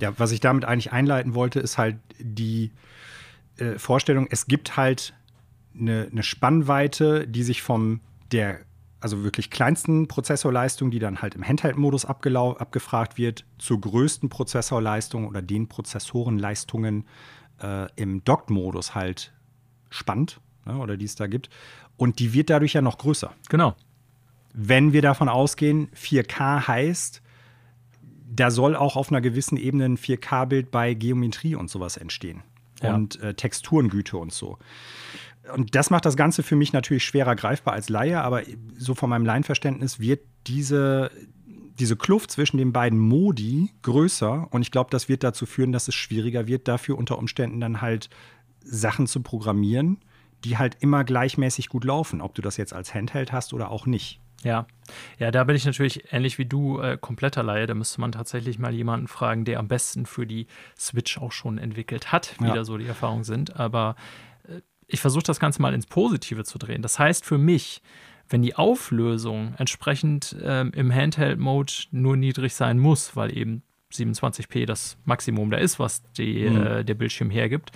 Ja, 0.00 0.12
was 0.18 0.32
ich 0.32 0.40
damit 0.40 0.64
eigentlich 0.64 0.92
einleiten 0.92 1.34
wollte, 1.34 1.60
ist 1.60 1.78
halt 1.78 1.96
die 2.18 2.72
äh, 3.56 3.78
Vorstellung, 3.78 4.26
es 4.30 4.46
gibt 4.46 4.76
halt 4.76 5.14
eine, 5.78 6.08
eine 6.10 6.22
Spannweite, 6.22 7.26
die 7.28 7.42
sich 7.42 7.62
vom 7.62 8.00
der 8.32 8.60
also 9.04 9.22
wirklich 9.22 9.50
kleinsten 9.50 10.08
Prozessorleistung, 10.08 10.90
die 10.90 10.98
dann 10.98 11.20
halt 11.20 11.34
im 11.34 11.46
Handheld-Modus 11.46 12.06
abgefragt 12.06 13.18
wird, 13.18 13.44
zur 13.58 13.78
größten 13.78 14.30
Prozessorleistung 14.30 15.28
oder 15.28 15.42
den 15.42 15.68
Prozessorenleistungen 15.68 17.04
äh, 17.62 17.88
im 17.96 18.24
Docked-Modus 18.24 18.94
halt 18.94 19.32
spannt 19.90 20.40
ne, 20.64 20.76
oder 20.78 20.96
die 20.96 21.04
es 21.04 21.14
da 21.14 21.26
gibt. 21.26 21.50
Und 21.96 22.18
die 22.18 22.32
wird 22.32 22.50
dadurch 22.50 22.72
ja 22.72 22.82
noch 22.82 22.98
größer. 22.98 23.32
Genau. 23.48 23.74
Wenn 24.52 24.92
wir 24.92 25.02
davon 25.02 25.28
ausgehen, 25.28 25.88
4K 25.96 26.66
heißt, 26.66 27.22
da 28.34 28.50
soll 28.50 28.74
auch 28.74 28.96
auf 28.96 29.10
einer 29.10 29.20
gewissen 29.20 29.56
Ebene 29.56 29.84
ein 29.84 29.98
4K-Bild 29.98 30.70
bei 30.70 30.94
Geometrie 30.94 31.54
und 31.54 31.70
sowas 31.70 31.96
entstehen. 31.96 32.42
Ja. 32.82 32.94
Und 32.94 33.20
äh, 33.20 33.34
Texturengüte 33.34 34.16
und 34.16 34.32
so 34.32 34.58
und 35.52 35.74
das 35.74 35.90
macht 35.90 36.04
das 36.04 36.16
Ganze 36.16 36.42
für 36.42 36.56
mich 36.56 36.72
natürlich 36.72 37.04
schwerer 37.04 37.36
greifbar 37.36 37.74
als 37.74 37.88
Laie, 37.88 38.20
aber 38.22 38.42
so 38.76 38.94
von 38.94 39.10
meinem 39.10 39.26
Laienverständnis 39.26 40.00
wird 40.00 40.20
diese, 40.46 41.10
diese 41.78 41.96
Kluft 41.96 42.30
zwischen 42.30 42.58
den 42.58 42.72
beiden 42.72 42.98
Modi 42.98 43.70
größer 43.82 44.48
und 44.50 44.62
ich 44.62 44.70
glaube, 44.70 44.90
das 44.90 45.08
wird 45.08 45.24
dazu 45.24 45.46
führen, 45.46 45.72
dass 45.72 45.88
es 45.88 45.94
schwieriger 45.94 46.46
wird, 46.46 46.68
dafür 46.68 46.96
unter 46.96 47.18
Umständen 47.18 47.60
dann 47.60 47.80
halt 47.80 48.10
Sachen 48.60 49.06
zu 49.06 49.22
programmieren, 49.22 49.98
die 50.44 50.58
halt 50.58 50.76
immer 50.80 51.04
gleichmäßig 51.04 51.68
gut 51.68 51.84
laufen, 51.84 52.20
ob 52.20 52.34
du 52.34 52.42
das 52.42 52.56
jetzt 52.56 52.72
als 52.72 52.94
Handheld 52.94 53.32
hast 53.32 53.52
oder 53.52 53.70
auch 53.70 53.86
nicht. 53.86 54.20
Ja, 54.42 54.66
ja, 55.18 55.30
da 55.30 55.44
bin 55.44 55.56
ich 55.56 55.64
natürlich 55.64 56.12
ähnlich 56.12 56.38
wie 56.38 56.44
du 56.44 56.78
äh, 56.78 56.98
kompletter 57.00 57.42
Laie. 57.42 57.66
Da 57.66 57.74
müsste 57.74 58.00
man 58.00 58.12
tatsächlich 58.12 58.58
mal 58.58 58.74
jemanden 58.74 59.08
fragen, 59.08 59.46
der 59.46 59.58
am 59.58 59.68
besten 59.68 60.04
für 60.04 60.26
die 60.26 60.46
Switch 60.78 61.16
auch 61.18 61.32
schon 61.32 61.56
entwickelt 61.56 62.12
hat, 62.12 62.34
wie 62.40 62.48
ja. 62.48 62.54
da 62.54 62.64
so 62.64 62.76
die 62.76 62.86
Erfahrungen 62.86 63.24
sind. 63.24 63.56
Aber 63.56 63.96
äh, 64.46 64.60
ich 64.86 65.00
versuche 65.00 65.22
das 65.22 65.40
Ganze 65.40 65.62
mal 65.62 65.72
ins 65.72 65.86
Positive 65.86 66.44
zu 66.44 66.58
drehen. 66.58 66.82
Das 66.82 66.98
heißt 66.98 67.24
für 67.24 67.38
mich, 67.38 67.80
wenn 68.28 68.42
die 68.42 68.56
Auflösung 68.56 69.54
entsprechend 69.58 70.36
ähm, 70.42 70.72
im 70.74 70.92
Handheld-Mode 70.92 71.72
nur 71.90 72.16
niedrig 72.16 72.54
sein 72.54 72.78
muss, 72.78 73.16
weil 73.16 73.36
eben 73.36 73.62
27p 73.92 74.66
das 74.66 74.96
Maximum 75.04 75.50
da 75.50 75.58
ist, 75.58 75.78
was 75.78 76.02
die, 76.12 76.48
mhm. 76.48 76.66
äh, 76.66 76.84
der 76.84 76.94
Bildschirm 76.94 77.30
hergibt, 77.30 77.70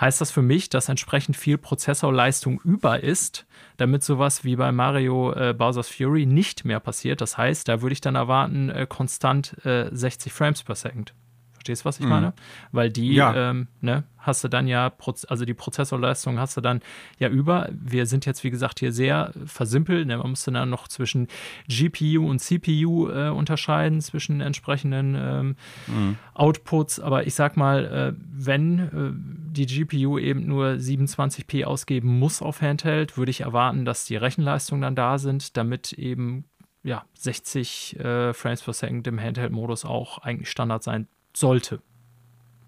heißt 0.00 0.20
das 0.20 0.30
für 0.30 0.42
mich, 0.42 0.70
dass 0.70 0.88
entsprechend 0.88 1.36
viel 1.36 1.58
Prozessorleistung 1.58 2.60
über 2.62 3.02
ist, 3.02 3.46
damit 3.76 4.02
sowas 4.02 4.44
wie 4.44 4.56
bei 4.56 4.72
Mario 4.72 5.32
äh, 5.32 5.54
Bowser's 5.56 5.88
Fury 5.88 6.26
nicht 6.26 6.64
mehr 6.64 6.80
passiert. 6.80 7.20
Das 7.20 7.36
heißt, 7.36 7.68
da 7.68 7.82
würde 7.82 7.92
ich 7.92 8.00
dann 8.00 8.14
erwarten, 8.14 8.70
äh, 8.70 8.86
konstant 8.88 9.56
60 9.62 10.32
äh, 10.32 10.34
Frames 10.34 10.62
per 10.62 10.74
Second. 10.74 11.14
Verstehst 11.60 11.82
du, 11.82 11.84
was 11.84 11.98
ich 11.98 12.06
mhm. 12.06 12.10
meine? 12.10 12.32
Weil 12.72 12.88
die, 12.88 13.12
ja. 13.12 13.50
ähm, 13.50 13.68
ne, 13.82 14.04
hast 14.16 14.42
du 14.42 14.48
dann 14.48 14.66
ja, 14.66 14.90
also 15.28 15.44
die 15.44 15.52
Prozessorleistung 15.52 16.38
hast 16.38 16.56
du 16.56 16.62
dann 16.62 16.80
ja 17.18 17.28
über. 17.28 17.68
Wir 17.70 18.06
sind 18.06 18.24
jetzt, 18.24 18.44
wie 18.44 18.50
gesagt, 18.50 18.78
hier 18.78 18.92
sehr 18.92 19.34
versimpelt. 19.44 20.06
Ne? 20.06 20.16
Man 20.16 20.30
müsste 20.30 20.52
dann 20.52 20.70
noch 20.70 20.88
zwischen 20.88 21.28
GPU 21.68 22.26
und 22.26 22.38
CPU 22.38 23.10
äh, 23.10 23.28
unterscheiden, 23.28 24.00
zwischen 24.00 24.40
entsprechenden 24.40 25.14
ähm, 25.14 25.56
mhm. 25.86 26.16
Outputs. 26.32 26.98
Aber 26.98 27.26
ich 27.26 27.34
sag 27.34 27.58
mal, 27.58 27.84
äh, 27.84 28.22
wenn 28.32 28.78
äh, 28.78 29.52
die 29.52 29.66
GPU 29.66 30.18
eben 30.18 30.46
nur 30.46 30.68
27p 30.68 31.64
ausgeben 31.64 32.18
muss 32.18 32.40
auf 32.40 32.62
Handheld, 32.62 33.18
würde 33.18 33.30
ich 33.30 33.42
erwarten, 33.42 33.84
dass 33.84 34.06
die 34.06 34.16
Rechenleistungen 34.16 34.80
dann 34.80 34.94
da 34.94 35.18
sind, 35.18 35.58
damit 35.58 35.92
eben 35.92 36.46
ja, 36.82 37.04
60 37.18 38.00
äh, 38.00 38.32
Frames 38.32 38.62
per 38.62 38.72
Second 38.72 39.06
im 39.06 39.20
Handheld-Modus 39.20 39.84
auch 39.84 40.16
eigentlich 40.16 40.48
Standard 40.48 40.82
sein 40.82 41.06
sollte. 41.34 41.82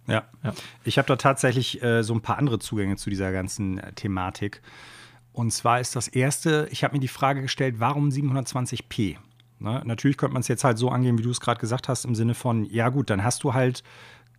Ja. 0.06 0.24
ja. 0.42 0.52
Ich 0.84 0.98
habe 0.98 1.06
da 1.06 1.16
tatsächlich 1.16 1.82
äh, 1.82 2.02
so 2.02 2.14
ein 2.14 2.20
paar 2.20 2.38
andere 2.38 2.58
Zugänge 2.58 2.96
zu 2.96 3.10
dieser 3.10 3.32
ganzen 3.32 3.78
äh, 3.78 3.92
Thematik. 3.92 4.62
Und 5.32 5.52
zwar 5.52 5.80
ist 5.80 5.96
das 5.96 6.08
erste, 6.08 6.68
ich 6.70 6.84
habe 6.84 6.94
mir 6.94 7.00
die 7.00 7.08
Frage 7.08 7.42
gestellt, 7.42 7.76
warum 7.78 8.08
720p? 8.08 9.16
Ne? 9.60 9.82
Natürlich 9.84 10.16
könnte 10.16 10.34
man 10.34 10.40
es 10.40 10.48
jetzt 10.48 10.64
halt 10.64 10.76
so 10.76 10.90
angehen, 10.90 11.18
wie 11.18 11.22
du 11.22 11.30
es 11.30 11.40
gerade 11.40 11.60
gesagt 11.60 11.88
hast, 11.88 12.04
im 12.04 12.14
Sinne 12.14 12.34
von, 12.34 12.64
ja 12.64 12.88
gut, 12.88 13.10
dann 13.10 13.24
hast 13.24 13.44
du 13.44 13.54
halt 13.54 13.82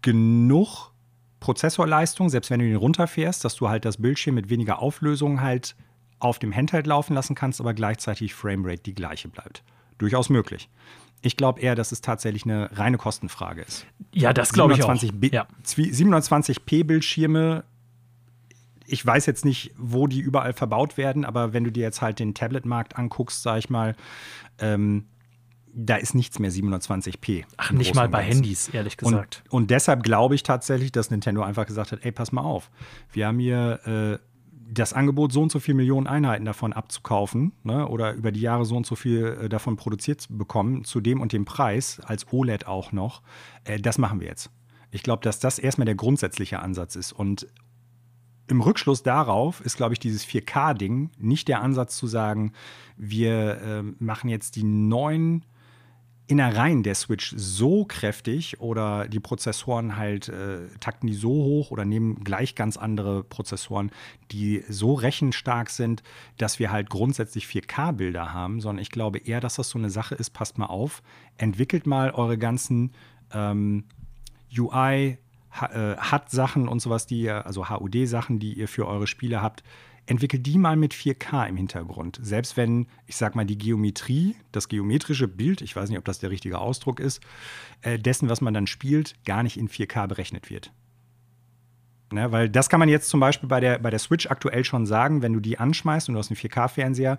genug 0.02 0.92
Prozessorleistung, 1.40 2.30
selbst 2.30 2.52
wenn 2.52 2.60
du 2.60 2.68
ihn 2.68 2.76
runterfährst, 2.76 3.44
dass 3.44 3.56
du 3.56 3.70
halt 3.70 3.86
das 3.86 3.98
Bildschirm 3.98 4.36
mit 4.36 4.50
weniger 4.50 4.80
Auflösung 4.80 5.42
halt 5.42 5.76
auf 6.20 6.40
dem 6.40 6.56
Handheld 6.56 6.88
laufen 6.88 7.14
lassen 7.14 7.36
kannst, 7.36 7.60
aber 7.60 7.74
gleichzeitig 7.74 8.34
Framerate 8.34 8.84
die 8.84 8.94
gleiche 8.94 9.28
bleibt. 9.28 9.64
Durchaus 9.98 10.30
möglich. 10.30 10.70
Ich 11.24 11.38
glaube 11.38 11.62
eher, 11.62 11.74
dass 11.74 11.92
es 11.94 12.02
tatsächlich 12.02 12.44
eine 12.44 12.70
reine 12.78 12.98
Kostenfrage 12.98 13.62
ist. 13.62 13.88
Ja, 14.14 14.34
das 14.34 14.52
glaube 14.54 14.74
ich 14.74 14.84
auch. 14.84 14.94
Ja. 15.32 15.48
720p-Bildschirme, 15.66 17.64
ich 18.86 19.06
weiß 19.06 19.26
jetzt 19.26 19.46
nicht, 19.46 19.72
wo 19.78 20.08
die 20.08 20.20
überall 20.20 20.52
verbaut 20.54 20.98
werden, 20.98 21.24
aber 21.24 21.54
wenn 21.54 21.64
du 21.64 21.72
dir 21.72 21.84
jetzt 21.84 22.02
halt 22.02 22.20
den 22.20 22.34
Tablet-Markt 22.34 22.98
anguckst, 22.98 23.42
sag 23.42 23.58
ich 23.58 23.70
mal, 23.70 23.96
ähm, 24.60 25.06
da 25.74 25.96
ist 25.96 26.14
nichts 26.14 26.38
mehr 26.40 26.52
720p. 26.52 27.46
Ach, 27.58 27.72
nicht 27.72 27.96
mal 27.96 28.10
bei 28.10 28.22
Handys, 28.22 28.70
ehrlich 28.70 28.98
gesagt. 28.98 29.44
Und, 29.46 29.62
und 29.62 29.72
deshalb 29.72 30.04
glaube 30.04 30.36
ich 30.36 30.44
tatsächlich, 30.44 30.92
dass 30.92 31.10
Nintendo 31.10 31.42
einfach 31.42 31.66
gesagt 31.66 31.94
hat, 31.94 32.00
ey, 32.04 32.12
pass 32.12 32.32
mal 32.32 32.42
auf, 32.42 32.70
wir 33.12 33.28
haben 33.28 33.40
hier 33.40 34.20
äh, 34.22 34.33
das 34.72 34.94
Angebot, 34.94 35.32
so 35.32 35.42
und 35.42 35.52
so 35.52 35.60
viele 35.60 35.76
Millionen 35.76 36.08
Einheiten 36.08 36.46
davon 36.46 36.74
abzukaufen 36.74 37.54
ne, 37.64 37.88
oder 37.88 38.14
über 38.14 38.32
die 38.32 38.42
Jahre 38.42 38.66
so 38.66 38.76
und 38.76 38.86
so 38.86 38.96
viel 38.96 39.38
äh, 39.42 39.50
davon 39.50 39.76
produziert 39.76 40.22
zu 40.22 40.38
bekommen, 40.38 40.84
zu 40.84 41.02
dem 41.02 41.22
und 41.22 41.34
dem 41.34 41.46
Preis, 41.46 42.00
als 42.06 42.32
OLED 42.32 42.68
auch 42.68 42.92
noch, 42.92 43.22
äh, 43.64 43.80
das 43.80 43.98
machen 43.98 44.20
wir 44.20 44.28
jetzt. 44.28 44.50
Ich 44.92 45.04
glaube, 45.04 45.24
dass 45.24 45.40
das 45.40 45.60
erstmal 45.60 45.86
der 45.86 45.96
grundsätzliche 45.96 46.60
Ansatz 46.60 46.96
ist. 46.96 47.14
Und 47.14 47.48
im 48.48 48.62
Rückschluss 48.62 49.04
darauf 49.04 49.62
ist, 49.62 49.78
glaube 49.78 49.94
ich, 49.94 50.00
dieses 50.00 50.26
4K-Ding 50.26 51.12
nicht 51.18 51.48
der 51.48 51.62
Ansatz 51.62 51.98
zu 51.98 52.08
sagen, 52.08 52.52
wir 52.98 53.62
äh, 53.62 53.84
machen 54.00 54.30
jetzt 54.30 54.56
die 54.56 54.64
neuen 54.64 55.46
Innereien 56.28 56.84
der 56.84 56.96
Switch 56.96 57.34
so 57.36 57.84
kräftig 57.84 58.62
oder 58.62 59.08
die 59.08 59.20
Prozessoren 59.20 59.98
halt 59.98 60.30
äh, 60.30 60.70
takten 60.80 61.08
die 61.08 61.14
so 61.14 61.30
hoch 61.30 61.70
oder 61.70 61.84
nehmen 61.84 62.24
gleich 62.24 62.56
ganz 62.56 62.78
andere 62.78 63.24
Prozessoren, 63.24 63.92
die 64.32 64.64
so 64.70 64.94
rechenstark 64.94 65.70
sind, 65.70 66.02
dass 66.38 66.60
wir 66.60 66.72
halt 66.72 66.90
grundsätzlich 66.90 67.46
4K-Bilder 67.46 68.32
haben, 68.32 68.62
sondern 68.62 68.82
ich 68.82 68.90
glaube 68.90 69.18
eher, 69.18 69.42
dass 69.42 69.56
das 69.56 69.70
so 69.70 69.78
eine 69.78 69.90
Sache 69.90 70.16
ist, 70.16 70.30
passt 70.30 70.58
mal 70.58 70.68
auf, 70.68 71.04
entwickelt 71.38 71.86
mal 71.86 72.12
eure 72.12 72.38
ganzen 72.38 72.94
ähm, 73.34 73.84
UI, 74.58 75.18
HUD-Sachen 75.60 76.68
äh, 76.68 76.70
und 76.70 76.80
sowas, 76.80 77.06
die 77.06 77.22
ihr, 77.22 77.46
also 77.46 77.70
HUD-Sachen, 77.70 78.40
die 78.40 78.54
ihr 78.54 78.68
für 78.68 78.88
eure 78.88 79.08
Spiele 79.08 79.42
habt, 79.42 79.64
entwickelt 80.06 80.46
die 80.46 80.58
mal 80.58 80.76
mit 80.76 80.94
4K 80.94 81.48
im 81.48 81.58
Hintergrund. 81.58 82.20
Selbst 82.22 82.58
wenn, 82.58 82.88
ich 83.06 83.16
sag 83.16 83.36
mal, 83.36 83.46
die 83.46 83.58
Geometrie, 83.58 84.36
das 84.52 84.68
geometrische 84.68 85.28
Bild, 85.28 85.62
ich 85.62 85.76
weiß 85.76 85.90
nicht, 85.90 85.98
ob 85.98 86.06
das 86.06 86.20
der 86.20 86.30
richtige 86.30 86.60
Ausdruck 86.60 87.00
ist, 87.00 87.22
äh, 87.82 87.98
dessen, 87.98 88.30
was 88.30 88.42
man 88.42 88.54
dann 88.54 88.68
spielt, 88.68 89.16
gar 89.26 89.44
nicht 89.44 89.58
in 89.58 89.70
4K 89.70 90.08
berechnet 90.08 90.50
wird. 90.50 90.72
Ne, 92.12 92.32
weil 92.32 92.48
das 92.48 92.70
kann 92.70 92.80
man 92.80 92.90
jetzt 92.90 93.10
zum 93.10 93.20
Beispiel 93.20 93.50
bei 93.50 93.60
der, 93.60 93.80
bei 93.80 93.90
der 93.90 93.98
Switch 93.98 94.28
aktuell 94.28 94.64
schon 94.64 94.86
sagen, 94.86 95.24
wenn 95.24 95.34
du 95.34 95.40
die 95.40 95.58
anschmeißt 95.58 96.10
und 96.10 96.14
du 96.14 96.20
hast 96.20 96.30
einen 96.30 96.38
4K-Fernseher, 96.38 97.18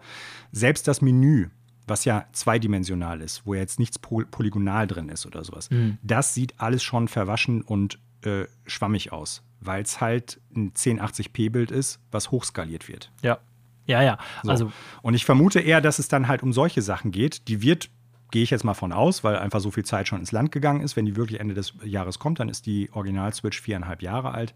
selbst 0.53 0.87
das 0.87 1.03
Menü, 1.03 1.49
was 1.87 2.05
ja 2.05 2.26
zweidimensional 2.32 3.20
ist, 3.20 3.45
wo 3.45 3.55
jetzt 3.55 3.80
nichts 3.80 3.99
polygonal 3.99 4.87
drin 4.87 5.09
ist 5.09 5.26
oder 5.26 5.43
sowas, 5.43 5.68
mhm. 5.70 5.99
das 6.03 6.35
sieht 6.35 6.61
alles 6.61 6.85
schon 6.85 7.09
verwaschen 7.09 7.62
und 7.62 7.99
äh, 8.22 8.45
schwammig 8.66 9.12
aus 9.12 9.43
weil 9.61 9.83
es 9.83 10.01
halt 10.01 10.41
ein 10.55 10.73
1080p-Bild 10.73 11.71
ist, 11.71 12.01
was 12.11 12.31
hochskaliert 12.31 12.89
wird. 12.89 13.11
Ja. 13.23 13.39
Ja, 13.87 14.03
ja. 14.03 14.19
So. 14.43 14.51
Also 14.51 14.73
und 15.03 15.15
ich 15.15 15.25
vermute 15.25 15.61
eher, 15.61 15.81
dass 15.81 15.99
es 15.99 16.09
dann 16.09 16.27
halt 16.27 16.43
um 16.43 16.53
solche 16.53 16.81
Sachen 16.81 17.11
geht. 17.11 17.49
Die 17.49 17.61
wird, 17.61 17.91
gehe 18.31 18.43
ich 18.43 18.51
jetzt 18.51 18.65
mal 18.65 18.75
von 18.75 18.93
aus, 18.93 19.25
weil 19.25 19.37
einfach 19.37 19.61
so 19.61 19.71
viel 19.71 19.85
Zeit 19.85 20.09
schon 20.09 20.21
ins 20.21 20.33
Land 20.33 20.53
gegangen 20.53 20.81
ist. 20.81 20.97
Wenn 20.97 21.05
die 21.05 21.17
wirklich 21.17 21.39
Ende 21.39 21.55
des 21.55 21.75
Jahres 21.85 22.19
kommt, 22.19 22.41
dann 22.41 22.49
ist 22.49 22.65
die 22.65 22.91
Original-Switch 22.93 23.61
viereinhalb 23.61 24.01
Jahre 24.01 24.33
alt. 24.33 24.55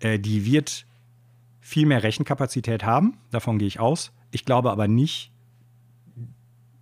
Äh, 0.00 0.18
die 0.18 0.44
wird 0.46 0.84
viel 1.60 1.86
mehr 1.86 2.02
Rechenkapazität 2.02 2.84
haben, 2.84 3.18
davon 3.30 3.58
gehe 3.58 3.68
ich 3.68 3.80
aus. 3.80 4.12
Ich 4.30 4.44
glaube 4.44 4.70
aber 4.70 4.88
nicht, 4.88 5.32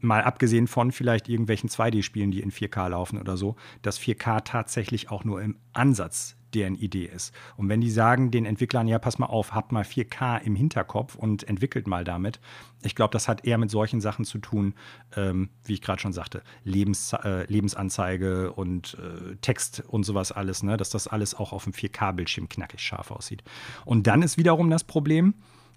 mal 0.05 0.23
abgesehen 0.23 0.67
von 0.67 0.93
vielleicht 0.93 1.29
irgendwelchen 1.29 1.69
2D-Spielen, 1.69 2.31
die 2.31 2.41
in 2.41 2.53
4K 2.53 2.91
laufen 2.91 3.19
oder 3.19 3.37
so, 3.37 3.57
dass 3.83 3.99
4K 3.99 4.45
tatsächlich 4.45 5.11
auch 5.11 5.25
nur 5.25 5.43
im 5.43 5.57
Ansatz 5.73 6.37
deren 6.55 6.75
Idee 6.75 7.07
ist. 7.07 7.35
Und 7.57 7.69
wenn 7.69 7.81
die 7.81 7.91
sagen 7.91 8.31
den 8.31 8.47
Entwicklern, 8.47 8.89
ja, 8.89 8.99
pass 8.99 9.19
mal 9.19 9.27
auf, 9.27 9.53
habt 9.55 9.73
mal 9.73 9.85
4K 9.85 10.43
im 10.43 10.55
Hinterkopf 10.55 11.15
und 11.15 11.45
entwickelt 11.49 11.87
mal 11.87 12.05
damit, 12.05 12.41
ich 12.83 12.95
glaube, 12.95 13.13
das 13.13 13.29
hat 13.29 13.45
eher 13.45 13.59
mit 13.59 13.71
solchen 13.71 14.01
Sachen 14.01 14.25
zu 14.25 14.39
tun, 14.39 14.75
ähm, 15.17 15.49
wie 15.65 15.75
ich 15.75 15.83
gerade 15.83 16.01
schon 16.01 16.13
sagte, 16.13 16.43
Lebens, 16.65 17.13
äh, 17.13 17.45
Lebensanzeige 17.51 18.53
und 18.53 18.99
äh, 19.01 19.37
Text 19.37 19.83
und 19.89 20.05
sowas 20.05 20.33
alles, 20.33 20.63
ne? 20.63 20.77
dass 20.77 20.91
das 20.91 21.09
alles 21.09 21.35
auch 21.35 21.53
auf 21.53 21.65
dem 21.65 21.73
4K-Bildschirm 21.73 22.49
knackig 22.49 22.81
scharf 22.81 23.11
aussieht. 23.11 23.43
Und 23.85 24.07
dann 24.07 24.23
ist 24.23 24.37
wiederum 24.37 24.71
das 24.71 24.85
Problem, 24.85 25.35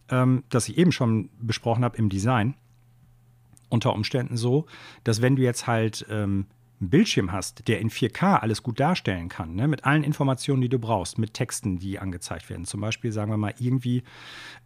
ähm, 0.10 0.44
das 0.50 0.70
ich 0.70 0.78
eben 0.78 0.92
schon 0.92 1.30
besprochen 1.40 1.84
habe 1.84 1.98
im 1.98 2.10
Design, 2.10 2.56
unter 3.70 3.94
Umständen 3.94 4.38
so, 4.38 4.66
dass 5.04 5.22
wenn 5.22 5.36
du 5.36 5.42
jetzt 5.42 5.68
halt 5.68 6.06
ähm, 6.10 6.46
einen 6.80 6.90
Bildschirm 6.90 7.32
hast, 7.32 7.68
der 7.68 7.80
in 7.80 7.90
4K 7.90 8.40
alles 8.40 8.64
gut 8.64 8.80
darstellen 8.80 9.30
kann, 9.30 9.56
ne, 9.56 9.68
mit 9.68 9.86
allen 9.86 10.04
Informationen, 10.04 10.62
die 10.62 10.70
du 10.70 10.80
brauchst, 10.80 11.18
mit 11.18 11.34
Texten, 11.34 11.80
die 11.80 12.00
angezeigt 12.00 12.50
werden, 12.50 12.66
zum 12.66 12.82
Beispiel 12.82 13.12
sagen 13.12 13.32
wir 13.32 13.38
mal 13.38 13.54
irgendwie 13.60 14.04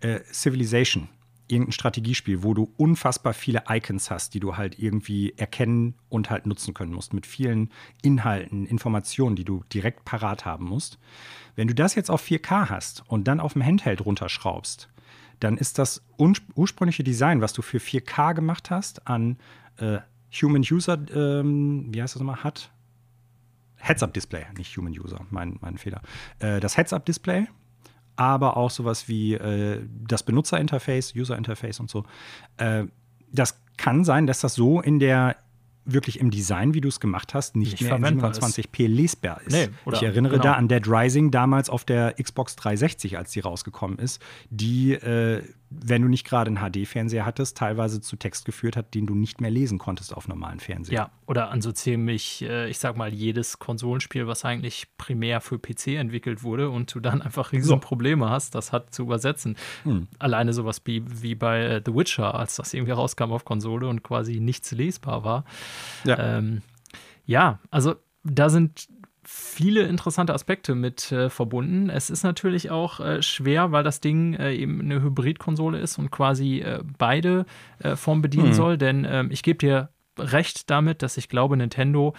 äh, 0.01 0.19
Civilization, 0.31 1.07
irgendein 1.47 1.73
Strategiespiel, 1.73 2.43
wo 2.43 2.53
du 2.53 2.73
unfassbar 2.77 3.33
viele 3.33 3.63
Icons 3.69 4.09
hast, 4.09 4.33
die 4.33 4.39
du 4.39 4.57
halt 4.57 4.79
irgendwie 4.79 5.33
erkennen 5.37 5.95
und 6.09 6.29
halt 6.29 6.45
nutzen 6.45 6.73
können 6.73 6.93
musst, 6.93 7.13
mit 7.13 7.25
vielen 7.25 7.69
Inhalten, 8.01 8.65
Informationen, 8.65 9.35
die 9.35 9.45
du 9.45 9.63
direkt 9.73 10.05
parat 10.05 10.45
haben 10.45 10.65
musst. 10.65 10.97
Wenn 11.55 11.67
du 11.67 11.75
das 11.75 11.95
jetzt 11.95 12.09
auf 12.09 12.23
4K 12.23 12.69
hast 12.69 13.03
und 13.07 13.27
dann 13.27 13.39
auf 13.39 13.53
dem 13.53 13.65
Handheld 13.65 14.05
runterschraubst, 14.05 14.89
dann 15.39 15.57
ist 15.57 15.79
das 15.79 16.03
ursprüngliche 16.17 17.03
Design, 17.03 17.41
was 17.41 17.53
du 17.53 17.61
für 17.61 17.79
4K 17.79 18.33
gemacht 18.33 18.69
hast, 18.69 19.07
an 19.07 19.37
äh, 19.77 19.99
Human 20.41 20.61
User, 20.61 20.97
ähm, 21.13 21.87
wie 21.89 22.01
heißt 22.01 22.15
das 22.15 22.21
nochmal, 22.21 22.43
hat? 22.43 22.71
Heads-Up-Display, 23.77 24.45
nicht 24.57 24.75
Human 24.77 24.93
User, 24.93 25.25
mein, 25.29 25.57
mein 25.61 25.77
Fehler. 25.77 26.01
Äh, 26.39 26.59
das 26.59 26.77
Heads-Up-Display, 26.77 27.47
aber 28.15 28.57
auch 28.57 28.69
sowas 28.69 29.07
wie 29.07 29.33
äh, 29.33 29.81
das 30.07 30.23
Benutzerinterface, 30.23 31.15
User-Interface 31.15 31.79
und 31.79 31.89
so. 31.89 32.05
Äh, 32.57 32.85
das 33.31 33.61
kann 33.77 34.03
sein, 34.03 34.27
dass 34.27 34.41
das 34.41 34.55
so 34.55 34.81
in 34.81 34.99
der 34.99 35.37
wirklich 35.83 36.19
im 36.19 36.29
Design, 36.29 36.75
wie 36.75 36.81
du 36.81 36.89
es 36.89 36.99
gemacht 36.99 37.33
hast, 37.33 37.55
nicht, 37.55 37.71
Nicht 37.71 37.81
mehr 37.81 37.95
in 37.95 38.01
verwendbar 38.01 38.31
720p 38.33 38.87
lesbar 38.87 39.41
ist. 39.41 39.51
Nee, 39.51 39.69
oder- 39.85 39.97
ich 39.97 40.03
erinnere 40.03 40.33
genau. 40.33 40.43
da 40.43 40.53
an 40.53 40.67
Dead 40.67 40.87
Rising 40.87 41.31
damals 41.31 41.69
auf 41.71 41.85
der 41.85 42.13
Xbox 42.13 42.55
360, 42.55 43.17
als 43.17 43.31
die 43.31 43.39
rausgekommen 43.39 43.97
ist, 43.97 44.21
die, 44.51 44.93
äh, 44.93 45.43
wenn 45.71 46.01
du 46.01 46.09
nicht 46.09 46.25
gerade 46.25 46.51
einen 46.51 46.57
HD-Fernseher 46.57 47.25
hattest, 47.25 47.57
teilweise 47.57 48.01
zu 48.01 48.17
Text 48.17 48.45
geführt 48.45 48.75
hat, 48.75 48.93
den 48.93 49.07
du 49.07 49.15
nicht 49.15 49.39
mehr 49.39 49.49
lesen 49.49 49.77
konntest 49.77 50.15
auf 50.15 50.27
normalen 50.27 50.59
Fernsehen. 50.59 50.95
Ja, 50.95 51.11
oder 51.27 51.49
an 51.49 51.61
so 51.61 51.71
ziemlich, 51.71 52.41
äh, 52.41 52.69
ich 52.69 52.77
sag 52.77 52.97
mal, 52.97 53.13
jedes 53.13 53.57
Konsolenspiel, 53.57 54.27
was 54.27 54.43
eigentlich 54.43 54.87
primär 54.97 55.39
für 55.39 55.57
PC 55.57 55.95
entwickelt 55.95 56.43
wurde 56.43 56.69
und 56.69 56.93
du 56.93 56.99
dann 56.99 57.21
einfach 57.21 57.53
riesen 57.53 57.69
So. 57.69 57.77
Probleme 57.77 58.29
hast, 58.29 58.53
das 58.53 58.73
hat 58.73 58.93
zu 58.93 59.03
übersetzen. 59.03 59.55
Hm. 59.83 60.07
Alleine 60.19 60.53
sowas 60.53 60.81
wie, 60.83 61.03
wie 61.07 61.35
bei 61.35 61.61
äh, 61.61 61.81
The 61.83 61.95
Witcher, 61.95 62.35
als 62.35 62.57
das 62.57 62.73
irgendwie 62.73 62.91
rauskam 62.91 63.31
auf 63.31 63.45
Konsole 63.45 63.87
und 63.87 64.03
quasi 64.03 64.41
nichts 64.41 64.71
lesbar 64.71 65.23
war. 65.23 65.45
Ja. 66.03 66.37
Ähm, 66.37 66.61
ja, 67.25 67.59
also 67.69 67.95
da 68.23 68.49
sind 68.49 68.89
viele 69.23 69.83
interessante 69.83 70.33
Aspekte 70.33 70.73
mit 70.75 71.11
äh, 71.11 71.29
verbunden. 71.29 71.89
Es 71.89 72.09
ist 72.09 72.23
natürlich 72.23 72.71
auch 72.71 72.99
äh, 72.99 73.21
schwer, 73.21 73.71
weil 73.71 73.83
das 73.83 73.99
Ding 73.99 74.33
äh, 74.33 74.53
eben 74.53 74.81
eine 74.81 75.01
Hybridkonsole 75.01 75.79
ist 75.79 75.97
und 75.99 76.11
quasi 76.11 76.59
äh, 76.59 76.79
beide 76.97 77.45
äh, 77.79 77.95
Formen 77.95 78.21
bedienen 78.21 78.49
Mhm. 78.49 78.53
soll. 78.53 78.77
Denn 78.77 79.05
ähm, 79.09 79.29
ich 79.31 79.43
gebe 79.43 79.59
dir 79.59 79.89
recht 80.17 80.69
damit, 80.69 81.01
dass 81.03 81.17
ich 81.17 81.29
glaube, 81.29 81.55
Nintendo 81.57 82.13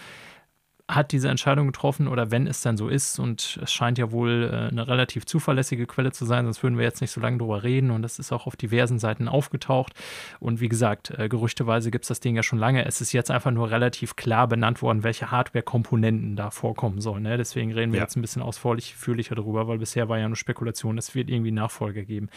hat 0.94 1.12
diese 1.12 1.28
Entscheidung 1.28 1.66
getroffen 1.66 2.08
oder 2.08 2.30
wenn 2.30 2.46
es 2.46 2.60
dann 2.60 2.76
so 2.76 2.88
ist 2.88 3.18
und 3.18 3.58
es 3.62 3.72
scheint 3.72 3.98
ja 3.98 4.10
wohl 4.12 4.50
äh, 4.52 4.68
eine 4.70 4.86
relativ 4.88 5.26
zuverlässige 5.26 5.86
Quelle 5.86 6.12
zu 6.12 6.24
sein, 6.24 6.44
sonst 6.44 6.62
würden 6.62 6.76
wir 6.78 6.84
jetzt 6.84 7.00
nicht 7.00 7.10
so 7.10 7.20
lange 7.20 7.38
drüber 7.38 7.62
reden 7.62 7.90
und 7.90 8.02
das 8.02 8.18
ist 8.18 8.32
auch 8.32 8.46
auf 8.46 8.56
diversen 8.56 8.98
Seiten 8.98 9.28
aufgetaucht 9.28 9.92
und 10.40 10.60
wie 10.60 10.68
gesagt, 10.68 11.10
äh, 11.10 11.28
gerüchteweise 11.28 11.90
gibt 11.90 12.04
es 12.04 12.08
das 12.08 12.20
Ding 12.20 12.36
ja 12.36 12.42
schon 12.42 12.58
lange. 12.58 12.84
Es 12.84 13.00
ist 13.00 13.12
jetzt 13.12 13.30
einfach 13.30 13.50
nur 13.50 13.70
relativ 13.70 14.16
klar 14.16 14.48
benannt 14.48 14.82
worden, 14.82 15.02
welche 15.02 15.30
Hardware-Komponenten 15.30 16.36
da 16.36 16.50
vorkommen 16.50 17.00
sollen. 17.00 17.22
Ne? 17.22 17.36
Deswegen 17.36 17.72
reden 17.72 17.92
wir 17.92 17.98
Ja. 17.98 18.04
jetzt 18.04 18.16
ein 18.16 18.22
bisschen 18.22 18.42
ausführlicher 18.42 19.34
darüber, 19.34 19.68
weil 19.68 19.78
bisher 19.78 20.08
war 20.08 20.18
ja 20.18 20.28
nur 20.28 20.36
Spekulation, 20.36 20.98
es 20.98 21.14
wird 21.14 21.30
irgendwie 21.30 21.50
Nachfolger 21.52 22.02
geben. 22.04 22.28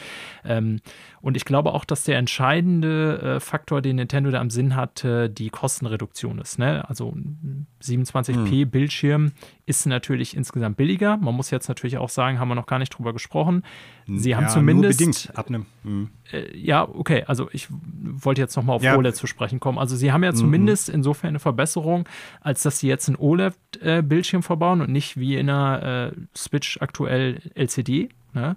Ähm, 0.43 0.79
und 1.21 1.35
ich 1.37 1.45
glaube 1.45 1.73
auch, 1.73 1.85
dass 1.85 2.03
der 2.03 2.17
entscheidende 2.17 3.35
äh, 3.35 3.39
Faktor, 3.39 3.81
den 3.81 3.97
Nintendo 3.97 4.31
da 4.31 4.39
am 4.39 4.49
Sinn 4.49 4.75
hat, 4.75 5.03
die 5.05 5.49
Kostenreduktion 5.49 6.39
ist. 6.39 6.59
Ne? 6.59 6.87
Also 6.87 7.11
ein 7.11 7.67
27p 7.83 8.44
Bildschirm 8.65 9.31
ist 9.65 9.85
natürlich 9.85 10.35
insgesamt 10.37 10.77
billiger. 10.77 11.17
Man 11.17 11.33
muss 11.33 11.49
jetzt 11.49 11.67
natürlich 11.67 11.97
auch 11.97 12.09
sagen, 12.09 12.39
haben 12.39 12.47
wir 12.47 12.55
noch 12.55 12.67
gar 12.67 12.79
nicht 12.79 12.89
drüber 12.91 13.13
gesprochen. 13.13 13.63
Sie 14.07 14.35
haben 14.35 14.43
ja, 14.43 14.49
zumindest 14.49 14.99
Nur 14.99 15.07
bedingt 15.09 15.31
ab 15.37 15.47
einem. 15.47 15.65
hm. 15.83 16.09
äh, 16.31 16.55
ja, 16.57 16.87
okay, 16.87 17.23
also 17.25 17.49
ich 17.51 17.67
wollte 17.69 18.41
jetzt 18.41 18.55
nochmal 18.55 18.75
auf 18.75 18.83
Ja. 18.83 18.95
OLED 18.95 19.15
zu 19.15 19.25
sprechen 19.27 19.59
kommen. 19.59 19.79
Also 19.79 19.95
sie 19.95 20.11
haben 20.11 20.23
ja 20.23 20.33
zumindest 20.33 20.89
insofern 20.89 21.29
eine 21.29 21.39
Verbesserung, 21.39 22.07
als 22.41 22.61
dass 22.63 22.79
sie 22.79 22.87
jetzt 22.87 23.07
einen 23.07 23.17
OLED-Bildschirm 23.17 24.43
verbauen 24.43 24.81
und 24.81 24.91
nicht 24.91 25.17
wie 25.17 25.35
in 25.35 25.49
einer 25.49 26.11
äh, 26.13 26.17
Switch 26.37 26.77
aktuell 26.81 27.41
LCD. 27.55 28.09
Ne? 28.33 28.55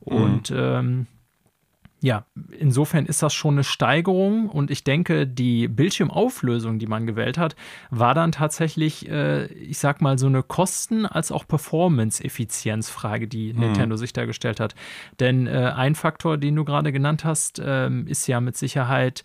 Und 0.00 0.52
ähm, 0.54 1.06
ja, 2.02 2.24
insofern 2.58 3.04
ist 3.04 3.22
das 3.22 3.34
schon 3.34 3.54
eine 3.54 3.64
Steigerung 3.64 4.48
und 4.48 4.70
ich 4.70 4.84
denke, 4.84 5.26
die 5.26 5.68
Bildschirmauflösung, 5.68 6.78
die 6.78 6.86
man 6.86 7.06
gewählt 7.06 7.36
hat, 7.36 7.56
war 7.90 8.14
dann 8.14 8.32
tatsächlich, 8.32 9.08
äh, 9.08 9.46
ich 9.46 9.78
sag 9.78 10.00
mal, 10.00 10.18
so 10.18 10.26
eine 10.26 10.42
Kosten- 10.42 11.04
als 11.04 11.30
auch 11.30 11.46
Performance-Effizienzfrage, 11.46 13.28
die 13.28 13.52
Nintendo 13.52 13.96
sich 13.96 14.14
da 14.14 14.24
gestellt 14.24 14.60
hat. 14.60 14.74
Denn 15.18 15.46
äh, 15.46 15.72
ein 15.76 15.94
Faktor, 15.94 16.38
den 16.38 16.56
du 16.56 16.64
gerade 16.64 16.90
genannt 16.90 17.24
hast, 17.24 17.60
ähm, 17.62 18.06
ist 18.06 18.26
ja 18.26 18.40
mit 18.40 18.56
Sicherheit 18.56 19.22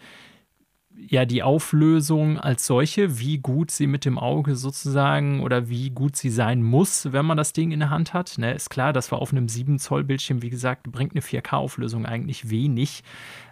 ja 0.98 1.26
die 1.26 1.44
Auflösung 1.44 2.40
als 2.40 2.66
solche, 2.66 3.20
wie 3.20 3.38
gut 3.38 3.72
sie 3.72 3.88
mit 3.88 4.06
dem 4.06 4.18
Auge 4.18 4.56
sozusagen 4.56 5.42
oder 5.42 5.70
wie 5.70 5.90
gut 5.90 6.16
sie 6.16 6.30
sein 6.30 6.64
muss, 6.64 7.12
wenn 7.12 7.26
man 7.26 7.38
das 7.38 7.54
Ding 7.54 7.72
in 7.72 7.80
der 7.80 7.90
Hand 7.90 8.14
hat. 8.14 8.38
Ne, 8.38 8.54
ist 8.54 8.70
klar, 8.70 8.94
das 8.94 9.12
war 9.12 9.20
auf 9.20 9.32
einem 9.32 9.48
7 9.48 9.80
Zoll 9.80 10.04
Bildschirm, 10.04 10.42
wie 10.42 10.50
gesagt, 10.50 10.92
bringt 10.92 11.14
eine 11.14 11.22
4K-Auflösung 11.22 12.06
eigentlich 12.06 12.50
wenig. 12.50 13.04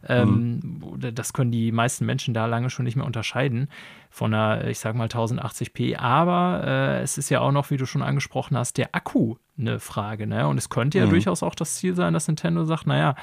Ähm, 0.07 0.81
oder 0.83 1.11
das 1.11 1.33
können 1.33 1.51
die 1.51 1.71
meisten 1.71 2.05
Menschen 2.05 2.33
da 2.33 2.45
lange 2.45 2.69
schon 2.69 2.85
nicht 2.85 2.95
mehr 2.95 3.05
unterscheiden 3.05 3.67
von 4.09 4.33
einer, 4.33 4.67
ich 4.67 4.79
sag 4.79 4.95
mal 4.95 5.07
1080p. 5.07 5.97
Aber 5.97 6.63
äh, 6.65 7.01
es 7.01 7.17
ist 7.17 7.29
ja 7.29 7.41
auch 7.41 7.51
noch, 7.51 7.71
wie 7.71 7.77
du 7.77 7.85
schon 7.85 8.01
angesprochen 8.01 8.57
hast, 8.57 8.77
der 8.77 8.93
Akku 8.93 9.35
eine 9.57 9.79
Frage. 9.79 10.27
Ne? 10.27 10.47
Und 10.47 10.57
es 10.57 10.69
könnte 10.69 10.97
ja 10.97 11.05
durchaus 11.05 11.43
auch 11.43 11.55
das 11.55 11.75
Ziel 11.75 11.95
sein, 11.95 12.13
dass 12.13 12.27
Nintendo 12.27 12.65
sagt, 12.65 12.87
naja, 12.87 13.09
ähm, 13.11 13.15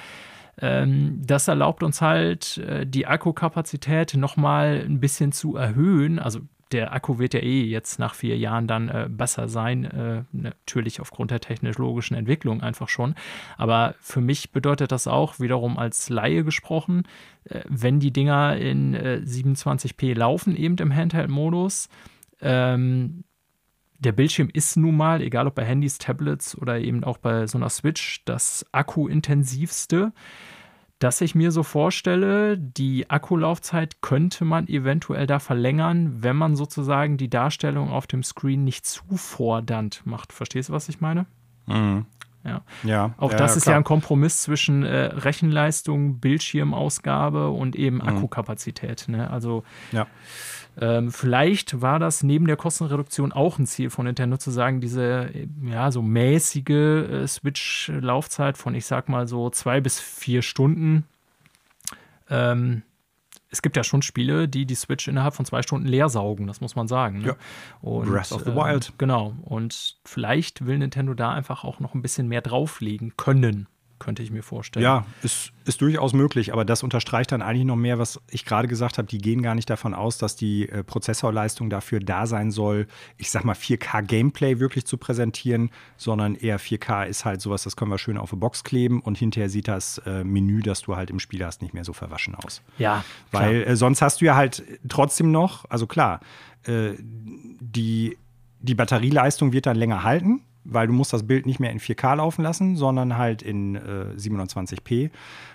das 1.22 1.48
erlaubt 1.48 1.82
uns 1.82 2.00
halt, 2.00 2.58
äh, 2.58 2.86
die 2.86 3.06
Akkukapazität 3.06 4.14
nochmal 4.14 4.84
ein 4.86 5.00
bisschen 5.00 5.32
zu 5.32 5.56
erhöhen. 5.56 6.18
Also 6.18 6.40
der 6.72 6.92
Akku 6.92 7.18
wird 7.18 7.34
ja 7.34 7.40
eh 7.40 7.62
jetzt 7.64 7.98
nach 7.98 8.14
vier 8.14 8.36
Jahren 8.36 8.66
dann 8.66 8.88
äh, 8.88 9.08
besser 9.10 9.48
sein, 9.48 9.84
äh, 9.84 10.22
natürlich 10.32 11.00
aufgrund 11.00 11.30
der 11.30 11.40
technologischen 11.40 12.14
Entwicklung 12.14 12.62
einfach 12.62 12.88
schon. 12.88 13.14
Aber 13.56 13.94
für 14.00 14.20
mich 14.20 14.52
bedeutet 14.52 14.92
das 14.92 15.06
auch, 15.06 15.40
wiederum 15.40 15.78
als 15.78 16.08
Laie 16.08 16.44
gesprochen, 16.44 17.04
äh, 17.44 17.62
wenn 17.68 17.98
die 17.98 18.12
Dinger 18.12 18.56
in 18.56 18.94
äh, 18.94 19.20
27p 19.24 20.14
laufen, 20.14 20.56
eben 20.56 20.76
im 20.76 20.94
Handheld-Modus, 20.94 21.88
ähm, 22.40 23.24
der 24.00 24.12
Bildschirm 24.12 24.48
ist 24.52 24.76
nun 24.76 24.96
mal, 24.96 25.20
egal 25.20 25.46
ob 25.46 25.54
bei 25.54 25.64
Handys, 25.64 25.98
Tablets 25.98 26.56
oder 26.56 26.78
eben 26.78 27.04
auch 27.04 27.18
bei 27.18 27.46
so 27.46 27.58
einer 27.58 27.68
Switch, 27.68 28.24
das 28.24 28.64
akkuintensivste. 28.72 30.12
Dass 30.98 31.22
ich 31.22 31.34
mir 31.34 31.50
so 31.50 31.62
vorstelle, 31.62 32.58
die 32.58 33.08
Akkulaufzeit 33.08 34.02
könnte 34.02 34.44
man 34.44 34.68
eventuell 34.68 35.26
da 35.26 35.38
verlängern, 35.38 36.22
wenn 36.22 36.36
man 36.36 36.56
sozusagen 36.56 37.16
die 37.16 37.30
Darstellung 37.30 37.88
auf 37.90 38.06
dem 38.06 38.22
Screen 38.22 38.64
nicht 38.64 38.84
zu 38.84 39.02
fordernd 39.16 40.02
macht. 40.04 40.34
Verstehst 40.34 40.68
du, 40.68 40.74
was 40.74 40.90
ich 40.90 41.00
meine? 41.00 41.24
Mhm. 41.66 42.04
Ja. 42.44 42.62
Ja, 42.84 43.14
Auch 43.18 43.32
ja, 43.32 43.36
das 43.36 43.56
ist 43.56 43.64
klar. 43.64 43.74
ja 43.74 43.78
ein 43.78 43.84
Kompromiss 43.84 44.42
zwischen 44.42 44.82
äh, 44.82 44.96
Rechenleistung, 45.06 46.20
Bildschirmausgabe 46.20 47.50
und 47.50 47.76
eben 47.76 48.00
Akkukapazität. 48.00 49.06
Ne? 49.08 49.30
Also 49.30 49.62
Ja. 49.92 50.06
ähm, 50.80 51.12
vielleicht 51.12 51.82
war 51.82 51.98
das 51.98 52.22
neben 52.22 52.46
der 52.46 52.56
Kostenreduktion 52.56 53.32
auch 53.32 53.58
ein 53.58 53.66
Ziel 53.66 53.90
von 53.90 54.06
Nintendo 54.06 54.38
zu 54.38 54.50
sagen, 54.50 54.80
diese 54.80 55.30
äh, 55.34 55.48
ja 55.66 55.90
so 55.90 56.00
mäßige 56.00 56.70
äh, 56.70 57.26
Switch-Laufzeit 57.26 58.56
von 58.56 58.74
ich 58.74 58.86
sag 58.86 59.08
mal 59.10 59.26
so 59.28 59.50
zwei 59.50 59.80
bis 59.82 60.00
vier 60.00 60.40
Stunden. 60.40 61.04
Ähm, 62.30 62.82
es 63.50 63.62
gibt 63.62 63.76
ja 63.76 63.84
schon 63.84 64.02
Spiele, 64.02 64.48
die 64.48 64.64
die 64.64 64.74
Switch 64.74 65.08
innerhalb 65.08 65.34
von 65.34 65.44
zwei 65.44 65.62
Stunden 65.62 65.86
leer 65.86 66.08
saugen, 66.08 66.46
das 66.46 66.60
muss 66.60 66.76
man 66.76 66.88
sagen. 66.88 67.20
Ne? 67.20 67.26
Ja. 67.28 67.36
Und, 67.80 68.08
Breath 68.08 68.32
of 68.32 68.44
the 68.44 68.50
ähm, 68.50 68.56
Wild. 68.56 68.92
Genau. 68.98 69.34
Und 69.42 69.98
vielleicht 70.04 70.66
will 70.66 70.78
Nintendo 70.78 71.14
da 71.14 71.32
einfach 71.32 71.64
auch 71.64 71.80
noch 71.80 71.94
ein 71.94 72.02
bisschen 72.02 72.28
mehr 72.28 72.42
drauflegen 72.42 73.14
können, 73.16 73.66
könnte 74.00 74.22
ich 74.22 74.30
mir 74.32 74.42
vorstellen. 74.42 74.82
Ja, 74.82 75.06
ist, 75.22 75.52
ist 75.64 75.80
durchaus 75.80 76.12
möglich, 76.12 76.52
aber 76.52 76.64
das 76.64 76.82
unterstreicht 76.82 77.30
dann 77.30 77.42
eigentlich 77.42 77.66
noch 77.66 77.76
mehr, 77.76 77.98
was 77.98 78.20
ich 78.30 78.44
gerade 78.44 78.66
gesagt 78.66 78.98
habe. 78.98 79.06
Die 79.06 79.18
gehen 79.18 79.42
gar 79.42 79.54
nicht 79.54 79.70
davon 79.70 79.94
aus, 79.94 80.18
dass 80.18 80.34
die 80.34 80.68
äh, 80.68 80.82
Prozessorleistung 80.82 81.70
dafür 81.70 82.00
da 82.00 82.26
sein 82.26 82.50
soll, 82.50 82.88
ich 83.18 83.30
sag 83.30 83.44
mal 83.44 83.54
4K-Gameplay 83.54 84.58
wirklich 84.58 84.86
zu 84.86 84.96
präsentieren, 84.96 85.70
sondern 85.96 86.34
eher 86.34 86.58
4K 86.58 87.06
ist 87.06 87.24
halt 87.24 87.40
sowas, 87.40 87.62
das 87.62 87.76
können 87.76 87.90
wir 87.90 87.98
schön 87.98 88.18
auf 88.18 88.32
eine 88.32 88.40
Box 88.40 88.64
kleben 88.64 89.00
und 89.00 89.18
hinterher 89.18 89.48
sieht 89.48 89.68
das 89.68 89.98
äh, 90.06 90.24
Menü, 90.24 90.62
das 90.62 90.82
du 90.82 90.96
halt 90.96 91.10
im 91.10 91.20
Spiel 91.20 91.44
hast, 91.44 91.62
nicht 91.62 91.74
mehr 91.74 91.84
so 91.84 91.92
verwaschen 91.92 92.34
aus. 92.34 92.62
Ja, 92.78 93.04
klar. 93.30 93.42
Weil 93.42 93.62
äh, 93.62 93.76
sonst 93.76 94.02
hast 94.02 94.20
du 94.20 94.24
ja 94.24 94.34
halt 94.34 94.64
trotzdem 94.88 95.30
noch, 95.30 95.66
also 95.68 95.86
klar, 95.86 96.20
äh, 96.64 96.94
die, 96.98 98.18
die 98.60 98.74
Batterieleistung 98.74 99.52
wird 99.52 99.66
dann 99.66 99.76
länger 99.76 100.02
halten, 100.02 100.42
weil 100.64 100.86
du 100.86 100.92
musst 100.92 101.12
das 101.12 101.26
Bild 101.26 101.46
nicht 101.46 101.60
mehr 101.60 101.70
in 101.70 101.80
4K 101.80 102.16
laufen 102.16 102.42
lassen, 102.42 102.76
sondern 102.76 103.16
halt 103.16 103.42
in 103.42 103.76
äh, 103.76 104.14
720p. 104.16 105.10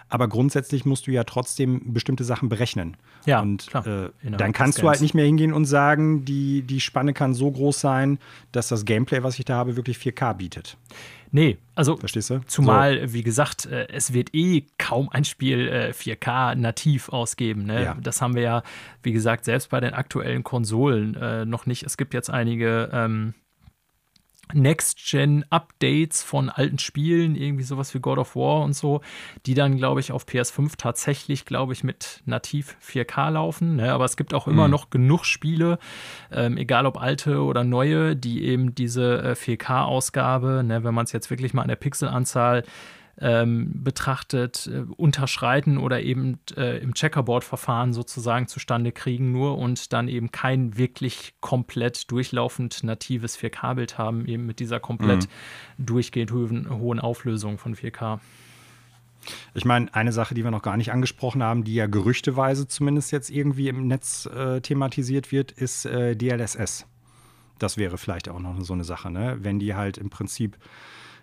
Aber 0.08 0.28
grundsätzlich 0.28 0.86
musst 0.86 1.08
du 1.08 1.12
ja 1.12 1.24
trotzdem 1.24 1.94
bestimmte 1.94 2.24
Sachen 2.24 2.48
berechnen. 2.50 2.96
Ja, 3.26 3.42
und 3.42 3.68
klar. 3.68 3.86
äh, 3.88 4.10
dann 4.22 4.52
kannst 4.52 4.82
du 4.82 4.88
halt 4.88 5.02
nicht 5.02 5.16
mehr 5.16 5.26
hingehen 5.26 5.52
und 5.52 5.66
sagen, 5.66 6.26
die, 6.26 6.62
die 6.62 6.80
Spanne 6.80 7.14
kann 7.14 7.34
so 7.34 7.52
groß 7.52 7.80
sein, 7.80 8.20
dass 8.52 8.68
das 8.68 8.86
Gameplay, 8.86 9.24
was 9.24 9.40
ich 9.40 9.46
da 9.46 9.56
habe, 9.56 9.76
wirklich 9.76 9.98
4K 9.98 10.34
bietet. 10.36 10.78
Nee, 11.32 11.58
also 11.74 11.98
Verstehst 11.98 12.30
du? 12.30 12.40
Zumal, 12.46 13.12
wie 13.12 13.24
gesagt, 13.24 13.66
äh, 13.66 13.88
es 13.90 14.14
wird 14.14 14.34
eh 14.34 14.68
kaum 14.78 15.10
ein 15.10 15.26
Spiel 15.26 15.68
äh, 15.68 15.92
4K 15.92 16.56
nativ 16.56 17.10
ausgeben. 17.10 17.66
Ne? 17.66 17.84
Ja. 17.84 17.98
Das 18.02 18.22
haben 18.22 18.36
wir 18.36 18.42
ja, 18.42 18.64
wie 19.04 19.12
gesagt, 19.12 19.44
selbst 19.44 19.70
bei 19.70 19.82
den 19.82 19.94
aktuellen 19.94 20.44
Konsolen 20.44 21.16
äh, 21.16 21.46
noch 21.46 21.66
nicht. 21.66 21.84
Es 21.84 21.98
gibt 21.98 22.14
jetzt 22.14 22.30
einige 22.30 22.90
ähm, 22.94 23.34
Next-Gen-Updates 24.54 26.24
von 26.24 26.50
alten 26.50 26.80
Spielen, 26.80 27.36
irgendwie 27.36 27.64
sowas 27.64 27.94
wie 27.94 28.00
God 28.00 28.18
of 28.18 28.36
War 28.36 28.64
und 28.64 28.74
so, 28.74 29.02
die 29.46 29.54
dann, 29.54 29.78
glaube 29.78 30.00
ich, 30.00 30.12
auf 30.12 30.26
PS5 30.26 30.74
tatsächlich, 30.78 31.46
glaube 31.46 31.74
ich, 31.74 31.84
mit 31.84 32.22
nativ 32.26 32.78
4K 32.86 33.32
laufen. 33.32 33.78
Ne? 33.78 33.92
Aber 33.92 34.06
es 34.06 34.18
gibt 34.18 34.34
auch 34.34 34.48
immer 34.48 34.68
noch 34.68 34.90
genug 34.90 35.26
Spiele, 35.26 35.80
ähm, 36.32 36.58
egal 36.58 36.86
ob 36.86 37.02
alte 37.02 37.44
oder 37.44 37.64
neue, 37.64 38.16
die 38.16 38.44
eben 38.46 38.76
diese 38.76 39.22
äh, 39.24 39.32
4K-Ausgabe, 39.32 40.64
ne, 40.64 40.84
wenn 40.84 40.94
man 40.94 41.06
es 41.06 41.12
jetzt 41.12 41.30
wirklich 41.30 41.54
mal 41.54 41.62
an 41.64 41.68
der 41.68 41.76
Pixelanzahl 41.76 42.64
ähm, 43.20 43.84
betrachtet, 43.84 44.68
äh, 44.68 44.84
unterschreiten 44.98 45.78
oder 45.78 46.02
eben 46.02 46.40
äh, 46.58 46.80
im 46.80 46.94
Checkerboard-Verfahren 46.94 47.94
sozusagen 47.94 48.48
zustande 48.48 48.92
kriegen 48.92 49.32
nur 49.32 49.58
und 49.58 49.94
dann 49.94 50.08
eben 50.08 50.32
kein 50.32 50.78
wirklich 50.78 51.36
komplett 51.40 52.12
durchlaufend 52.12 52.84
natives 52.84 53.38
4K-Bild 53.38 53.98
haben, 53.98 54.26
eben 54.26 54.46
mit 54.46 54.60
dieser 54.60 54.80
komplett 54.80 55.28
mhm. 55.78 55.86
durchgehend 55.86 56.32
hohen, 56.32 56.70
hohen 56.70 57.00
Auflösung 57.00 57.58
von 57.58 57.76
4K. 57.76 58.20
Ich 59.54 59.66
meine, 59.66 59.94
eine 59.94 60.12
Sache, 60.12 60.36
die 60.36 60.44
wir 60.44 60.52
noch 60.52 60.62
gar 60.62 60.78
nicht 60.78 60.92
angesprochen 60.92 61.42
haben, 61.42 61.64
die 61.64 61.74
ja 61.74 61.88
gerüchteweise 61.88 62.68
zumindest 62.68 63.12
jetzt 63.12 63.30
irgendwie 63.30 63.70
im 63.70 63.88
Netz 63.88 64.28
äh, 64.28 64.62
thematisiert 64.62 65.32
wird, 65.32 65.52
ist 65.52 65.86
äh, 65.86 66.16
DLSS. 66.16 66.86
Das 67.58 67.78
wäre 67.78 67.98
vielleicht 67.98 68.30
auch 68.30 68.40
noch 68.40 68.60
so 68.62 68.74
eine 68.74 68.84
Sache, 68.84 69.10
ne? 69.10 69.38
wenn 69.42 69.60
die 69.60 69.76
halt 69.76 69.98
im 69.98 70.10
Prinzip 70.10 70.58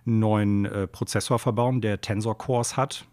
neuen 0.04 0.64
äh, 0.64 0.86
Prozessor 0.86 1.38
verbauen, 1.38 1.80
der 1.80 2.00
Tensor 2.00 2.36
Cores 2.36 2.76
hat, 2.76 3.06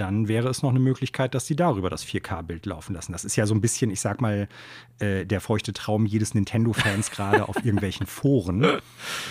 dann 0.00 0.28
wäre 0.28 0.48
es 0.48 0.62
noch 0.62 0.70
eine 0.70 0.80
Möglichkeit, 0.80 1.34
dass 1.34 1.46
sie 1.46 1.56
darüber 1.56 1.90
das 1.90 2.06
4K-Bild 2.06 2.64
laufen 2.64 2.94
lassen. 2.94 3.12
Das 3.12 3.24
ist 3.24 3.36
ja 3.36 3.46
so 3.46 3.54
ein 3.54 3.60
bisschen, 3.60 3.90
ich 3.90 4.00
sag 4.00 4.22
mal, 4.22 4.48
äh, 4.98 5.26
der 5.26 5.42
feuchte 5.42 5.74
Traum 5.74 6.06
jedes 6.06 6.34
Nintendo-Fans 6.34 7.10
gerade 7.10 7.46
auf 7.48 7.56
irgendwelchen 7.56 8.06
Foren, 8.06 8.66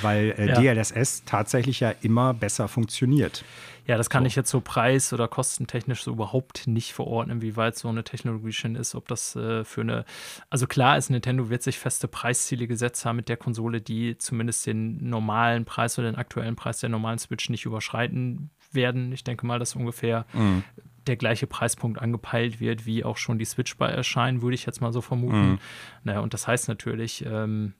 weil 0.03 0.35
äh, 0.37 0.47
ja. 0.49 0.73
DLSS 0.73 1.23
tatsächlich 1.25 1.79
ja 1.79 1.93
immer 2.01 2.35
besser 2.35 2.67
funktioniert. 2.67 3.43
Ja, 3.87 3.97
das 3.97 4.11
kann 4.11 4.21
so. 4.23 4.27
ich 4.27 4.35
jetzt 4.35 4.51
so 4.51 4.61
preis- 4.61 5.11
oder 5.11 5.27
kostentechnisch 5.27 6.03
so 6.03 6.11
überhaupt 6.11 6.67
nicht 6.67 6.93
verordnen, 6.93 7.41
wie 7.41 7.55
weit 7.55 7.75
so 7.75 7.87
eine 7.87 8.03
Technologie 8.03 8.51
schon 8.51 8.75
ist, 8.75 8.93
ob 8.93 9.07
das 9.07 9.35
äh, 9.35 9.63
für 9.63 9.81
eine, 9.81 10.05
also 10.51 10.67
klar 10.67 10.99
ist, 10.99 11.09
Nintendo 11.09 11.49
wird 11.49 11.63
sich 11.63 11.79
feste 11.79 12.07
Preisziele 12.07 12.67
gesetzt 12.67 13.03
haben 13.05 13.15
mit 13.15 13.29
der 13.29 13.37
Konsole, 13.37 13.81
die 13.81 14.19
zumindest 14.19 14.67
den 14.67 15.09
normalen 15.09 15.65
Preis 15.65 15.97
oder 15.97 16.11
den 16.11 16.17
aktuellen 16.17 16.55
Preis 16.55 16.79
der 16.79 16.89
normalen 16.89 17.17
Switch 17.17 17.49
nicht 17.49 17.65
überschreiten 17.65 18.51
werden. 18.71 19.11
Ich 19.11 19.23
denke 19.23 19.45
mal, 19.45 19.59
dass 19.59 19.75
ungefähr 19.75 20.25
mhm. 20.33 20.63
der 21.07 21.15
gleiche 21.15 21.47
Preispunkt 21.47 22.01
angepeilt 22.01 22.59
wird, 22.59 22.85
wie 22.85 23.03
auch 23.03 23.17
schon 23.17 23.39
die 23.39 23.45
Switch 23.45 23.77
bei 23.77 23.87
erscheinen, 23.87 24.41
würde 24.41 24.55
ich 24.55 24.65
jetzt 24.65 24.81
mal 24.81 24.93
so 24.93 25.01
vermuten. 25.01 25.51
Mhm. 25.51 25.59
Naja, 26.03 26.19
und 26.19 26.33
das 26.33 26.47
heißt 26.47 26.67
natürlich, 26.67 27.25
ähm, 27.25 27.73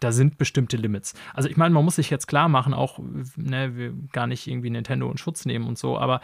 da 0.00 0.12
sind 0.12 0.38
bestimmte 0.38 0.78
Limits. 0.78 1.14
Also 1.34 1.48
ich 1.48 1.56
meine, 1.56 1.74
man 1.74 1.84
muss 1.84 1.96
sich 1.96 2.08
jetzt 2.10 2.26
klar 2.26 2.48
machen, 2.48 2.72
auch 2.72 2.98
ne, 3.36 3.76
wir 3.76 3.92
gar 4.12 4.26
nicht 4.26 4.46
irgendwie 4.46 4.70
Nintendo 4.70 5.10
in 5.10 5.18
Schutz 5.18 5.44
nehmen 5.44 5.66
und 5.66 5.78
so, 5.78 5.98
aber 5.98 6.22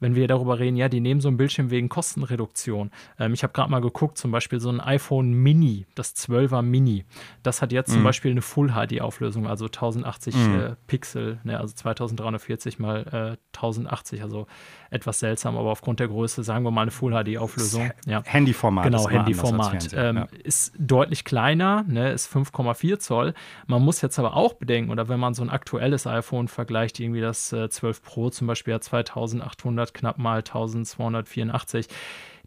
wenn 0.00 0.14
wir 0.14 0.28
darüber 0.28 0.58
reden, 0.58 0.76
ja, 0.76 0.88
die 0.88 1.00
nehmen 1.00 1.20
so 1.20 1.28
ein 1.28 1.36
Bildschirm 1.36 1.70
wegen 1.70 1.88
Kostenreduktion. 1.88 2.90
Ähm, 3.18 3.34
ich 3.34 3.42
habe 3.42 3.52
gerade 3.52 3.70
mal 3.70 3.80
geguckt, 3.80 4.18
zum 4.18 4.30
Beispiel 4.30 4.60
so 4.60 4.68
ein 4.68 4.80
iPhone 4.80 5.32
Mini, 5.32 5.86
das 5.94 6.14
12er 6.16 6.62
Mini, 6.62 7.04
das 7.42 7.62
hat 7.62 7.72
jetzt 7.72 7.90
mhm. 7.90 7.94
zum 7.94 8.04
Beispiel 8.04 8.30
eine 8.30 8.42
Full 8.42 8.72
HD-Auflösung, 8.72 9.46
also 9.46 9.66
1080 9.66 10.34
mhm. 10.34 10.60
äh, 10.60 10.76
Pixel, 10.86 11.40
ne, 11.44 11.58
also 11.58 11.74
2340 11.74 12.78
mal 12.78 13.36
äh, 13.36 13.56
1080, 13.56 14.22
also 14.22 14.46
etwas 14.90 15.18
seltsam, 15.18 15.56
aber 15.56 15.70
aufgrund 15.70 16.00
der 16.00 16.08
Größe, 16.08 16.42
sagen 16.42 16.64
wir 16.64 16.70
mal 16.70 16.82
eine 16.82 16.90
Full 16.90 17.12
HD-Auflösung. 17.12 17.90
Ja. 18.06 18.22
Handyformat. 18.24 18.84
Genau, 18.84 19.08
Handyformat. 19.08 19.90
Ähm, 19.94 20.16
ja. 20.16 20.28
Ist 20.42 20.72
deutlich 20.78 21.24
kleiner, 21.24 21.84
ne, 21.86 22.12
ist 22.12 22.32
5,4 22.32 22.98
Zoll. 22.98 23.34
Man 23.66 23.82
muss 23.82 24.00
jetzt 24.00 24.18
aber 24.18 24.34
auch 24.36 24.54
bedenken, 24.54 24.90
oder 24.90 25.08
wenn 25.08 25.20
man 25.20 25.34
so 25.34 25.42
ein 25.42 25.50
aktuelles 25.50 26.06
iPhone 26.06 26.48
vergleicht, 26.48 27.00
irgendwie 27.00 27.20
das 27.20 27.52
äh, 27.52 27.68
12 27.68 28.02
Pro 28.02 28.30
zum 28.30 28.46
Beispiel 28.46 28.74
hat 28.74 28.84
2800 28.84 29.87
knapp 29.94 30.18
mal 30.18 30.38
1284, 30.38 31.88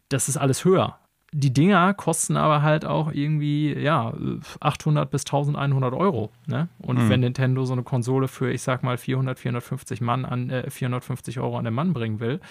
das 0.10 0.30
ist 0.30 0.38
alles 0.38 0.66
höher 0.66 0.98
die 1.34 1.54
Dinger 1.54 1.94
kosten 1.94 2.36
aber 2.36 2.62
halt 2.62 2.86
auch 2.86 3.12
irgendwie, 3.12 3.74
ja, 3.74 4.14
800 4.60 5.10
bis 5.10 5.22
1100 5.22 5.94
Euro. 5.94 6.32
Ne? 6.46 6.68
Und 6.80 6.98
mhm. 6.98 7.10
wenn 7.10 7.20
Nintendo 7.22 7.64
so 7.64 7.74
eine 7.74 7.84
Konsole 7.84 8.28
für, 8.28 8.52
ich 8.52 8.62
sag 8.62 8.84
mal, 8.84 8.98
400, 8.98 9.40
450 9.40 10.02
Mann 10.02 10.26
an, 10.26 10.50
äh, 10.50 10.70
450 10.70 11.40
Euro 11.40 11.58
an 11.58 11.66
den 11.66 11.74
Mann 11.74 11.94
bringen 11.94 12.20
will, 12.20 12.42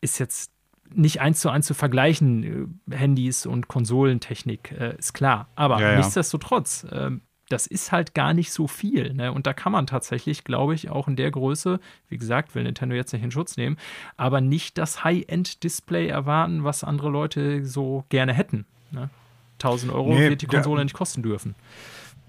ist 0.00 0.18
jetzt 0.18 0.52
nicht 0.92 1.20
eins 1.20 1.40
zu 1.40 1.50
eins 1.50 1.66
zu 1.66 1.74
vergleichen, 1.74 2.78
äh, 2.90 2.96
Handys 2.96 3.44
und 3.44 3.66
Konsolentechnik, 3.66 4.72
äh, 4.72 4.96
ist 4.96 5.12
klar. 5.12 5.48
Aber 5.56 5.80
ja, 5.80 5.92
ja. 5.92 5.96
nichtsdestotrotz, 5.96 6.84
äh, 6.84 7.10
das 7.50 7.66
ist 7.66 7.92
halt 7.92 8.14
gar 8.14 8.32
nicht 8.32 8.52
so 8.52 8.66
viel. 8.66 9.12
Ne? 9.12 9.32
Und 9.32 9.46
da 9.46 9.52
kann 9.52 9.72
man 9.72 9.86
tatsächlich, 9.86 10.44
glaube 10.44 10.74
ich, 10.74 10.88
auch 10.88 11.08
in 11.08 11.16
der 11.16 11.30
Größe, 11.30 11.80
wie 12.08 12.16
gesagt, 12.16 12.54
will 12.54 12.62
Nintendo 12.62 12.94
jetzt 12.94 13.12
nicht 13.12 13.22
in 13.22 13.30
Schutz 13.30 13.56
nehmen, 13.56 13.76
aber 14.16 14.40
nicht 14.40 14.78
das 14.78 15.04
High-End-Display 15.04 16.08
erwarten, 16.08 16.64
was 16.64 16.84
andere 16.84 17.10
Leute 17.10 17.64
so 17.66 18.04
gerne 18.08 18.32
hätten. 18.32 18.66
Ne? 18.92 19.10
1000 19.54 19.92
Euro 19.92 20.14
nee, 20.14 20.30
wird 20.30 20.42
die 20.42 20.46
Konsole 20.46 20.84
nicht 20.84 20.94
kosten 20.94 21.22
dürfen. 21.22 21.54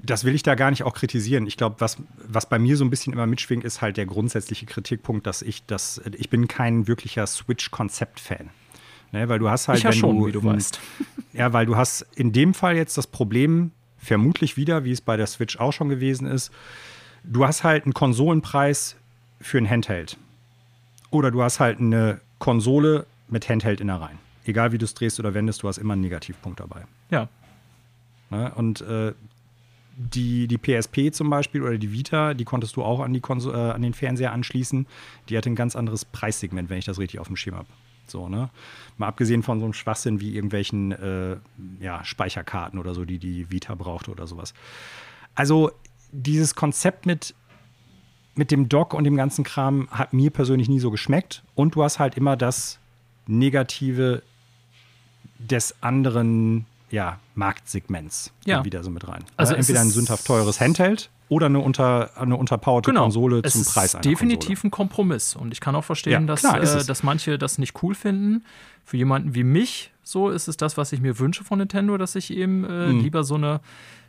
Das 0.03 0.23
will 0.23 0.33
ich 0.33 0.41
da 0.41 0.55
gar 0.55 0.71
nicht 0.71 0.83
auch 0.83 0.95
kritisieren. 0.95 1.45
Ich 1.45 1.57
glaube, 1.57 1.75
was, 1.77 1.97
was 2.27 2.49
bei 2.49 2.57
mir 2.57 2.75
so 2.75 2.83
ein 2.83 2.89
bisschen 2.89 3.13
immer 3.13 3.27
mitschwingt, 3.27 3.63
ist 3.63 3.81
halt 3.81 3.97
der 3.97 4.07
grundsätzliche 4.07 4.65
Kritikpunkt, 4.65 5.27
dass 5.27 5.43
ich 5.43 5.63
das, 5.65 6.01
ich 6.17 6.31
bin 6.31 6.47
kein 6.47 6.87
wirklicher 6.87 7.27
Switch-Konzept-Fan. 7.27 8.49
Ne, 9.11 9.27
weil 9.27 9.39
du 9.39 9.49
hast 9.49 9.67
halt, 9.67 9.79
ich 9.79 9.83
ja 9.83 9.91
schon, 9.91 10.17
du, 10.17 10.27
wie 10.27 10.31
du 10.31 10.43
weißt. 10.43 10.79
Ja, 11.33 11.53
weil 11.53 11.65
du 11.65 11.77
hast 11.77 12.05
in 12.15 12.33
dem 12.33 12.53
Fall 12.53 12.75
jetzt 12.75 12.97
das 12.97 13.07
Problem, 13.07 13.71
vermutlich 14.01 14.57
wieder, 14.57 14.83
wie 14.83 14.91
es 14.91 15.01
bei 15.01 15.15
der 15.15 15.27
Switch 15.27 15.57
auch 15.57 15.71
schon 15.71 15.89
gewesen 15.89 16.27
ist. 16.27 16.51
Du 17.23 17.45
hast 17.45 17.63
halt 17.63 17.85
einen 17.85 17.93
Konsolenpreis 17.93 18.95
für 19.39 19.57
ein 19.57 19.69
Handheld. 19.69 20.17
Oder 21.11 21.29
du 21.31 21.43
hast 21.43 21.59
halt 21.59 21.79
eine 21.79 22.19
Konsole 22.39 23.05
mit 23.29 23.47
Handheld-Innereien. 23.47 24.17
Egal 24.45 24.71
wie 24.71 24.77
du 24.77 24.85
es 24.85 24.93
drehst 24.93 25.19
oder 25.19 25.33
wendest, 25.33 25.61
du 25.61 25.67
hast 25.67 25.77
immer 25.77 25.93
einen 25.93 26.01
Negativpunkt 26.01 26.59
dabei. 26.59 26.83
Ja. 27.11 27.29
Ne? 28.31 28.51
Und 28.55 28.81
äh, 28.81 29.13
die, 29.95 30.47
die 30.47 30.57
PSP 30.57 31.11
zum 31.11 31.29
Beispiel 31.29 31.61
oder 31.61 31.77
die 31.77 31.91
Vita, 31.91 32.33
die 32.33 32.45
konntest 32.45 32.75
du 32.75 32.83
auch 32.83 33.01
an, 33.01 33.13
die 33.13 33.21
äh, 33.21 33.53
an 33.53 33.81
den 33.81 33.93
Fernseher 33.93 34.31
anschließen. 34.31 34.87
Die 35.29 35.37
hatte 35.37 35.49
ein 35.49 35.55
ganz 35.55 35.75
anderes 35.75 36.05
Preissegment, 36.05 36.69
wenn 36.69 36.79
ich 36.79 36.85
das 36.85 36.97
richtig 36.97 37.19
auf 37.19 37.27
dem 37.27 37.35
Schirm 37.35 37.55
habe. 37.55 37.67
So, 38.11 38.29
ne? 38.29 38.49
Mal 38.97 39.07
abgesehen 39.07 39.43
von 39.43 39.59
so 39.59 39.65
einem 39.65 39.73
Schwachsinn 39.73 40.19
wie 40.19 40.35
irgendwelchen 40.35 40.91
äh, 40.91 41.37
ja, 41.79 42.03
Speicherkarten 42.03 42.79
oder 42.79 42.93
so, 42.93 43.05
die 43.05 43.17
die 43.17 43.49
Vita 43.49 43.75
braucht 43.75 44.09
oder 44.09 44.27
sowas. 44.27 44.53
Also 45.33 45.71
dieses 46.11 46.55
Konzept 46.55 47.05
mit, 47.05 47.33
mit 48.35 48.51
dem 48.51 48.69
Dock 48.69 48.93
und 48.93 49.05
dem 49.05 49.15
ganzen 49.15 49.43
Kram 49.43 49.87
hat 49.91 50.13
mir 50.13 50.29
persönlich 50.29 50.69
nie 50.69 50.79
so 50.79 50.91
geschmeckt. 50.91 51.43
Und 51.55 51.75
du 51.75 51.83
hast 51.83 51.99
halt 51.99 52.15
immer 52.15 52.35
das 52.35 52.79
Negative 53.27 54.21
des 55.39 55.75
anderen 55.81 56.65
ja, 56.91 57.19
Marktsegments 57.35 58.31
ja. 58.45 58.63
wieder 58.65 58.83
so 58.83 58.89
mit 58.89 59.07
rein. 59.07 59.23
Also 59.37 59.55
entweder 59.55 59.81
ein 59.81 59.89
sündhaft 59.89 60.25
teures 60.25 60.59
Handheld 60.59 61.09
oder 61.31 61.45
eine, 61.45 61.59
unter, 61.59 62.09
eine 62.17 62.35
unterpowerte 62.35 62.89
genau. 62.89 63.03
Konsole 63.03 63.39
es 63.41 63.53
zum 63.53 63.63
Preis 63.63 63.95
einer 63.95 64.01
definitiv 64.01 64.63
Konsole. 64.63 64.67
ein 64.67 64.71
Kompromiss. 64.71 65.33
Und 65.37 65.53
ich 65.53 65.61
kann 65.61 65.75
auch 65.75 65.85
verstehen, 65.85 66.11
ja, 66.11 66.19
dass, 66.27 66.41
klar, 66.41 66.61
äh, 66.61 66.83
dass 66.83 67.03
manche 67.03 67.37
das 67.37 67.57
nicht 67.57 67.81
cool 67.81 67.95
finden. 67.95 68.43
Für 68.83 68.97
jemanden 68.97 69.33
wie 69.33 69.45
mich, 69.45 69.91
so 70.03 70.29
ist 70.29 70.49
es 70.49 70.57
das, 70.57 70.75
was 70.75 70.91
ich 70.91 70.99
mir 70.99 71.19
wünsche 71.19 71.45
von 71.45 71.59
Nintendo, 71.59 71.97
dass 71.97 72.15
ich 72.15 72.33
eben 72.33 72.65
äh, 72.65 72.87
mhm. 72.87 72.99
lieber 72.99 73.23
so 73.23 73.35
eine 73.35 73.61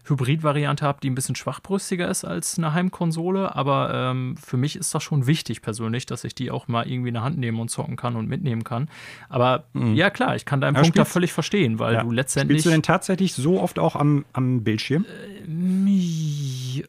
Hybrid-Variante 0.04 0.84
habe, 0.84 0.98
die 1.02 1.10
ein 1.10 1.14
bisschen 1.14 1.36
schwachbrüstiger 1.36 2.08
ist 2.08 2.24
als 2.24 2.58
eine 2.58 2.74
Heimkonsole. 2.74 3.54
Aber 3.54 3.92
ähm, 3.94 4.36
für 4.36 4.56
mich 4.56 4.76
ist 4.76 4.94
das 4.94 5.02
schon 5.02 5.26
wichtig 5.26 5.62
persönlich, 5.62 6.06
dass 6.06 6.24
ich 6.24 6.34
die 6.34 6.50
auch 6.50 6.68
mal 6.68 6.88
irgendwie 6.88 7.08
in 7.08 7.14
der 7.14 7.22
Hand 7.22 7.38
nehmen 7.38 7.60
und 7.60 7.68
zocken 7.68 7.96
kann 7.96 8.16
und 8.16 8.28
mitnehmen 8.28 8.64
kann. 8.64 8.88
Aber 9.28 9.64
mhm. 9.72 9.94
ja, 9.94 10.10
klar, 10.10 10.34
ich 10.34 10.44
kann 10.44 10.60
deinen 10.60 10.74
ja, 10.74 10.82
Punkt 10.82 10.98
da 10.98 11.04
völlig 11.04 11.32
verstehen, 11.32 11.78
weil 11.78 11.94
ja. 11.94 12.02
du 12.02 12.10
letztendlich. 12.10 12.56
Spielst 12.56 12.66
du 12.66 12.70
denn 12.70 12.82
tatsächlich 12.82 13.34
so 13.34 13.60
oft 13.60 13.78
auch 13.78 13.94
am, 13.94 14.24
am 14.32 14.64
Bildschirm? 14.64 15.04
Äh, 15.04 16.82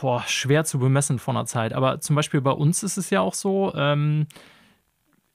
boah, 0.00 0.22
schwer 0.26 0.64
zu 0.64 0.78
bemessen 0.78 1.18
von 1.18 1.34
der 1.36 1.46
Zeit. 1.46 1.72
Aber 1.72 2.00
zum 2.00 2.16
Beispiel 2.16 2.40
bei 2.40 2.52
uns 2.52 2.82
ist 2.82 2.96
es 2.98 3.10
ja 3.10 3.20
auch 3.20 3.34
so, 3.34 3.72
ähm, 3.74 4.26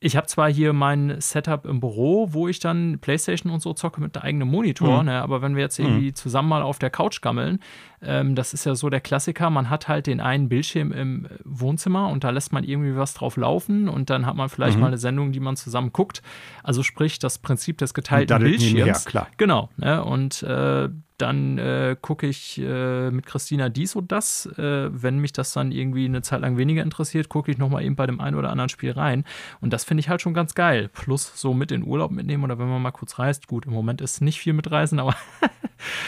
ich 0.02 0.16
habe 0.16 0.28
zwar 0.28 0.50
hier 0.52 0.72
mein 0.72 1.20
Setup 1.20 1.66
im 1.66 1.82
Büro, 1.82 2.30
wo 2.32 2.48
ich 2.48 2.60
dann 2.60 3.00
Playstation 3.00 3.52
und 3.52 3.62
so 3.62 3.74
zocke 3.74 4.00
mit 4.00 4.16
einem 4.16 4.24
eigenen 4.24 4.48
Monitor, 4.48 5.00
mhm. 5.00 5.06
ne, 5.06 5.22
aber 5.22 5.42
wenn 5.42 5.56
wir 5.56 5.64
jetzt 5.64 5.78
irgendwie 5.78 6.08
mhm. 6.08 6.16
zusammen 6.16 6.50
mal 6.50 6.62
auf 6.62 6.80
der 6.80 6.90
Couch 6.90 7.22
gammeln, 7.22 7.60
ähm, 8.02 8.36
das 8.36 8.54
ist 8.54 8.66
ja 8.66 8.76
so 8.76 8.90
der 8.90 9.02
Klassiker, 9.02 9.50
man 9.50 9.70
hat 9.70 9.88
halt 9.88 10.08
den 10.08 10.20
einen 10.20 10.50
Bildschirm 10.50 10.92
im 10.92 11.28
Wohnzimmer 11.44 12.10
und 12.10 12.24
da 12.24 12.30
lässt 12.30 12.54
man 12.54 12.64
irgendwie 12.64 12.96
was 12.96 13.14
drauf 13.14 13.38
laufen 13.38 13.90
und 13.90 14.10
dann 14.10 14.26
hat 14.26 14.36
man 14.36 14.50
vielleicht 14.50 14.76
mhm. 14.76 14.82
mal 14.82 14.88
eine 14.88 14.98
Sendung, 14.98 15.32
die 15.32 15.40
man 15.40 15.56
zusammen 15.56 15.92
guckt. 15.92 16.22
Also 16.64 16.84
sprich 16.84 17.20
das 17.20 17.40
Prinzip 17.40 17.78
des 17.78 17.94
geteilten 17.94 18.40
Bildschirms. 18.40 19.06
klar. 19.06 19.28
Genau. 19.38 19.70
Ne, 19.78 20.04
und 20.04 20.44
äh, 20.44 20.90
dann 21.22 21.58
äh, 21.58 21.96
gucke 22.02 22.28
ich 22.28 22.60
äh, 22.60 23.12
mit 23.12 23.26
Christina 23.26 23.70
dies 23.70 23.96
und 23.96 24.12
das. 24.12 24.46
Äh, 24.58 24.90
wenn 24.92 25.20
mich 25.20 25.34
das 25.34 25.54
dann 25.54 25.72
irgendwie 25.72 26.06
eine 26.06 26.22
Zeit 26.22 26.42
lang 26.42 26.58
weniger 26.58 26.82
interessiert, 26.82 27.30
gucke 27.30 27.52
ich 27.52 27.58
nochmal 27.58 27.84
eben 27.84 27.96
bei 27.96 28.06
dem 28.06 28.22
einen 28.22 28.38
oder 28.38 28.50
anderen 28.50 28.70
Spiel 28.70 28.92
rein. 28.92 29.26
Und 29.60 29.74
das 29.74 29.84
finde 29.84 30.00
ich 30.00 30.10
halt 30.10 30.22
schon 30.22 30.34
ganz 30.34 30.56
geil. 30.56 30.90
Plus 30.94 31.34
so 31.36 31.54
mit 31.54 31.72
in 31.72 31.84
Urlaub 31.84 32.12
mitnehmen 32.12 32.44
oder 32.44 32.58
wenn 32.58 32.70
man 32.70 32.82
mal 32.82 32.92
kurz 32.92 33.20
reist. 33.20 33.48
Gut, 33.48 33.66
im 33.66 33.74
Moment 33.74 34.02
ist 34.02 34.22
nicht 34.22 34.40
viel 34.40 34.54
mit 34.54 34.72
Reisen, 34.72 35.00
aber. 35.00 35.16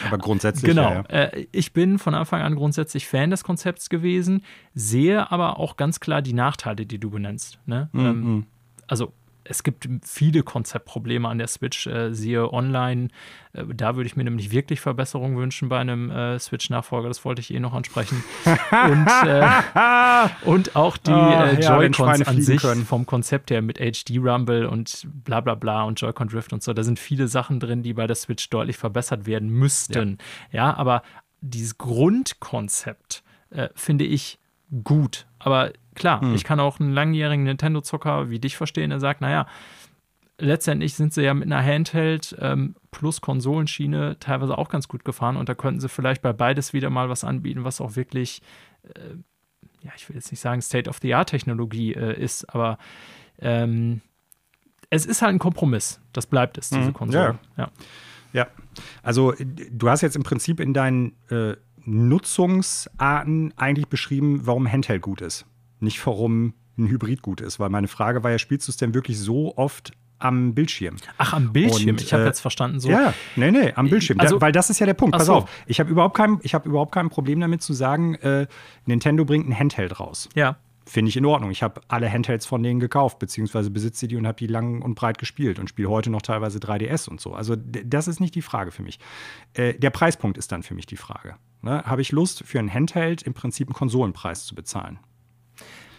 aber 0.08 0.18
grundsätzlich. 0.18 0.62
Genau. 0.72 0.90
Ja, 0.90 1.06
ja. 1.10 1.26
Äh, 1.26 1.48
ich 1.52 1.74
bin 1.74 1.81
von 1.98 2.16
Anfang 2.16 2.42
an 2.42 2.56
grundsätzlich 2.56 3.08
Fan 3.08 3.30
des 3.30 3.44
Konzepts 3.44 3.90
gewesen, 3.90 4.44
sehe 4.74 5.32
aber 5.32 5.60
auch 5.60 5.78
ganz 5.78 6.00
klar 6.00 6.22
die 6.22 6.34
Nachteile, 6.34 6.86
die 6.86 7.00
du 7.00 7.10
benennst. 7.10 7.60
Ne? 7.66 7.90
Mhm. 7.94 8.06
Ähm, 8.06 8.46
also 8.88 9.14
es 9.44 9.64
gibt 9.64 9.88
viele 10.04 10.44
Konzeptprobleme 10.44 11.28
an 11.28 11.38
der 11.38 11.48
Switch, 11.48 11.88
äh, 11.88 12.14
siehe 12.14 12.54
online. 12.54 13.10
Äh, 13.54 13.66
da 13.74 13.96
würde 13.96 14.08
ich 14.08 14.16
mir 14.16 14.24
nämlich 14.24 14.52
wirklich 14.52 14.80
Verbesserungen 14.80 15.38
wünschen 15.38 15.70
bei 15.70 15.80
einem 15.80 16.12
äh, 16.12 16.40
Switch-Nachfolger. 16.40 17.08
Das 17.08 17.26
wollte 17.26 17.42
ich 17.42 17.54
eh 17.54 17.60
noch 17.60 17.74
ansprechen. 17.74 18.24
und, 18.46 19.08
äh, 19.28 19.50
und 20.46 20.76
auch 20.76 20.98
die 20.98 21.12
äh, 21.12 21.60
Joy-Cons 21.60 22.20
ja, 22.20 22.28
an 22.28 22.42
sich 22.42 22.62
können. 22.62 22.86
vom 22.86 23.06
Konzept 23.06 23.52
her 23.52 23.62
mit 23.62 23.80
HD-Rumble 23.80 24.68
und 24.68 25.08
bla 25.24 25.42
bla 25.42 25.56
bla 25.56 25.84
und 25.84 26.00
Joy-Con 26.00 26.28
Drift 26.28 26.54
und 26.54 26.62
so. 26.62 26.74
Da 26.74 26.84
sind 26.84 27.00
viele 27.00 27.28
Sachen 27.28 27.60
drin, 27.60 27.82
die 27.84 27.94
bei 27.94 28.08
der 28.08 28.16
Switch 28.16 28.50
deutlich 28.50 28.78
verbessert 28.78 29.26
werden 29.26 29.50
müssten. 29.50 30.18
Ja, 30.52 30.70
ja 30.70 30.78
aber 30.78 31.02
dieses 31.42 31.78
Grundkonzept 31.78 33.24
äh, 33.50 33.70
finde 33.76 34.06
ich 34.06 34.40
gut. 34.84 35.28
Aber 35.40 35.72
klar, 35.96 36.22
hm. 36.22 36.36
ich 36.36 36.44
kann 36.44 36.60
auch 36.60 36.80
einen 36.80 36.94
langjährigen 36.94 37.44
Nintendo-Zocker 37.44 38.30
wie 38.30 38.40
dich 38.40 38.56
verstehen, 38.56 38.92
der 38.92 39.00
sagt, 39.00 39.22
naja, 39.22 39.48
letztendlich 40.38 40.96
sind 40.96 41.14
sie 41.14 41.24
ja 41.24 41.34
mit 41.34 41.52
einer 41.52 41.64
Handheld 41.64 42.36
ähm, 42.40 42.76
plus 42.90 43.22
Konsolenschiene 43.22 44.18
teilweise 44.20 44.58
auch 44.58 44.70
ganz 44.70 44.88
gut 44.88 45.06
gefahren 45.06 45.38
und 45.38 45.50
da 45.50 45.56
könnten 45.56 45.80
sie 45.80 45.90
vielleicht 45.90 46.22
bei 46.22 46.34
beides 46.34 46.74
wieder 46.74 46.90
mal 46.90 47.10
was 47.10 47.24
anbieten, 47.24 47.64
was 47.64 47.82
auch 47.82 47.96
wirklich, 47.96 48.42
äh, 48.84 49.16
ja, 49.82 49.92
ich 49.96 50.08
will 50.10 50.16
jetzt 50.16 50.32
nicht 50.32 50.40
sagen 50.40 50.62
State-of-the-Art-Technologie 50.62 51.94
äh, 51.94 52.20
ist, 52.20 52.54
aber 52.54 52.78
ähm, 53.40 54.02
es 54.90 55.06
ist 55.06 55.22
halt 55.22 55.34
ein 55.34 55.40
Kompromiss. 55.40 56.02
Das 56.14 56.28
bleibt 56.28 56.58
es, 56.58 56.70
diese 56.70 56.90
mhm. 56.90 56.94
Konsole. 56.94 57.40
Ja. 57.58 57.64
ja. 57.64 57.72
Ja. 58.34 58.48
also 59.04 59.34
du 59.38 59.90
hast 59.90 60.02
jetzt 60.02 60.16
im 60.16 60.24
Prinzip 60.24 60.60
in 60.60 60.74
deinen 60.74 61.14
äh, 61.30 61.56
Nutzungsarten 61.86 63.54
eigentlich 63.58 63.88
beschrieben, 63.88 64.42
warum 64.44 64.72
Handheld 64.72 65.02
gut 65.02 65.22
ist. 65.22 65.46
Nicht 65.80 66.06
warum 66.06 66.54
ein 66.78 66.88
Hybrid 66.88 67.22
gut 67.22 67.42
ist. 67.42 67.60
Weil 67.60 67.70
meine 67.70 67.88
Frage 67.88 68.24
war 68.24 68.32
ja, 68.32 68.38
spielst 68.38 68.68
du 68.68 68.72
es 68.72 68.78
denn 68.78 68.94
wirklich 68.94 69.20
so 69.20 69.58
oft 69.58 69.92
am 70.20 70.54
Bildschirm. 70.54 70.98
Ach, 71.18 71.34
am 71.34 71.52
Bildschirm. 71.52 71.92
Und, 71.92 72.02
ich 72.02 72.14
habe 72.14 72.24
äh, 72.24 72.28
jetzt 72.28 72.42
verstanden 72.42 72.80
so. 72.80 72.90
Ja, 72.90 73.14
nee, 73.36 73.52
nee, 73.52 73.74
am 73.74 73.90
Bildschirm. 73.90 74.20
Also, 74.20 74.36
da, 74.36 74.42
weil 74.42 74.52
das 74.52 74.70
ist 74.70 74.80
ja 74.80 74.86
der 74.86 74.94
Punkt. 74.94 75.18
Pass 75.18 75.26
so. 75.26 75.34
auf, 75.34 75.50
ich 75.66 75.80
habe 75.80 75.90
überhaupt, 75.90 76.16
kein, 76.16 76.40
hab 76.40 76.66
überhaupt 76.66 76.94
kein 76.94 77.10
Problem 77.10 77.40
damit 77.40 77.62
zu 77.62 77.74
sagen, 77.74 78.16
äh, 78.16 78.48
Nintendo 78.86 79.26
bringt 79.26 79.50
ein 79.50 79.58
Handheld 79.58 80.00
raus. 80.00 80.30
Ja. 80.36 80.58
Finde 80.86 81.10
ich 81.10 81.18
in 81.18 81.26
Ordnung. 81.26 81.52
Ich 81.52 81.62
habe 81.62 81.82
alle 81.88 82.12
Handhelds 82.12 82.46
von 82.46 82.64
denen 82.64 82.80
gekauft, 82.80 83.20
beziehungsweise 83.20 83.70
besitze 83.70 84.08
die 84.08 84.16
und 84.16 84.26
habe 84.26 84.38
die 84.38 84.48
lang 84.48 84.82
und 84.82 84.96
breit 84.96 85.20
gespielt 85.20 85.60
und 85.60 85.70
spiele 85.70 85.90
heute 85.90 86.10
noch 86.10 86.24
teilweise 86.24 86.58
3DS 86.58 87.08
und 87.08 87.22
so. 87.22 87.34
Also 87.34 87.56
das 87.56 88.08
ist 88.08 88.20
nicht 88.20 88.34
die 88.34 88.42
Frage 88.42 88.72
für 88.72 88.82
mich. 88.82 89.00
Äh, 89.54 89.76
der 89.76 89.92
Preispunkt 89.92 90.38
ist 90.38 90.52
dann 90.52 90.64
für 90.64 90.74
mich 90.74 90.88
die 90.88 90.98
Frage. 90.98 91.36
Ne? 91.62 91.84
Habe 91.84 92.02
ich 92.02 92.12
Lust, 92.12 92.44
für 92.46 92.60
ein 92.60 92.74
Handheld 92.74 93.22
im 93.22 93.34
Prinzip 93.34 93.68
einen 93.68 93.76
Konsolenpreis 93.76 94.46
zu 94.46 94.56
bezahlen? 94.56 95.00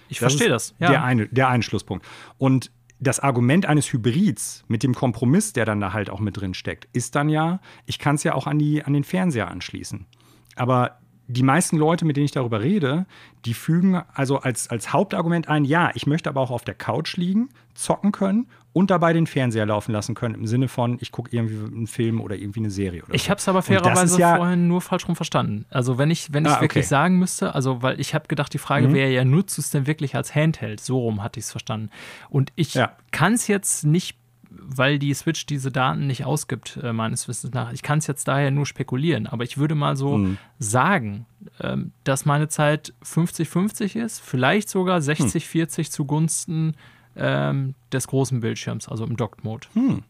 Ich 0.09 0.18
das 0.18 0.32
verstehe 0.32 0.48
das. 0.48 0.74
Ja. 0.78 0.90
Der, 0.90 1.04
eine, 1.04 1.28
der 1.28 1.48
eine 1.48 1.62
Schlusspunkt. 1.62 2.04
Und 2.36 2.72
das 2.98 3.18
Argument 3.18 3.66
eines 3.66 3.92
Hybrids 3.92 4.64
mit 4.68 4.82
dem 4.82 4.94
Kompromiss, 4.94 5.52
der 5.52 5.64
dann 5.64 5.80
da 5.80 5.92
halt 5.92 6.10
auch 6.10 6.20
mit 6.20 6.36
drin 6.36 6.54
steckt, 6.54 6.88
ist 6.92 7.14
dann 7.14 7.28
ja, 7.28 7.60
ich 7.86 7.98
kann 7.98 8.16
es 8.16 8.24
ja 8.24 8.34
auch 8.34 8.46
an, 8.46 8.59
die, 8.59 8.84
an 8.84 8.92
den 8.92 9.04
Fernseher 9.04 9.48
anschließen. 9.48 10.06
Aber 10.54 10.98
die 11.32 11.42
meisten 11.42 11.76
Leute, 11.76 12.04
mit 12.04 12.16
denen 12.16 12.26
ich 12.26 12.32
darüber 12.32 12.60
rede, 12.60 13.06
die 13.44 13.54
fügen 13.54 14.02
also 14.14 14.38
als, 14.38 14.68
als 14.68 14.92
Hauptargument 14.92 15.48
ein, 15.48 15.64
ja, 15.64 15.90
ich 15.94 16.06
möchte 16.06 16.28
aber 16.28 16.40
auch 16.40 16.50
auf 16.50 16.64
der 16.64 16.74
Couch 16.74 17.16
liegen, 17.16 17.48
zocken 17.74 18.12
können 18.12 18.46
und 18.72 18.90
dabei 18.90 19.12
den 19.12 19.26
Fernseher 19.26 19.66
laufen 19.66 19.92
lassen 19.92 20.14
können, 20.14 20.34
im 20.34 20.46
Sinne 20.46 20.68
von, 20.68 20.98
ich 21.00 21.10
gucke 21.10 21.34
irgendwie 21.34 21.74
einen 21.74 21.86
Film 21.86 22.20
oder 22.20 22.36
irgendwie 22.36 22.60
eine 22.60 22.70
Serie. 22.70 23.02
Oder 23.02 23.14
ich 23.14 23.24
so. 23.24 23.30
habe 23.30 23.38
es 23.38 23.48
aber 23.48 23.62
fairerweise 23.62 24.18
ja 24.18 24.36
vorhin 24.36 24.68
nur 24.68 24.80
falsch 24.80 25.09
rum 25.09 25.16
verstanden. 25.16 25.64
Also 25.70 25.98
wenn 25.98 26.10
ich, 26.10 26.32
wenn 26.32 26.44
ich 26.44 26.50
ah, 26.50 26.56
okay. 26.56 26.62
wirklich 26.64 26.88
sagen 26.88 27.18
müsste, 27.18 27.54
also 27.54 27.82
weil 27.82 27.98
ich 28.00 28.14
habe 28.14 28.28
gedacht, 28.28 28.52
die 28.52 28.59
Frage 28.59 28.88
mhm. 28.88 28.94
wäre 28.94 29.10
ja, 29.10 29.24
nutzt 29.24 29.56
du 29.56 29.62
es 29.62 29.70
denn 29.70 29.86
wirklich 29.86 30.14
als 30.14 30.34
Handheld? 30.34 30.80
So 30.80 30.98
rum 31.00 31.22
hatte 31.22 31.40
ich 31.40 31.46
es 31.46 31.50
verstanden. 31.50 31.90
Und 32.28 32.52
ich 32.56 32.74
ja. 32.74 32.92
kann 33.10 33.34
es 33.34 33.46
jetzt 33.46 33.84
nicht 33.84 34.22
weil 34.58 34.98
die 34.98 35.12
Switch 35.14 35.46
diese 35.46 35.70
Daten 35.70 36.06
nicht 36.06 36.24
ausgibt, 36.24 36.78
äh, 36.82 36.92
meines 36.92 37.28
Wissens 37.28 37.52
nach. 37.54 37.72
Ich 37.72 37.82
kann 37.82 37.98
es 37.98 38.06
jetzt 38.06 38.28
daher 38.28 38.50
nur 38.50 38.66
spekulieren, 38.66 39.26
aber 39.26 39.44
ich 39.44 39.58
würde 39.58 39.74
mal 39.74 39.96
so 39.96 40.18
mhm. 40.18 40.38
sagen, 40.58 41.26
ähm, 41.60 41.92
dass 42.04 42.24
meine 42.24 42.48
Zeit 42.48 42.94
50-50 43.04 43.96
ist, 44.02 44.20
vielleicht 44.20 44.68
sogar 44.68 44.98
60-40 44.98 45.76
hm. 45.76 45.84
zugunsten 45.84 46.76
ähm, 47.16 47.74
des 47.92 48.06
großen 48.06 48.40
Bildschirms, 48.40 48.88
also 48.88 49.04
im 49.04 49.16
Docked-Mode. 49.16 49.68
Hm. 49.74 50.02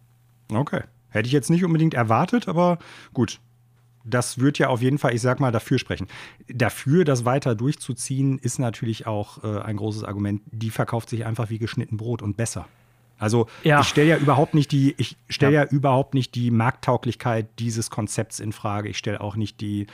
Okay. 0.52 0.82
Hätte 1.08 1.26
ich 1.26 1.32
jetzt 1.32 1.50
nicht 1.50 1.64
unbedingt 1.64 1.94
erwartet, 1.94 2.48
aber 2.48 2.78
gut. 3.12 3.40
Das 4.04 4.38
wird 4.38 4.58
ja 4.58 4.68
auf 4.68 4.82
jeden 4.82 4.98
Fall, 4.98 5.14
ich 5.14 5.20
sag 5.20 5.38
mal, 5.38 5.52
dafür 5.52 5.78
sprechen. 5.78 6.08
Dafür, 6.48 7.04
das 7.04 7.24
weiter 7.24 7.54
durchzuziehen, 7.54 8.38
ist 8.38 8.58
natürlich 8.58 9.06
auch 9.06 9.44
äh, 9.44 9.60
ein 9.60 9.76
großes 9.76 10.02
Argument. 10.02 10.42
Die 10.50 10.70
verkauft 10.70 11.08
sich 11.08 11.24
einfach 11.24 11.50
wie 11.50 11.58
geschnitten 11.58 11.98
Brot 11.98 12.20
und 12.20 12.36
besser. 12.36 12.66
Also 13.22 13.46
ja. 13.62 13.80
ich 13.80 13.86
stelle 13.86 14.08
ja 14.08 14.16
überhaupt 14.16 14.52
nicht 14.52 14.72
die, 14.72 14.96
ich 14.98 15.16
stelle 15.28 15.54
ja. 15.54 15.62
ja. 15.62 15.70
überhaupt 15.70 16.12
nicht 16.12 16.34
die 16.34 16.50
Markttauglichkeit 16.50 17.46
dieses 17.60 17.88
Konzepts 17.88 18.40
in 18.40 18.50
Frage. 18.50 18.88
Ich 18.88 18.98
stelle 18.98 19.20
auch 19.20 19.36
nicht 19.36 19.60
die, 19.60 19.86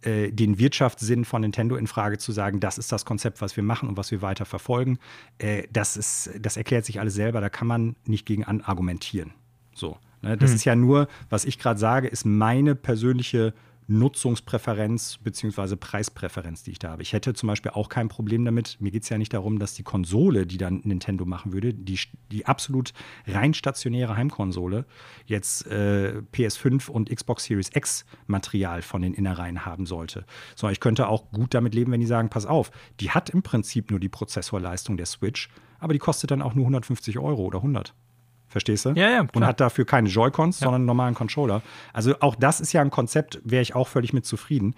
äh, 0.00 0.32
den 0.32 0.58
Wirtschaftssinn 0.58 1.24
von 1.24 1.42
Nintendo 1.42 1.76
in 1.76 1.86
Frage 1.86 2.18
zu 2.18 2.32
sagen, 2.32 2.58
das 2.58 2.78
ist 2.78 2.90
das 2.90 3.04
Konzept, 3.04 3.40
was 3.40 3.56
wir 3.56 3.62
machen 3.62 3.88
und 3.88 3.96
was 3.96 4.10
wir 4.10 4.20
weiter 4.20 4.44
verfolgen. 4.44 4.98
Äh, 5.38 5.62
das 5.72 5.96
ist, 5.96 6.30
das 6.40 6.56
erklärt 6.56 6.84
sich 6.84 6.98
alles 6.98 7.14
selber. 7.14 7.40
Da 7.40 7.50
kann 7.50 7.68
man 7.68 7.94
nicht 8.04 8.26
gegen 8.26 8.44
argumentieren. 8.44 9.30
So. 9.74 9.96
Ne? 10.20 10.36
Das 10.36 10.50
hm. 10.50 10.56
ist 10.56 10.64
ja 10.64 10.74
nur, 10.74 11.06
was 11.30 11.44
ich 11.44 11.60
gerade 11.60 11.78
sage, 11.78 12.08
ist 12.08 12.26
meine 12.26 12.74
persönliche 12.74 13.54
Nutzungspräferenz 13.98 15.18
bzw. 15.18 15.76
Preispräferenz, 15.76 16.62
die 16.62 16.72
ich 16.72 16.78
da 16.78 16.90
habe. 16.90 17.02
Ich 17.02 17.12
hätte 17.12 17.34
zum 17.34 17.46
Beispiel 17.46 17.72
auch 17.72 17.88
kein 17.88 18.08
Problem 18.08 18.44
damit. 18.44 18.76
Mir 18.80 18.90
geht 18.90 19.02
es 19.02 19.08
ja 19.08 19.18
nicht 19.18 19.32
darum, 19.34 19.58
dass 19.58 19.74
die 19.74 19.82
Konsole, 19.82 20.46
die 20.46 20.58
dann 20.58 20.80
Nintendo 20.84 21.24
machen 21.24 21.52
würde, 21.52 21.74
die, 21.74 21.98
die 22.30 22.46
absolut 22.46 22.92
rein 23.26 23.54
stationäre 23.54 24.16
Heimkonsole, 24.16 24.86
jetzt 25.26 25.66
äh, 25.66 26.22
PS5 26.32 26.88
und 26.88 27.10
Xbox 27.14 27.44
Series 27.44 27.70
X 27.74 28.04
Material 28.26 28.82
von 28.82 29.02
den 29.02 29.14
Innereien 29.14 29.66
haben 29.66 29.86
sollte. 29.86 30.24
Sondern 30.56 30.72
ich 30.72 30.80
könnte 30.80 31.08
auch 31.08 31.30
gut 31.30 31.54
damit 31.54 31.74
leben, 31.74 31.92
wenn 31.92 32.00
die 32.00 32.06
sagen, 32.06 32.30
pass 32.30 32.46
auf, 32.46 32.70
die 33.00 33.10
hat 33.10 33.30
im 33.30 33.42
Prinzip 33.42 33.90
nur 33.90 34.00
die 34.00 34.08
Prozessorleistung 34.08 34.96
der 34.96 35.06
Switch, 35.06 35.48
aber 35.78 35.92
die 35.92 35.98
kostet 35.98 36.30
dann 36.30 36.42
auch 36.42 36.54
nur 36.54 36.64
150 36.64 37.18
Euro 37.18 37.42
oder 37.42 37.58
100. 37.58 37.94
Verstehst 38.52 38.84
du? 38.84 38.90
Ja, 38.90 39.10
ja. 39.10 39.24
Klar. 39.24 39.30
Und 39.34 39.46
hat 39.46 39.60
dafür 39.60 39.86
keine 39.86 40.10
Joy-Cons, 40.10 40.60
ja. 40.60 40.66
sondern 40.66 40.82
einen 40.82 40.86
normalen 40.86 41.14
Controller. 41.14 41.62
Also 41.94 42.14
auch 42.20 42.34
das 42.34 42.60
ist 42.60 42.74
ja 42.74 42.82
ein 42.82 42.90
Konzept, 42.90 43.40
wäre 43.44 43.62
ich 43.62 43.74
auch 43.74 43.88
völlig 43.88 44.12
mit 44.12 44.26
zufrieden. 44.26 44.74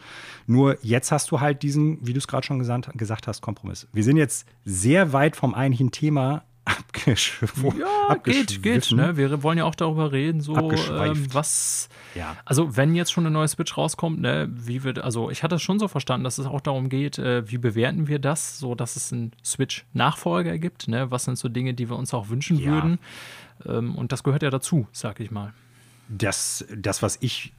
Nur 0.46 0.78
jetzt 0.82 1.10
hast 1.10 1.32
du 1.32 1.40
halt 1.40 1.62
diesen, 1.62 1.98
wie 2.06 2.12
du 2.12 2.18
es 2.18 2.28
gerade 2.28 2.46
schon 2.46 2.60
gesagt, 2.60 2.88
gesagt 2.96 3.26
hast, 3.26 3.40
Kompromiss. 3.40 3.88
Wir 3.92 4.04
sind 4.04 4.16
jetzt 4.16 4.46
sehr 4.64 5.12
weit 5.12 5.34
vom 5.34 5.54
eigentlichen 5.54 5.90
Thema 5.90 6.44
abgeschwiffen. 6.64 7.78
Ja, 7.78 8.14
geht, 8.14 8.62
geht. 8.62 8.92
Ne? 8.92 9.16
Wir 9.16 9.42
wollen 9.42 9.58
ja 9.58 9.64
auch 9.64 9.74
darüber 9.74 10.12
reden, 10.12 10.40
so 10.40 10.56
ähm, 10.56 11.26
was. 11.32 11.88
Ja. 12.14 12.36
Also, 12.44 12.76
wenn 12.76 12.94
jetzt 12.94 13.12
schon 13.12 13.26
eine 13.26 13.32
neue 13.32 13.48
Switch 13.48 13.76
rauskommt, 13.76 14.20
ne, 14.20 14.48
wie 14.50 14.82
wird, 14.82 14.98
also 15.00 15.30
ich 15.30 15.42
hatte 15.42 15.56
es 15.56 15.62
schon 15.62 15.78
so 15.78 15.88
verstanden, 15.88 16.24
dass 16.24 16.38
es 16.38 16.46
auch 16.46 16.60
darum 16.60 16.88
geht, 16.88 17.18
äh, 17.18 17.50
wie 17.50 17.58
bewerten 17.58 18.08
wir 18.08 18.18
das, 18.18 18.58
so 18.58 18.74
dass 18.74 18.96
es 18.96 19.12
einen 19.12 19.32
Switch-Nachfolger 19.44 20.58
gibt, 20.58 20.88
ne? 20.88 21.10
Was 21.10 21.24
sind 21.24 21.36
so 21.36 21.48
Dinge, 21.48 21.74
die 21.74 21.90
wir 21.90 21.96
uns 21.96 22.14
auch 22.14 22.30
wünschen 22.30 22.58
ja. 22.58 22.70
würden? 22.70 22.98
Ähm, 23.66 23.94
und 23.96 24.12
das 24.12 24.22
gehört 24.22 24.42
ja 24.42 24.50
dazu, 24.50 24.86
sag 24.92 25.20
ich 25.20 25.30
mal. 25.30 25.52
Das, 26.08 26.64
das, 26.76 27.02
was 27.02 27.18
ich 27.20 27.52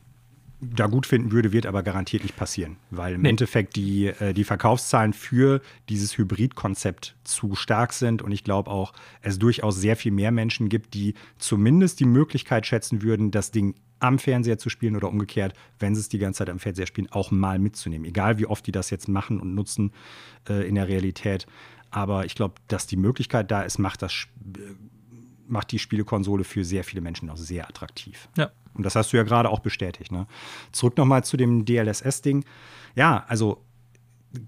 da 0.62 0.88
gut 0.88 1.06
finden 1.06 1.32
würde, 1.32 1.52
wird 1.52 1.66
aber 1.66 1.84
garantiert 1.84 2.24
nicht 2.24 2.36
passieren, 2.36 2.78
weil 2.90 3.16
im 3.16 3.22
nee. 3.22 3.30
Endeffekt 3.30 3.76
die, 3.76 4.08
äh, 4.08 4.34
die 4.34 4.44
Verkaufszahlen 4.44 5.14
für 5.14 5.62
dieses 5.90 6.18
Hybrid-Konzept 6.18 7.16
zu 7.24 7.56
stark 7.56 7.94
sind 7.94 8.22
und 8.22 8.32
ich 8.32 8.44
glaube 8.44 8.72
auch, 8.72 8.94
es 9.22 9.38
durchaus 9.38 9.76
sehr 9.76 9.96
viel 9.96 10.12
mehr 10.12 10.32
Menschen 10.32 10.70
gibt, 10.70 10.94
die 10.94 11.14
zumindest 11.38 12.00
die 12.00 12.06
Möglichkeit 12.06 12.66
schätzen 12.66 13.02
würden, 13.02 13.32
das 13.32 13.52
Ding 13.52 13.76
am 14.00 14.20
Fernseher 14.20 14.58
zu 14.58 14.70
spielen 14.70 14.96
oder 14.96 15.10
umgekehrt, 15.10 15.54
wenn 15.80 15.96
sie 15.96 16.02
es 16.02 16.10
die 16.10 16.20
ganze 16.20 16.40
Zeit 16.40 16.50
am 16.50 16.60
Fernseher 16.60 16.86
spielen, 16.86 17.12
auch 17.12 17.32
mal 17.32 17.60
mitzunehmen. 17.60 18.06
Egal 18.06 18.38
wie 18.38 18.46
oft 18.46 18.66
die 18.68 18.72
das 18.72 18.90
jetzt 18.90 19.08
machen 19.08 19.40
und 19.40 19.56
nutzen 19.56 19.92
äh, 20.50 20.68
in 20.68 20.76
der 20.76 20.88
Realität. 20.88 21.48
Aber 21.92 22.26
ich 22.26 22.36
glaube, 22.36 22.56
dass 22.68 22.88
die 22.88 22.98
Möglichkeit 22.98 23.52
da 23.52 23.62
ist, 23.62 23.80
macht 23.80 24.02
das 24.02 24.28
macht 25.48 25.72
die 25.72 25.80
Spielekonsole 25.80 26.44
für 26.44 26.64
sehr 26.64 26.84
viele 26.84 27.02
Menschen 27.02 27.30
auch 27.30 27.38
sehr 27.38 27.68
attraktiv. 27.68 28.30
Ja. 28.38 28.52
Und 28.74 28.86
das 28.86 28.96
hast 28.96 29.14
du 29.14 29.18
ja 29.18 29.24
gerade 29.24 29.50
auch 29.50 29.60
bestätigt. 29.60 30.12
Ne? 30.12 30.28
Zurück 30.72 30.98
nochmal 30.98 31.24
zu 31.24 31.38
dem 31.38 31.66
DLSS-Ding. 31.66 32.44
Ja, 32.96 33.24
also 33.28 33.64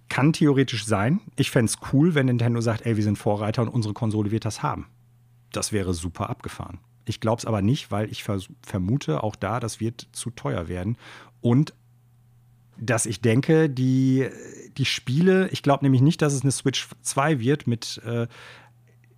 kann 0.09 0.33
theoretisch 0.33 0.85
sein. 0.85 1.21
Ich 1.35 1.51
fände 1.51 1.71
es 1.71 1.77
cool, 1.93 2.13
wenn 2.13 2.25
Nintendo 2.25 2.59
sagt, 2.61 2.85
ey, 2.85 2.97
wir 2.97 3.03
sind 3.03 3.17
Vorreiter 3.17 3.61
und 3.61 3.69
unsere 3.69 3.93
Konsole 3.93 4.31
wird 4.31 4.45
das 4.45 4.63
haben. 4.63 4.87
Das 5.51 5.71
wäre 5.71 5.93
super 5.93 6.29
abgefahren. 6.29 6.79
Ich 7.05 7.21
glaube 7.21 7.39
es 7.39 7.45
aber 7.45 7.61
nicht, 7.61 7.89
weil 7.89 8.11
ich 8.11 8.25
vermute, 8.61 9.23
auch 9.23 9.35
da, 9.35 9.61
das 9.61 9.79
wird 9.79 10.07
zu 10.11 10.29
teuer 10.29 10.67
werden. 10.67 10.97
Und 11.39 11.73
dass 12.77 13.05
ich 13.05 13.21
denke, 13.21 13.69
die, 13.69 14.27
die 14.77 14.85
Spiele, 14.85 15.47
ich 15.49 15.63
glaube 15.63 15.85
nämlich 15.85 16.01
nicht, 16.01 16.21
dass 16.21 16.33
es 16.33 16.41
eine 16.41 16.51
Switch 16.51 16.87
2 17.01 17.39
wird 17.39 17.65
mit 17.65 18.01
äh, 18.05 18.27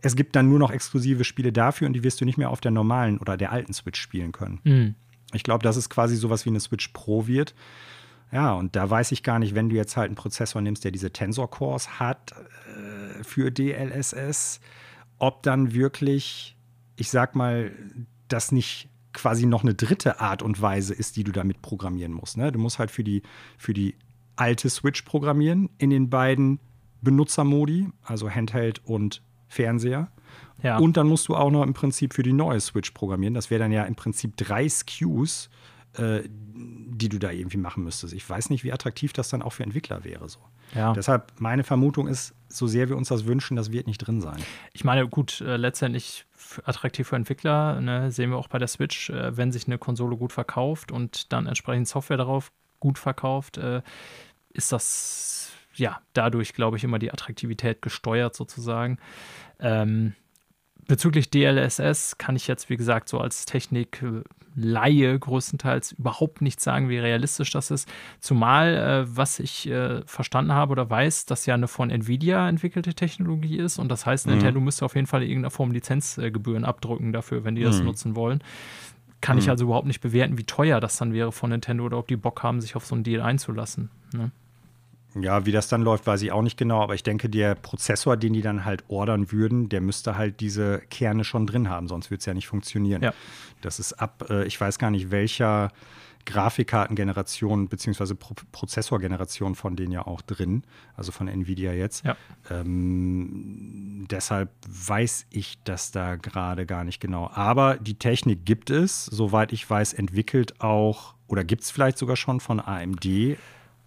es 0.01 0.15
gibt 0.15 0.35
dann 0.35 0.49
nur 0.49 0.59
noch 0.59 0.71
exklusive 0.71 1.23
Spiele 1.23 1.51
dafür 1.51 1.87
und 1.87 1.93
die 1.93 2.03
wirst 2.03 2.21
du 2.21 2.25
nicht 2.25 2.37
mehr 2.37 2.49
auf 2.49 2.61
der 2.61 2.71
normalen 2.71 3.17
oder 3.17 3.37
der 3.37 3.51
alten 3.51 3.73
Switch 3.73 3.99
spielen 3.99 4.31
können. 4.31 4.59
Mhm. 4.63 4.95
Ich 5.33 5.43
glaube, 5.43 5.63
dass 5.63 5.75
es 5.75 5.89
quasi 5.89 6.15
sowas 6.15 6.45
wie 6.45 6.49
eine 6.49 6.59
Switch 6.59 6.89
Pro 6.89 7.27
wird. 7.27 7.53
Ja, 8.31 8.53
und 8.53 8.75
da 8.75 8.89
weiß 8.89 9.11
ich 9.11 9.23
gar 9.23 9.39
nicht, 9.39 9.55
wenn 9.55 9.69
du 9.69 9.75
jetzt 9.75 9.97
halt 9.97 10.07
einen 10.07 10.15
Prozessor 10.15 10.61
nimmst, 10.61 10.83
der 10.83 10.91
diese 10.91 11.11
Tensor 11.11 11.49
Cores 11.49 11.99
hat 11.99 12.31
äh, 12.31 13.23
für 13.23 13.51
DLSS, 13.51 14.59
ob 15.17 15.43
dann 15.43 15.73
wirklich 15.73 16.55
ich 16.99 17.09
sag 17.09 17.35
mal, 17.35 17.71
das 18.27 18.51
nicht 18.51 18.89
quasi 19.13 19.45
noch 19.45 19.63
eine 19.63 19.73
dritte 19.73 20.19
Art 20.19 20.43
und 20.43 20.61
Weise 20.61 20.93
ist, 20.93 21.15
die 21.15 21.23
du 21.23 21.31
damit 21.31 21.61
programmieren 21.61 22.11
musst. 22.11 22.37
Ne? 22.37 22.51
Du 22.51 22.59
musst 22.59 22.77
halt 22.77 22.91
für 22.91 23.03
die, 23.03 23.23
für 23.57 23.73
die 23.73 23.95
alte 24.35 24.69
Switch 24.69 25.01
programmieren 25.03 25.69
in 25.77 25.89
den 25.89 26.09
beiden 26.09 26.59
Benutzermodi, 27.01 27.87
also 28.03 28.29
Handheld 28.29 28.85
und 28.85 29.23
Fernseher. 29.49 30.09
Ja. 30.63 30.77
Und 30.77 30.97
dann 30.97 31.07
musst 31.07 31.27
du 31.27 31.35
auch 31.35 31.51
noch 31.51 31.63
im 31.63 31.73
Prinzip 31.73 32.13
für 32.13 32.23
die 32.23 32.33
neue 32.33 32.59
Switch 32.59 32.91
programmieren. 32.91 33.33
Das 33.33 33.49
wäre 33.49 33.59
dann 33.59 33.71
ja 33.71 33.83
im 33.83 33.95
Prinzip 33.95 34.37
drei 34.37 34.67
SKUs, 34.67 35.49
äh, 35.97 36.21
die 36.25 37.09
du 37.09 37.17
da 37.17 37.31
irgendwie 37.31 37.57
machen 37.57 37.83
müsstest. 37.83 38.13
Ich 38.13 38.29
weiß 38.29 38.49
nicht, 38.49 38.63
wie 38.63 38.73
attraktiv 38.73 39.13
das 39.13 39.29
dann 39.29 39.41
auch 39.41 39.53
für 39.53 39.63
Entwickler 39.63 40.03
wäre. 40.03 40.27
So. 40.27 40.39
Ja. 40.75 40.93
Deshalb 40.93 41.31
meine 41.39 41.63
Vermutung 41.63 42.07
ist, 42.07 42.35
so 42.47 42.67
sehr 42.67 42.89
wir 42.89 42.97
uns 42.97 43.09
das 43.09 43.25
wünschen, 43.25 43.55
das 43.55 43.71
wird 43.71 43.87
nicht 43.87 43.99
drin 43.99 44.21
sein. 44.21 44.37
Ich 44.73 44.83
meine, 44.83 45.07
gut, 45.07 45.41
äh, 45.41 45.57
letztendlich 45.57 46.25
attraktiv 46.65 47.07
für 47.07 47.15
Entwickler, 47.15 47.79
ne, 47.79 48.11
sehen 48.11 48.31
wir 48.31 48.37
auch 48.37 48.47
bei 48.47 48.59
der 48.59 48.67
Switch, 48.67 49.09
äh, 49.09 49.37
wenn 49.37 49.51
sich 49.51 49.67
eine 49.67 49.77
Konsole 49.77 50.17
gut 50.17 50.33
verkauft 50.33 50.91
und 50.91 51.31
dann 51.31 51.47
entsprechend 51.47 51.87
Software 51.87 52.17
darauf 52.17 52.51
gut 52.79 52.97
verkauft, 52.97 53.57
äh, 53.57 53.81
ist 54.51 54.71
das 54.71 55.51
ja 55.79 56.01
dadurch, 56.13 56.53
glaube 56.53 56.77
ich, 56.77 56.83
immer 56.83 56.99
die 56.99 57.11
Attraktivität 57.11 57.81
gesteuert 57.81 58.35
sozusagen. 58.35 58.97
Ähm, 59.59 60.13
bezüglich 60.87 61.29
DLSS 61.29 62.17
kann 62.17 62.35
ich 62.35 62.47
jetzt, 62.47 62.69
wie 62.69 62.77
gesagt, 62.77 63.09
so 63.09 63.19
als 63.19 63.45
Technik 63.45 64.03
Laie 64.55 65.17
größtenteils 65.17 65.93
überhaupt 65.93 66.41
nicht 66.41 66.59
sagen, 66.59 66.89
wie 66.89 66.97
realistisch 66.97 67.51
das 67.51 67.71
ist. 67.71 67.89
Zumal, 68.19 68.75
äh, 68.75 69.17
was 69.17 69.39
ich 69.39 69.69
äh, 69.69 70.01
verstanden 70.05 70.53
habe 70.53 70.71
oder 70.71 70.89
weiß, 70.89 71.25
dass 71.25 71.45
ja 71.45 71.53
eine 71.53 71.67
von 71.67 71.89
Nvidia 71.89 72.49
entwickelte 72.49 72.93
Technologie 72.93 73.57
ist 73.57 73.77
und 73.77 73.89
das 73.89 74.05
heißt, 74.05 74.25
mhm. 74.25 74.33
Nintendo 74.33 74.59
müsste 74.59 74.85
auf 74.85 74.95
jeden 74.95 75.07
Fall 75.07 75.23
in 75.23 75.29
irgendeiner 75.29 75.51
Form 75.51 75.71
Lizenzgebühren 75.71 76.65
abdrücken 76.65 77.13
dafür, 77.13 77.43
wenn 77.43 77.55
die 77.55 77.63
das 77.63 77.79
mhm. 77.79 77.85
nutzen 77.85 78.15
wollen. 78.15 78.43
Kann 79.21 79.37
mhm. 79.37 79.43
ich 79.43 79.49
also 79.49 79.65
überhaupt 79.65 79.87
nicht 79.87 80.01
bewerten, 80.01 80.37
wie 80.37 80.45
teuer 80.45 80.79
das 80.79 80.97
dann 80.97 81.13
wäre 81.13 81.31
von 81.31 81.51
Nintendo 81.51 81.85
oder 81.85 81.97
ob 81.97 82.07
die 82.07 82.17
Bock 82.17 82.43
haben, 82.43 82.61
sich 82.61 82.75
auf 82.75 82.85
so 82.85 82.95
einen 82.95 83.03
Deal 83.03 83.21
einzulassen. 83.21 83.89
Ne? 84.13 84.31
Ja, 85.15 85.45
wie 85.45 85.51
das 85.51 85.67
dann 85.67 85.81
läuft, 85.81 86.05
weiß 86.05 86.21
ich 86.21 86.31
auch 86.31 86.43
nicht 86.43 86.57
genau, 86.57 86.81
aber 86.81 86.93
ich 86.93 87.03
denke, 87.03 87.29
der 87.29 87.55
Prozessor, 87.55 88.15
den 88.15 88.33
die 88.33 88.41
dann 88.41 88.63
halt 88.63 88.83
ordern 88.89 89.31
würden, 89.31 89.67
der 89.67 89.81
müsste 89.81 90.17
halt 90.17 90.39
diese 90.39 90.79
Kerne 90.89 91.23
schon 91.23 91.47
drin 91.47 91.69
haben, 91.69 91.87
sonst 91.87 92.11
würde 92.11 92.19
es 92.19 92.25
ja 92.25 92.33
nicht 92.33 92.47
funktionieren. 92.47 93.01
Ja. 93.01 93.13
Das 93.61 93.79
ist 93.79 93.93
ab, 93.93 94.25
äh, 94.29 94.45
ich 94.45 94.59
weiß 94.59 94.77
gar 94.77 94.91
nicht, 94.91 95.09
welcher 95.09 95.71
Grafikkartengeneration 96.25 97.69
bzw. 97.69 98.13
Pro 98.13 98.35
Prozessorgeneration 98.51 99.55
von 99.55 99.75
denen 99.75 99.91
ja 99.91 100.05
auch 100.05 100.21
drin, 100.21 100.63
also 100.95 101.11
von 101.11 101.27
Nvidia 101.27 101.73
jetzt. 101.73 102.05
Ja. 102.05 102.15
Ähm, 102.51 104.05
deshalb 104.11 104.51
weiß 104.67 105.25
ich 105.31 105.57
das 105.63 105.91
da 105.91 106.17
gerade 106.17 106.67
gar 106.67 106.83
nicht 106.83 106.99
genau. 106.99 107.29
Aber 107.33 107.77
die 107.77 107.97
Technik 107.97 108.45
gibt 108.45 108.69
es, 108.69 109.05
soweit 109.05 109.53
ich 109.53 109.67
weiß, 109.67 109.93
entwickelt 109.93 110.61
auch 110.61 111.15
oder 111.27 111.43
gibt 111.43 111.63
es 111.63 111.71
vielleicht 111.71 111.97
sogar 111.97 112.15
schon 112.15 112.39
von 112.39 112.59
AMD 112.59 113.37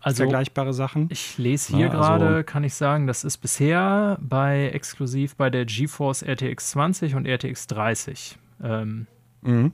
also, 0.03 0.25
vergleichbare 0.25 0.73
Sachen. 0.75 1.09
Ich 1.11 1.39
lese 1.39 1.75
hier 1.77 1.87
ja, 1.87 1.93
gerade, 1.93 2.27
also, 2.27 2.45
kann 2.45 2.65
ich 2.65 2.75
sagen, 2.75 3.07
das 3.07 3.25
ist 3.25 3.39
bisher 3.39 4.19
bei 4.21 4.71
exklusiv 4.71 5.37
bei 5.37 5.51
der 5.51 5.65
GeForce 5.65 6.23
RTX 6.23 6.71
20 6.71 7.15
und 7.15 7.27
RTX 7.27 7.67
30. 7.69 8.39
Ähm, 8.63 9.07
mhm. 9.43 9.73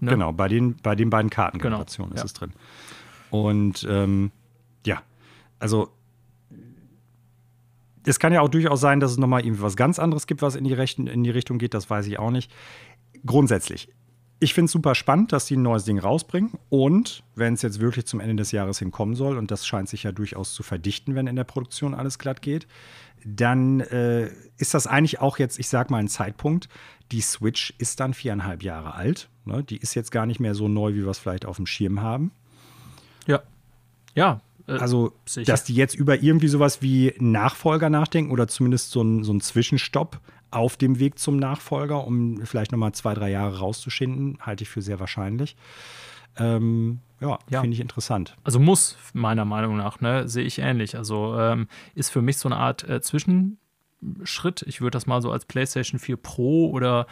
ne? 0.00 0.10
Genau, 0.10 0.32
bei 0.32 0.48
den, 0.48 0.76
bei 0.76 0.94
den 0.94 1.10
beiden 1.10 1.30
Kartengenerationen 1.30 2.10
genau, 2.10 2.22
ist 2.22 2.22
ja. 2.22 2.26
es 2.26 2.32
drin. 2.34 2.52
Und 3.30 3.86
ähm, 3.88 4.32
ja, 4.84 5.02
also 5.58 5.90
es 8.04 8.18
kann 8.18 8.32
ja 8.32 8.40
auch 8.40 8.48
durchaus 8.48 8.80
sein, 8.80 9.00
dass 9.00 9.12
es 9.12 9.18
nochmal 9.18 9.44
irgendwie 9.44 9.62
was 9.62 9.76
ganz 9.76 9.98
anderes 9.98 10.26
gibt, 10.26 10.42
was 10.42 10.56
in 10.56 10.64
die, 10.64 10.72
Rechten, 10.72 11.06
in 11.06 11.22
die 11.22 11.30
Richtung 11.30 11.58
geht, 11.58 11.74
das 11.74 11.90
weiß 11.90 12.06
ich 12.06 12.18
auch 12.18 12.30
nicht. 12.30 12.50
Grundsätzlich, 13.26 13.88
ich 14.40 14.54
finde 14.54 14.66
es 14.66 14.72
super 14.72 14.94
spannend, 14.94 15.32
dass 15.32 15.44
die 15.44 15.56
ein 15.56 15.62
neues 15.62 15.84
Ding 15.84 15.98
rausbringen. 15.98 16.52
Und 16.70 17.22
wenn 17.34 17.54
es 17.54 17.62
jetzt 17.62 17.78
wirklich 17.78 18.06
zum 18.06 18.20
Ende 18.20 18.36
des 18.36 18.52
Jahres 18.52 18.78
hinkommen 18.78 19.14
soll, 19.14 19.36
und 19.36 19.50
das 19.50 19.66
scheint 19.66 19.88
sich 19.88 20.02
ja 20.02 20.12
durchaus 20.12 20.54
zu 20.54 20.62
verdichten, 20.62 21.14
wenn 21.14 21.26
in 21.26 21.36
der 21.36 21.44
Produktion 21.44 21.94
alles 21.94 22.18
glatt 22.18 22.40
geht, 22.40 22.66
dann 23.24 23.80
äh, 23.80 24.30
ist 24.56 24.72
das 24.72 24.86
eigentlich 24.86 25.20
auch 25.20 25.38
jetzt, 25.38 25.58
ich 25.58 25.68
sag 25.68 25.90
mal, 25.90 25.98
ein 25.98 26.08
Zeitpunkt. 26.08 26.70
Die 27.12 27.20
Switch 27.20 27.74
ist 27.76 28.00
dann 28.00 28.14
viereinhalb 28.14 28.62
Jahre 28.62 28.94
alt. 28.94 29.28
Ne? 29.44 29.62
Die 29.62 29.76
ist 29.76 29.94
jetzt 29.94 30.10
gar 30.10 30.24
nicht 30.24 30.40
mehr 30.40 30.54
so 30.54 30.68
neu, 30.68 30.94
wie 30.94 31.04
wir 31.04 31.08
es 31.10 31.18
vielleicht 31.18 31.44
auf 31.44 31.56
dem 31.56 31.66
Schirm 31.66 32.00
haben. 32.00 32.30
Ja. 33.26 33.42
Ja. 34.14 34.40
Äh, 34.66 34.72
also, 34.72 35.12
sicher. 35.26 35.52
dass 35.52 35.64
die 35.64 35.74
jetzt 35.74 35.94
über 35.94 36.22
irgendwie 36.22 36.48
sowas 36.48 36.80
wie 36.80 37.14
Nachfolger 37.18 37.90
nachdenken 37.90 38.30
oder 38.30 38.48
zumindest 38.48 38.90
so 38.90 39.02
ein, 39.02 39.22
so 39.22 39.38
Zwischenstopp 39.38 40.18
auf 40.50 40.76
dem 40.76 40.98
Weg 40.98 41.18
zum 41.18 41.36
Nachfolger, 41.36 42.06
um 42.06 42.44
vielleicht 42.44 42.72
nochmal 42.72 42.92
zwei, 42.92 43.14
drei 43.14 43.30
Jahre 43.30 43.58
rauszuschinden, 43.58 44.38
halte 44.40 44.62
ich 44.64 44.70
für 44.70 44.82
sehr 44.82 45.00
wahrscheinlich. 45.00 45.56
Ähm, 46.38 47.00
ja, 47.20 47.38
ja. 47.48 47.60
finde 47.60 47.74
ich 47.74 47.80
interessant. 47.80 48.36
Also 48.44 48.58
muss, 48.58 48.96
meiner 49.12 49.44
Meinung 49.44 49.76
nach, 49.76 50.00
ne, 50.00 50.28
sehe 50.28 50.44
ich 50.44 50.58
ähnlich. 50.58 50.96
Also 50.96 51.38
ähm, 51.38 51.68
ist 51.94 52.10
für 52.10 52.22
mich 52.22 52.38
so 52.38 52.48
eine 52.48 52.56
Art 52.56 52.88
äh, 52.88 53.00
Zwischenschritt. 53.00 54.62
Ich 54.66 54.80
würde 54.80 54.92
das 54.92 55.06
mal 55.06 55.20
so 55.20 55.30
als 55.30 55.44
PlayStation 55.44 55.98
4 55.98 56.16
Pro 56.16 56.70
oder 56.70 57.06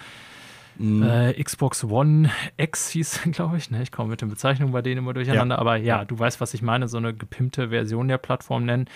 Mhm. 0.78 1.02
Äh, 1.02 1.42
Xbox 1.42 1.84
One 1.84 2.30
X 2.56 2.90
hieß, 2.90 3.20
glaube 3.32 3.56
ich. 3.56 3.70
Ne? 3.70 3.82
Ich 3.82 3.92
komme 3.92 4.10
mit 4.10 4.20
den 4.20 4.28
Bezeichnungen 4.28 4.72
bei 4.72 4.82
denen 4.82 4.98
immer 4.98 5.14
durcheinander. 5.14 5.56
Ja. 5.56 5.60
Aber 5.60 5.76
ja, 5.76 6.04
du 6.04 6.18
weißt, 6.18 6.40
was 6.40 6.54
ich 6.54 6.62
meine. 6.62 6.88
So 6.88 6.98
eine 6.98 7.14
gepimpte 7.14 7.70
Version 7.70 8.08
der 8.08 8.18
Plattform 8.18 8.64
nennen 8.64 8.86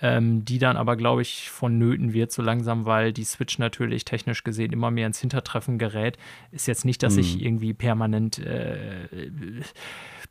ähm, 0.00 0.44
die 0.44 0.58
dann 0.58 0.76
aber, 0.76 0.96
glaube 0.96 1.22
ich, 1.22 1.50
vonnöten 1.50 2.12
wird 2.12 2.30
so 2.30 2.42
langsam, 2.42 2.86
weil 2.86 3.12
die 3.12 3.24
Switch 3.24 3.58
natürlich 3.58 4.04
technisch 4.04 4.44
gesehen 4.44 4.72
immer 4.72 4.90
mehr 4.90 5.06
ins 5.06 5.20
Hintertreffen 5.20 5.78
gerät. 5.78 6.18
Ist 6.52 6.68
jetzt 6.68 6.84
nicht, 6.84 7.02
dass 7.02 7.14
mhm. 7.14 7.20
ich 7.20 7.42
irgendwie 7.42 7.74
permanent 7.74 8.38
äh, 8.38 9.08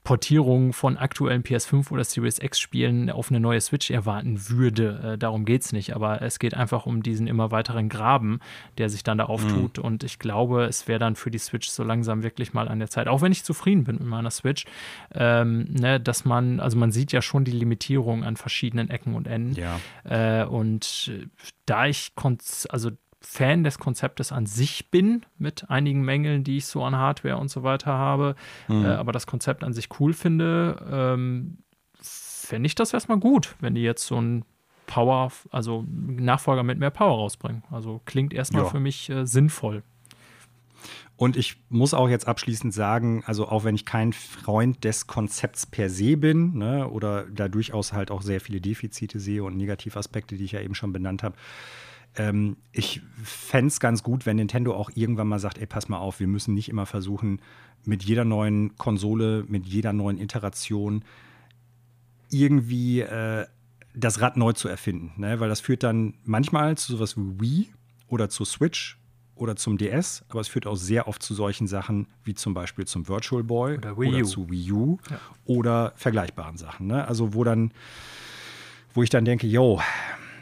Portierungen 0.07 0.71
von 0.71 0.95
aktuellen 0.95 1.43
PS5 1.43 1.91
oder 1.91 2.05
Series 2.05 2.39
X 2.39 2.61
Spielen 2.61 3.09
auf 3.09 3.29
eine 3.29 3.41
neue 3.41 3.59
Switch 3.59 3.91
erwarten 3.91 4.47
würde. 4.47 5.01
Äh, 5.03 5.17
darum 5.17 5.43
geht 5.43 5.63
es 5.63 5.73
nicht, 5.73 5.93
aber 5.93 6.21
es 6.21 6.39
geht 6.39 6.53
einfach 6.53 6.85
um 6.85 7.03
diesen 7.03 7.27
immer 7.27 7.51
weiteren 7.51 7.89
Graben, 7.89 8.39
der 8.77 8.87
sich 8.87 9.03
dann 9.03 9.17
da 9.17 9.25
auftut. 9.25 9.79
Mhm. 9.79 9.83
Und 9.83 10.03
ich 10.05 10.17
glaube, 10.17 10.63
es 10.63 10.87
wäre 10.87 10.97
dann 10.97 11.17
für 11.17 11.29
die 11.29 11.39
Switch 11.39 11.67
so 11.67 11.83
langsam 11.83 12.23
wirklich 12.23 12.53
mal 12.53 12.69
an 12.69 12.79
der 12.79 12.89
Zeit, 12.89 13.09
auch 13.09 13.21
wenn 13.21 13.33
ich 13.33 13.43
zufrieden 13.43 13.83
bin 13.83 13.97
mit 13.97 14.07
meiner 14.07 14.31
Switch, 14.31 14.63
ähm, 15.13 15.65
ne, 15.71 15.99
dass 15.99 16.23
man, 16.23 16.61
also 16.61 16.77
man 16.77 16.93
sieht 16.93 17.11
ja 17.11 17.21
schon 17.21 17.43
die 17.43 17.51
Limitierung 17.51 18.23
an 18.23 18.37
verschiedenen 18.37 18.89
Ecken 18.89 19.13
und 19.13 19.27
Enden. 19.27 19.55
Ja. 19.55 19.77
Äh, 20.05 20.45
und 20.45 21.27
da 21.65 21.85
ich, 21.85 22.13
also 22.69 22.91
Fan 23.19 23.63
des 23.63 23.79
Konzeptes 23.79 24.31
an 24.31 24.45
sich 24.45 24.91
bin, 24.91 25.25
mit 25.37 25.69
einigen 25.69 26.03
Mängeln, 26.03 26.43
die 26.43 26.57
ich 26.57 26.67
so 26.67 26.83
an 26.83 26.95
Hardware 26.95 27.37
und 27.37 27.49
so 27.49 27.63
weiter 27.63 27.93
habe, 27.93 28.35
mhm. 28.67 28.85
äh, 28.85 28.89
aber 28.89 29.11
das 29.11 29.25
Konzept 29.25 29.63
an 29.63 29.73
sich 29.73 29.89
cool 29.99 30.13
finde, 30.13 30.85
ähm, 30.91 31.57
fände 31.99 32.67
ich 32.67 32.75
das 32.75 32.93
erstmal 32.93 33.19
gut, 33.19 33.55
wenn 33.59 33.75
die 33.75 33.81
jetzt 33.81 34.05
so 34.05 34.21
ein 34.21 34.45
Power, 34.85 35.31
also 35.51 35.85
Nachfolger 35.89 36.63
mit 36.63 36.79
mehr 36.79 36.91
Power 36.91 37.17
rausbringen. 37.17 37.63
Also 37.69 38.01
klingt 38.05 38.33
erstmal 38.33 38.63
ja. 38.63 38.69
für 38.69 38.79
mich 38.79 39.09
äh, 39.09 39.25
sinnvoll. 39.25 39.83
Und 41.17 41.35
ich 41.35 41.57
muss 41.69 41.95
auch 41.95 42.09
jetzt 42.09 42.27
abschließend 42.27 42.73
sagen, 42.73 43.23
also 43.25 43.47
auch 43.47 43.63
wenn 43.63 43.73
ich 43.73 43.85
kein 43.85 44.13
Freund 44.13 44.83
des 44.83 45.07
Konzepts 45.07 45.65
per 45.65 45.89
se 45.89 46.15
bin, 46.15 46.53
ne, 46.57 46.87
oder 46.87 47.25
da 47.25 47.47
durchaus 47.47 47.91
halt 47.91 48.11
auch 48.11 48.21
sehr 48.21 48.39
viele 48.39 48.61
Defizite 48.61 49.19
sehe 49.19 49.43
und 49.43 49.57
Negativaspekte, 49.57 50.37
die 50.37 50.45
ich 50.45 50.51
ja 50.51 50.61
eben 50.61 50.75
schon 50.75 50.93
benannt 50.93 51.23
habe, 51.23 51.35
ähm, 52.17 52.57
ich 52.71 53.01
fände 53.23 53.67
es 53.67 53.79
ganz 53.79 54.03
gut, 54.03 54.25
wenn 54.25 54.37
Nintendo 54.37 54.75
auch 54.75 54.89
irgendwann 54.95 55.27
mal 55.27 55.39
sagt, 55.39 55.59
ey, 55.59 55.67
pass 55.67 55.87
mal 55.87 55.97
auf, 55.97 56.19
wir 56.19 56.27
müssen 56.27 56.53
nicht 56.53 56.67
immer 56.67 56.85
versuchen, 56.85 57.41
mit 57.85 58.03
jeder 58.03 58.25
neuen 58.25 58.75
Konsole, 58.75 59.45
mit 59.47 59.65
jeder 59.65 59.93
neuen 59.93 60.19
Iteration 60.19 61.03
irgendwie 62.29 63.01
äh, 63.01 63.45
das 63.93 64.19
Rad 64.19 64.35
neu 64.35 64.53
zu 64.53 64.67
erfinden. 64.67 65.13
Ne? 65.17 65.39
Weil 65.39 65.47
das 65.47 65.61
führt 65.61 65.83
dann 65.83 66.15
manchmal 66.23 66.75
zu 66.77 66.93
sowas 66.93 67.15
wie 67.17 67.39
Wii 67.39 67.69
oder 68.07 68.29
zu 68.29 68.45
Switch 68.45 68.97
oder 69.35 69.55
zum 69.55 69.77
DS, 69.77 70.25
aber 70.29 70.41
es 70.41 70.47
führt 70.47 70.65
auch 70.65 70.75
sehr 70.75 71.07
oft 71.07 71.21
zu 71.21 71.35
solchen 71.35 71.67
Sachen 71.67 72.07
wie 72.23 72.33
zum 72.33 72.55
Beispiel 72.55 72.85
zum 72.85 73.07
Virtual 73.07 73.43
Boy 73.43 73.77
oder, 73.77 73.97
oder 73.97 74.23
zu 74.23 74.49
Wii 74.49 74.71
U 74.71 74.97
ja. 75.09 75.19
oder 75.45 75.93
vergleichbaren 75.95 76.57
Sachen. 76.57 76.87
Ne? 76.87 77.07
Also 77.07 77.35
wo 77.35 77.43
dann, 77.43 77.71
wo 78.95 79.03
ich 79.03 79.11
dann 79.11 79.25
denke, 79.25 79.45
yo, 79.45 79.79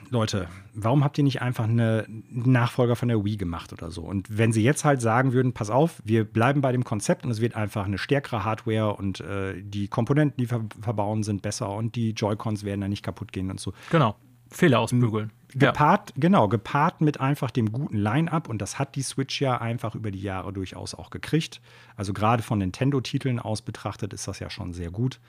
Leute, 0.09 0.47
warum 0.75 1.03
habt 1.03 1.17
ihr 1.17 1.23
nicht 1.23 1.41
einfach 1.41 1.63
einen 1.63 2.23
Nachfolger 2.29 2.95
von 2.95 3.07
der 3.07 3.23
Wii 3.23 3.37
gemacht 3.37 3.73
oder 3.73 3.91
so? 3.91 4.03
Und 4.03 4.27
wenn 4.29 4.51
sie 4.51 4.63
jetzt 4.63 4.85
halt 4.85 5.01
sagen 5.01 5.33
würden, 5.33 5.53
pass 5.53 5.69
auf, 5.69 6.01
wir 6.03 6.25
bleiben 6.25 6.61
bei 6.61 6.71
dem 6.71 6.83
Konzept 6.83 7.25
und 7.25 7.31
es 7.31 7.41
wird 7.41 7.55
einfach 7.55 7.85
eine 7.85 7.97
stärkere 7.97 8.43
Hardware 8.43 8.95
und 8.95 9.21
äh, 9.21 9.61
die 9.61 9.87
Komponenten, 9.87 10.37
die 10.37 10.51
wir 10.51 10.65
verbauen, 10.81 11.23
sind 11.23 11.41
besser 11.41 11.69
und 11.69 11.95
die 11.95 12.11
Joy-Cons 12.11 12.63
werden 12.63 12.81
dann 12.81 12.89
nicht 12.89 13.03
kaputt 13.03 13.31
gehen 13.31 13.49
und 13.49 13.59
so. 13.59 13.73
Genau. 13.89 14.15
Fehler 14.51 14.79
ausbügeln. 14.79 15.31
Gepaart, 15.53 16.11
ja. 16.11 16.15
genau, 16.17 16.47
gepaart 16.47 17.01
mit 17.01 17.19
einfach 17.19 17.49
dem 17.49 17.71
guten 17.71 17.97
Line-up 17.97 18.49
und 18.49 18.61
das 18.61 18.77
hat 18.77 18.95
die 18.95 19.01
Switch 19.01 19.41
ja 19.41 19.59
einfach 19.59 19.95
über 19.95 20.11
die 20.11 20.21
Jahre 20.21 20.53
durchaus 20.53 20.93
auch 20.93 21.09
gekriegt. 21.09 21.61
Also 21.95 22.13
gerade 22.13 22.43
von 22.43 22.59
Nintendo-Titeln 22.59 23.39
aus 23.39 23.61
betrachtet 23.61 24.13
ist 24.13 24.27
das 24.27 24.39
ja 24.39 24.49
schon 24.49 24.73
sehr 24.73 24.91
gut. 24.91 25.19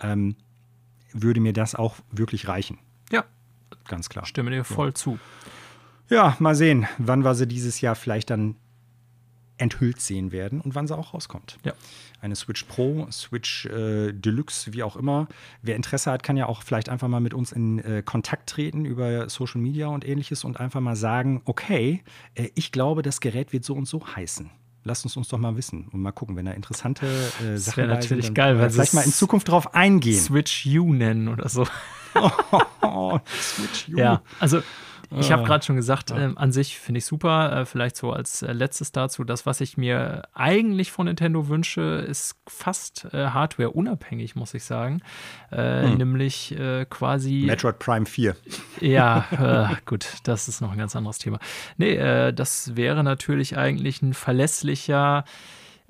Ähm, 0.00 0.36
würde 1.12 1.40
mir 1.40 1.52
das 1.52 1.74
auch 1.74 1.96
wirklich 2.10 2.48
reichen. 2.48 2.78
Ganz 3.88 4.08
klar. 4.08 4.26
Stimme 4.26 4.50
dir 4.50 4.64
voll 4.64 4.88
ja. 4.88 4.94
zu. 4.94 5.18
Ja, 6.08 6.36
mal 6.38 6.54
sehen, 6.54 6.86
wann 6.98 7.24
wir 7.24 7.34
sie 7.34 7.46
dieses 7.46 7.80
Jahr 7.80 7.94
vielleicht 7.94 8.30
dann 8.30 8.56
enthüllt 9.56 10.00
sehen 10.00 10.32
werden 10.32 10.60
und 10.60 10.74
wann 10.74 10.86
sie 10.86 10.96
auch 10.96 11.14
rauskommt. 11.14 11.58
Ja. 11.64 11.72
Eine 12.20 12.34
Switch 12.34 12.64
Pro, 12.64 13.06
Switch 13.10 13.66
äh, 13.66 14.12
Deluxe, 14.12 14.72
wie 14.72 14.82
auch 14.82 14.96
immer. 14.96 15.28
Wer 15.62 15.76
Interesse 15.76 16.10
hat, 16.10 16.22
kann 16.22 16.36
ja 16.36 16.46
auch 16.46 16.62
vielleicht 16.62 16.88
einfach 16.88 17.08
mal 17.08 17.20
mit 17.20 17.34
uns 17.34 17.52
in 17.52 17.78
äh, 17.78 18.02
Kontakt 18.02 18.48
treten 18.48 18.84
über 18.84 19.28
Social 19.28 19.60
Media 19.60 19.86
und 19.86 20.06
ähnliches 20.06 20.44
und 20.44 20.58
einfach 20.58 20.80
mal 20.80 20.96
sagen, 20.96 21.42
okay, 21.44 22.02
äh, 22.34 22.48
ich 22.54 22.72
glaube, 22.72 23.02
das 23.02 23.20
Gerät 23.20 23.52
wird 23.52 23.64
so 23.64 23.74
und 23.74 23.86
so 23.86 24.04
heißen. 24.06 24.50
Lasst 24.86 25.04
uns 25.04 25.16
uns 25.16 25.28
doch 25.28 25.38
mal 25.38 25.56
wissen 25.56 25.88
und 25.92 26.02
mal 26.02 26.12
gucken, 26.12 26.36
wenn 26.36 26.44
da 26.44 26.52
interessante 26.52 27.06
äh, 27.06 27.56
Sachen 27.56 27.78
wäre 27.78 27.88
natürlich 27.88 28.26
sind, 28.26 28.34
geil, 28.34 28.58
wir 28.58 28.68
sie 28.68 28.74
vielleicht 28.74 28.94
mal 28.94 29.04
in 29.04 29.12
Zukunft 29.12 29.48
drauf 29.48 29.74
eingehen. 29.74 30.20
Switch 30.20 30.66
U 30.66 30.92
nennen 30.92 31.28
oder 31.28 31.48
so. 31.48 31.66
Oh, 32.82 33.18
Switch 33.40 33.88
U. 33.88 33.96
Ja, 33.96 34.22
also 34.40 34.62
ich 35.18 35.32
habe 35.32 35.44
gerade 35.44 35.64
schon 35.64 35.76
gesagt, 35.76 36.10
Ja. 36.10 36.18
ähm, 36.18 36.38
an 36.38 36.52
sich 36.52 36.78
finde 36.78 36.98
ich 36.98 37.04
super. 37.04 37.60
Äh, 37.60 37.64
vielleicht 37.66 37.96
so 37.96 38.12
als 38.12 38.42
äh, 38.42 38.52
letztes 38.52 38.92
dazu, 38.92 39.24
das, 39.24 39.46
was 39.46 39.60
ich 39.60 39.76
mir 39.76 40.22
eigentlich 40.34 40.90
von 40.92 41.06
Nintendo 41.06 41.48
wünsche, 41.48 41.80
ist 42.08 42.36
fast 42.46 43.06
äh, 43.12 43.26
Hardware-unabhängig, 43.28 44.36
muss 44.36 44.54
ich 44.54 44.64
sagen. 44.64 45.00
Äh, 45.50 45.82
Hm. 45.84 45.94
Nämlich 45.98 46.58
äh, 46.58 46.84
quasi. 46.88 47.44
Metroid 47.46 47.78
Prime 47.78 48.06
4. 48.06 48.36
Ja, 48.80 49.26
äh, 49.72 49.76
gut, 49.86 50.06
das 50.24 50.48
ist 50.48 50.60
noch 50.60 50.72
ein 50.72 50.78
ganz 50.78 50.94
anderes 50.96 51.18
Thema. 51.18 51.38
Nee, 51.76 51.96
das 52.32 52.76
wäre 52.76 53.02
natürlich 53.04 53.56
eigentlich 53.56 54.02
ein 54.02 54.14
verlässlicher, 54.14 55.24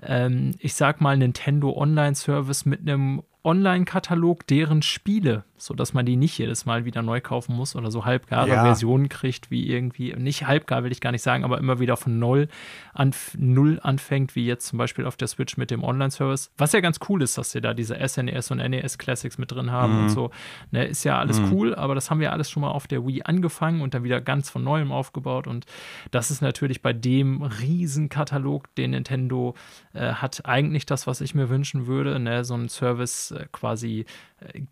ähm, 0.03 0.53
ich 0.59 0.75
sag 0.75 1.01
mal, 1.01 1.17
Nintendo 1.17 1.73
Online-Service 1.77 2.65
mit 2.67 2.81
einem 2.81 3.23
Online-Katalog 3.45 4.47
deren 4.47 4.81
Spiele, 4.83 5.45
sodass 5.59 5.93
man 5.93 6.07
die 6.07 6.17
nicht 6.17 6.39
jedes 6.39 6.65
Mal 6.65 6.85
wieder 6.87 7.03
neu 7.03 7.21
kaufen 7.21 7.55
muss 7.55 7.77
oder 7.77 7.91
so 7.91 8.05
halbgare 8.05 8.49
Ja. 8.49 8.63
Versionen 8.65 9.09
kriegt, 9.09 9.51
wie 9.51 9.69
irgendwie, 9.69 10.15
nicht 10.15 10.47
halbgar 10.47 10.83
will 10.83 10.93
ich 10.93 11.01
gar 11.01 11.13
nicht 11.13 11.23
sagen, 11.23 11.45
aber 11.45 11.59
immer 11.59 11.79
wieder 11.79 11.97
von 11.97 12.19
Null, 12.19 12.49
anf 12.95 13.37
Null 13.39 13.79
anfängt, 13.83 14.35
wie 14.35 14.47
jetzt 14.47 14.67
zum 14.67 14.79
Beispiel 14.79 15.05
auf 15.05 15.17
der 15.17 15.29
Switch 15.29 15.57
mit 15.59 15.71
dem 15.71 15.85
Online-Service. 15.85 16.53
Was 16.57 16.73
ja 16.73 16.81
ganz 16.81 16.99
cool 17.09 17.23
ist, 17.23 17.37
dass 17.37 17.51
sie 17.51 17.61
da 17.61 17.75
diese 17.75 17.97
SNES 18.07 18.51
und 18.51 18.59
NES 18.59 18.97
Classics 18.99 19.37
mit 19.37 19.53
drin 19.53 19.71
haben 19.71 19.99
und 20.05 20.09
so. 20.09 20.31
Ne, 20.71 20.87
ist 20.87 21.05
ja 21.05 21.19
alles 21.19 21.41
cool, 21.51 21.75
aber 21.75 21.95
das 21.95 22.11
haben 22.11 22.21
wir 22.21 22.33
alles 22.33 22.51
schon 22.51 22.63
mal 22.63 22.71
auf 22.71 22.87
der 22.87 23.07
Wii 23.07 23.23
angefangen 23.25 23.83
und 23.83 23.93
dann 23.95 24.05
wieder 24.05 24.21
ganz 24.21 24.49
von 24.49 24.65
neuem 24.65 24.91
aufgebaut. 24.91 25.47
Und 25.47 25.67
das 26.11 26.31
ist 26.31 26.41
natürlich 26.41 26.81
bei 26.81 26.93
dem 26.95 27.43
Riesenkatalog, 27.43 28.75
den 28.77 28.93
Nintendo 28.93 29.55
äh, 29.93 30.15
hat, 30.15 30.47
eigentlich 30.47 30.87
das, 30.87 31.07
was 31.07 31.21
ich 31.21 31.35
mir 31.35 31.49
wünschen 31.51 31.87
würde. 31.87 32.19
Ne? 32.19 32.45
So 32.45 32.55
ein 32.55 32.69
Service 32.69 33.34
äh, 33.35 33.47
quasi. 33.53 34.05
Äh, 34.41 34.63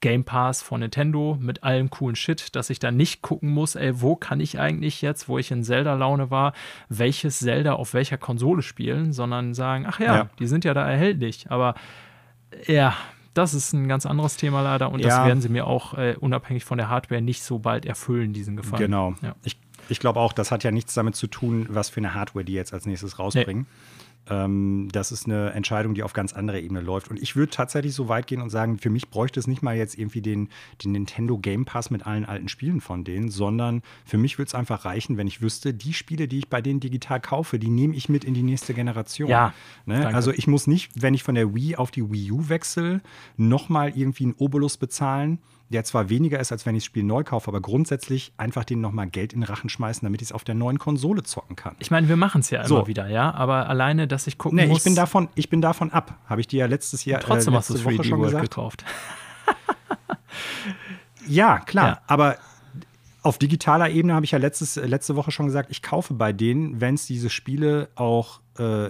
Game 0.00 0.24
Pass 0.24 0.62
von 0.62 0.80
Nintendo 0.80 1.36
mit 1.40 1.62
allem 1.62 1.90
coolen 1.90 2.16
Shit, 2.16 2.56
dass 2.56 2.70
ich 2.70 2.80
da 2.80 2.90
nicht 2.90 3.22
gucken 3.22 3.50
muss, 3.50 3.76
ey, 3.76 4.00
wo 4.00 4.16
kann 4.16 4.40
ich 4.40 4.58
eigentlich 4.58 5.00
jetzt, 5.00 5.28
wo 5.28 5.38
ich 5.38 5.52
in 5.52 5.62
Zelda-Laune 5.62 6.30
war, 6.32 6.54
welches 6.88 7.38
Zelda 7.38 7.74
auf 7.74 7.94
welcher 7.94 8.18
Konsole 8.18 8.62
spielen, 8.62 9.12
sondern 9.12 9.54
sagen, 9.54 9.86
ach 9.88 10.00
ja, 10.00 10.14
Ja. 10.16 10.30
die 10.40 10.48
sind 10.48 10.64
ja 10.64 10.74
da 10.74 10.88
erhältlich. 10.88 11.50
Aber 11.50 11.74
ja, 12.66 12.94
das 13.34 13.54
ist 13.54 13.72
ein 13.72 13.86
ganz 13.86 14.06
anderes 14.06 14.36
Thema 14.36 14.60
leider 14.62 14.90
und 14.90 15.04
das 15.04 15.14
Ja. 15.14 15.26
werden 15.26 15.40
sie 15.40 15.48
mir 15.48 15.66
auch 15.68 15.94
äh, 15.94 16.16
unabhängig 16.18 16.64
von 16.64 16.78
der 16.78 16.88
Hardware 16.88 17.22
nicht 17.22 17.42
so 17.44 17.58
bald 17.60 17.86
erfüllen, 17.86 18.32
diesen 18.32 18.56
Gefallen. 18.56 18.82
Genau. 18.82 19.14
Ja. 19.22 19.36
Ich, 19.44 19.56
ich 19.88 20.00
glaube 20.00 20.18
auch, 20.18 20.32
das 20.32 20.50
hat 20.50 20.64
ja 20.64 20.72
nichts 20.72 20.94
damit 20.94 21.14
zu 21.14 21.28
tun, 21.28 21.66
was 21.70 21.90
für 21.90 21.98
eine 21.98 22.14
Hardware 22.14 22.44
die 22.44 22.54
jetzt 22.54 22.72
als 22.72 22.86
nächstes 22.86 23.18
rausbringen. 23.20 23.66
Ähm, 24.30 24.88
das 24.92 25.12
ist 25.12 25.26
eine 25.26 25.50
Entscheidung, 25.50 25.94
die 25.94 26.02
auf 26.02 26.12
ganz 26.12 26.32
anderer 26.32 26.58
Ebene 26.58 26.80
läuft. 26.80 27.08
Und 27.10 27.20
ich 27.20 27.36
würde 27.36 27.50
tatsächlich 27.50 27.94
so 27.94 28.08
weit 28.08 28.26
gehen 28.26 28.40
und 28.40 28.50
sagen, 28.50 28.78
für 28.78 28.90
mich 28.90 29.08
bräuchte 29.08 29.40
es 29.40 29.46
nicht 29.46 29.62
mal 29.62 29.76
jetzt 29.76 29.98
irgendwie 29.98 30.20
den, 30.20 30.48
den 30.84 30.92
Nintendo 30.92 31.38
Game 31.38 31.64
Pass 31.64 31.90
mit 31.90 32.06
allen 32.06 32.24
alten 32.24 32.48
Spielen 32.48 32.80
von 32.80 33.04
denen, 33.04 33.30
sondern 33.30 33.82
für 34.04 34.18
mich 34.18 34.38
würde 34.38 34.48
es 34.48 34.54
einfach 34.54 34.84
reichen, 34.84 35.16
wenn 35.16 35.26
ich 35.26 35.42
wüsste, 35.42 35.74
die 35.74 35.92
Spiele, 35.92 36.28
die 36.28 36.38
ich 36.38 36.48
bei 36.48 36.62
denen 36.62 36.80
digital 36.80 37.20
kaufe, 37.20 37.58
die 37.58 37.70
nehme 37.70 37.94
ich 37.94 38.08
mit 38.08 38.24
in 38.24 38.34
die 38.34 38.42
nächste 38.42 38.74
Generation. 38.74 39.28
Ja, 39.28 39.54
Ne? 39.88 40.06
Also 40.14 40.32
ich 40.32 40.46
muss 40.46 40.66
nicht, 40.66 40.90
wenn 41.00 41.14
ich 41.14 41.22
von 41.22 41.34
der 41.34 41.54
Wii 41.54 41.76
auf 41.76 41.90
die 41.90 42.10
Wii 42.10 42.32
U 42.32 42.48
wechsle, 42.48 43.00
nochmal 43.36 43.92
irgendwie 43.96 44.24
einen 44.24 44.34
Obolus 44.36 44.76
bezahlen, 44.76 45.38
der 45.70 45.84
zwar 45.84 46.08
weniger 46.08 46.40
ist, 46.40 46.50
als 46.52 46.64
wenn 46.66 46.74
ich 46.74 46.82
das 46.82 46.86
Spiel 46.86 47.02
neu 47.02 47.24
kaufe, 47.24 47.48
aber 47.48 47.60
grundsätzlich 47.60 48.32
einfach 48.36 48.64
denen 48.64 48.80
nochmal 48.80 49.08
Geld 49.08 49.32
in 49.32 49.40
den 49.40 49.46
Rachen 49.46 49.68
schmeißen, 49.68 50.04
damit 50.06 50.22
ich 50.22 50.28
es 50.28 50.32
auf 50.32 50.44
der 50.44 50.54
neuen 50.54 50.78
Konsole 50.78 51.22
zocken 51.22 51.56
kann. 51.56 51.76
Ich 51.78 51.90
meine, 51.90 52.08
wir 52.08 52.16
machen 52.16 52.40
es 52.40 52.50
ja 52.50 52.66
So. 52.66 52.76
immer 52.76 52.86
wieder, 52.86 53.08
ja, 53.08 53.32
aber 53.34 53.68
alleine, 53.68 54.08
dass 54.08 54.26
ich 54.26 54.38
gucken 54.38 54.56
Nee, 54.56 54.66
muss. 54.66 54.78
ich 54.78 54.84
bin 54.84 54.94
davon, 54.94 55.28
ich 55.34 55.50
bin 55.50 55.60
davon 55.60 55.90
ab. 55.92 56.18
Habe 56.26 56.40
ich 56.40 56.46
dir 56.46 56.60
ja 56.60 56.66
letztes 56.66 57.04
Jahr 57.04 57.20
trotzdem 57.20 57.54
äh, 57.54 57.58
hast 57.58 57.70
du 57.70 57.74
letzte 57.74 57.88
3D 57.90 57.98
Woche 57.98 58.04
schon 58.04 58.18
World 58.18 58.30
gesagt. 58.32 58.50
gekauft. 58.50 58.84
Ja, 61.26 61.58
klar. 61.58 61.88
Ja. 61.88 62.00
Aber 62.06 62.36
auf 63.22 63.38
digitaler 63.38 63.90
Ebene 63.90 64.14
habe 64.14 64.24
ich 64.24 64.30
ja 64.30 64.38
letztes, 64.38 64.76
letzte 64.76 65.16
Woche 65.16 65.30
schon 65.30 65.46
gesagt, 65.46 65.70
ich 65.70 65.82
kaufe 65.82 66.14
bei 66.14 66.32
denen, 66.32 66.80
wenn 66.80 66.94
es 66.94 67.06
diese 67.06 67.28
Spiele 67.28 67.88
auch 67.96 68.40
äh, 68.58 68.88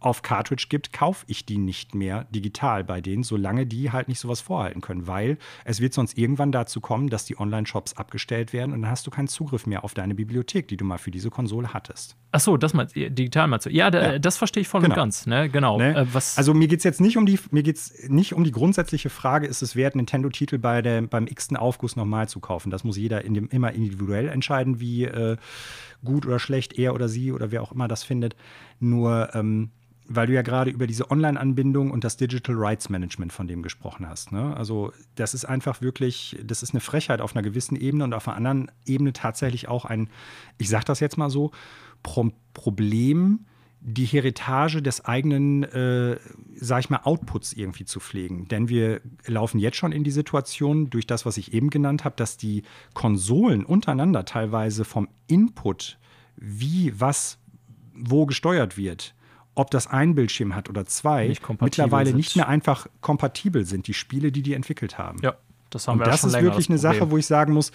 auf 0.00 0.22
Cartridge 0.22 0.66
gibt, 0.68 0.92
kaufe 0.92 1.24
ich 1.28 1.44
die 1.46 1.58
nicht 1.58 1.94
mehr 1.94 2.24
digital 2.30 2.84
bei 2.84 3.00
denen, 3.00 3.22
solange 3.22 3.66
die 3.66 3.92
halt 3.92 4.08
nicht 4.08 4.18
sowas 4.18 4.40
vorhalten 4.40 4.80
können, 4.80 5.06
weil 5.06 5.38
es 5.64 5.80
wird 5.80 5.92
sonst 5.94 6.16
irgendwann 6.18 6.52
dazu 6.52 6.80
kommen, 6.80 7.08
dass 7.08 7.24
die 7.26 7.38
Online-Shops 7.38 7.94
abgestellt 7.96 8.52
werden 8.52 8.72
und 8.72 8.82
dann 8.82 8.90
hast 8.90 9.06
du 9.06 9.10
keinen 9.10 9.28
Zugriff 9.28 9.66
mehr 9.66 9.84
auf 9.84 9.94
deine 9.94 10.14
Bibliothek, 10.14 10.68
die 10.68 10.76
du 10.76 10.84
mal 10.84 10.98
für 10.98 11.10
diese 11.10 11.30
Konsole 11.30 11.72
hattest. 11.74 12.16
Ach 12.32 12.40
so, 12.40 12.56
das 12.56 12.72
du, 12.72 12.84
digital 13.10 13.48
meinst 13.48 13.66
du. 13.66 13.70
Ja, 13.70 13.90
da, 13.90 14.12
Ja. 14.12 14.18
das 14.18 14.36
verstehe 14.36 14.62
ich 14.62 14.68
voll 14.68 14.80
Genau. 14.82 14.94
und 14.94 14.98
ganz, 15.00 15.26
ne? 15.26 15.48
Genau. 15.48 15.78
Ne? 15.78 15.94
Äh, 15.96 16.20
Also 16.36 16.54
mir 16.54 16.68
geht 16.68 16.78
es 16.78 16.84
jetzt 16.84 17.00
nicht 17.00 17.16
um 17.16 17.26
die, 17.26 17.38
mir 17.50 17.62
geht's 17.62 17.92
nicht 18.08 18.32
um 18.34 18.44
die 18.44 18.52
grundsätzliche 18.52 19.10
Frage, 19.10 19.46
ist 19.46 19.62
es 19.62 19.76
wert, 19.76 19.96
Nintendo-Titel 19.96 20.58
bei 20.58 20.80
der, 20.82 21.02
beim 21.02 21.26
x-ten 21.26 21.56
Aufguss 21.56 21.96
nochmal 21.96 22.28
zu 22.28 22.40
kaufen. 22.40 22.70
Das 22.70 22.84
muss 22.84 22.96
jeder 22.96 23.24
in 23.24 23.34
dem, 23.34 23.48
immer 23.48 23.72
individuell 23.72 24.28
entscheiden, 24.28 24.80
wie 24.80 25.04
äh, 25.04 25.36
gut 26.04 26.24
oder 26.24 26.38
schlecht 26.38 26.78
er 26.78 26.94
oder 26.94 27.08
sie 27.08 27.32
oder 27.32 27.50
wer 27.50 27.62
auch 27.62 27.72
immer 27.72 27.88
das 27.88 28.02
findet. 28.04 28.36
Nur 28.78 29.34
ähm, 29.34 29.70
weil 30.12 30.26
du 30.26 30.32
ja 30.32 30.42
gerade 30.42 30.72
über 30.72 30.88
diese 30.88 31.08
Online-Anbindung 31.08 31.92
und 31.92 32.02
das 32.02 32.16
Digital 32.16 32.56
Rights 32.56 32.88
Management 32.88 33.32
von 33.32 33.46
dem 33.46 33.62
gesprochen 33.62 34.08
hast. 34.08 34.32
Ne? 34.32 34.56
Also 34.56 34.92
das 35.14 35.34
ist 35.34 35.44
einfach 35.44 35.82
wirklich, 35.82 36.36
das 36.42 36.64
ist 36.64 36.74
eine 36.74 36.80
Frechheit 36.80 37.20
auf 37.20 37.36
einer 37.36 37.42
gewissen 37.42 37.76
Ebene 37.76 38.02
und 38.02 38.12
auf 38.12 38.26
einer 38.26 38.36
anderen 38.36 38.72
Ebene 38.84 39.12
tatsächlich 39.12 39.68
auch 39.68 39.84
ein, 39.84 40.10
ich 40.58 40.68
sag 40.68 40.84
das 40.84 40.98
jetzt 40.98 41.16
mal 41.16 41.30
so, 41.30 41.52
Pro 42.02 42.32
Problem, 42.54 43.46
die 43.80 44.04
Heritage 44.04 44.82
des 44.82 45.04
eigenen, 45.04 45.62
äh, 45.62 46.18
sag 46.56 46.80
ich 46.80 46.90
mal, 46.90 47.02
Outputs 47.04 47.52
irgendwie 47.52 47.84
zu 47.84 48.00
pflegen. 48.00 48.48
Denn 48.48 48.68
wir 48.68 49.00
laufen 49.26 49.60
jetzt 49.60 49.76
schon 49.76 49.92
in 49.92 50.02
die 50.02 50.10
Situation, 50.10 50.90
durch 50.90 51.06
das, 51.06 51.24
was 51.24 51.36
ich 51.36 51.54
eben 51.54 51.70
genannt 51.70 52.04
habe, 52.04 52.16
dass 52.16 52.36
die 52.36 52.64
Konsolen 52.94 53.64
untereinander 53.64 54.24
teilweise 54.24 54.84
vom 54.84 55.08
Input, 55.28 55.98
wie 56.36 56.98
was 56.98 57.38
wo 57.94 58.26
gesteuert 58.26 58.76
wird, 58.76 59.14
ob 59.60 59.70
das 59.70 59.86
ein 59.86 60.14
Bildschirm 60.14 60.54
hat 60.54 60.68
oder 60.70 60.86
zwei, 60.86 61.28
Nicht 61.28 61.42
mittlerweile 61.60 62.06
sind. 62.08 62.16
nicht 62.16 62.34
mehr 62.36 62.48
einfach 62.48 62.86
kompatibel 63.02 63.64
sind, 63.66 63.86
die 63.86 63.94
Spiele, 63.94 64.32
die 64.32 64.42
die 64.42 64.54
entwickelt 64.54 64.96
haben. 64.98 65.18
ja, 65.22 65.34
das 65.68 65.86
haben 65.86 65.94
Und 65.94 66.00
wir 66.00 66.06
ja 66.06 66.12
das 66.12 66.20
schon 66.22 66.30
ist 66.30 66.40
wirklich 66.40 66.66
das 66.66 66.70
eine 66.70 66.78
Sache, 66.78 67.10
wo 67.10 67.18
ich 67.18 67.26
sagen 67.26 67.52
muss, 67.52 67.70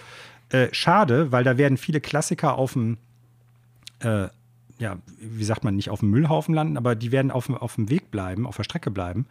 äh, 0.50 0.68
schade, 0.72 1.32
weil 1.32 1.44
da 1.44 1.58
werden 1.58 1.78
viele 1.78 2.02
Klassiker 2.02 2.58
auf 2.58 2.74
dem, 2.74 2.98
äh, 4.00 4.28
ja, 4.78 4.98
wie 5.20 5.44
sagt 5.46 5.64
man, 5.64 5.76
nicht 5.76 5.90
auf 5.90 6.02
dem 6.02 6.10
Müllhaufen 6.10 6.54
landen, 6.54 6.76
aber 6.76 6.96
die 6.96 7.12
werden 7.14 7.32
auf, 7.32 7.46
dem- 7.46 7.56
auf 7.56 7.76
dem 7.76 7.90
Weg 7.90 8.12
bleiben, 8.12 8.46
auf 8.46 8.58
der 8.58 8.64
Strecke 8.64 8.92
bleiben, 8.92 9.26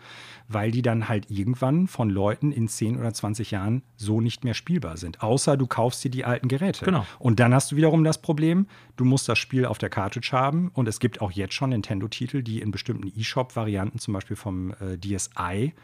weil 0.49 0.71
die 0.71 0.81
dann 0.81 1.09
halt 1.09 1.31
irgendwann 1.31 1.87
von 1.87 2.09
Leuten 2.09 2.51
in 2.51 2.67
10 2.67 2.99
oder 2.99 3.13
20 3.13 3.51
Jahren 3.51 3.83
so 3.97 4.21
nicht 4.23 4.43
mehr 4.45 4.55
spielbar 4.55 4.97
sind. 4.97 5.23
Außer 5.23 5.57
du 5.59 5.67
kaufst 5.67 6.03
dir 6.03 6.11
die 6.11 6.25
alten 6.25 6.49
Geräte. 6.49 6.85
Genau. 6.87 7.07
Und 7.19 7.41
dann 7.41 7.53
hast 7.53 7.71
du 7.73 7.77
wiederum 7.77 8.05
das 8.05 8.23
Problem, 8.23 8.67
du 8.97 9.05
musst 9.05 9.29
das 9.29 9.39
Spiel 9.39 9.67
auf 9.67 9.77
der 9.79 9.91
Cartridge 9.91 10.31
haben 10.33 10.71
und 10.73 10.89
es 10.89 10.99
gibt 10.99 11.21
auch 11.21 11.31
jetzt 11.31 11.53
schon 11.55 11.71
Nintendo-Titel, 11.71 12.43
die 12.43 12.61
in 12.61 12.71
bestimmten 12.71 13.13
E-Shop-Varianten, 13.15 13.99
zum 13.99 14.15
Beispiel 14.15 14.37
vom 14.37 14.71
äh, 14.81 14.97
DSi, 14.99 15.75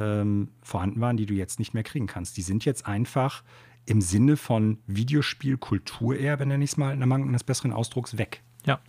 ähm, 0.00 0.48
vorhanden 0.62 1.00
waren, 1.00 1.16
die 1.16 1.26
du 1.26 1.34
jetzt 1.34 1.58
nicht 1.58 1.74
mehr 1.74 1.82
kriegen 1.84 2.06
kannst. 2.06 2.36
Die 2.36 2.42
sind 2.42 2.64
jetzt 2.64 2.86
einfach 2.86 3.42
im 3.86 4.00
Sinne 4.00 4.36
von 4.36 4.78
Videospiel-Kulturerbe, 4.88 6.44
nenne 6.46 6.64
ich 6.64 6.70
es 6.72 6.76
mal, 6.76 6.92
in 6.92 6.98
der 6.98 7.06
Mangel 7.06 7.28
eines 7.28 7.44
besseren 7.44 7.72
Ausdrucks, 7.72 8.18
weg. 8.18 8.42
Ja. 8.66 8.80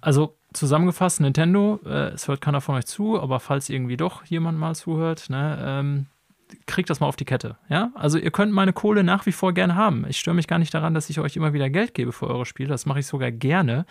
Also 0.00 0.36
zusammengefasst, 0.52 1.20
Nintendo, 1.20 1.80
äh, 1.84 2.10
es 2.10 2.28
hört 2.28 2.40
keiner 2.40 2.60
von 2.60 2.76
euch 2.76 2.86
zu, 2.86 3.20
aber 3.20 3.40
falls 3.40 3.68
irgendwie 3.68 3.96
doch 3.96 4.24
jemand 4.24 4.58
mal 4.58 4.74
zuhört, 4.74 5.28
ne, 5.30 5.58
ähm, 5.60 6.06
kriegt 6.66 6.90
das 6.90 7.00
mal 7.00 7.06
auf 7.06 7.16
die 7.16 7.24
Kette. 7.24 7.56
Ja? 7.68 7.90
Also 7.94 8.18
ihr 8.18 8.30
könnt 8.30 8.52
meine 8.52 8.72
Kohle 8.72 9.02
nach 9.02 9.26
wie 9.26 9.32
vor 9.32 9.52
gerne 9.52 9.74
haben. 9.74 10.06
Ich 10.08 10.18
störe 10.18 10.36
mich 10.36 10.46
gar 10.46 10.58
nicht 10.58 10.72
daran, 10.72 10.94
dass 10.94 11.10
ich 11.10 11.18
euch 11.18 11.36
immer 11.36 11.52
wieder 11.52 11.70
Geld 11.70 11.94
gebe 11.94 12.12
für 12.12 12.28
eure 12.28 12.46
Spiele. 12.46 12.68
Das 12.68 12.86
mache 12.86 13.00
ich 13.00 13.06
sogar 13.06 13.32
gerne. 13.32 13.84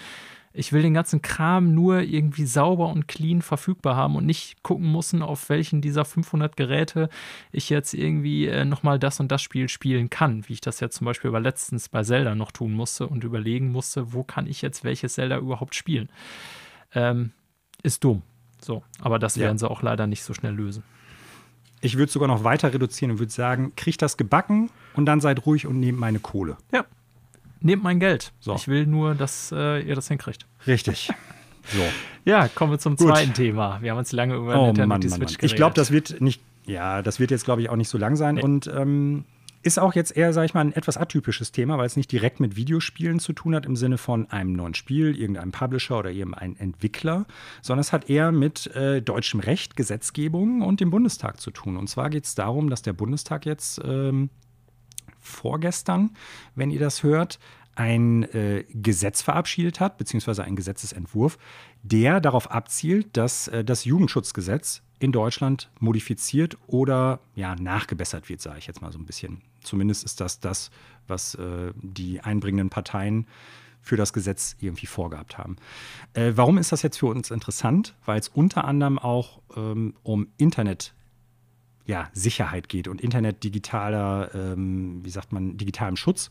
Ich 0.58 0.72
will 0.72 0.82
den 0.82 0.94
ganzen 0.94 1.22
Kram 1.22 1.74
nur 1.74 2.00
irgendwie 2.00 2.46
sauber 2.46 2.88
und 2.88 3.08
clean 3.08 3.42
verfügbar 3.42 3.96
haben 3.98 4.16
und 4.16 4.26
nicht 4.26 4.64
gucken 4.64 4.92
müssen, 4.92 5.22
auf 5.22 5.50
welchen 5.50 5.82
dieser 5.82 6.06
500 6.06 6.56
Geräte 6.56 7.10
ich 7.52 7.70
jetzt 7.70 7.94
irgendwie 7.94 8.48
äh, 8.48 8.64
nochmal 8.64 8.98
das 8.98 9.20
und 9.20 9.32
das 9.32 9.42
Spiel 9.42 9.68
spielen 9.68 10.10
kann, 10.10 10.48
wie 10.48 10.54
ich 10.54 10.62
das 10.62 10.80
jetzt 10.80 10.96
zum 10.96 11.06
Beispiel 11.06 11.32
bei 11.32 11.40
letztens 11.40 11.90
bei 11.90 12.04
Zelda 12.04 12.36
noch 12.36 12.52
tun 12.52 12.72
musste 12.74 13.08
und 13.08 13.24
überlegen 13.26 13.72
musste, 13.72 14.14
wo 14.14 14.24
kann 14.24 14.48
ich 14.48 14.62
jetzt 14.62 14.84
welches 14.86 15.16
Zelda 15.16 15.38
überhaupt 15.38 15.76
spielen. 15.76 16.10
Ähm, 16.94 17.32
ist 17.84 18.04
dumm. 18.04 18.22
So, 18.62 18.82
aber 19.02 19.20
das 19.20 19.36
Ja. 19.36 19.44
werden 19.44 19.58
sie 19.58 19.70
auch 19.70 19.82
leider 19.82 20.08
nicht 20.08 20.24
so 20.24 20.34
schnell 20.34 20.54
lösen. 20.54 20.84
Ich 21.82 21.98
würde 21.98 22.12
sogar 22.12 22.28
noch 22.28 22.44
weiter 22.44 22.74
reduzieren 22.74 23.12
und 23.12 23.20
würde 23.20 23.32
sagen, 23.32 23.74
kriegt 23.76 24.02
das 24.02 24.16
gebacken 24.18 24.70
und 24.96 25.06
dann 25.06 25.20
seid 25.20 25.46
ruhig 25.46 25.68
und 25.68 25.80
nehmt 25.80 26.00
meine 26.00 26.20
Kohle. 26.20 26.58
Ja. 26.72 26.86
Nehmt 27.66 27.84
mein 27.84 28.00
Geld. 28.00 28.32
So. 28.40 28.54
Ich 28.54 28.68
will 28.68 28.86
nur, 28.86 29.16
dass 29.16 29.52
äh, 29.52 29.80
ihr 29.82 29.96
das 29.96 30.08
hinkriegt. 30.08 30.46
Richtig. 30.68 31.10
So. 31.66 31.82
Ja, 32.28 32.48
kommen 32.48 32.72
wir 32.72 32.80
zum 32.80 32.96
Gut. 32.96 33.08
zweiten 33.08 33.36
Thema. 33.36 33.84
Wir 33.84 33.92
haben 33.92 34.00
uns 34.00 34.12
lange 34.12 34.34
über 34.34 34.60
oh, 34.60 34.66
Nintendo 34.66 34.88
Mann, 34.88 35.00
Switch 35.00 35.12
Mann, 35.12 35.20
Mann. 35.20 35.28
geredet. 35.28 35.44
Ich 35.44 35.56
glaube, 35.56 35.76
das 35.76 35.92
wird 35.92 36.20
nicht, 36.20 36.42
ja, 36.66 37.04
das 37.04 37.20
wird 37.20 37.30
jetzt, 37.30 37.46
glaube 37.46 37.62
ich, 37.62 37.70
auch 37.70 37.76
nicht 37.76 37.88
so 37.88 38.00
lang 38.00 38.16
sein. 38.16 38.36
Nee. 38.36 38.42
Und 38.42 38.66
ähm, 38.66 39.26
ist 39.62 39.78
auch 39.78 39.94
jetzt 39.94 40.18
eher, 40.18 40.34
sag 40.34 40.46
ich 40.46 40.56
mal, 40.56 40.62
ein 40.62 40.74
etwas 40.74 40.98
atypisches 40.98 41.52
Thema, 41.52 41.78
weil 41.78 41.86
es 41.86 41.98
nicht 41.98 42.12
direkt 42.12 42.40
mit 42.40 42.56
Videospielen 42.56 43.20
zu 43.20 43.34
tun 43.34 43.54
hat 43.54 43.68
im 43.68 43.76
Sinne 43.76 44.00
von 44.00 44.30
einem 44.32 44.54
neuen 44.54 44.74
Spiel, 44.74 45.16
irgendeinem 45.16 45.52
Publisher 45.52 46.00
oder 46.00 46.10
irgendeinem 46.10 46.56
Entwickler, 46.58 47.28
sondern 47.62 47.82
es 47.82 47.94
hat 47.94 48.10
eher 48.10 48.32
mit 48.32 48.68
äh, 48.76 49.04
deutschem 49.04 49.40
Recht, 49.40 49.76
Gesetzgebung 49.76 50.64
und 50.64 50.80
dem 50.80 50.90
Bundestag 50.90 51.40
zu 51.40 51.52
tun. 51.52 51.78
Und 51.78 51.90
zwar 51.90 52.10
geht 52.10 52.26
es 52.26 52.34
darum, 52.34 52.72
dass 52.72 52.82
der 52.82 52.94
Bundestag 52.94 53.46
jetzt 53.46 53.80
ähm, 53.86 54.32
vorgestern, 55.26 56.12
wenn 56.56 56.72
ihr 56.72 56.80
das 56.80 57.04
hört, 57.04 57.40
ein 57.76 58.24
äh, 58.34 58.64
Gesetz 58.70 59.22
verabschiedet 59.22 59.80
hat, 59.80 59.98
beziehungsweise 59.98 60.44
einen 60.44 60.56
Gesetzesentwurf, 60.56 61.38
der 61.84 62.22
darauf 62.22 62.50
abzielt, 62.50 63.18
dass 63.18 63.50
äh, 63.50 63.64
das 63.64 63.84
Jugendschutzgesetz 63.84 64.82
in 65.00 65.12
Deutschland 65.12 65.70
modifiziert 65.80 66.58
oder 66.68 67.20
ja, 67.36 67.56
nachgebessert 67.56 68.30
wird, 68.30 68.42
sage 68.42 68.60
ich 68.60 68.68
jetzt 68.68 68.82
mal 68.82 68.94
so 68.94 69.00
ein 69.00 69.06
bisschen. 69.06 69.42
Zumindest 69.62 70.06
ist 70.06 70.22
das 70.22 70.40
das, 70.40 70.72
was 71.08 71.36
äh, 71.36 71.74
die 71.82 72.22
einbringenden 72.22 72.70
Parteien 72.70 73.28
für 73.82 73.98
das 73.98 74.14
Gesetz 74.14 74.56
irgendwie 74.60 74.88
vorgehabt 74.88 75.38
haben. 75.38 75.58
Äh, 76.14 76.32
warum 76.36 76.58
ist 76.58 76.72
das 76.72 76.82
jetzt 76.82 76.98
für 76.98 77.08
uns 77.08 77.30
interessant? 77.30 77.94
Weil 78.06 78.20
es 78.20 78.30
unter 78.30 78.66
anderem 78.66 78.98
auch 78.98 79.42
ähm, 79.56 79.94
um 80.02 80.28
Internet 80.38 80.94
ja, 81.86 82.10
Sicherheit 82.14 82.68
geht 82.68 82.88
und 82.88 83.02
Internet 83.02 83.44
digitaler, 83.44 84.34
ähm, 84.34 85.04
wie 85.04 85.10
sagt 85.10 85.32
man, 85.32 85.58
digitalem 85.58 85.96
Schutz. 85.96 86.30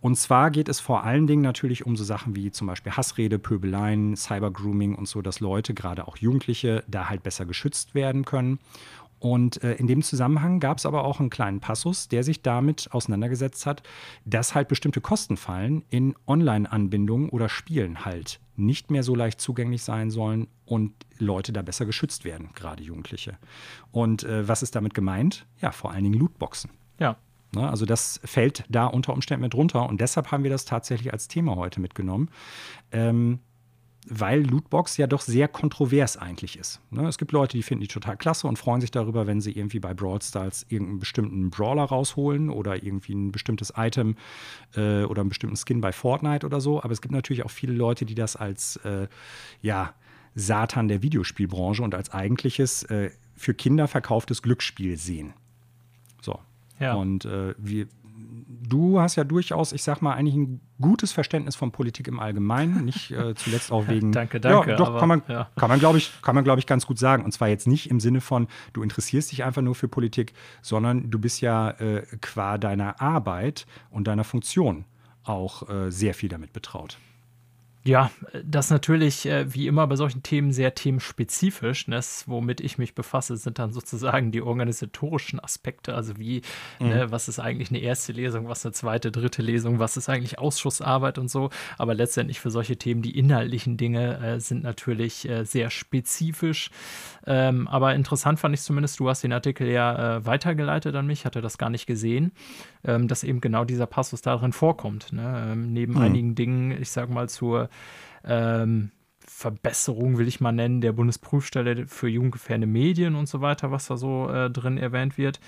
Und 0.00 0.16
zwar 0.16 0.50
geht 0.50 0.68
es 0.68 0.80
vor 0.80 1.04
allen 1.04 1.26
Dingen 1.26 1.42
natürlich 1.42 1.86
um 1.86 1.96
so 1.96 2.04
Sachen 2.04 2.34
wie 2.34 2.50
zum 2.50 2.66
Beispiel 2.66 2.92
Hassrede, 2.92 3.38
Pöbeleien, 3.38 4.16
Cybergrooming 4.16 4.94
und 4.94 5.06
so, 5.06 5.22
dass 5.22 5.40
Leute, 5.40 5.74
gerade 5.74 6.08
auch 6.08 6.16
Jugendliche, 6.16 6.84
da 6.88 7.08
halt 7.08 7.22
besser 7.22 7.46
geschützt 7.46 7.94
werden 7.94 8.24
können. 8.24 8.58
Und 9.20 9.62
äh, 9.64 9.74
in 9.74 9.86
dem 9.86 10.02
Zusammenhang 10.02 10.60
gab 10.60 10.78
es 10.78 10.86
aber 10.86 11.04
auch 11.04 11.20
einen 11.20 11.30
kleinen 11.30 11.60
Passus, 11.60 12.08
der 12.08 12.22
sich 12.22 12.42
damit 12.42 12.88
auseinandergesetzt 12.92 13.66
hat, 13.66 13.82
dass 14.24 14.54
halt 14.54 14.68
bestimmte 14.68 15.00
Kostenfallen 15.00 15.84
in 15.90 16.14
Online-Anbindungen 16.26 17.28
oder 17.28 17.48
Spielen 17.48 18.04
halt 18.04 18.40
nicht 18.58 18.90
mehr 18.90 19.02
so 19.02 19.14
leicht 19.14 19.40
zugänglich 19.40 19.82
sein 19.82 20.10
sollen 20.10 20.48
und 20.64 20.92
Leute 21.18 21.52
da 21.52 21.62
besser 21.62 21.86
geschützt 21.86 22.24
werden, 22.24 22.50
gerade 22.54 22.82
Jugendliche. 22.82 23.38
Und 23.90 24.24
äh, 24.24 24.46
was 24.46 24.62
ist 24.62 24.74
damit 24.74 24.94
gemeint? 24.94 25.46
Ja, 25.60 25.72
vor 25.72 25.92
allen 25.92 26.04
Dingen 26.04 26.18
Lootboxen. 26.18 26.70
Ja. 26.98 27.16
Ne, 27.54 27.68
also 27.68 27.86
das 27.86 28.20
fällt 28.24 28.64
da 28.68 28.86
unter 28.86 29.14
Umständen 29.14 29.42
mit 29.42 29.54
drunter 29.54 29.88
und 29.88 30.00
deshalb 30.02 30.30
haben 30.30 30.42
wir 30.42 30.50
das 30.50 30.66
tatsächlich 30.66 31.12
als 31.12 31.28
Thema 31.28 31.56
heute 31.56 31.80
mitgenommen. 31.80 32.28
Ähm, 32.92 33.40
weil 34.10 34.42
Lootbox 34.42 34.96
ja 34.96 35.06
doch 35.06 35.20
sehr 35.20 35.48
kontrovers 35.48 36.16
eigentlich 36.16 36.58
ist. 36.58 36.80
Ne? 36.90 37.06
Es 37.06 37.18
gibt 37.18 37.32
Leute, 37.32 37.56
die 37.56 37.62
finden 37.62 37.82
die 37.82 37.88
total 37.88 38.16
klasse 38.16 38.46
und 38.46 38.58
freuen 38.58 38.80
sich 38.80 38.90
darüber, 38.90 39.26
wenn 39.26 39.40
sie 39.40 39.52
irgendwie 39.52 39.80
bei 39.80 39.94
Brawl 39.94 40.22
Stars 40.22 40.64
irgendeinen 40.68 40.98
bestimmten 40.98 41.50
Brawler 41.50 41.84
rausholen 41.84 42.50
oder 42.50 42.82
irgendwie 42.82 43.14
ein 43.14 43.32
bestimmtes 43.32 43.72
Item 43.76 44.16
äh, 44.74 45.04
oder 45.04 45.20
einen 45.20 45.28
bestimmten 45.28 45.56
Skin 45.56 45.80
bei 45.80 45.92
Fortnite 45.92 46.46
oder 46.46 46.60
so. 46.60 46.82
Aber 46.82 46.92
es 46.92 47.00
gibt 47.00 47.12
natürlich 47.12 47.44
auch 47.44 47.50
viele 47.50 47.72
Leute, 47.72 48.04
die 48.04 48.14
das 48.14 48.36
als 48.36 48.76
äh, 48.76 49.08
ja, 49.60 49.94
Satan 50.34 50.88
der 50.88 51.02
Videospielbranche 51.02 51.82
und 51.82 51.94
als 51.94 52.10
eigentliches 52.10 52.84
äh, 52.84 53.10
für 53.36 53.54
Kinder 53.54 53.88
verkauftes 53.88 54.42
Glücksspiel 54.42 54.96
sehen. 54.96 55.34
So. 56.22 56.38
Ja. 56.80 56.94
Und 56.94 57.24
äh, 57.24 57.54
wir, 57.58 57.88
du 58.46 59.00
hast 59.00 59.16
ja 59.16 59.24
durchaus, 59.24 59.72
ich 59.72 59.82
sag 59.82 60.02
mal, 60.02 60.14
eigentlich 60.14 60.36
ein 60.36 60.60
gutes 60.80 61.12
Verständnis 61.12 61.56
von 61.56 61.72
Politik 61.72 62.08
im 62.08 62.20
Allgemeinen, 62.20 62.84
nicht 62.84 63.10
äh, 63.10 63.34
zuletzt 63.34 63.72
auch 63.72 63.88
wegen. 63.88 64.12
danke, 64.12 64.40
danke. 64.40 64.70
Ja, 64.70 64.76
doch, 64.76 64.88
aber, 64.88 65.00
kann 65.00 65.08
man, 65.08 65.22
ja. 65.28 65.48
kann 65.56 65.68
man 65.68 65.78
glaube 65.78 65.98
ich, 65.98 66.12
kann 66.22 66.34
man, 66.34 66.44
glaube 66.44 66.60
ich, 66.60 66.66
ganz 66.66 66.86
gut 66.86 66.98
sagen. 66.98 67.24
Und 67.24 67.32
zwar 67.32 67.48
jetzt 67.48 67.66
nicht 67.66 67.90
im 67.90 68.00
Sinne 68.00 68.20
von, 68.20 68.48
du 68.72 68.82
interessierst 68.82 69.32
dich 69.32 69.44
einfach 69.44 69.62
nur 69.62 69.74
für 69.74 69.88
Politik, 69.88 70.32
sondern 70.62 71.10
du 71.10 71.18
bist 71.18 71.40
ja 71.40 71.70
äh, 71.70 72.02
qua 72.20 72.58
deiner 72.58 73.00
Arbeit 73.00 73.66
und 73.90 74.06
deiner 74.06 74.24
Funktion 74.24 74.84
auch 75.24 75.68
äh, 75.68 75.90
sehr 75.90 76.14
viel 76.14 76.28
damit 76.28 76.52
betraut. 76.52 76.98
Ja, 77.84 78.10
das 78.44 78.70
natürlich 78.70 79.24
äh, 79.26 79.54
wie 79.54 79.66
immer 79.66 79.86
bei 79.86 79.96
solchen 79.96 80.22
Themen 80.22 80.52
sehr 80.52 80.74
themenspezifisch. 80.74 81.86
Das, 81.86 82.24
womit 82.26 82.60
ich 82.60 82.76
mich 82.76 82.94
befasse, 82.94 83.36
sind 83.36 83.58
dann 83.58 83.72
sozusagen 83.72 84.30
die 84.30 84.42
organisatorischen 84.42 85.40
Aspekte. 85.40 85.94
Also 85.94 86.18
wie, 86.18 86.42
mhm. 86.80 86.88
ne, 86.88 87.10
was 87.12 87.28
ist 87.28 87.38
eigentlich 87.38 87.70
eine 87.70 87.78
erste 87.78 88.12
Lesung, 88.12 88.48
was 88.48 88.66
eine 88.66 88.72
zweite, 88.72 89.10
dritte 89.10 89.42
Lesung, 89.42 89.78
was 89.78 89.96
ist 89.96 90.08
eigentlich 90.08 90.38
Ausschussarbeit 90.38 91.18
und 91.18 91.30
so. 91.30 91.50
Aber 91.78 91.94
letztendlich 91.94 92.40
für 92.40 92.50
solche 92.50 92.76
Themen, 92.76 93.00
die 93.00 93.16
inhaltlichen 93.16 93.76
Dinge 93.76 94.18
äh, 94.18 94.40
sind 94.40 94.64
natürlich 94.64 95.28
äh, 95.28 95.44
sehr 95.44 95.70
spezifisch. 95.70 96.70
Ähm, 97.26 97.68
aber 97.68 97.94
interessant 97.94 98.40
fand 98.40 98.54
ich 98.54 98.62
zumindest, 98.62 99.00
du 99.00 99.08
hast 99.08 99.22
den 99.22 99.32
Artikel 99.32 99.68
ja 99.68 100.16
äh, 100.16 100.26
weitergeleitet 100.26 100.94
an 100.94 101.06
mich, 101.06 101.24
hatte 101.24 101.40
das 101.40 101.58
gar 101.58 101.70
nicht 101.70 101.86
gesehen, 101.86 102.32
ähm, 102.84 103.08
dass 103.08 103.24
eben 103.24 103.40
genau 103.40 103.64
dieser 103.64 103.86
Passus 103.86 104.22
darin 104.22 104.52
vorkommt. 104.52 105.12
Ne? 105.12 105.48
Ähm, 105.52 105.72
neben 105.72 105.94
mhm. 105.94 106.00
einigen 106.00 106.34
Dingen, 106.34 106.70
ich 106.70 106.90
sage 106.90 107.12
mal, 107.12 107.28
zur 107.28 107.68
ähm, 108.24 108.90
Verbesserung, 109.30 110.18
will 110.18 110.26
ich 110.26 110.40
mal 110.40 110.52
nennen, 110.52 110.80
der 110.80 110.92
Bundesprüfstelle 110.92 111.86
für 111.86 112.08
jugendgefährdende 112.08 112.66
Medien 112.66 113.14
und 113.14 113.28
so 113.28 113.40
weiter, 113.40 113.70
was 113.70 113.86
da 113.86 113.96
so 113.96 114.28
äh, 114.28 114.50
drin 114.50 114.78
erwähnt 114.78 115.18
wird, 115.18 115.38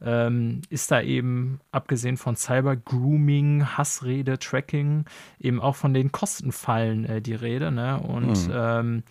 ähm, 0.00 0.62
ist 0.70 0.90
da 0.90 1.02
eben, 1.02 1.60
abgesehen 1.72 2.16
von 2.16 2.36
Cyber-Grooming, 2.36 3.76
Hassrede, 3.76 4.38
Tracking, 4.38 5.04
eben 5.40 5.60
auch 5.60 5.76
von 5.76 5.92
den 5.92 6.12
Kostenfallen 6.12 7.04
äh, 7.04 7.20
die 7.20 7.34
Rede. 7.34 7.72
Ne? 7.72 7.98
Und 8.00 8.48
mhm. 8.48 8.54
ähm, 8.54 9.02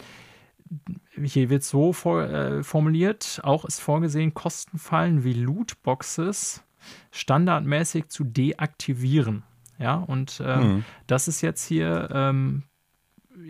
hier 1.22 1.50
wird 1.50 1.64
so 1.64 1.94
vor, 1.94 2.24
äh, 2.24 2.64
formuliert, 2.64 3.42
auch 3.44 3.66
ist 3.66 3.82
vorgesehen, 3.82 4.34
Kostenfallen 4.34 5.24
wie 5.24 5.34
Lootboxes 5.34 6.64
standardmäßig 7.12 8.10
zu 8.10 8.24
deaktivieren. 8.24 9.44
Ja, 9.80 9.96
und 9.96 10.42
ähm, 10.46 10.62
mhm. 10.62 10.86
das 11.08 11.28
ist 11.28 11.42
jetzt 11.42 11.66
hier, 11.66 12.10
ähm, 12.14 12.64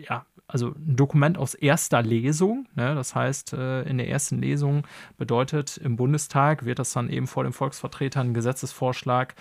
ja, 0.08 0.24
also 0.46 0.68
ein 0.68 0.96
Dokument 0.96 1.38
aus 1.38 1.54
erster 1.54 2.02
Lesung. 2.02 2.66
Ne? 2.74 2.94
Das 2.94 3.14
heißt, 3.14 3.52
äh, 3.52 3.82
in 3.82 3.98
der 3.98 4.08
ersten 4.08 4.40
Lesung 4.40 4.86
bedeutet, 5.16 5.76
im 5.76 5.96
Bundestag 5.96 6.64
wird 6.64 6.78
das 6.78 6.92
dann 6.92 7.10
eben 7.10 7.26
vor 7.26 7.44
den 7.44 7.52
Volksvertretern 7.52 8.28
ein 8.28 8.34
Gesetzesvorschlag 8.34 9.34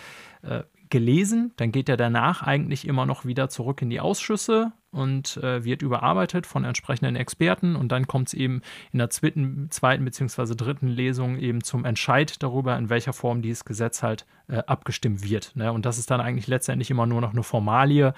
äh, 0.44 0.64
gelesen. 0.90 1.54
Dann 1.58 1.72
geht 1.72 1.90
er 1.90 1.98
danach 1.98 2.42
eigentlich 2.42 2.88
immer 2.88 3.06
noch 3.06 3.26
wieder 3.26 3.50
zurück 3.50 3.82
in 3.82 3.90
die 3.90 4.00
Ausschüsse 4.00 4.72
und 4.94 5.38
äh, 5.38 5.64
wird 5.64 5.82
überarbeitet 5.82 6.46
von 6.46 6.64
entsprechenden 6.64 7.16
Experten 7.16 7.76
und 7.76 7.92
dann 7.92 8.08
kommt 8.08 8.30
es 8.30 8.34
eben 8.34 8.62
in 8.92 9.00
der 9.00 9.10
zweiten, 9.10 9.68
zweiten 9.72 10.06
bzw. 10.06 10.56
dritten 10.56 10.88
Lesung 10.88 11.38
eben 11.38 11.64
zum 11.64 11.84
Entscheid 11.84 12.42
darüber, 12.42 12.78
in 12.78 12.90
welcher 12.90 13.14
Form 13.14 13.42
dieses 13.42 13.66
Gesetz 13.66 14.04
halt 14.04 14.26
äh, 14.48 14.58
abgestimmt 14.68 15.24
wird. 15.28 15.56
Ne? 15.56 15.72
Und 15.72 15.86
das 15.86 15.98
ist 15.98 16.12
dann 16.12 16.22
eigentlich 16.22 16.48
letztendlich 16.48 16.92
immer 16.92 17.06
nur 17.06 17.22
noch 17.22 17.34
eine 17.34 17.44
Formalie, 17.44 18.14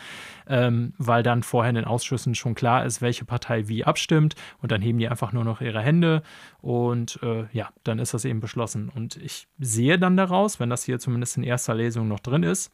ähm, 0.47 0.93
weil 0.97 1.23
dann 1.23 1.43
vorher 1.43 1.69
in 1.69 1.75
den 1.75 1.85
Ausschüssen 1.85 2.35
schon 2.35 2.55
klar 2.55 2.85
ist, 2.85 3.01
welche 3.01 3.25
Partei 3.25 3.67
wie 3.67 3.85
abstimmt 3.85 4.35
und 4.61 4.71
dann 4.71 4.81
heben 4.81 4.99
die 4.99 5.07
einfach 5.07 5.33
nur 5.33 5.43
noch 5.43 5.61
ihre 5.61 5.81
Hände 5.81 6.23
und 6.61 7.19
äh, 7.23 7.45
ja, 7.53 7.69
dann 7.83 7.99
ist 7.99 8.13
das 8.13 8.25
eben 8.25 8.39
beschlossen. 8.39 8.89
Und 8.89 9.17
ich 9.17 9.47
sehe 9.59 9.97
dann 9.97 10.17
daraus, 10.17 10.59
wenn 10.59 10.69
das 10.69 10.83
hier 10.83 10.99
zumindest 10.99 11.37
in 11.37 11.43
erster 11.43 11.75
Lesung 11.75 12.07
noch 12.07 12.19
drin 12.19 12.43
ist, 12.43 12.71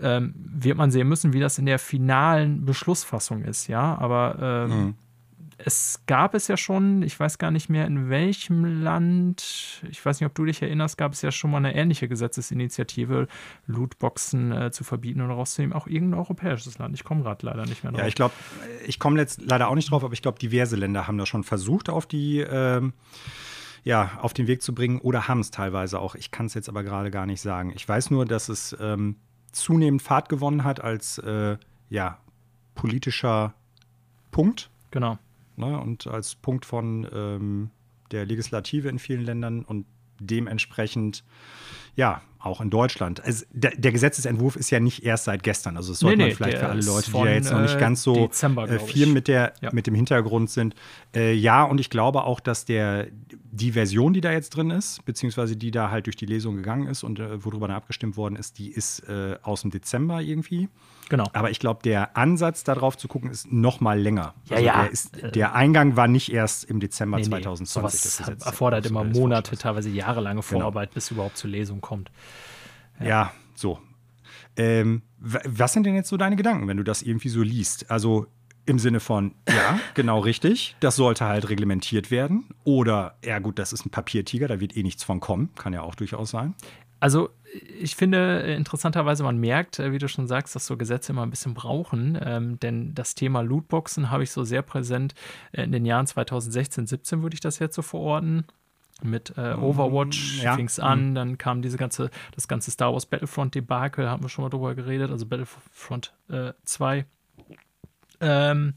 ähm, 0.00 0.34
wird 0.36 0.76
man 0.76 0.90
sehen 0.90 1.08
müssen, 1.08 1.32
wie 1.32 1.40
das 1.40 1.58
in 1.58 1.66
der 1.66 1.78
finalen 1.78 2.64
Beschlussfassung 2.64 3.42
ist, 3.42 3.68
ja. 3.68 3.96
Aber 3.98 4.36
ähm, 4.40 4.70
mhm. 4.70 4.94
es 5.58 6.02
gab 6.06 6.34
es 6.34 6.48
ja 6.48 6.56
schon, 6.56 7.02
ich 7.02 7.18
weiß 7.18 7.38
gar 7.38 7.50
nicht 7.50 7.68
mehr 7.68 7.86
in 7.86 8.10
welchem 8.10 8.82
Land, 8.82 9.82
ich 9.90 10.04
weiß 10.04 10.20
nicht, 10.20 10.26
ob 10.26 10.34
du 10.34 10.44
dich 10.44 10.62
erinnerst, 10.62 10.98
gab 10.98 11.12
es 11.12 11.22
ja 11.22 11.30
schon 11.30 11.50
mal 11.50 11.58
eine 11.58 11.74
ähnliche 11.74 12.08
Gesetzesinitiative, 12.08 13.28
Lootboxen 13.66 14.52
äh, 14.52 14.70
zu 14.70 14.84
verbieten 14.84 15.20
oder 15.20 15.34
rauszunehmen. 15.34 15.74
Auch 15.74 15.86
irgendein 15.86 16.20
europäisches 16.20 16.78
Land. 16.78 16.94
Ich 16.94 17.04
komme 17.04 17.22
gerade 17.22 17.44
leider 17.46 17.66
nicht 17.66 17.82
mehr 17.84 17.92
drauf. 17.92 18.00
Ja, 18.00 18.06
ich 18.06 18.14
glaube, 18.14 18.34
ich 18.86 18.98
komme 18.98 19.18
jetzt 19.20 19.42
leider 19.42 19.68
auch 19.68 19.74
nicht 19.74 19.90
drauf, 19.90 20.04
aber 20.04 20.14
ich 20.14 20.22
glaube, 20.22 20.38
diverse 20.38 20.76
Länder 20.76 21.06
haben 21.06 21.18
das 21.18 21.28
schon 21.28 21.44
versucht, 21.44 21.88
auf 21.88 22.06
die. 22.06 22.40
Ähm 22.40 22.92
ja, 23.82 24.18
auf 24.20 24.34
den 24.34 24.46
Weg 24.46 24.62
zu 24.62 24.74
bringen 24.74 25.00
oder 25.00 25.28
haben 25.28 25.40
es 25.40 25.50
teilweise 25.50 26.00
auch. 26.00 26.14
Ich 26.14 26.30
kann 26.30 26.46
es 26.46 26.54
jetzt 26.54 26.68
aber 26.68 26.82
gerade 26.82 27.10
gar 27.10 27.26
nicht 27.26 27.40
sagen. 27.40 27.72
Ich 27.74 27.88
weiß 27.88 28.10
nur, 28.10 28.26
dass 28.26 28.48
es 28.48 28.76
ähm, 28.80 29.16
zunehmend 29.52 30.02
Fahrt 30.02 30.28
gewonnen 30.28 30.64
hat 30.64 30.80
als 30.80 31.18
äh, 31.18 31.56
ja, 31.88 32.18
politischer 32.74 33.54
Punkt. 34.30 34.70
Genau. 34.90 35.18
Ne, 35.56 35.78
und 35.78 36.06
als 36.06 36.36
Punkt 36.36 36.64
von 36.64 37.06
ähm, 37.12 37.70
der 38.10 38.24
Legislative 38.24 38.88
in 38.88 38.98
vielen 38.98 39.22
Ländern 39.24 39.64
und 39.64 39.86
dementsprechend 40.18 41.24
ja, 42.00 42.22
auch 42.38 42.62
in 42.62 42.70
Deutschland. 42.70 43.22
Also 43.22 43.44
der, 43.52 43.72
der, 43.76 43.92
Gesetzesentwurf 43.92 44.56
ist 44.56 44.70
ja 44.70 44.80
nicht 44.80 45.04
erst 45.04 45.24
seit 45.24 45.42
gestern. 45.42 45.76
Also 45.76 45.92
das 45.92 46.00
sollte 46.00 46.16
nee, 46.16 46.28
man 46.28 46.34
vielleicht 46.34 46.58
für 46.58 46.68
alle 46.70 46.80
Leute, 46.80 47.10
von, 47.10 47.24
die 47.24 47.28
ja 47.28 47.34
jetzt 47.34 47.52
noch 47.52 47.60
nicht 47.60 47.76
äh, 47.76 47.78
ganz 47.80 48.02
so 48.02 48.14
Dezember, 48.14 48.66
äh, 48.68 48.78
viel 48.78 49.06
mit, 49.06 49.28
der, 49.28 49.52
ja. 49.60 49.68
mit 49.72 49.86
dem 49.86 49.94
Hintergrund 49.94 50.48
sind. 50.48 50.74
Äh, 51.14 51.34
ja, 51.34 51.62
und 51.64 51.78
ich 51.78 51.90
glaube 51.90 52.24
auch, 52.24 52.40
dass 52.40 52.64
der, 52.64 53.08
die 53.52 53.72
Version, 53.72 54.14
die 54.14 54.22
da 54.22 54.32
jetzt 54.32 54.56
drin 54.56 54.70
ist, 54.70 55.04
beziehungsweise 55.04 55.54
die 55.54 55.70
da 55.70 55.90
halt 55.90 56.06
durch 56.06 56.16
die 56.16 56.24
Lesung 56.24 56.56
gegangen 56.56 56.86
ist 56.86 57.02
und 57.02 57.18
äh, 57.18 57.44
worüber 57.44 57.68
dann 57.68 57.76
abgestimmt 57.76 58.16
worden 58.16 58.36
ist, 58.36 58.58
die 58.58 58.70
ist 58.70 59.00
äh, 59.00 59.36
aus 59.42 59.60
dem 59.60 59.70
Dezember 59.70 60.22
irgendwie. 60.22 60.70
Genau. 61.10 61.26
Aber 61.32 61.50
ich 61.50 61.58
glaube, 61.58 61.80
der 61.82 62.16
Ansatz 62.16 62.62
darauf 62.62 62.96
zu 62.96 63.08
gucken, 63.08 63.30
ist 63.30 63.50
noch 63.52 63.80
mal 63.80 64.00
länger. 64.00 64.32
Ja, 64.44 64.56
also 64.56 64.66
ja. 64.66 64.82
Der, 64.82 64.90
ist, 64.92 65.34
der, 65.34 65.54
Eingang 65.54 65.96
war 65.96 66.06
nicht 66.06 66.32
erst 66.32 66.64
im 66.64 66.78
Dezember 66.78 67.18
nee, 67.18 67.24
2020. 67.24 68.04
Nee, 68.04 68.24
sowas 68.26 68.46
erfordert 68.46 68.86
immer 68.86 69.02
Monate, 69.02 69.56
teilweise 69.56 69.90
jahrelange 69.90 70.40
genau. 70.40 70.60
Vorarbeit, 70.60 70.90
genau. 70.90 70.94
bis 70.94 71.10
überhaupt 71.10 71.36
zur 71.36 71.50
Lesung 71.50 71.80
kommt. 71.80 71.89
Ja, 73.00 73.06
ja 73.06 73.32
so. 73.54 73.78
Ähm, 74.56 75.02
was 75.18 75.72
sind 75.72 75.84
denn 75.84 75.94
jetzt 75.94 76.08
so 76.08 76.16
deine 76.16 76.36
Gedanken, 76.36 76.66
wenn 76.68 76.76
du 76.76 76.82
das 76.82 77.02
irgendwie 77.02 77.28
so 77.28 77.42
liest? 77.42 77.90
Also 77.90 78.26
im 78.66 78.78
Sinne 78.78 79.00
von, 79.00 79.34
ja, 79.48 79.78
genau 79.94 80.20
richtig, 80.20 80.76
das 80.80 80.96
sollte 80.96 81.24
halt 81.24 81.48
reglementiert 81.48 82.10
werden. 82.10 82.44
Oder, 82.64 83.16
ja 83.24 83.38
gut, 83.38 83.58
das 83.58 83.72
ist 83.72 83.84
ein 83.84 83.90
Papiertiger, 83.90 84.48
da 84.48 84.60
wird 84.60 84.76
eh 84.76 84.82
nichts 84.82 85.04
von 85.04 85.20
kommen, 85.20 85.50
kann 85.56 85.72
ja 85.72 85.82
auch 85.82 85.94
durchaus 85.94 86.30
sein. 86.30 86.54
Also 87.00 87.30
ich 87.80 87.96
finde 87.96 88.42
äh, 88.44 88.54
interessanterweise, 88.54 89.24
man 89.24 89.38
merkt, 89.38 89.78
äh, 89.78 89.92
wie 89.92 89.98
du 89.98 90.08
schon 90.08 90.26
sagst, 90.26 90.54
dass 90.54 90.66
so 90.66 90.76
Gesetze 90.76 91.12
immer 91.12 91.22
ein 91.22 91.30
bisschen 91.30 91.54
brauchen, 91.54 92.18
ähm, 92.22 92.60
denn 92.60 92.94
das 92.94 93.14
Thema 93.14 93.40
Lootboxen 93.40 94.10
habe 94.10 94.22
ich 94.22 94.30
so 94.30 94.44
sehr 94.44 94.62
präsent 94.62 95.14
äh, 95.52 95.64
in 95.64 95.72
den 95.72 95.86
Jahren 95.86 96.06
2016, 96.06 96.86
17 96.86 97.22
würde 97.22 97.34
ich 97.34 97.40
das 97.40 97.58
jetzt 97.58 97.74
so 97.74 97.82
verorten. 97.82 98.44
Mit 99.02 99.34
äh, 99.36 99.56
mhm. 99.56 99.62
Overwatch 99.62 100.42
ja. 100.42 100.56
fing 100.56 100.66
es 100.66 100.78
an, 100.78 101.10
mhm. 101.10 101.14
dann 101.14 101.38
kam 101.38 101.62
diese 101.62 101.76
ganze, 101.76 102.10
das 102.34 102.48
ganze 102.48 102.70
Star 102.70 102.92
Wars 102.92 103.06
Battlefront-Debakel, 103.06 104.08
haben 104.08 104.22
wir 104.22 104.28
schon 104.28 104.44
mal 104.44 104.50
drüber 104.50 104.74
geredet, 104.74 105.10
also 105.10 105.26
Battlefront 105.26 106.12
2. 106.64 107.04
Ähm, 108.20 108.74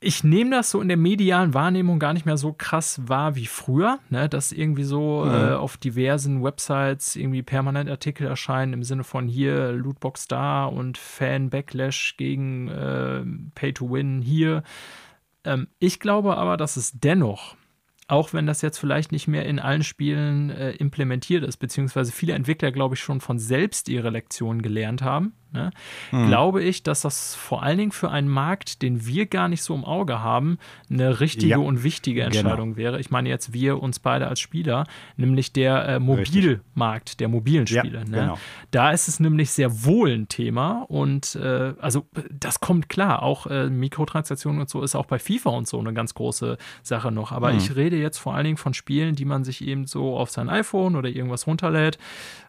ich 0.00 0.22
nehme 0.22 0.50
das 0.50 0.70
so 0.70 0.80
in 0.80 0.88
der 0.88 0.96
medialen 0.96 1.54
Wahrnehmung 1.54 1.98
gar 1.98 2.12
nicht 2.12 2.24
mehr 2.24 2.36
so 2.36 2.52
krass 2.52 3.00
wahr 3.08 3.34
wie 3.34 3.46
früher, 3.46 3.98
ne? 4.10 4.28
dass 4.28 4.52
irgendwie 4.52 4.84
so 4.84 5.24
mhm. 5.24 5.34
äh, 5.34 5.52
auf 5.54 5.76
diversen 5.76 6.42
Websites 6.42 7.16
irgendwie 7.16 7.42
permanent 7.42 7.90
Artikel 7.90 8.26
erscheinen 8.26 8.74
im 8.74 8.82
Sinne 8.84 9.02
von 9.02 9.26
hier 9.26 9.72
Lootbox 9.72 10.28
da 10.28 10.66
und 10.66 10.98
Fan-Backlash 10.98 12.16
gegen 12.16 12.68
äh, 12.68 13.24
Pay-to-Win 13.56 14.22
hier. 14.22 14.62
Ähm, 15.42 15.66
ich 15.80 15.98
glaube 15.98 16.36
aber, 16.36 16.56
dass 16.56 16.76
es 16.76 16.92
dennoch 16.92 17.56
auch 18.08 18.32
wenn 18.32 18.46
das 18.46 18.62
jetzt 18.62 18.78
vielleicht 18.78 19.12
nicht 19.12 19.28
mehr 19.28 19.44
in 19.44 19.58
allen 19.58 19.84
Spielen 19.84 20.50
äh, 20.50 20.72
implementiert 20.72 21.44
ist, 21.44 21.58
beziehungsweise 21.58 22.10
viele 22.10 22.32
Entwickler, 22.32 22.72
glaube 22.72 22.94
ich, 22.94 23.00
schon 23.00 23.20
von 23.20 23.38
selbst 23.38 23.88
ihre 23.88 24.10
Lektionen 24.10 24.62
gelernt 24.62 25.02
haben 25.02 25.34
ne, 25.52 25.70
mhm. 26.12 26.26
glaube 26.28 26.62
ich, 26.62 26.82
dass 26.82 27.02
das 27.02 27.34
vor 27.34 27.62
allen 27.62 27.78
Dingen 27.78 27.92
für 27.92 28.10
einen 28.10 28.28
Markt, 28.28 28.82
den 28.82 29.06
wir 29.06 29.26
gar 29.26 29.48
nicht 29.48 29.62
so 29.62 29.74
im 29.74 29.84
Auge 29.84 30.20
haben, 30.20 30.58
eine 30.90 31.20
richtige 31.20 31.48
ja. 31.48 31.58
und 31.58 31.82
wichtige 31.82 32.20
genau. 32.20 32.26
Entscheidung 32.26 32.74
genau. 32.74 32.76
wäre. 32.76 33.00
Ich 33.00 33.10
meine 33.10 33.28
jetzt 33.28 33.52
wir 33.52 33.82
uns 33.82 33.98
beide 33.98 34.28
als 34.28 34.40
Spieler, 34.40 34.86
nämlich 35.16 35.52
der 35.52 35.88
äh, 35.88 35.98
Mobilmarkt, 35.98 37.08
Richtig. 37.08 37.16
der 37.18 37.28
mobilen 37.28 37.66
Spiele. 37.66 37.98
Ja, 37.98 38.04
ne? 38.04 38.20
genau. 38.20 38.38
Da 38.70 38.90
ist 38.90 39.08
es 39.08 39.20
nämlich 39.20 39.50
sehr 39.50 39.84
wohl 39.84 40.10
ein 40.10 40.28
Thema 40.28 40.84
und 40.88 41.34
äh, 41.36 41.74
also 41.80 42.06
das 42.30 42.60
kommt 42.60 42.88
klar, 42.88 43.22
auch 43.22 43.46
äh, 43.46 43.68
Mikrotransaktionen 43.68 44.60
und 44.60 44.68
so 44.68 44.82
ist 44.82 44.94
auch 44.94 45.06
bei 45.06 45.18
FIFA 45.18 45.50
und 45.50 45.68
so 45.68 45.78
eine 45.78 45.92
ganz 45.92 46.14
große 46.14 46.58
Sache 46.82 47.10
noch. 47.10 47.32
Aber 47.32 47.52
mhm. 47.52 47.58
ich 47.58 47.76
rede 47.76 47.96
jetzt 47.96 48.18
vor 48.18 48.34
allen 48.34 48.44
Dingen 48.44 48.56
von 48.56 48.74
Spielen, 48.74 49.14
die 49.14 49.24
man 49.24 49.44
sich 49.44 49.66
eben 49.66 49.86
so 49.86 50.16
auf 50.16 50.30
sein 50.30 50.48
iPhone 50.48 50.96
oder 50.96 51.08
irgendwas 51.08 51.46
runterlädt, 51.46 51.98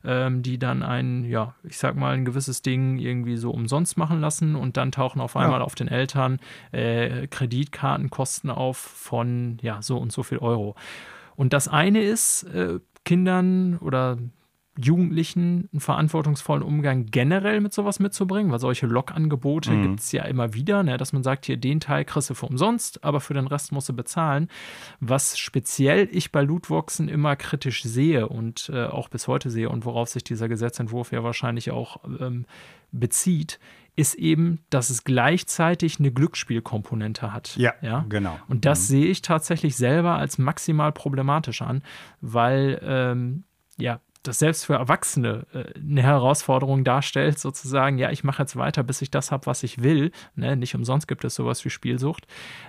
ähm, 0.03 0.41
die 0.41 0.57
dann 0.57 0.84
ein, 0.84 1.23
ja, 1.26 1.55
ich 1.63 1.77
sag 1.77 1.95
mal, 1.95 2.13
ein 2.13 2.26
gewisses 2.26 2.61
Ding 2.61 2.97
irgendwie 2.97 3.38
so 3.38 3.51
umsonst 3.51 3.97
machen 3.97 4.19
lassen 4.19 4.55
und 4.55 4.77
dann 4.77 4.91
tauchen 4.91 5.21
auf 5.21 5.35
einmal 5.35 5.59
ja. 5.59 5.65
auf 5.65 5.76
den 5.76 5.88
Eltern 5.88 6.39
äh, 6.71 7.27
Kreditkartenkosten 7.27 8.49
auf 8.49 8.77
von 8.77 9.57
ja 9.61 9.81
so 9.81 9.97
und 9.97 10.11
so 10.11 10.23
viel 10.23 10.39
Euro. 10.39 10.76
Und 11.35 11.53
das 11.53 11.67
eine 11.67 12.01
ist, 12.01 12.43
äh, 12.43 12.80
Kindern 13.05 13.77
oder 13.77 14.17
Jugendlichen 14.77 15.67
einen 15.71 15.79
verantwortungsvollen 15.79 16.63
Umgang 16.63 17.05
generell 17.07 17.59
mit 17.59 17.73
sowas 17.73 17.99
mitzubringen, 17.99 18.51
weil 18.51 18.59
solche 18.59 18.87
Log-Angebote 18.87 19.71
mhm. 19.71 19.81
gibt 19.83 19.99
es 19.99 20.11
ja 20.11 20.23
immer 20.23 20.53
wieder, 20.53 20.83
ne, 20.83 20.97
dass 20.97 21.11
man 21.11 21.23
sagt, 21.23 21.45
hier 21.45 21.57
den 21.57 21.79
Teil 21.79 22.05
kriegst 22.05 22.29
du 22.29 22.33
für 22.33 22.45
umsonst, 22.45 23.03
aber 23.03 23.19
für 23.19 23.33
den 23.33 23.47
Rest 23.47 23.71
musst 23.71 23.89
du 23.89 23.93
bezahlen. 23.93 24.47
Was 24.99 25.37
speziell 25.37 26.07
ich 26.11 26.31
bei 26.31 26.41
Lootboxen 26.41 27.09
immer 27.09 27.35
kritisch 27.35 27.83
sehe 27.83 28.29
und 28.29 28.71
äh, 28.73 28.85
auch 28.85 29.09
bis 29.09 29.27
heute 29.27 29.49
sehe 29.49 29.69
und 29.69 29.85
worauf 29.85 30.09
sich 30.09 30.23
dieser 30.23 30.47
Gesetzentwurf 30.47 31.11
ja 31.11 31.23
wahrscheinlich 31.23 31.71
auch 31.71 31.97
ähm, 32.19 32.45
bezieht, 32.91 33.59
ist 33.95 34.15
eben, 34.15 34.59
dass 34.69 34.89
es 34.89 35.03
gleichzeitig 35.03 35.99
eine 35.99 36.11
Glücksspielkomponente 36.11 37.33
hat. 37.33 37.57
Ja, 37.57 37.73
ja? 37.81 38.05
genau. 38.07 38.39
Und 38.47 38.63
das 38.63 38.83
mhm. 38.83 38.85
sehe 38.85 39.05
ich 39.07 39.21
tatsächlich 39.21 39.75
selber 39.75 40.15
als 40.15 40.37
maximal 40.37 40.93
problematisch 40.93 41.61
an, 41.61 41.83
weil 42.21 42.79
ähm, 42.81 43.43
ja, 43.77 43.99
das 44.30 44.39
selbst 44.39 44.65
für 44.65 44.76
Erwachsene 44.76 45.45
äh, 45.53 45.77
eine 45.77 46.03
Herausforderung 46.03 46.84
darstellt, 46.84 47.39
sozusagen, 47.39 47.97
ja, 47.97 48.11
ich 48.11 48.23
mache 48.23 48.43
jetzt 48.43 48.56
weiter, 48.56 48.84
bis 48.84 49.01
ich 49.01 49.11
das 49.11 49.31
habe, 49.31 49.47
was 49.47 49.64
ich 49.64 49.81
will. 49.81 50.11
Ne? 50.35 50.56
Nicht 50.56 50.76
umsonst 50.76 51.07
gibt 51.07 51.23
es 51.23 51.35
sowas 51.35 51.65
wie 51.65 51.69
Spielsucht. 51.69 52.27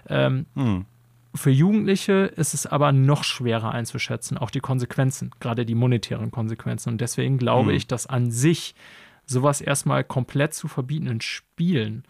Ähm, 0.09 0.47
mhm. 0.55 0.87
Für 1.35 1.51
Jugendliche 1.51 2.32
ist 2.37 2.55
es 2.55 2.66
aber 2.66 2.91
noch 2.91 3.23
schwerer 3.23 3.70
einzuschätzen, 3.70 4.37
auch 4.37 4.51
die 4.51 4.61
Konsequenzen, 4.61 5.31
gerade 5.39 5.65
die 5.65 5.77
monetären 5.77 6.31
Konsequenzen. 6.31 6.91
Und 6.91 7.01
deswegen 7.01 7.39
glaube 7.39 7.70
mhm. 7.70 7.77
ich, 7.77 7.87
dass 7.87 8.07
an 8.07 8.31
sich 8.31 8.74
sowas 9.27 9.61
erstmal 9.61 10.03
komplett 10.03 10.55
zu 10.55 10.66
verbieten 10.66 11.07
in 11.07 11.20
Spielen 11.20 12.05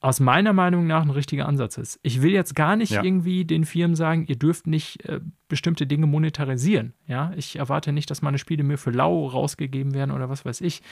aus 0.00 0.20
meiner 0.20 0.52
Meinung 0.52 0.86
nach 0.86 1.02
ein 1.02 1.10
richtiger 1.10 1.46
Ansatz 1.46 1.76
ist. 1.76 1.98
Ich 2.02 2.22
will 2.22 2.30
jetzt 2.30 2.54
gar 2.54 2.76
nicht 2.76 2.92
ja. 2.92 3.02
irgendwie 3.02 3.44
den 3.44 3.64
Firmen 3.64 3.96
sagen, 3.96 4.26
ihr 4.26 4.36
dürft 4.36 4.66
nicht 4.66 5.04
äh, 5.04 5.20
bestimmte 5.48 5.86
Dinge 5.86 6.06
monetarisieren. 6.06 6.94
Ja, 7.06 7.32
ich 7.36 7.56
erwarte 7.56 7.92
nicht, 7.92 8.10
dass 8.10 8.22
meine 8.22 8.38
Spiele 8.38 8.62
mir 8.62 8.78
für 8.78 8.90
lau 8.90 9.26
rausgegeben 9.26 9.94
werden 9.94 10.12
oder 10.12 10.28
was 10.28 10.44
weiß 10.44 10.60
ich. 10.60 10.82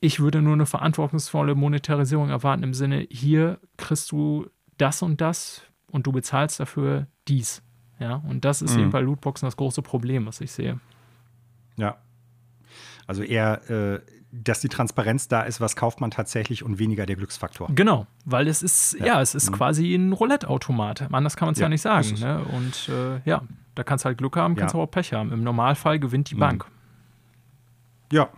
Ich 0.00 0.20
würde 0.20 0.40
nur 0.40 0.54
eine 0.54 0.66
verantwortungsvolle 0.66 1.54
Monetarisierung 1.54 2.30
erwarten 2.30 2.62
im 2.62 2.74
Sinne, 2.74 3.06
hier 3.10 3.58
kriegst 3.76 4.10
du 4.10 4.46
das 4.78 5.02
und 5.02 5.20
das 5.20 5.62
und 5.90 6.06
du 6.06 6.12
bezahlst 6.12 6.58
dafür 6.58 7.06
dies. 7.28 7.62
Ja, 8.00 8.16
und 8.28 8.44
das 8.44 8.62
ist 8.62 8.74
mhm. 8.74 8.82
eben 8.82 8.90
bei 8.90 9.00
Lootboxen 9.00 9.46
das 9.46 9.56
große 9.56 9.82
Problem, 9.82 10.26
was 10.26 10.40
ich 10.40 10.50
sehe. 10.50 10.80
Ja. 11.76 11.98
Also 13.06 13.22
eher 13.22 13.70
äh, 13.70 14.00
dass 14.42 14.60
die 14.60 14.68
Transparenz 14.68 15.28
da 15.28 15.42
ist, 15.42 15.60
was 15.60 15.76
kauft 15.76 16.00
man 16.00 16.10
tatsächlich 16.10 16.64
und 16.64 16.78
weniger 16.78 17.06
der 17.06 17.16
Glücksfaktor. 17.16 17.68
Genau, 17.74 18.06
weil 18.24 18.48
es 18.48 18.62
ist, 18.62 18.94
ja, 18.98 19.06
ja 19.06 19.20
es 19.20 19.34
ist 19.34 19.50
mhm. 19.50 19.54
quasi 19.54 19.94
ein 19.94 20.12
Roulette-Automat. 20.12 21.12
Anders 21.12 21.36
kann 21.36 21.46
man 21.46 21.52
es 21.52 21.58
ja, 21.58 21.66
ja, 21.66 21.68
nicht 21.68 21.82
sagen. 21.82 22.14
Ne? 22.18 22.40
Und 22.52 22.88
äh, 22.88 23.20
ja, 23.28 23.42
da 23.74 23.84
kannst 23.84 24.04
du 24.04 24.06
halt 24.06 24.18
Glück 24.18 24.36
haben, 24.36 24.56
kannst 24.56 24.74
ja. 24.74 24.80
aber 24.80 24.88
auch 24.88 24.90
Pech 24.90 25.12
haben. 25.12 25.32
Im 25.32 25.44
Normalfall 25.44 25.98
gewinnt 25.98 26.30
die 26.30 26.34
mhm. 26.34 26.40
Bank. 26.40 26.66
Ja, 28.10 28.28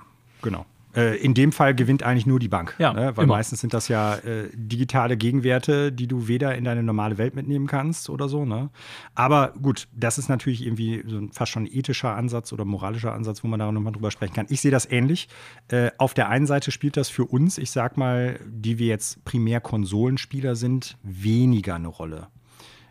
genau. 0.43 0.67
Äh, 0.97 1.17
in 1.17 1.35
dem 1.35 1.53
Fall 1.53 1.75
gewinnt 1.75 2.03
eigentlich 2.03 2.27
nur 2.27 2.39
die 2.39 2.49
Bank. 2.49 2.75
Ja, 2.79 2.93
ne? 2.93 3.17
Weil 3.17 3.25
immer. 3.25 3.35
meistens 3.35 3.61
sind 3.61 3.75
das 3.75 3.89
ja 3.89 4.17
äh, 4.17 4.49
digitale 4.55 5.17
Gegenwerte, 5.17 5.93
die 5.93 6.07
du 6.07 6.27
weder 6.27 6.55
in 6.55 6.65
deine 6.65 6.83
normale 6.83 7.19
Welt 7.19 7.37
mitnehmen 7.37 7.67
kannst 7.67 8.09
oder 8.09 8.29
so. 8.29 8.47
Ne? 8.47 8.71
Aber 9.15 9.53
gut, 9.61 9.89
das 9.95 10.17
ist 10.17 10.29
natürlich 10.29 10.65
irgendwie 10.65 11.05
so 11.07 11.19
ein 11.19 11.33
fast 11.33 11.53
schon 11.53 11.67
ethischer 11.67 12.17
Ansatz 12.17 12.53
oder 12.53 12.65
moralischer 12.65 13.13
Ansatz, 13.13 13.45
wo 13.45 13.49
man 13.49 13.61
da 13.61 13.71
nochmal 13.71 13.93
drüber 13.93 14.11
sprechen 14.11 14.35
kann. 14.35 14.47
Ich 14.49 14.63
sehe 14.63 14.71
das 14.71 14.91
ähnlich. 14.91 15.29
Äh, 15.69 15.91
auf 15.99 16.15
der 16.15 16.31
einen 16.31 16.47
Seite 16.47 16.71
spielt 16.71 16.97
das 16.97 17.11
für 17.11 17.27
uns, 17.27 17.59
ich 17.59 17.71
sag 17.71 17.97
mal, 17.97 18.41
die 18.47 18.79
wir 18.79 18.87
jetzt 18.87 19.25
primär 19.25 19.61
Konsolenspieler 19.61 20.57
sind, 20.57 20.97
weniger 21.03 21.75
eine 21.75 21.89
Rolle. 21.89 22.29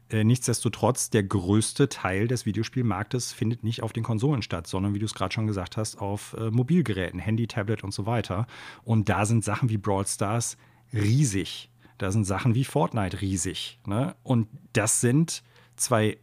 Äh, 0.10 0.24
nichtsdestotrotz, 0.24 1.10
der 1.10 1.24
größte 1.24 1.90
Teil 1.90 2.28
des 2.28 2.46
Videospielmarktes 2.46 3.34
findet 3.34 3.64
nicht 3.64 3.82
auf 3.82 3.94
den 3.94 4.04
Konsolen 4.04 4.42
statt, 4.42 4.68
sondern 4.68 4.94
wie 4.94 5.00
du 5.00 5.06
es 5.06 5.14
gerade 5.14 5.34
schon 5.34 5.48
gesagt 5.48 5.78
hast, 5.78 6.00
auf 6.00 6.36
äh, 6.40 6.52
Mobilgeräten, 6.52 7.20
Handy, 7.20 7.48
Tablet 7.48 7.84
und 7.84 7.94
so 7.94 8.06
weiter. 8.06 8.46
Und 8.84 9.10
da 9.10 9.26
sind 9.26 9.44
Sachen 9.44 9.70
wie 9.70 9.78
Brawl 9.78 10.06
Stars 10.06 10.58
riesig. 10.94 11.72
Da 11.98 12.12
sind 12.12 12.26
Sachen 12.26 12.56
wie 12.56 12.66
Fortnite 12.66 13.22
riesig. 13.22 13.80
Ne? 13.86 14.16
Und 14.24 14.48
das 14.74 15.02
sind 15.02 15.44
zwei 15.76 16.18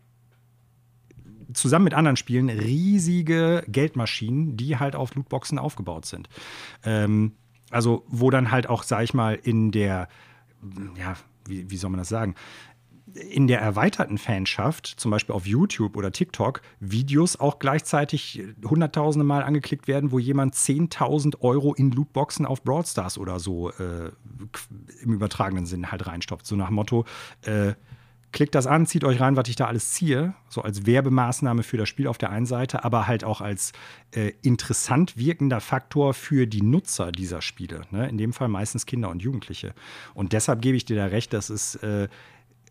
zusammen 1.54 1.84
mit 1.84 1.94
anderen 1.94 2.16
Spielen 2.16 2.48
riesige 2.48 3.64
Geldmaschinen, 3.68 4.56
die 4.56 4.78
halt 4.78 4.96
auf 4.96 5.14
Lootboxen 5.14 5.59
aufgebaut 5.59 6.06
sind. 6.06 6.28
Ähm, 6.84 7.32
also, 7.70 8.04
wo 8.09 8.30
dann 8.30 8.50
halt 8.50 8.68
auch, 8.68 8.82
sag 8.82 9.02
ich 9.02 9.14
mal, 9.14 9.34
in 9.34 9.70
der, 9.70 10.09
ja, 10.98 11.16
wie, 11.46 11.70
wie 11.70 11.76
soll 11.76 11.90
man 11.90 11.98
das 11.98 12.09
sagen? 12.09 12.34
In 13.14 13.47
der 13.47 13.60
erweiterten 13.60 14.18
Fanschaft, 14.18 14.86
zum 14.86 15.10
Beispiel 15.10 15.34
auf 15.34 15.47
YouTube 15.47 15.97
oder 15.97 16.12
TikTok, 16.12 16.62
Videos 16.80 17.39
auch 17.39 17.59
gleichzeitig 17.59 18.43
hunderttausende 18.64 19.24
Mal 19.24 19.43
angeklickt 19.43 19.89
werden, 19.89 20.12
wo 20.12 20.18
jemand 20.18 20.55
10.000 20.55 21.40
Euro 21.40 21.74
in 21.74 21.90
Lootboxen 21.90 22.47
auf 22.47 22.62
Broadstars 22.62 23.18
oder 23.18 23.39
so 23.39 23.70
äh, 23.70 24.10
im 25.02 25.12
übertragenen 25.12 25.66
Sinn 25.66 25.90
halt 25.90 26.06
reinstopft. 26.06 26.47
So 26.47 26.56
nach 26.56 26.70
Motto, 26.70 27.05
äh, 27.43 27.74
klickt 28.32 28.55
das 28.55 28.66
an, 28.66 28.86
zieht 28.86 29.05
euch 29.05 29.20
rein, 29.20 29.36
was 29.36 29.48
ich 29.48 29.56
da 29.56 29.66
alles 29.66 29.93
ziehe, 29.93 30.34
so 30.48 30.62
als 30.62 30.86
Werbemaßnahme 30.86 31.62
für 31.62 31.76
das 31.76 31.89
Spiel 31.89 32.06
auf 32.06 32.18
der 32.18 32.30
einen 32.30 32.47
Seite, 32.47 32.82
aber 32.84 33.06
halt 33.06 33.24
auch 33.24 33.40
als 33.40 33.72
äh, 34.12 34.32
interessant 34.43 35.16
wirkender 35.16 35.60
Faktor 35.60 36.14
für 36.14 36.47
die 36.47 36.62
Nutzer 36.62 37.12
dieser 37.12 37.43
Spiele. 37.43 37.82
Ne? 37.90 38.09
In 38.09 38.18
dem 38.18 38.32
Fall 38.32 38.48
meistens 38.48 38.86
Kinder 38.86 39.10
und 39.10 39.22
Jugendliche. 39.22 39.74
Und 40.14 40.32
deshalb 40.32 40.62
gebe 40.62 40.76
ich 40.76 40.84
dir 40.84 40.97
da 40.97 41.06
recht, 41.06 41.32
dass 41.32 41.51
es 41.51 41.76
äh, 41.76 42.09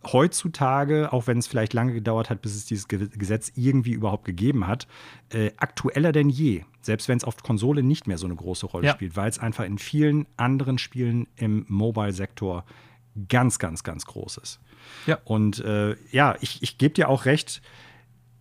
heutzutage, 0.03 1.14
auch 1.14 1.28
wenn 1.28 1.38
es 1.38 1.48
vielleicht 1.48 1.73
lange 1.73 1.94
gedauert 1.94 2.30
hat, 2.30 2.41
bis 2.41 2.56
es 2.56 2.65
dieses 2.65 2.88
Gesetz 2.88 3.52
irgendwie 3.56 3.91
überhaupt 3.91 4.26
gegeben 4.26 4.68
hat, 4.68 4.88
äh, 5.30 5.52
aktueller 5.57 6.11
denn 6.11 6.30
je. 6.30 6.64
Selbst 6.82 7.07
wenn 7.07 7.18
es 7.18 7.23
auf 7.23 7.38
Konsole 7.44 7.84
nicht 7.84 8.07
mehr 8.07 8.18
so 8.18 8.26
eine 8.26 8.36
große 8.36 8.65
Rolle 8.65 8.88
ja. 8.88 8.94
spielt, 8.94 9.15
weil 9.15 9.30
es 9.30 9.40
einfach 9.40 9.65
in 9.65 9.78
vielen 9.78 10.26
anderen 10.38 10.78
Spielen 10.78 11.28
im 11.36 11.65
Mobile-Sektor 11.68 12.65
ganz, 13.30 13.60
ganz, 13.60 13.84
ganz 13.84 14.06
groß 14.06 14.38
ist. 14.38 14.60
Ja. 15.06 15.19
Und 15.23 15.60
äh, 15.60 15.95
ja, 16.11 16.36
ich, 16.41 16.64
ich 16.64 16.78
gebe 16.78 16.94
dir 16.94 17.10
auch 17.10 17.26
recht, 17.26 17.61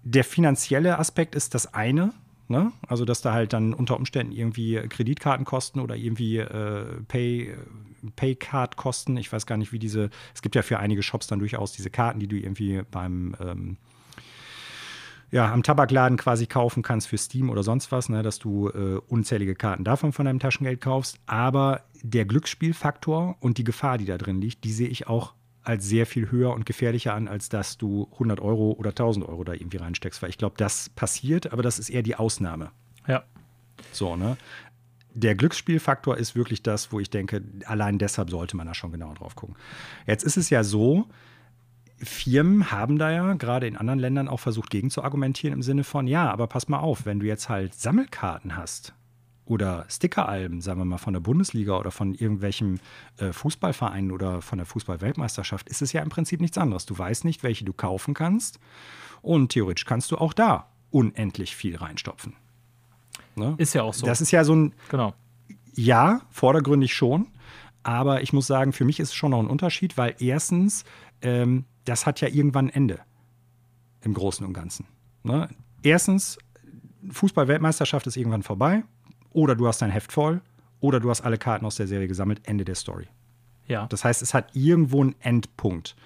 der 0.02 0.24
finanzielle 0.24 0.98
Aspekt 0.98 1.34
ist 1.34 1.54
das 1.54 1.74
eine. 1.74 2.14
Ne? 2.48 2.72
Also, 2.88 3.04
dass 3.04 3.20
da 3.20 3.32
halt 3.32 3.52
dann 3.52 3.74
unter 3.74 3.96
Umständen 3.96 4.32
irgendwie 4.32 4.76
Kreditkartenkosten 4.76 5.80
oder 5.80 5.94
irgendwie 5.94 6.38
äh, 6.38 7.02
Pay, 7.06 7.54
Paycard-Kosten, 8.16 9.16
ich 9.16 9.32
weiß 9.32 9.46
gar 9.46 9.56
nicht, 9.56 9.72
wie 9.72 9.78
diese, 9.78 10.10
es 10.34 10.42
gibt 10.42 10.54
ja 10.54 10.62
für 10.62 10.78
einige 10.78 11.02
Shops 11.02 11.26
dann 11.26 11.38
durchaus 11.38 11.72
diese 11.72 11.90
Karten, 11.90 12.20
die 12.20 12.28
du 12.28 12.36
irgendwie 12.36 12.82
beim 12.90 13.36
ähm, 13.40 13.76
ja, 15.30 15.52
am 15.52 15.62
Tabakladen 15.62 16.16
quasi 16.16 16.46
kaufen 16.46 16.82
kannst 16.82 17.08
für 17.08 17.18
Steam 17.18 17.50
oder 17.50 17.62
sonst 17.62 17.92
was, 17.92 18.08
ne, 18.08 18.22
dass 18.22 18.38
du 18.38 18.68
äh, 18.68 19.00
unzählige 19.08 19.54
Karten 19.54 19.84
davon 19.84 20.12
von 20.12 20.26
deinem 20.26 20.40
Taschengeld 20.40 20.80
kaufst. 20.80 21.18
Aber 21.26 21.82
der 22.02 22.24
Glücksspielfaktor 22.24 23.36
und 23.40 23.58
die 23.58 23.64
Gefahr, 23.64 23.98
die 23.98 24.06
da 24.06 24.18
drin 24.18 24.40
liegt, 24.40 24.64
die 24.64 24.72
sehe 24.72 24.88
ich 24.88 25.06
auch 25.06 25.34
als 25.62 25.86
sehr 25.86 26.06
viel 26.06 26.30
höher 26.30 26.52
und 26.52 26.66
gefährlicher 26.66 27.14
an, 27.14 27.28
als 27.28 27.48
dass 27.48 27.76
du 27.76 28.08
100 28.12 28.40
Euro 28.40 28.72
oder 28.72 28.90
1000 28.90 29.28
Euro 29.28 29.44
da 29.44 29.52
irgendwie 29.52 29.76
reinsteckst. 29.76 30.20
Weil 30.22 30.30
ich 30.30 30.38
glaube, 30.38 30.56
das 30.56 30.88
passiert, 30.88 31.52
aber 31.52 31.62
das 31.62 31.78
ist 31.78 31.90
eher 31.90 32.02
die 32.02 32.16
Ausnahme. 32.16 32.70
Ja. 33.06 33.22
So, 33.92 34.16
ne? 34.16 34.36
Der 35.14 35.34
Glücksspielfaktor 35.34 36.16
ist 36.16 36.36
wirklich 36.36 36.62
das, 36.62 36.92
wo 36.92 37.00
ich 37.00 37.10
denke, 37.10 37.42
allein 37.66 37.98
deshalb 37.98 38.30
sollte 38.30 38.56
man 38.56 38.66
da 38.66 38.74
schon 38.74 38.92
genauer 38.92 39.14
drauf 39.14 39.34
gucken. 39.34 39.56
Jetzt 40.06 40.24
ist 40.24 40.36
es 40.36 40.50
ja 40.50 40.62
so, 40.62 41.08
Firmen 41.98 42.70
haben 42.70 42.98
da 42.98 43.10
ja 43.10 43.34
gerade 43.34 43.66
in 43.66 43.76
anderen 43.76 43.98
Ländern 43.98 44.28
auch 44.28 44.40
versucht, 44.40 44.70
gegen 44.70 44.90
zu 44.90 45.02
argumentieren 45.02 45.54
im 45.54 45.62
Sinne 45.62 45.84
von, 45.84 46.06
ja, 46.06 46.30
aber 46.30 46.46
pass 46.46 46.68
mal 46.68 46.78
auf, 46.78 47.06
wenn 47.06 47.20
du 47.20 47.26
jetzt 47.26 47.48
halt 47.48 47.74
Sammelkarten 47.74 48.56
hast, 48.56 48.94
oder 49.50 49.84
Stickeralben, 49.88 50.60
sagen 50.60 50.80
wir 50.80 50.84
mal, 50.84 50.98
von 50.98 51.12
der 51.12 51.20
Bundesliga 51.20 51.76
oder 51.76 51.90
von 51.90 52.14
irgendwelchem 52.14 52.78
äh, 53.16 53.32
Fußballverein 53.32 54.12
oder 54.12 54.42
von 54.42 54.58
der 54.58 54.66
Fußballweltmeisterschaft, 54.66 55.68
ist 55.68 55.82
es 55.82 55.92
ja 55.92 56.02
im 56.02 56.08
Prinzip 56.08 56.40
nichts 56.40 56.56
anderes. 56.56 56.86
Du 56.86 56.96
weißt 56.96 57.24
nicht, 57.24 57.42
welche 57.42 57.64
du 57.64 57.72
kaufen 57.72 58.14
kannst 58.14 58.60
und 59.22 59.50
theoretisch 59.50 59.86
kannst 59.86 60.12
du 60.12 60.18
auch 60.18 60.32
da 60.32 60.68
unendlich 60.90 61.56
viel 61.56 61.76
reinstopfen. 61.76 62.36
Ne? 63.40 63.54
Ist 63.58 63.74
ja 63.74 63.82
auch 63.82 63.94
so. 63.94 64.06
Das 64.06 64.20
ist 64.20 64.30
ja 64.30 64.44
so 64.44 64.54
ein. 64.54 64.74
Genau. 64.88 65.14
Ja, 65.74 66.20
vordergründig 66.30 66.94
schon. 66.94 67.28
Aber 67.82 68.22
ich 68.22 68.32
muss 68.32 68.46
sagen, 68.46 68.72
für 68.72 68.84
mich 68.84 69.00
ist 69.00 69.08
es 69.08 69.14
schon 69.14 69.30
noch 69.30 69.40
ein 69.40 69.48
Unterschied, 69.48 69.96
weil 69.96 70.14
erstens, 70.18 70.84
ähm, 71.22 71.64
das 71.84 72.06
hat 72.06 72.20
ja 72.20 72.28
irgendwann 72.28 72.66
ein 72.66 72.74
Ende. 72.74 73.00
Im 74.02 74.14
Großen 74.14 74.46
und 74.46 74.52
Ganzen. 74.52 74.86
Ne? 75.22 75.48
Erstens, 75.82 76.38
Fußball-Weltmeisterschaft 77.10 78.06
ist 78.06 78.16
irgendwann 78.16 78.42
vorbei. 78.42 78.84
Oder 79.32 79.54
du 79.54 79.66
hast 79.66 79.80
dein 79.80 79.90
Heft 79.90 80.12
voll 80.12 80.40
oder 80.80 81.00
du 81.00 81.10
hast 81.10 81.22
alle 81.22 81.38
Karten 81.38 81.64
aus 81.64 81.76
der 81.76 81.86
Serie 81.86 82.08
gesammelt. 82.08 82.40
Ende 82.44 82.64
der 82.64 82.74
Story. 82.74 83.08
Ja. 83.66 83.86
Das 83.86 84.04
heißt, 84.04 84.22
es 84.22 84.34
hat 84.34 84.54
irgendwo 84.54 85.02
einen 85.02 85.14
Endpunkt. 85.20 85.96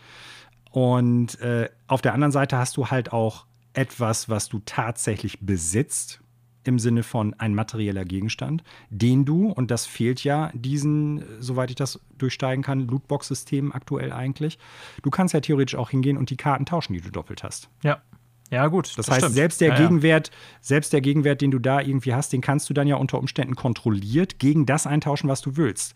Und 0.71 1.41
äh, 1.41 1.71
auf 1.87 2.03
der 2.03 2.15
anderen 2.15 2.33
Seite 2.33 2.59
hast 2.59 2.77
du 2.77 2.89
halt 2.89 3.13
auch 3.13 3.47
etwas, 3.73 4.29
was 4.29 4.49
du 4.49 4.61
tatsächlich 4.65 5.41
besitzt, 5.41 6.21
im 6.65 6.79
Sinne 6.79 7.03
von 7.03 7.35
ein 7.35 7.55
materieller 7.55 8.05
Gegenstand, 8.05 8.63
den 8.91 9.25
du, 9.25 9.49
und 9.49 9.71
das 9.71 9.87
fehlt 9.87 10.25
ja 10.25 10.51
diesen, 10.55 11.25
soweit 11.41 11.71
ich 11.71 11.77
das 11.77 12.01
durchsteigen 12.19 12.63
kann, 12.63 12.87
Lootbox-System 12.87 13.73
aktuell 13.73 14.13
eigentlich, 14.13 14.59
du 15.03 15.11
kannst 15.11 15.35
ja 15.35 15.41
theoretisch 15.41 15.77
auch 15.77 15.91
hingehen 15.91 16.17
und 16.17 16.31
die 16.31 16.37
Karten 16.37 16.67
tauschen, 16.67 16.95
die 16.95 17.01
du 17.01 17.11
doppelt 17.11 17.43
hast. 17.43 17.69
Ja. 17.83 18.03
Ja, 18.51 18.69
gut. 18.69 18.87
Das, 18.87 19.07
das 19.07 19.11
heißt, 19.11 19.21
stimmt. 19.21 19.35
selbst 19.35 19.61
der 19.61 19.69
ja, 19.71 19.77
Gegenwert, 19.77 20.29
ja. 20.29 20.35
selbst 20.61 20.93
der 20.93 21.01
Gegenwert, 21.01 21.41
den 21.41 21.51
du 21.51 21.59
da 21.59 21.81
irgendwie 21.81 22.15
hast, 22.15 22.33
den 22.33 22.43
kannst 22.43 22.69
du 22.69 22.75
dann 22.75 22.87
ja 22.87 22.97
unter 22.97 23.19
Umständen 23.19 23.57
kontrolliert 23.57 24.39
gegen 24.39 24.67
das 24.67 24.87
eintauschen, 24.87 25.29
was 25.29 25.41
du 25.41 25.57
willst. 25.57 25.95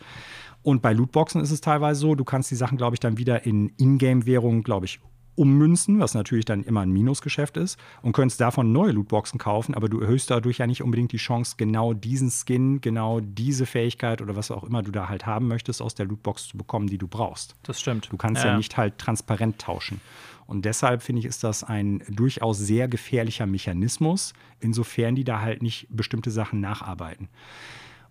Und 0.63 0.83
bei 0.83 0.93
Lootboxen 0.93 1.41
ist 1.41 1.51
es 1.51 1.61
teilweise 1.61 2.01
so, 2.01 2.15
du 2.15 2.25
kannst 2.25 2.51
die 2.51 2.57
Sachen, 2.57 2.79
glaube 2.79 2.97
ich, 2.97 3.01
dann 3.01 3.19
wieder 3.19 3.47
in 3.47 3.73
Ingame-Währungen, 3.77 4.63
glaube 4.65 4.87
ich, 4.87 4.99
ummünzen, 5.39 6.01
was 6.01 6.15
natürlich 6.15 6.45
dann 6.45 6.65
immer 6.65 6.81
ein 6.81 6.91
Minusgeschäft 6.91 7.57
ist, 7.57 7.79
und 8.03 8.13
könntest 8.13 8.41
davon 8.41 8.73
neue 8.73 8.93
Lootboxen 8.93 9.39
kaufen, 9.39 9.75
aber 9.75 9.89
du 9.89 10.01
erhöhst 10.01 10.31
dadurch 10.31 10.59
ja 10.59 10.67
nicht 10.67 10.83
unbedingt 10.83 11.13
die 11.13 11.19
Chance, 11.19 11.55
genau 11.57 11.95
diesen 11.95 12.31
Skin, 12.31 12.81
genau 12.81 13.21
diese 13.21 13.65
Fähigkeit 13.65 14.21
oder 14.21 14.37
was 14.37 14.51
auch 14.51 14.65
immer 14.65 14.83
du 14.83 14.91
da 14.91 15.09
halt 15.09 15.27
haben 15.27 15.49
möchtest, 15.49 15.81
aus 15.81 15.95
der 15.95 16.07
Lootbox 16.07 16.49
zu 16.49 16.59
bekommen, 16.59 16.89
die 16.89 16.99
du 16.99 17.07
brauchst. 17.07 17.55
Das 17.63 17.81
stimmt. 17.81 18.09
Du 18.11 18.17
kannst 18.17 18.43
ja, 18.45 18.51
ja 18.51 18.57
nicht 18.57 18.77
halt 18.77 18.99
transparent 18.99 19.59
tauschen. 19.59 20.01
Und 20.47 20.65
deshalb 20.65 21.03
finde 21.03 21.21
ich, 21.21 21.27
ist 21.27 21.45
das 21.45 21.63
ein 21.63 22.03
durchaus 22.09 22.59
sehr 22.59 22.89
gefährlicher 22.89 23.47
Mechanismus, 23.47 24.33
insofern 24.61 25.15
die 25.15 25.25
da 25.25 25.41
halt 25.41 25.63
nicht 25.63 25.87
bestimmte 25.91 26.31
Sachen 26.31 26.61
nacharbeiten. 26.61 27.29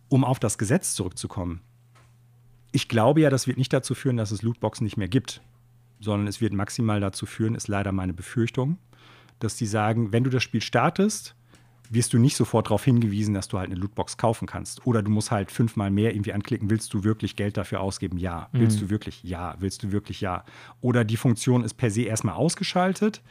Um 0.08 0.24
auf 0.24 0.40
das 0.40 0.58
Gesetz 0.58 0.94
zurückzukommen. 0.94 1.62
Ich 2.72 2.88
glaube 2.88 3.22
ja, 3.22 3.32
das 3.32 3.48
wird 3.48 3.58
nicht 3.58 3.74
dazu 3.74 3.96
führen, 3.96 4.18
dass 4.18 4.32
es 4.32 4.44
Lootboxen 4.44 4.84
nicht 4.84 4.98
mehr 4.98 5.08
gibt, 5.08 5.42
sondern 6.00 6.28
es 6.28 6.42
wird 6.42 6.54
maximal 6.54 7.00
dazu 7.00 7.26
führen, 7.26 7.56
ist 7.56 7.68
leider 7.68 7.92
meine 7.92 8.14
Befürchtung, 8.14 8.78
dass 9.40 9.56
die 9.56 9.66
sagen, 9.66 10.12
wenn 10.12 10.24
du 10.24 10.30
das 10.30 10.44
Spiel 10.44 10.62
startest, 10.62 11.36
wirst 11.90 12.14
du 12.14 12.18
nicht 12.18 12.36
sofort 12.36 12.68
darauf 12.68 12.84
hingewiesen, 12.84 13.34
dass 13.34 13.48
du 13.48 13.58
halt 13.58 13.72
eine 13.72 13.80
Lootbox 13.80 14.18
kaufen 14.18 14.46
kannst. 14.46 14.86
Oder 14.86 15.02
du 15.02 15.10
musst 15.10 15.32
halt 15.32 15.52
fünfmal 15.52 15.90
mehr 15.90 16.14
irgendwie 16.14 16.34
anklicken. 16.34 16.70
Willst 16.70 16.94
du 16.94 17.04
wirklich 17.04 17.36
Geld 17.36 17.58
dafür 17.58 17.80
ausgeben? 17.80 18.18
Ja. 18.18 18.50
Mhm. 18.52 18.60
Willst 18.60 18.82
du 18.82 18.90
wirklich? 18.90 19.24
Ja. 19.24 19.56
Willst 19.60 19.84
du 19.84 19.92
wirklich? 19.92 20.22
Ja. 20.22 20.44
Oder 20.82 21.06
die 21.06 21.18
Funktion 21.18 21.64
ist 21.64 21.76
per 21.76 21.90
se 21.90 22.02
erstmal 22.02 22.36
ausgeschaltet, 22.36 23.22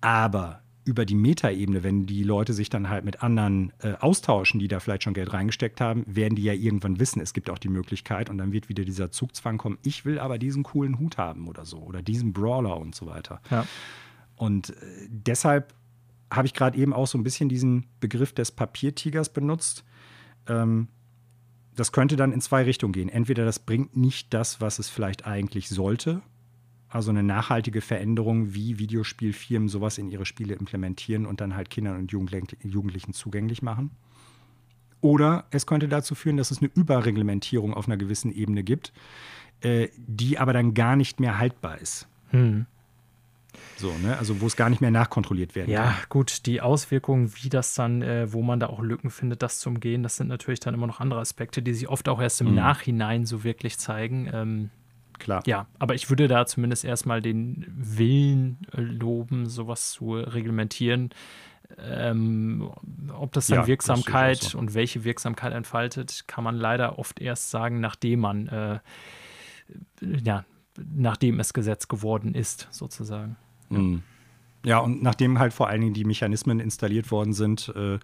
aber 0.00 0.60
über 0.88 1.04
die 1.04 1.14
Metaebene, 1.14 1.82
wenn 1.82 2.06
die 2.06 2.22
Leute 2.22 2.54
sich 2.54 2.70
dann 2.70 2.88
halt 2.88 3.04
mit 3.04 3.22
anderen 3.22 3.74
äh, 3.80 3.92
austauschen, 4.00 4.58
die 4.58 4.68
da 4.68 4.80
vielleicht 4.80 5.02
schon 5.02 5.12
Geld 5.12 5.34
reingesteckt 5.34 5.82
haben, 5.82 6.02
werden 6.06 6.34
die 6.34 6.42
ja 6.42 6.54
irgendwann 6.54 6.98
wissen, 6.98 7.20
es 7.20 7.34
gibt 7.34 7.50
auch 7.50 7.58
die 7.58 7.68
Möglichkeit 7.68 8.30
und 8.30 8.38
dann 8.38 8.52
wird 8.52 8.70
wieder 8.70 8.86
dieser 8.86 9.10
Zugzwang 9.10 9.58
kommen, 9.58 9.76
ich 9.82 10.06
will 10.06 10.18
aber 10.18 10.38
diesen 10.38 10.62
coolen 10.62 10.98
Hut 10.98 11.18
haben 11.18 11.46
oder 11.46 11.66
so 11.66 11.76
oder 11.80 12.00
diesen 12.00 12.32
Brawler 12.32 12.78
und 12.78 12.94
so 12.94 13.04
weiter. 13.04 13.42
Ja. 13.50 13.66
Und 14.36 14.70
äh, 14.70 14.74
deshalb 15.08 15.74
habe 16.32 16.46
ich 16.46 16.54
gerade 16.54 16.78
eben 16.78 16.94
auch 16.94 17.06
so 17.06 17.18
ein 17.18 17.22
bisschen 17.22 17.50
diesen 17.50 17.84
Begriff 18.00 18.32
des 18.32 18.50
Papiertigers 18.50 19.30
benutzt. 19.30 19.84
Ähm, 20.46 20.88
das 21.76 21.92
könnte 21.92 22.16
dann 22.16 22.32
in 22.32 22.40
zwei 22.40 22.62
Richtungen 22.62 22.94
gehen. 22.94 23.10
Entweder 23.10 23.44
das 23.44 23.58
bringt 23.58 23.94
nicht 23.94 24.32
das, 24.32 24.62
was 24.62 24.78
es 24.78 24.88
vielleicht 24.88 25.26
eigentlich 25.26 25.68
sollte, 25.68 26.22
also 26.88 27.10
eine 27.10 27.22
nachhaltige 27.22 27.80
Veränderung, 27.80 28.54
wie 28.54 28.78
Videospielfirmen 28.78 29.68
sowas 29.68 29.98
in 29.98 30.08
ihre 30.10 30.24
Spiele 30.24 30.54
implementieren 30.54 31.26
und 31.26 31.40
dann 31.40 31.54
halt 31.54 31.70
Kindern 31.70 31.96
und 31.98 32.10
Jugendlichen 32.10 33.12
zugänglich 33.12 33.62
machen. 33.62 33.90
Oder 35.00 35.44
es 35.50 35.66
könnte 35.66 35.88
dazu 35.88 36.14
führen, 36.14 36.36
dass 36.36 36.50
es 36.50 36.58
eine 36.58 36.70
Überreglementierung 36.74 37.74
auf 37.74 37.86
einer 37.86 37.96
gewissen 37.96 38.32
Ebene 38.32 38.64
gibt, 38.64 38.92
äh, 39.60 39.88
die 39.96 40.38
aber 40.38 40.52
dann 40.52 40.74
gar 40.74 40.96
nicht 40.96 41.20
mehr 41.20 41.38
haltbar 41.38 41.78
ist. 41.78 42.08
Hm. 42.30 42.66
So, 43.76 43.92
ne? 43.98 44.16
Also 44.18 44.40
wo 44.40 44.46
es 44.46 44.56
gar 44.56 44.70
nicht 44.70 44.80
mehr 44.80 44.90
nachkontrolliert 44.90 45.54
werden 45.54 45.70
ja, 45.70 45.82
kann. 45.82 45.92
Ja, 45.92 45.98
gut, 46.08 46.46
die 46.46 46.60
Auswirkungen, 46.60 47.32
wie 47.36 47.48
das 47.48 47.74
dann, 47.74 48.02
äh, 48.02 48.32
wo 48.32 48.42
man 48.42 48.60
da 48.60 48.68
auch 48.68 48.80
Lücken 48.80 49.10
findet, 49.10 49.42
das 49.42 49.60
zu 49.60 49.68
umgehen, 49.68 50.02
das 50.02 50.16
sind 50.16 50.28
natürlich 50.28 50.60
dann 50.60 50.74
immer 50.74 50.86
noch 50.86 51.00
andere 51.00 51.20
Aspekte, 51.20 51.62
die 51.62 51.74
sich 51.74 51.88
oft 51.88 52.08
auch 52.08 52.20
erst 52.20 52.40
im 52.40 52.48
mhm. 52.48 52.56
Nachhinein 52.56 53.24
so 53.24 53.44
wirklich 53.44 53.78
zeigen. 53.78 54.28
Ähm, 54.32 54.70
Klar. 55.18 55.42
Ja, 55.46 55.66
aber 55.78 55.94
ich 55.94 56.10
würde 56.10 56.28
da 56.28 56.46
zumindest 56.46 56.84
erstmal 56.84 57.20
den 57.20 57.66
Willen 57.68 58.58
äh, 58.72 58.80
loben, 58.80 59.46
sowas 59.46 59.92
zu 59.92 60.14
reglementieren. 60.14 61.10
Ähm, 61.76 62.70
ob 63.12 63.32
das 63.32 63.48
dann 63.48 63.60
ja, 63.60 63.66
Wirksamkeit 63.66 64.42
das 64.42 64.50
so. 64.50 64.58
und 64.58 64.74
welche 64.74 65.04
Wirksamkeit 65.04 65.52
entfaltet, 65.52 66.24
kann 66.26 66.42
man 66.42 66.56
leider 66.56 66.98
oft 66.98 67.20
erst 67.20 67.50
sagen, 67.50 67.80
nachdem 67.80 68.20
man 68.20 68.48
äh, 68.48 68.78
ja, 70.00 70.44
nachdem 70.76 71.40
es 71.40 71.52
Gesetz 71.52 71.88
geworden 71.88 72.34
ist, 72.34 72.68
sozusagen. 72.70 73.36
Mhm. 73.68 74.02
Ja, 74.64 74.78
und 74.78 75.02
nachdem 75.02 75.38
halt 75.38 75.52
vor 75.52 75.68
allen 75.68 75.80
Dingen 75.80 75.94
die 75.94 76.04
Mechanismen 76.04 76.60
installiert 76.60 77.10
worden 77.10 77.32
sind, 77.32 77.72
äh, 77.76 77.98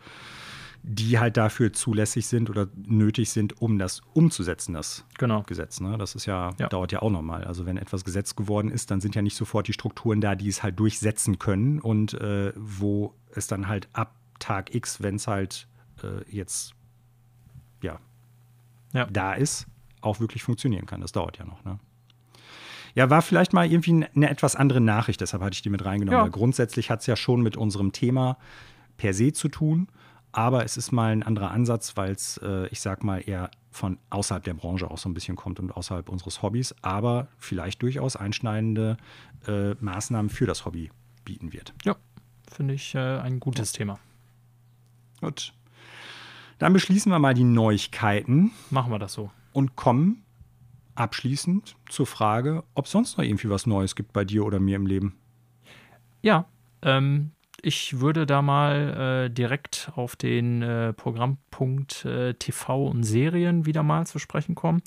die 0.86 1.18
halt 1.18 1.38
dafür 1.38 1.72
zulässig 1.72 2.26
sind 2.26 2.50
oder 2.50 2.68
nötig 2.76 3.30
sind, 3.30 3.60
um 3.62 3.78
das 3.78 4.02
umzusetzen, 4.12 4.74
das 4.74 5.06
genau. 5.16 5.42
Gesetz. 5.44 5.80
Ne? 5.80 5.96
Das 5.96 6.14
ist 6.14 6.26
ja, 6.26 6.50
ja, 6.58 6.68
dauert 6.68 6.92
ja 6.92 7.00
auch 7.00 7.10
nochmal. 7.10 7.44
Also 7.44 7.64
wenn 7.64 7.78
etwas 7.78 8.04
Gesetz 8.04 8.36
geworden 8.36 8.70
ist, 8.70 8.90
dann 8.90 9.00
sind 9.00 9.14
ja 9.14 9.22
nicht 9.22 9.34
sofort 9.34 9.66
die 9.66 9.72
Strukturen 9.72 10.20
da, 10.20 10.34
die 10.34 10.46
es 10.46 10.62
halt 10.62 10.78
durchsetzen 10.78 11.38
können 11.38 11.80
und 11.80 12.12
äh, 12.12 12.52
wo 12.54 13.14
es 13.34 13.46
dann 13.46 13.66
halt 13.66 13.88
ab 13.94 14.14
Tag 14.40 14.74
X, 14.74 15.02
wenn 15.02 15.14
es 15.14 15.26
halt 15.26 15.68
äh, 16.02 16.30
jetzt 16.30 16.74
ja, 17.82 17.98
ja, 18.92 19.06
da 19.06 19.32
ist, 19.32 19.66
auch 20.02 20.20
wirklich 20.20 20.42
funktionieren 20.42 20.84
kann. 20.84 21.00
Das 21.00 21.12
dauert 21.12 21.38
ja 21.38 21.46
noch. 21.46 21.64
Ne? 21.64 21.78
Ja, 22.94 23.08
war 23.08 23.22
vielleicht 23.22 23.54
mal 23.54 23.70
irgendwie 23.72 24.06
eine 24.14 24.28
etwas 24.28 24.54
andere 24.54 24.82
Nachricht, 24.82 25.22
deshalb 25.22 25.42
hatte 25.42 25.54
ich 25.54 25.62
die 25.62 25.70
mit 25.70 25.82
reingenommen. 25.82 26.26
Ja. 26.26 26.28
Grundsätzlich 26.28 26.90
hat 26.90 27.00
es 27.00 27.06
ja 27.06 27.16
schon 27.16 27.40
mit 27.40 27.56
unserem 27.56 27.92
Thema 27.92 28.36
per 28.98 29.14
se 29.14 29.32
zu 29.32 29.48
tun, 29.48 29.88
aber 30.34 30.64
es 30.64 30.76
ist 30.76 30.90
mal 30.90 31.12
ein 31.12 31.22
anderer 31.22 31.52
Ansatz, 31.52 31.96
weil 31.96 32.10
es, 32.10 32.38
äh, 32.38 32.66
ich 32.68 32.80
sag 32.80 33.04
mal, 33.04 33.18
eher 33.18 33.50
von 33.70 33.98
außerhalb 34.10 34.42
der 34.42 34.54
Branche 34.54 34.90
auch 34.90 34.98
so 34.98 35.08
ein 35.08 35.14
bisschen 35.14 35.36
kommt 35.36 35.60
und 35.60 35.70
außerhalb 35.70 36.08
unseres 36.08 36.42
Hobbys, 36.42 36.74
aber 36.82 37.28
vielleicht 37.38 37.82
durchaus 37.82 38.16
einschneidende 38.16 38.96
äh, 39.46 39.74
Maßnahmen 39.74 40.30
für 40.30 40.46
das 40.46 40.64
Hobby 40.64 40.90
bieten 41.24 41.52
wird. 41.52 41.72
Ja, 41.84 41.94
finde 42.50 42.74
ich 42.74 42.94
äh, 42.96 42.98
ein 42.98 43.38
gutes 43.38 43.72
ja. 43.72 43.78
Thema. 43.78 43.98
Gut. 45.20 45.52
Dann 46.58 46.72
beschließen 46.72 47.10
wir 47.12 47.18
mal 47.20 47.34
die 47.34 47.44
Neuigkeiten. 47.44 48.50
Machen 48.70 48.90
wir 48.90 48.98
das 48.98 49.12
so. 49.12 49.30
Und 49.52 49.76
kommen 49.76 50.24
abschließend 50.96 51.76
zur 51.88 52.06
Frage, 52.06 52.64
ob 52.74 52.86
es 52.86 52.90
sonst 52.90 53.18
noch 53.18 53.24
irgendwie 53.24 53.50
was 53.50 53.66
Neues 53.66 53.94
gibt 53.94 54.12
bei 54.12 54.24
dir 54.24 54.44
oder 54.44 54.58
mir 54.58 54.76
im 54.76 54.86
Leben. 54.86 55.16
Ja, 56.22 56.46
ähm, 56.82 57.30
ich 57.64 58.00
würde 58.00 58.26
da 58.26 58.42
mal 58.42 59.26
äh, 59.26 59.30
direkt 59.30 59.90
auf 59.96 60.16
den 60.16 60.62
äh, 60.62 60.92
Programmpunkt 60.92 62.04
äh, 62.04 62.34
TV 62.34 62.86
und 62.86 63.04
Serien 63.04 63.66
wieder 63.66 63.82
mal 63.82 64.06
zu 64.06 64.18
sprechen 64.18 64.54
kommen. 64.54 64.82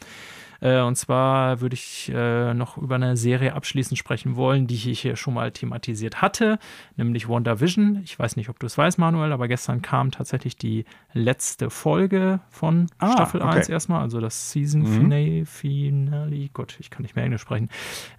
Äh, 0.62 0.82
und 0.82 0.96
zwar 0.96 1.62
würde 1.62 1.76
ich 1.76 2.12
äh, 2.14 2.54
noch 2.54 2.78
über 2.78 2.96
eine 2.96 3.18
Serie 3.18 3.54
abschließend 3.54 3.98
sprechen 3.98 4.36
wollen, 4.36 4.68
die 4.68 4.76
ich 4.76 5.02
hier 5.02 5.16
schon 5.16 5.34
mal 5.34 5.52
thematisiert 5.52 6.22
hatte, 6.22 6.60
nämlich 6.96 7.28
WandaVision. 7.28 8.02
Ich 8.04 8.18
weiß 8.18 8.36
nicht, 8.36 8.50
ob 8.50 8.60
du 8.60 8.66
es 8.66 8.78
weißt, 8.78 8.98
Manuel, 8.98 9.32
aber 9.32 9.48
gestern 9.48 9.82
kam 9.82 10.12
tatsächlich 10.12 10.58
die 10.58 10.86
letzte 11.14 11.70
Folge 11.70 12.40
von 12.50 12.88
ah, 13.00 13.12
Staffel 13.12 13.42
okay. 13.42 13.58
1 13.58 13.70
erstmal, 13.70 14.02
also 14.02 14.20
das 14.20 14.52
Season 14.52 14.82
mhm. 14.82 15.46
Finale, 15.46 16.50
Gott, 16.54 16.78
ich 16.80 16.90
kann 16.90 17.02
nicht 17.04 17.16
mehr 17.16 17.26
Englisch 17.26 17.42
sprechen, 17.42 17.70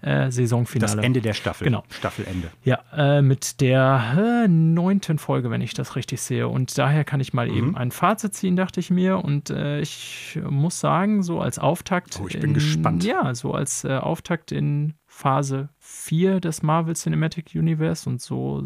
äh, 0.01 0.31
Saisonfinale. 0.31 0.95
Das 0.95 1.05
Ende 1.05 1.21
der 1.21 1.33
Staffel. 1.33 1.65
Genau. 1.65 1.83
Staffelende. 1.89 2.49
Ja, 2.63 2.79
äh, 2.95 3.21
mit 3.21 3.61
der 3.61 4.43
äh, 4.45 4.47
neunten 4.47 5.19
Folge, 5.19 5.49
wenn 5.51 5.61
ich 5.61 5.73
das 5.73 5.95
richtig 5.95 6.21
sehe. 6.21 6.47
Und 6.47 6.77
daher 6.77 7.03
kann 7.03 7.19
ich 7.19 7.33
mal 7.33 7.47
mhm. 7.47 7.57
eben 7.57 7.77
ein 7.77 7.91
Fazit 7.91 8.33
ziehen, 8.33 8.55
dachte 8.55 8.79
ich 8.79 8.89
mir. 8.89 9.23
Und 9.23 9.49
äh, 9.49 9.79
ich 9.81 10.39
muss 10.47 10.79
sagen, 10.79 11.23
so 11.23 11.39
als 11.41 11.59
Auftakt. 11.59 12.19
Oh, 12.21 12.28
ich 12.29 12.39
bin 12.39 12.51
in, 12.51 12.53
gespannt. 12.53 13.03
Ja, 13.03 13.33
so 13.35 13.53
als 13.53 13.83
äh, 13.83 13.97
Auftakt 13.97 14.51
in 14.51 14.93
Phase 15.05 15.69
4 15.79 16.39
des 16.39 16.63
Marvel 16.63 16.95
Cinematic 16.95 17.51
Universe 17.55 18.09
und 18.09 18.21
so, 18.21 18.63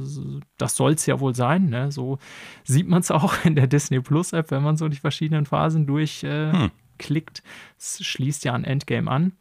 das 0.57 0.76
soll 0.76 0.94
es 0.94 1.06
ja 1.06 1.19
wohl 1.19 1.35
sein. 1.35 1.69
Ne? 1.69 1.91
So 1.91 2.19
sieht 2.64 2.88
man 2.88 3.02
es 3.02 3.11
auch 3.11 3.34
in 3.45 3.56
der 3.56 3.68
Disney 3.68 3.99
Plus 3.99 4.34
App, 4.34 4.52
wenn 4.52 4.64
man 4.64 4.77
so 4.77 4.88
die 4.90 4.98
verschiedenen 4.98 5.45
Phasen 5.45 5.88
durchklickt. 5.88 6.23
Äh, 6.23 7.41
hm. 7.41 7.49
Es 7.77 8.03
schließt 8.03 8.45
ja 8.45 8.53
an 8.53 8.64
Endgame 8.64 9.10
an. 9.10 9.34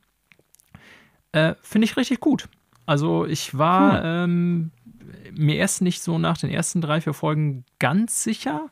Äh, 1.32 1.54
Finde 1.62 1.86
ich 1.86 1.96
richtig 1.96 2.20
gut. 2.20 2.48
Also 2.86 3.26
ich 3.26 3.56
war 3.56 4.02
hm. 4.02 4.04
ähm, 4.04 4.70
mir 5.32 5.56
erst 5.56 5.82
nicht 5.82 6.02
so 6.02 6.18
nach 6.18 6.38
den 6.38 6.50
ersten 6.50 6.80
drei, 6.80 7.00
vier 7.00 7.14
Folgen 7.14 7.64
ganz 7.82 8.22
sicher, 8.22 8.70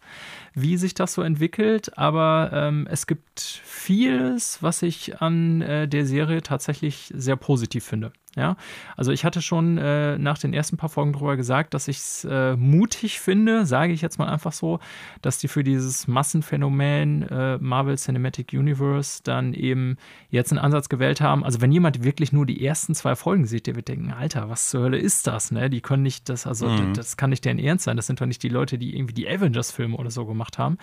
wie 0.54 0.76
sich 0.76 0.94
das 0.94 1.14
so 1.14 1.22
entwickelt, 1.22 1.98
aber 1.98 2.50
ähm, 2.52 2.86
es 2.88 3.08
gibt 3.08 3.40
vieles, 3.40 4.62
was 4.62 4.82
ich 4.82 5.20
an 5.20 5.62
äh, 5.62 5.88
der 5.88 6.06
Serie 6.06 6.42
tatsächlich 6.42 7.12
sehr 7.16 7.34
positiv 7.34 7.84
finde. 7.84 8.12
Ja, 8.36 8.56
also 8.96 9.10
ich 9.10 9.24
hatte 9.24 9.42
schon 9.42 9.76
äh, 9.76 10.16
nach 10.16 10.38
den 10.38 10.54
ersten 10.54 10.76
paar 10.76 10.88
Folgen 10.88 11.12
darüber 11.12 11.36
gesagt, 11.36 11.74
dass 11.74 11.88
ich 11.88 11.96
es 11.96 12.24
äh, 12.30 12.54
mutig 12.54 13.18
finde, 13.18 13.66
sage 13.66 13.92
ich 13.92 14.02
jetzt 14.02 14.20
mal 14.20 14.28
einfach 14.28 14.52
so, 14.52 14.78
dass 15.20 15.38
die 15.38 15.48
für 15.48 15.64
dieses 15.64 16.06
Massenphänomen 16.06 17.22
äh, 17.22 17.58
Marvel 17.58 17.98
Cinematic 17.98 18.52
Universe 18.52 19.20
dann 19.24 19.52
eben 19.52 19.96
jetzt 20.28 20.52
einen 20.52 20.60
Ansatz 20.60 20.88
gewählt 20.88 21.20
haben. 21.20 21.42
Also 21.42 21.60
wenn 21.60 21.72
jemand 21.72 22.04
wirklich 22.04 22.32
nur 22.32 22.46
die 22.46 22.64
ersten 22.64 22.94
zwei 22.94 23.16
Folgen 23.16 23.46
sieht, 23.46 23.66
der 23.66 23.74
wird 23.74 23.88
denken, 23.88 24.12
Alter, 24.12 24.48
was 24.48 24.70
zur 24.70 24.82
Hölle 24.82 24.98
ist 24.98 25.26
das? 25.26 25.50
Ne? 25.50 25.68
Die 25.68 25.80
können 25.80 26.04
nicht 26.04 26.28
das, 26.28 26.46
also 26.46 26.68
mhm. 26.68 26.94
das, 26.94 27.08
das, 27.08 27.16
kann 27.16 27.30
nicht 27.30 27.44
deren 27.44 27.58
Ernst 27.58 27.86
sein. 27.86 27.96
Das 27.96 28.06
sind 28.06 28.20
doch 28.20 28.26
nicht 28.26 28.44
die 28.44 28.48
Leute, 28.48 28.78
die 28.78 28.96
irgendwie 29.00 29.14
die 29.14 29.28
Avengers-Filme 29.28 29.96
oder 29.96 30.10
so 30.10 30.26
gemacht 30.26 30.58
haben. 30.58 30.78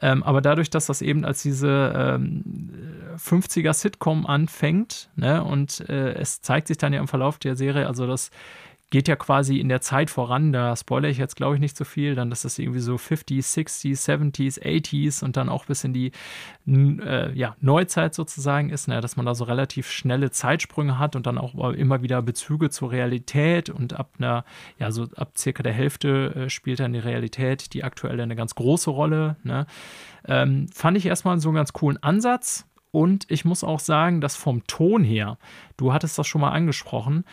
Ähm, 0.00 0.22
aber 0.22 0.40
dadurch, 0.40 0.70
dass 0.70 0.86
das 0.86 1.02
eben 1.02 1.24
als 1.24 1.42
diese 1.42 1.92
ähm, 1.96 2.44
50er-Sitcom 3.16 4.26
anfängt 4.26 5.10
ne, 5.16 5.42
und 5.42 5.88
äh, 5.88 6.14
es 6.14 6.40
zeigt 6.40 6.68
sich 6.68 6.78
dann 6.78 6.92
ja 6.92 7.00
im 7.00 7.08
Verlauf 7.08 7.38
der 7.38 7.56
Serie, 7.56 7.86
also 7.86 8.06
das 8.06 8.30
geht 8.94 9.08
ja 9.08 9.16
quasi 9.16 9.58
in 9.58 9.68
der 9.68 9.80
Zeit 9.80 10.08
voran, 10.08 10.52
da 10.52 10.76
spoilere 10.76 11.10
ich 11.10 11.18
jetzt 11.18 11.34
glaube 11.34 11.56
ich 11.56 11.60
nicht 11.60 11.76
so 11.76 11.82
viel, 11.82 12.14
dann 12.14 12.30
dass 12.30 12.42
das 12.42 12.60
irgendwie 12.60 12.78
so 12.78 12.94
50s, 12.94 13.52
60s, 13.52 14.08
70s, 14.08 14.62
80s 14.62 15.24
und 15.24 15.36
dann 15.36 15.48
auch 15.48 15.64
bis 15.64 15.82
in 15.82 15.92
die 15.92 16.12
äh, 16.68 17.36
ja, 17.36 17.56
Neuzeit 17.60 18.14
sozusagen 18.14 18.70
ist, 18.70 18.86
ne, 18.86 19.00
dass 19.00 19.16
man 19.16 19.26
da 19.26 19.34
so 19.34 19.42
relativ 19.42 19.90
schnelle 19.90 20.30
Zeitsprünge 20.30 20.96
hat 20.96 21.16
und 21.16 21.26
dann 21.26 21.38
auch 21.38 21.72
immer 21.72 22.02
wieder 22.02 22.22
Bezüge 22.22 22.70
zur 22.70 22.92
Realität 22.92 23.68
und 23.68 23.94
ab 23.94 24.10
einer, 24.18 24.44
ja, 24.78 24.92
so 24.92 25.08
ab 25.16 25.32
circa 25.36 25.64
der 25.64 25.72
Hälfte 25.72 26.32
äh, 26.36 26.48
spielt 26.48 26.78
dann 26.78 26.92
die 26.92 27.00
Realität, 27.00 27.74
die 27.74 27.82
aktuelle 27.82 28.22
eine 28.22 28.36
ganz 28.36 28.54
große 28.54 28.90
Rolle. 28.90 29.34
Ne? 29.42 29.66
Ähm, 30.28 30.68
fand 30.72 30.96
ich 30.96 31.06
erstmal 31.06 31.40
so 31.40 31.48
einen 31.48 31.56
ganz 31.56 31.72
coolen 31.72 32.00
Ansatz. 32.00 32.64
Und 32.92 33.28
ich 33.28 33.44
muss 33.44 33.64
auch 33.64 33.80
sagen, 33.80 34.20
dass 34.20 34.36
vom 34.36 34.64
Ton 34.68 35.02
her, 35.02 35.36
du 35.76 35.92
hattest 35.92 36.16
das 36.16 36.28
schon 36.28 36.40
mal 36.40 36.52
angesprochen, 36.52 37.24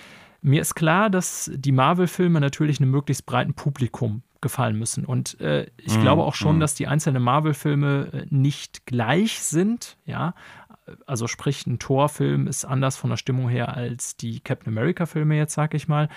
mir 0.41 0.61
ist 0.61 0.75
klar, 0.75 1.09
dass 1.09 1.51
die 1.53 1.71
Marvel-Filme 1.71 2.39
natürlich 2.39 2.79
einem 2.79 2.91
möglichst 2.91 3.25
breiten 3.25 3.53
Publikum 3.53 4.23
gefallen 4.41 4.77
müssen. 4.77 5.05
Und 5.05 5.39
äh, 5.39 5.67
ich 5.77 5.95
mm, 5.97 6.01
glaube 6.01 6.23
auch 6.23 6.33
schon, 6.33 6.57
mm. 6.57 6.59
dass 6.59 6.73
die 6.73 6.87
einzelnen 6.87 7.21
Marvel-Filme 7.21 8.09
äh, 8.11 8.25
nicht 8.29 8.87
gleich 8.87 9.39
sind. 9.39 9.97
Ja, 10.05 10.33
also 11.05 11.27
sprich, 11.27 11.65
ein 11.67 11.79
Thor-Film 11.79 12.47
ist 12.47 12.65
anders 12.65 12.97
von 12.97 13.09
der 13.09 13.17
Stimmung 13.17 13.49
her 13.49 13.75
als 13.75 14.17
die 14.17 14.39
Captain 14.39 14.73
America-Filme 14.73 15.37
jetzt, 15.37 15.53
sag 15.53 15.73
ich 15.73 15.87
mal. 15.87 16.09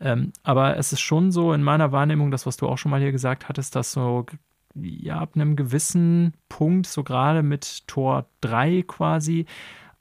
Ähm, 0.00 0.32
aber 0.42 0.76
es 0.76 0.92
ist 0.92 1.00
schon 1.00 1.30
so 1.30 1.52
in 1.52 1.62
meiner 1.62 1.92
Wahrnehmung, 1.92 2.30
das, 2.30 2.46
was 2.46 2.56
du 2.56 2.66
auch 2.66 2.78
schon 2.78 2.90
mal 2.90 3.00
hier 3.00 3.12
gesagt 3.12 3.48
hattest, 3.48 3.76
dass 3.76 3.92
so 3.92 4.26
ja, 4.74 5.18
ab 5.18 5.32
einem 5.34 5.56
gewissen 5.56 6.34
Punkt, 6.48 6.86
so 6.86 7.02
gerade 7.02 7.42
mit 7.42 7.86
Tor 7.86 8.26
3 8.40 8.84
quasi, 8.86 9.46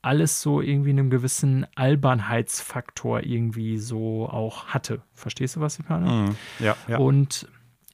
alles 0.05 0.41
so 0.41 0.61
irgendwie 0.61 0.91
einen 0.91 1.09
gewissen 1.09 1.65
Albernheitsfaktor 1.75 3.23
irgendwie 3.23 3.77
so 3.77 4.29
auch 4.29 4.67
hatte. 4.67 5.01
Verstehst 5.13 5.55
du, 5.55 5.61
was 5.61 5.79
ich 5.79 5.89
meine? 5.89 6.09
Mm, 6.09 6.35
ja, 6.59 6.75
ja. 6.87 6.97
Und 6.97 7.47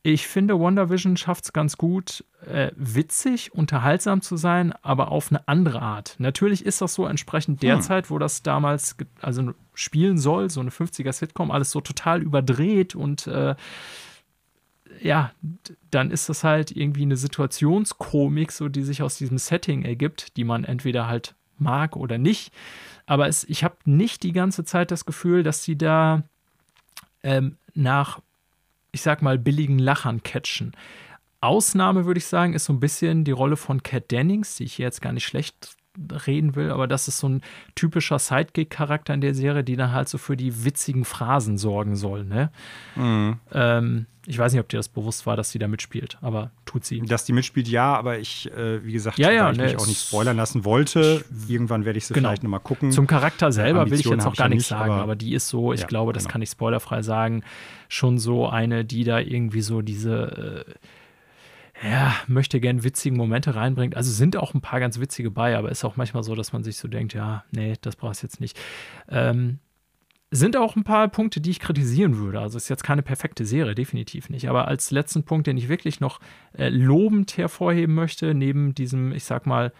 ich 0.03 0.27
finde, 0.27 0.59
WandaVision 0.59 1.15
schafft 1.15 1.45
es 1.45 1.53
ganz 1.53 1.77
gut, 1.77 2.25
äh, 2.45 2.71
witzig, 2.75 3.53
unterhaltsam 3.53 4.21
zu 4.21 4.35
sein, 4.35 4.73
aber 4.81 5.11
auf 5.11 5.29
eine 5.29 5.47
andere 5.47 5.81
Art. 5.81 6.15
Natürlich 6.17 6.65
ist 6.65 6.81
das 6.81 6.95
so 6.95 7.05
entsprechend 7.05 7.61
der 7.61 7.75
hm. 7.75 7.81
Zeit, 7.81 8.09
wo 8.09 8.17
das 8.17 8.41
damals 8.41 8.97
also 9.21 9.53
spielen 9.73 10.17
soll, 10.17 10.49
so 10.49 10.59
eine 10.59 10.71
50er-Sitcom, 10.71 11.51
alles 11.51 11.71
so 11.71 11.81
total 11.81 12.21
überdreht 12.21 12.95
und 12.95 13.27
äh, 13.27 13.55
ja, 15.01 15.31
dann 15.91 16.11
ist 16.11 16.29
das 16.29 16.43
halt 16.43 16.71
irgendwie 16.71 17.03
eine 17.03 17.15
Situationskomik, 17.15 18.51
so 18.51 18.69
die 18.69 18.83
sich 18.83 19.01
aus 19.01 19.17
diesem 19.17 19.37
Setting 19.37 19.83
ergibt, 19.83 20.35
die 20.35 20.43
man 20.43 20.63
entweder 20.63 21.07
halt 21.07 21.35
mag 21.61 21.95
oder 21.95 22.17
nicht. 22.17 22.53
Aber 23.05 23.27
es, 23.27 23.43
ich 23.45 23.63
habe 23.63 23.77
nicht 23.85 24.23
die 24.23 24.33
ganze 24.33 24.63
Zeit 24.63 24.91
das 24.91 25.05
Gefühl, 25.05 25.43
dass 25.43 25.63
sie 25.63 25.77
da 25.77 26.23
ähm, 27.23 27.57
nach, 27.73 28.19
ich 28.91 29.01
sag 29.01 29.21
mal, 29.21 29.37
billigen 29.37 29.79
Lachern 29.79 30.23
catchen. 30.23 30.75
Ausnahme, 31.39 32.05
würde 32.05 32.19
ich 32.19 32.27
sagen, 32.27 32.53
ist 32.53 32.65
so 32.65 32.73
ein 32.73 32.79
bisschen 32.79 33.23
die 33.23 33.31
Rolle 33.31 33.57
von 33.57 33.81
Cat 33.81 34.11
Dennings, 34.11 34.57
die 34.57 34.65
ich 34.65 34.77
jetzt 34.77 35.01
gar 35.01 35.11
nicht 35.11 35.25
schlecht 35.25 35.75
reden 36.25 36.55
will, 36.55 36.71
aber 36.71 36.87
das 36.87 37.07
ist 37.07 37.19
so 37.19 37.27
ein 37.27 37.41
typischer 37.75 38.19
Sidekick-Charakter 38.19 39.13
in 39.13 39.21
der 39.21 39.33
Serie, 39.33 39.63
die 39.63 39.75
dann 39.75 39.91
halt 39.91 40.07
so 40.09 40.17
für 40.17 40.37
die 40.37 40.63
witzigen 40.63 41.05
Phrasen 41.05 41.57
sorgen 41.57 41.95
soll. 41.95 42.23
Ne? 42.23 42.49
Mhm. 42.95 43.39
Ähm, 43.51 44.05
ich 44.27 44.37
weiß 44.37 44.53
nicht, 44.53 44.61
ob 44.61 44.69
dir 44.69 44.77
das 44.77 44.87
bewusst 44.87 45.25
war, 45.25 45.35
dass 45.35 45.49
sie 45.49 45.59
da 45.59 45.67
mitspielt, 45.67 46.17
aber 46.21 46.51
tut 46.65 46.85
sie. 46.85 47.01
Dass 47.01 47.25
die 47.25 47.33
mitspielt, 47.33 47.67
ja, 47.67 47.95
aber 47.95 48.19
ich, 48.19 48.51
äh, 48.51 48.85
wie 48.85 48.93
gesagt, 48.93 49.17
ja, 49.17 49.31
ja, 49.31 49.45
weil 49.45 49.53
ich 49.53 49.57
ne, 49.57 49.63
mich 49.65 49.77
auch 49.77 49.87
nicht 49.87 50.01
spoilern 50.01 50.37
lassen 50.37 50.63
wollte, 50.63 51.25
irgendwann 51.47 51.85
werde 51.85 51.97
ich 51.97 52.05
sie 52.05 52.13
genau. 52.13 52.29
vielleicht 52.29 52.43
nochmal 52.43 52.59
gucken. 52.59 52.91
Zum 52.91 53.07
Charakter 53.07 53.51
selber 53.51 53.89
will 53.89 53.99
ich 53.99 54.05
jetzt 54.05 54.25
auch 54.25 54.35
gar 54.35 54.47
nichts 54.47 54.67
sagen, 54.67 54.91
aber, 54.91 55.01
aber, 55.01 55.15
die 55.15 55.33
ist 55.33 55.49
so, 55.49 55.73
ich 55.73 55.81
ja, 55.81 55.87
glaube, 55.87 56.13
das 56.13 56.23
genau. 56.23 56.33
kann 56.33 56.41
ich 56.43 56.49
spoilerfrei 56.51 57.01
sagen, 57.01 57.43
schon 57.89 58.19
so 58.19 58.47
eine, 58.47 58.85
die 58.85 59.03
da 59.03 59.19
irgendwie 59.19 59.61
so 59.61 59.81
diese 59.81 60.65
äh, 60.67 60.73
ja, 61.83 62.15
möchte 62.27 62.59
gern 62.59 62.83
witzigen 62.83 63.17
Momente 63.17 63.55
reinbringt. 63.55 63.95
Also 63.95 64.11
sind 64.11 64.37
auch 64.37 64.53
ein 64.53 64.61
paar 64.61 64.79
ganz 64.79 64.99
witzige 64.99 65.31
bei, 65.31 65.57
aber 65.57 65.69
ist 65.69 65.83
auch 65.83 65.95
manchmal 65.95 66.23
so, 66.23 66.35
dass 66.35 66.53
man 66.53 66.63
sich 66.63 66.77
so 66.77 66.87
denkt, 66.87 67.13
ja, 67.13 67.43
nee, 67.51 67.73
das 67.81 67.95
brauchst 67.95 68.21
du 68.21 68.27
jetzt 68.27 68.39
nicht. 68.39 68.59
Ähm, 69.09 69.59
sind 70.31 70.55
auch 70.55 70.77
ein 70.77 70.83
paar 70.83 71.09
Punkte, 71.09 71.41
die 71.41 71.49
ich 71.49 71.59
kritisieren 71.59 72.17
würde. 72.17 72.39
Also 72.39 72.57
ist 72.57 72.69
jetzt 72.69 72.83
keine 72.83 73.01
perfekte 73.01 73.45
Serie, 73.45 73.75
definitiv 73.75 74.29
nicht. 74.29 74.47
Aber 74.47 74.67
als 74.67 74.91
letzten 74.91 75.23
Punkt, 75.23 75.47
den 75.47 75.57
ich 75.57 75.67
wirklich 75.67 75.99
noch 75.99 76.19
äh, 76.57 76.69
lobend 76.69 77.35
hervorheben 77.37 77.93
möchte, 77.95 78.33
neben 78.33 78.73
diesem, 78.73 79.11
ich 79.11 79.25
sag 79.25 79.45
mal, 79.45 79.73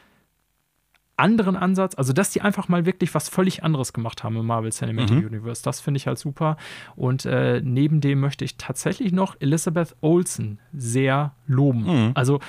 anderen 1.22 1.56
Ansatz, 1.56 1.96
also 1.96 2.12
dass 2.14 2.32
die 2.32 2.42
einfach 2.42 2.68
mal 2.68 2.86
wirklich 2.86 3.14
was 3.14 3.30
völlig 3.30 3.64
anderes 3.64 3.94
gemacht 3.94 4.24
haben 4.24 4.36
im 4.36 4.46
Marvel 4.46 4.72
Cinematic 4.72 5.18
mhm. 5.18 5.28
Universe, 5.28 5.64
das 5.64 5.80
finde 5.80 6.00
ich 6.00 6.08
halt 6.08 6.18
super. 6.18 6.58
Und 6.96 7.26
äh, 7.26 7.62
neben 7.64 8.02
dem 8.02 8.20
möchte 8.20 8.44
ich 8.44 8.58
tatsächlich 8.58 9.12
noch 9.12 9.36
Elizabeth 9.40 9.96
Olsen 10.02 10.60
sehr 10.74 11.34
loben. 11.48 11.84
Mhm. 11.84 12.12
Also 12.16 12.40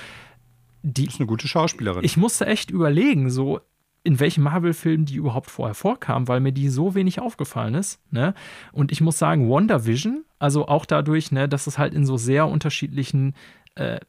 die 0.81 1.05
das 1.05 1.15
ist 1.15 1.19
eine 1.21 1.27
gute 1.27 1.47
Schauspielerin. 1.47 2.03
Ich 2.03 2.17
musste 2.17 2.45
echt 2.45 2.69
überlegen, 2.69 3.29
so 3.29 3.61
in 4.03 4.19
welchen 4.19 4.43
Marvel-Filmen 4.43 5.05
die 5.05 5.15
überhaupt 5.15 5.49
vorher 5.49 5.75
vorkamen, 5.75 6.27
weil 6.27 6.41
mir 6.41 6.51
die 6.51 6.67
so 6.67 6.93
wenig 6.93 7.21
aufgefallen 7.21 7.73
ist. 7.73 8.01
Ne? 8.11 8.33
Und 8.73 8.91
ich 8.91 8.99
muss 8.99 9.17
sagen, 9.17 9.49
WandaVision, 9.49 10.25
also 10.39 10.67
auch 10.67 10.85
dadurch, 10.85 11.31
ne, 11.31 11.47
dass 11.47 11.67
es 11.67 11.77
halt 11.77 11.93
in 11.93 12.05
so 12.05 12.17
sehr 12.17 12.47
unterschiedlichen 12.47 13.33
äh, 13.75 13.99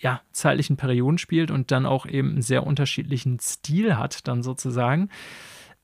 ja, 0.00 0.22
zeitlichen 0.32 0.76
Perioden 0.76 1.18
spielt 1.18 1.50
und 1.50 1.70
dann 1.70 1.86
auch 1.86 2.06
eben 2.06 2.30
einen 2.30 2.42
sehr 2.42 2.66
unterschiedlichen 2.66 3.38
Stil 3.38 3.96
hat, 3.96 4.26
dann 4.26 4.42
sozusagen. 4.42 5.10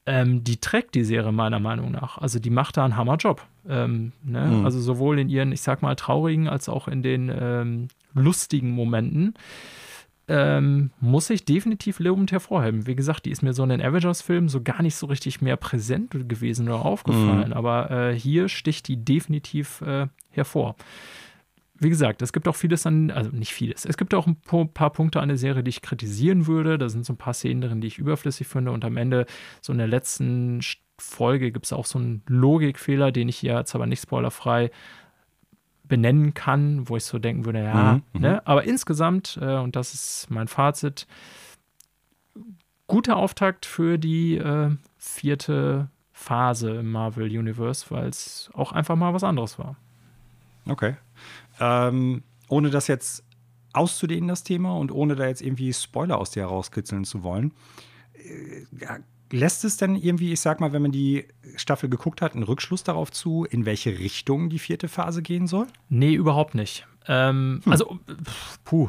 Ähm, 0.07 0.43
die 0.43 0.59
trägt 0.59 0.95
die 0.95 1.05
Serie 1.05 1.33
meiner 1.33 1.61
Meinung 1.61 1.91
nach. 1.93 2.19
Also 2.19 2.39
die 2.39 2.51
macht 2.51 2.77
da 2.77 2.85
einen 2.85 2.97
Hammerjob. 2.97 3.45
Ähm, 3.69 4.13
ne? 4.25 4.47
mhm. 4.47 4.65
Also 4.65 4.81
sowohl 4.81 5.19
in 5.19 5.29
ihren, 5.29 5.53
ich 5.53 5.61
sag 5.61 5.83
mal, 5.83 5.97
traurigen 5.97 6.49
als 6.49 6.69
auch 6.69 6.89
in 6.89 7.03
den 7.03 7.31
ähm, 7.37 7.89
lustigen 8.15 8.71
Momenten 8.71 9.35
ähm, 10.29 10.91
muss 11.01 11.31
ich 11.31 11.45
definitiv 11.45 12.01
lobend 12.01 12.33
hervorheben. 12.33 12.87
Wie 12.87 12.97
gesagt, 12.97 13.27
die 13.27 13.31
ist 13.31 13.43
mir 13.43 13.53
so 13.53 13.63
in 13.63 13.69
den 13.69 13.83
Avengers-Filmen 13.83 14.49
so 14.49 14.63
gar 14.63 14.83
nicht 14.83 14.97
so 14.97 15.07
richtig 15.07 15.41
mehr 15.41 15.57
präsent 15.57 16.11
gewesen 16.29 16.69
oder 16.69 16.85
aufgefallen, 16.85 17.49
mhm. 17.49 17.53
aber 17.53 17.91
äh, 17.91 18.19
hier 18.19 18.49
sticht 18.49 18.89
die 18.89 18.97
definitiv 18.97 19.83
äh, 19.83 20.09
hervor. 20.31 20.75
Wie 21.79 21.91
gesagt, 21.91 22.23
es 22.23 22.33
gibt 22.33 22.49
auch 22.49 22.57
vieles 22.57 22.87
an, 22.87 23.11
also 23.11 23.31
nicht 23.31 23.53
vieles, 23.53 23.85
es 23.85 23.97
gibt 23.97 24.15
auch 24.15 24.27
ein 24.27 24.37
paar 24.73 24.91
Punkte 24.91 25.21
an 25.21 25.29
der 25.29 25.37
Serie, 25.37 25.63
die 25.63 25.69
ich 25.69 25.83
kritisieren 25.83 26.47
würde. 26.47 26.79
Da 26.79 26.89
sind 26.89 27.05
so 27.05 27.13
ein 27.13 27.19
paar 27.19 27.35
Szenen 27.35 27.61
drin, 27.61 27.81
die 27.81 27.89
ich 27.89 27.99
überflüssig 27.99 28.47
finde 28.47 28.71
und 28.71 28.85
am 28.85 28.97
Ende, 28.97 29.27
so 29.61 29.73
in 29.73 29.79
der 29.79 29.87
letzten 29.87 30.61
Folge, 30.99 31.53
gibt 31.53 31.67
es 31.67 31.73
auch 31.73 31.87
so 31.87 31.99
einen 31.99 32.23
Logikfehler, 32.27 33.13
den 33.13 33.29
ich 33.29 33.37
hier 33.37 33.55
jetzt 33.55 33.75
aber 33.75 33.87
nicht 33.87 34.01
spoilerfrei 34.01 34.71
benennen 35.85 36.35
kann, 36.35 36.89
wo 36.89 36.97
ich 36.97 37.05
so 37.05 37.19
denken 37.19 37.45
würde, 37.45 37.63
ja, 37.63 37.95
mhm, 37.95 38.03
mhm, 38.13 38.21
ne? 38.21 38.47
aber 38.47 38.65
insgesamt, 38.65 39.39
äh, 39.41 39.57
und 39.57 39.77
das 39.77 39.95
ist 39.95 40.31
mein 40.31 40.49
Fazit, 40.49 41.07
guter 42.87 43.17
Auftakt 43.17 43.67
für 43.67 43.99
die 43.99 44.37
äh, 44.37 44.71
vierte 44.99 45.89
Phase 46.13 46.77
im 46.77 46.91
Marvel 46.91 47.27
Universe, 47.27 47.87
weil 47.91 48.09
es 48.09 48.51
auch 48.55 48.73
einfach 48.73 48.97
mal 48.97 49.15
was 49.15 49.25
anderes 49.25 49.59
war. 49.59 49.77
Okay. 50.69 50.97
Ähm, 51.61 52.23
ohne 52.49 52.71
das 52.71 52.87
jetzt 52.87 53.25
auszudehnen, 53.73 54.29
das 54.29 54.43
Thema, 54.43 54.77
und 54.77 54.91
ohne 54.91 55.17
da 55.17 55.27
jetzt 55.27 55.43
irgendwie 55.43 55.73
Spoiler 55.73 56.19
aus 56.19 56.31
dir 56.31 56.43
herauskitzeln 56.43 57.05
zu 57.05 57.23
wollen, 57.23 57.53
äh, 58.15 58.65
lässt 59.33 59.65
es 59.65 59.77
denn 59.77 59.97
irgendwie, 59.97 60.33
ich 60.33 60.41
sag 60.41 60.61
mal, 60.61 60.73
wenn 60.73 60.83
man 60.83 60.93
die 60.93 61.27
Staffel 61.57 61.89
geguckt 61.89 62.23
hat, 62.23 62.35
einen 62.35 62.45
Rückschluss 62.45 62.85
darauf 62.85 63.11
zu, 63.11 63.45
in 63.45 63.67
welche 63.67 63.99
Richtung 63.99 64.51
die 64.51 64.59
vierte 64.59 64.89
Phase 64.89 65.23
gehen 65.23 65.47
soll? 65.47 65.67
Nee, 65.89 66.15
überhaupt 66.15 66.55
nicht. 66.55 66.87
Ähm, 67.09 67.61
hm. 67.65 67.73
Also, 67.73 67.99
puh. 68.65 68.89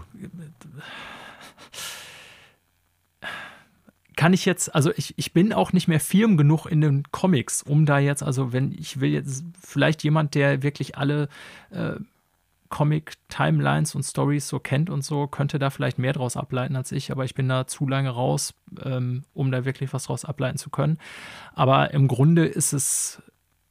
Kann 4.15 4.33
ich 4.33 4.45
jetzt, 4.45 4.73
also 4.73 4.91
ich, 4.95 5.13
ich 5.17 5.31
bin 5.31 5.53
auch 5.53 5.73
nicht 5.73 5.87
mehr 5.87 5.99
firm 5.99 6.37
genug 6.37 6.65
in 6.65 6.81
den 6.81 7.03
Comics, 7.11 7.61
um 7.61 7.85
da 7.85 7.99
jetzt, 7.99 8.23
also 8.23 8.51
wenn 8.51 8.71
ich 8.71 8.99
will 8.99 9.11
jetzt 9.11 9.43
vielleicht 9.61 10.03
jemand, 10.03 10.33
der 10.33 10.63
wirklich 10.63 10.97
alle 10.97 11.29
äh, 11.69 11.97
Comic-Timelines 12.69 13.95
und 13.95 14.03
Stories 14.03 14.47
so 14.47 14.59
kennt 14.59 14.89
und 14.89 15.03
so, 15.03 15.27
könnte 15.27 15.59
da 15.59 15.69
vielleicht 15.69 15.99
mehr 15.99 16.13
draus 16.13 16.37
ableiten 16.37 16.75
als 16.75 16.91
ich, 16.91 17.11
aber 17.11 17.25
ich 17.25 17.33
bin 17.33 17.47
da 17.47 17.67
zu 17.67 17.87
lange 17.87 18.09
raus, 18.09 18.53
ähm, 18.83 19.23
um 19.33 19.51
da 19.51 19.65
wirklich 19.65 19.93
was 19.93 20.05
draus 20.05 20.25
ableiten 20.25 20.57
zu 20.57 20.69
können. 20.69 20.97
Aber 21.53 21.91
im 21.91 22.07
Grunde 22.07 22.45
ist 22.45 22.73
es 22.73 23.21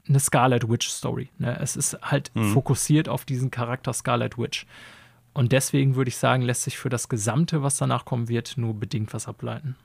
eine 0.08 0.20
Scarlet 0.20 0.68
Witch 0.68 0.88
Story. 0.88 1.30
Ne? 1.38 1.58
Es 1.60 1.76
ist 1.76 1.98
halt 2.02 2.30
mhm. 2.34 2.52
fokussiert 2.52 3.08
auf 3.08 3.24
diesen 3.24 3.50
Charakter 3.50 3.92
Scarlet 3.92 4.38
Witch. 4.38 4.66
Und 5.32 5.52
deswegen 5.52 5.96
würde 5.96 6.08
ich 6.08 6.16
sagen, 6.16 6.42
lässt 6.42 6.62
sich 6.62 6.78
für 6.78 6.88
das 6.88 7.08
Gesamte, 7.08 7.62
was 7.62 7.76
danach 7.76 8.04
kommen 8.04 8.28
wird, 8.28 8.56
nur 8.56 8.74
bedingt 8.74 9.12
was 9.12 9.28
ableiten. 9.28 9.76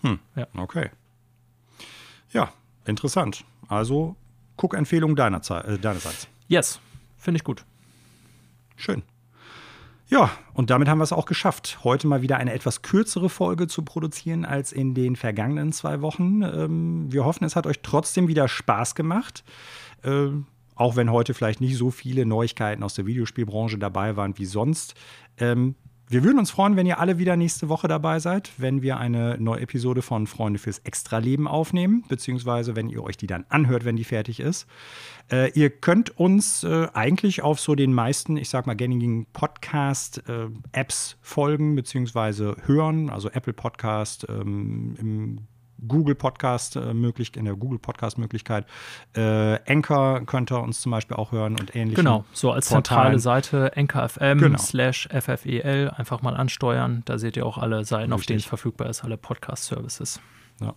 Hm. 0.00 0.18
Ja. 0.34 0.46
Okay. 0.56 0.90
Ja, 2.32 2.52
interessant. 2.86 3.44
Also 3.68 4.16
Guckempfehlung 4.56 5.16
deiner, 5.16 5.38
äh, 5.66 5.78
deinerseits. 5.78 6.28
Yes, 6.48 6.80
finde 7.18 7.38
ich 7.38 7.44
gut. 7.44 7.64
Schön. 8.76 9.02
Ja, 10.08 10.30
und 10.54 10.70
damit 10.70 10.86
haben 10.88 10.98
wir 10.98 11.04
es 11.04 11.12
auch 11.12 11.26
geschafft, 11.26 11.80
heute 11.82 12.06
mal 12.06 12.22
wieder 12.22 12.36
eine 12.36 12.52
etwas 12.52 12.82
kürzere 12.82 13.28
Folge 13.28 13.66
zu 13.66 13.82
produzieren 13.82 14.44
als 14.44 14.70
in 14.70 14.94
den 14.94 15.16
vergangenen 15.16 15.72
zwei 15.72 16.00
Wochen. 16.00 16.42
Ähm, 16.42 17.12
wir 17.12 17.24
hoffen, 17.24 17.44
es 17.44 17.56
hat 17.56 17.66
euch 17.66 17.80
trotzdem 17.82 18.28
wieder 18.28 18.46
Spaß 18.46 18.94
gemacht. 18.94 19.42
Ähm, 20.04 20.46
auch 20.76 20.94
wenn 20.94 21.10
heute 21.10 21.34
vielleicht 21.34 21.60
nicht 21.60 21.76
so 21.76 21.90
viele 21.90 22.24
Neuigkeiten 22.24 22.84
aus 22.84 22.94
der 22.94 23.06
Videospielbranche 23.06 23.78
dabei 23.78 24.16
waren 24.16 24.38
wie 24.38 24.44
sonst. 24.44 24.94
Ähm, 25.38 25.74
wir 26.08 26.22
würden 26.22 26.38
uns 26.38 26.52
freuen, 26.52 26.76
wenn 26.76 26.86
ihr 26.86 27.00
alle 27.00 27.18
wieder 27.18 27.36
nächste 27.36 27.68
Woche 27.68 27.88
dabei 27.88 28.20
seid, 28.20 28.52
wenn 28.58 28.80
wir 28.80 28.98
eine 28.98 29.36
neue 29.38 29.62
Episode 29.62 30.02
von 30.02 30.28
Freunde 30.28 30.60
fürs 30.60 30.78
Extraleben 30.80 31.48
aufnehmen, 31.48 32.04
beziehungsweise 32.08 32.76
wenn 32.76 32.88
ihr 32.88 33.02
euch 33.02 33.16
die 33.16 33.26
dann 33.26 33.44
anhört, 33.48 33.84
wenn 33.84 33.96
die 33.96 34.04
fertig 34.04 34.38
ist. 34.38 34.68
Äh, 35.32 35.50
ihr 35.58 35.68
könnt 35.70 36.16
uns 36.16 36.62
äh, 36.62 36.86
eigentlich 36.94 37.42
auf 37.42 37.58
so 37.58 37.74
den 37.74 37.92
meisten, 37.92 38.36
ich 38.36 38.48
sag 38.48 38.68
mal, 38.68 38.74
gängigen 38.74 39.26
Podcast-Apps 39.32 41.12
äh, 41.12 41.16
folgen, 41.22 41.74
beziehungsweise 41.74 42.56
hören, 42.66 43.10
also 43.10 43.28
Apple 43.30 43.52
Podcast, 43.52 44.26
ähm, 44.28 44.94
im 45.00 45.38
Google 45.86 46.14
Podcast 46.14 46.76
äh, 46.76 46.94
möglich, 46.94 47.36
in 47.36 47.44
der 47.44 47.54
Google 47.54 47.78
Podcast 47.78 48.18
Möglichkeit. 48.18 48.66
Äh, 49.14 49.58
Anchor 49.70 50.22
könnt 50.26 50.52
ihr 50.52 50.60
uns 50.60 50.80
zum 50.80 50.92
Beispiel 50.92 51.16
auch 51.16 51.32
hören 51.32 51.58
und 51.58 51.74
ähnliche. 51.74 51.96
Genau, 51.96 52.24
so 52.32 52.52
als 52.52 52.66
zentrale 52.66 53.18
Seite 53.18 53.72
Anchor 53.76 54.08
FM 54.08 54.38
genau. 54.38 54.58
slash 54.58 55.08
FFEL 55.08 55.90
einfach 55.96 56.22
mal 56.22 56.36
ansteuern. 56.36 57.02
Da 57.04 57.18
seht 57.18 57.36
ihr 57.36 57.46
auch 57.46 57.58
alle 57.58 57.84
Seiten, 57.84 58.12
Richtig. 58.12 58.14
auf 58.14 58.26
denen 58.26 58.38
es 58.38 58.46
verfügbar 58.46 58.88
ist, 58.88 59.04
alle 59.04 59.16
Podcast 59.16 59.64
Services. 59.64 60.20
Ja. 60.60 60.74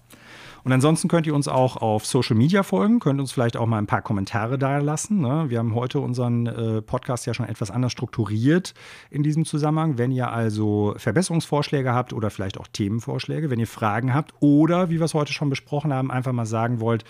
Und 0.64 0.72
ansonsten 0.72 1.08
könnt 1.08 1.28
ihr 1.28 1.36
uns 1.36 1.48
auch 1.48 1.78
auf 1.78 2.06
Social 2.06 2.36
Media 2.36 2.64
folgen, 2.64 3.00
könnt 3.00 3.20
uns 3.20 3.32
vielleicht 3.32 3.58
auch 3.58 3.66
mal 3.66 3.78
ein 3.78 3.88
paar 3.88 4.02
Kommentare 4.02 4.58
da 4.58 4.80
lassen. 4.80 5.22
Ne? 5.22 5.46
Wir 5.50 5.60
haben 5.60 5.76
heute 5.76 6.00
unseren 6.00 6.48
äh, 6.48 6.82
Podcast 6.82 7.26
ja 7.26 7.34
schon 7.34 7.48
etwas 7.48 7.72
anders 7.72 7.92
strukturiert 7.92 8.74
in 9.10 9.24
diesem 9.24 9.46
Zusammenhang. 9.46 9.98
Wenn 9.98 10.12
ihr 10.12 10.32
also 10.32 10.94
Verbesserungsvorschläge 10.98 11.94
habt 11.94 12.14
oder 12.14 12.30
vielleicht 12.30 12.60
auch 12.60 12.68
Themenvorschläge, 12.68 13.50
wenn 13.50 13.60
ihr 13.60 13.68
Fragen 13.68 14.14
habt 14.14 14.34
oder, 14.40 14.90
wie 14.90 15.00
wir 15.00 15.06
es 15.06 15.14
heute 15.14 15.34
schon 15.34 15.50
besprochen 15.50 15.94
haben, 15.94 16.12
einfach 16.12 16.34
mal 16.34 16.46
sagen 16.46 16.80
wollt, 16.80 17.04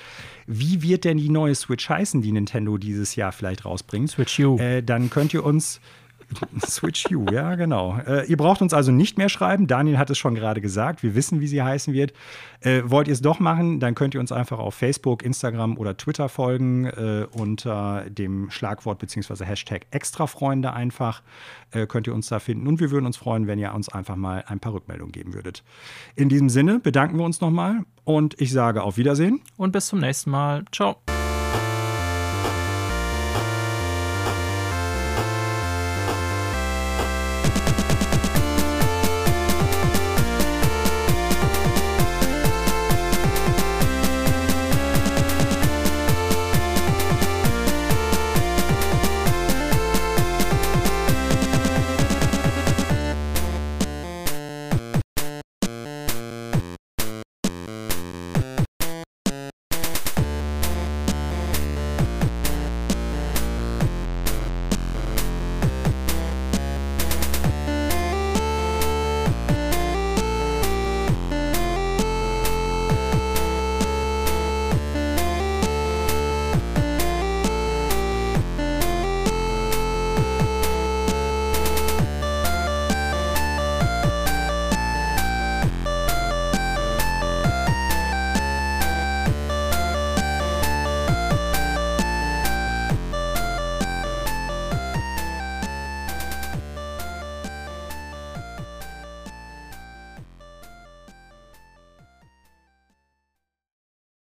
wie 0.47 0.81
wird 0.81 1.03
denn 1.03 1.17
die 1.17 1.29
neue 1.29 1.55
Switch 1.55 1.89
heißen, 1.89 2.21
die 2.21 2.31
Nintendo 2.31 2.77
dieses 2.77 3.15
Jahr 3.15 3.31
vielleicht 3.31 3.65
rausbringt? 3.65 4.09
Switch 4.09 4.39
U. 4.39 4.57
Äh, 4.57 4.83
dann 4.83 5.09
könnt 5.09 5.33
ihr 5.33 5.45
uns 5.45 5.79
Switch 6.65 7.05
U, 7.11 7.25
ja, 7.31 7.55
genau. 7.55 7.97
Äh, 8.05 8.25
ihr 8.27 8.37
braucht 8.37 8.61
uns 8.61 8.73
also 8.73 8.91
nicht 8.91 9.17
mehr 9.17 9.29
schreiben. 9.29 9.67
Daniel 9.67 9.97
hat 9.97 10.09
es 10.09 10.17
schon 10.17 10.35
gerade 10.35 10.61
gesagt. 10.61 11.03
Wir 11.03 11.15
wissen, 11.15 11.39
wie 11.39 11.47
sie 11.47 11.61
heißen 11.61 11.93
wird. 11.93 12.13
Äh, 12.61 12.81
wollt 12.85 13.07
ihr 13.07 13.13
es 13.13 13.21
doch 13.21 13.39
machen, 13.39 13.79
dann 13.79 13.95
könnt 13.95 14.13
ihr 14.13 14.19
uns 14.19 14.31
einfach 14.31 14.59
auf 14.59 14.75
Facebook, 14.75 15.23
Instagram 15.23 15.77
oder 15.77 15.95
Twitter 15.97 16.29
folgen 16.29 16.85
äh, 16.85 17.25
unter 17.31 18.05
dem 18.09 18.49
Schlagwort 18.49 18.99
bzw. 18.99 19.45
Hashtag 19.45 19.85
Extrafreunde 19.91 20.73
einfach. 20.73 21.21
Äh, 21.71 21.87
könnt 21.87 22.07
ihr 22.07 22.13
uns 22.13 22.27
da 22.27 22.39
finden. 22.39 22.67
Und 22.67 22.79
wir 22.79 22.91
würden 22.91 23.05
uns 23.05 23.17
freuen, 23.17 23.47
wenn 23.47 23.59
ihr 23.59 23.73
uns 23.73 23.89
einfach 23.89 24.15
mal 24.15 24.43
ein 24.47 24.59
paar 24.59 24.73
Rückmeldungen 24.73 25.11
geben 25.11 25.33
würdet. 25.33 25.63
In 26.15 26.29
diesem 26.29 26.49
Sinne 26.49 26.79
bedanken 26.79 27.17
wir 27.17 27.25
uns 27.25 27.41
nochmal 27.41 27.83
und 28.03 28.39
ich 28.41 28.51
sage 28.51 28.83
auf 28.83 28.97
Wiedersehen. 28.97 29.41
Und 29.57 29.71
bis 29.71 29.87
zum 29.87 29.99
nächsten 29.99 30.31
Mal. 30.31 30.65
Ciao. 30.71 30.97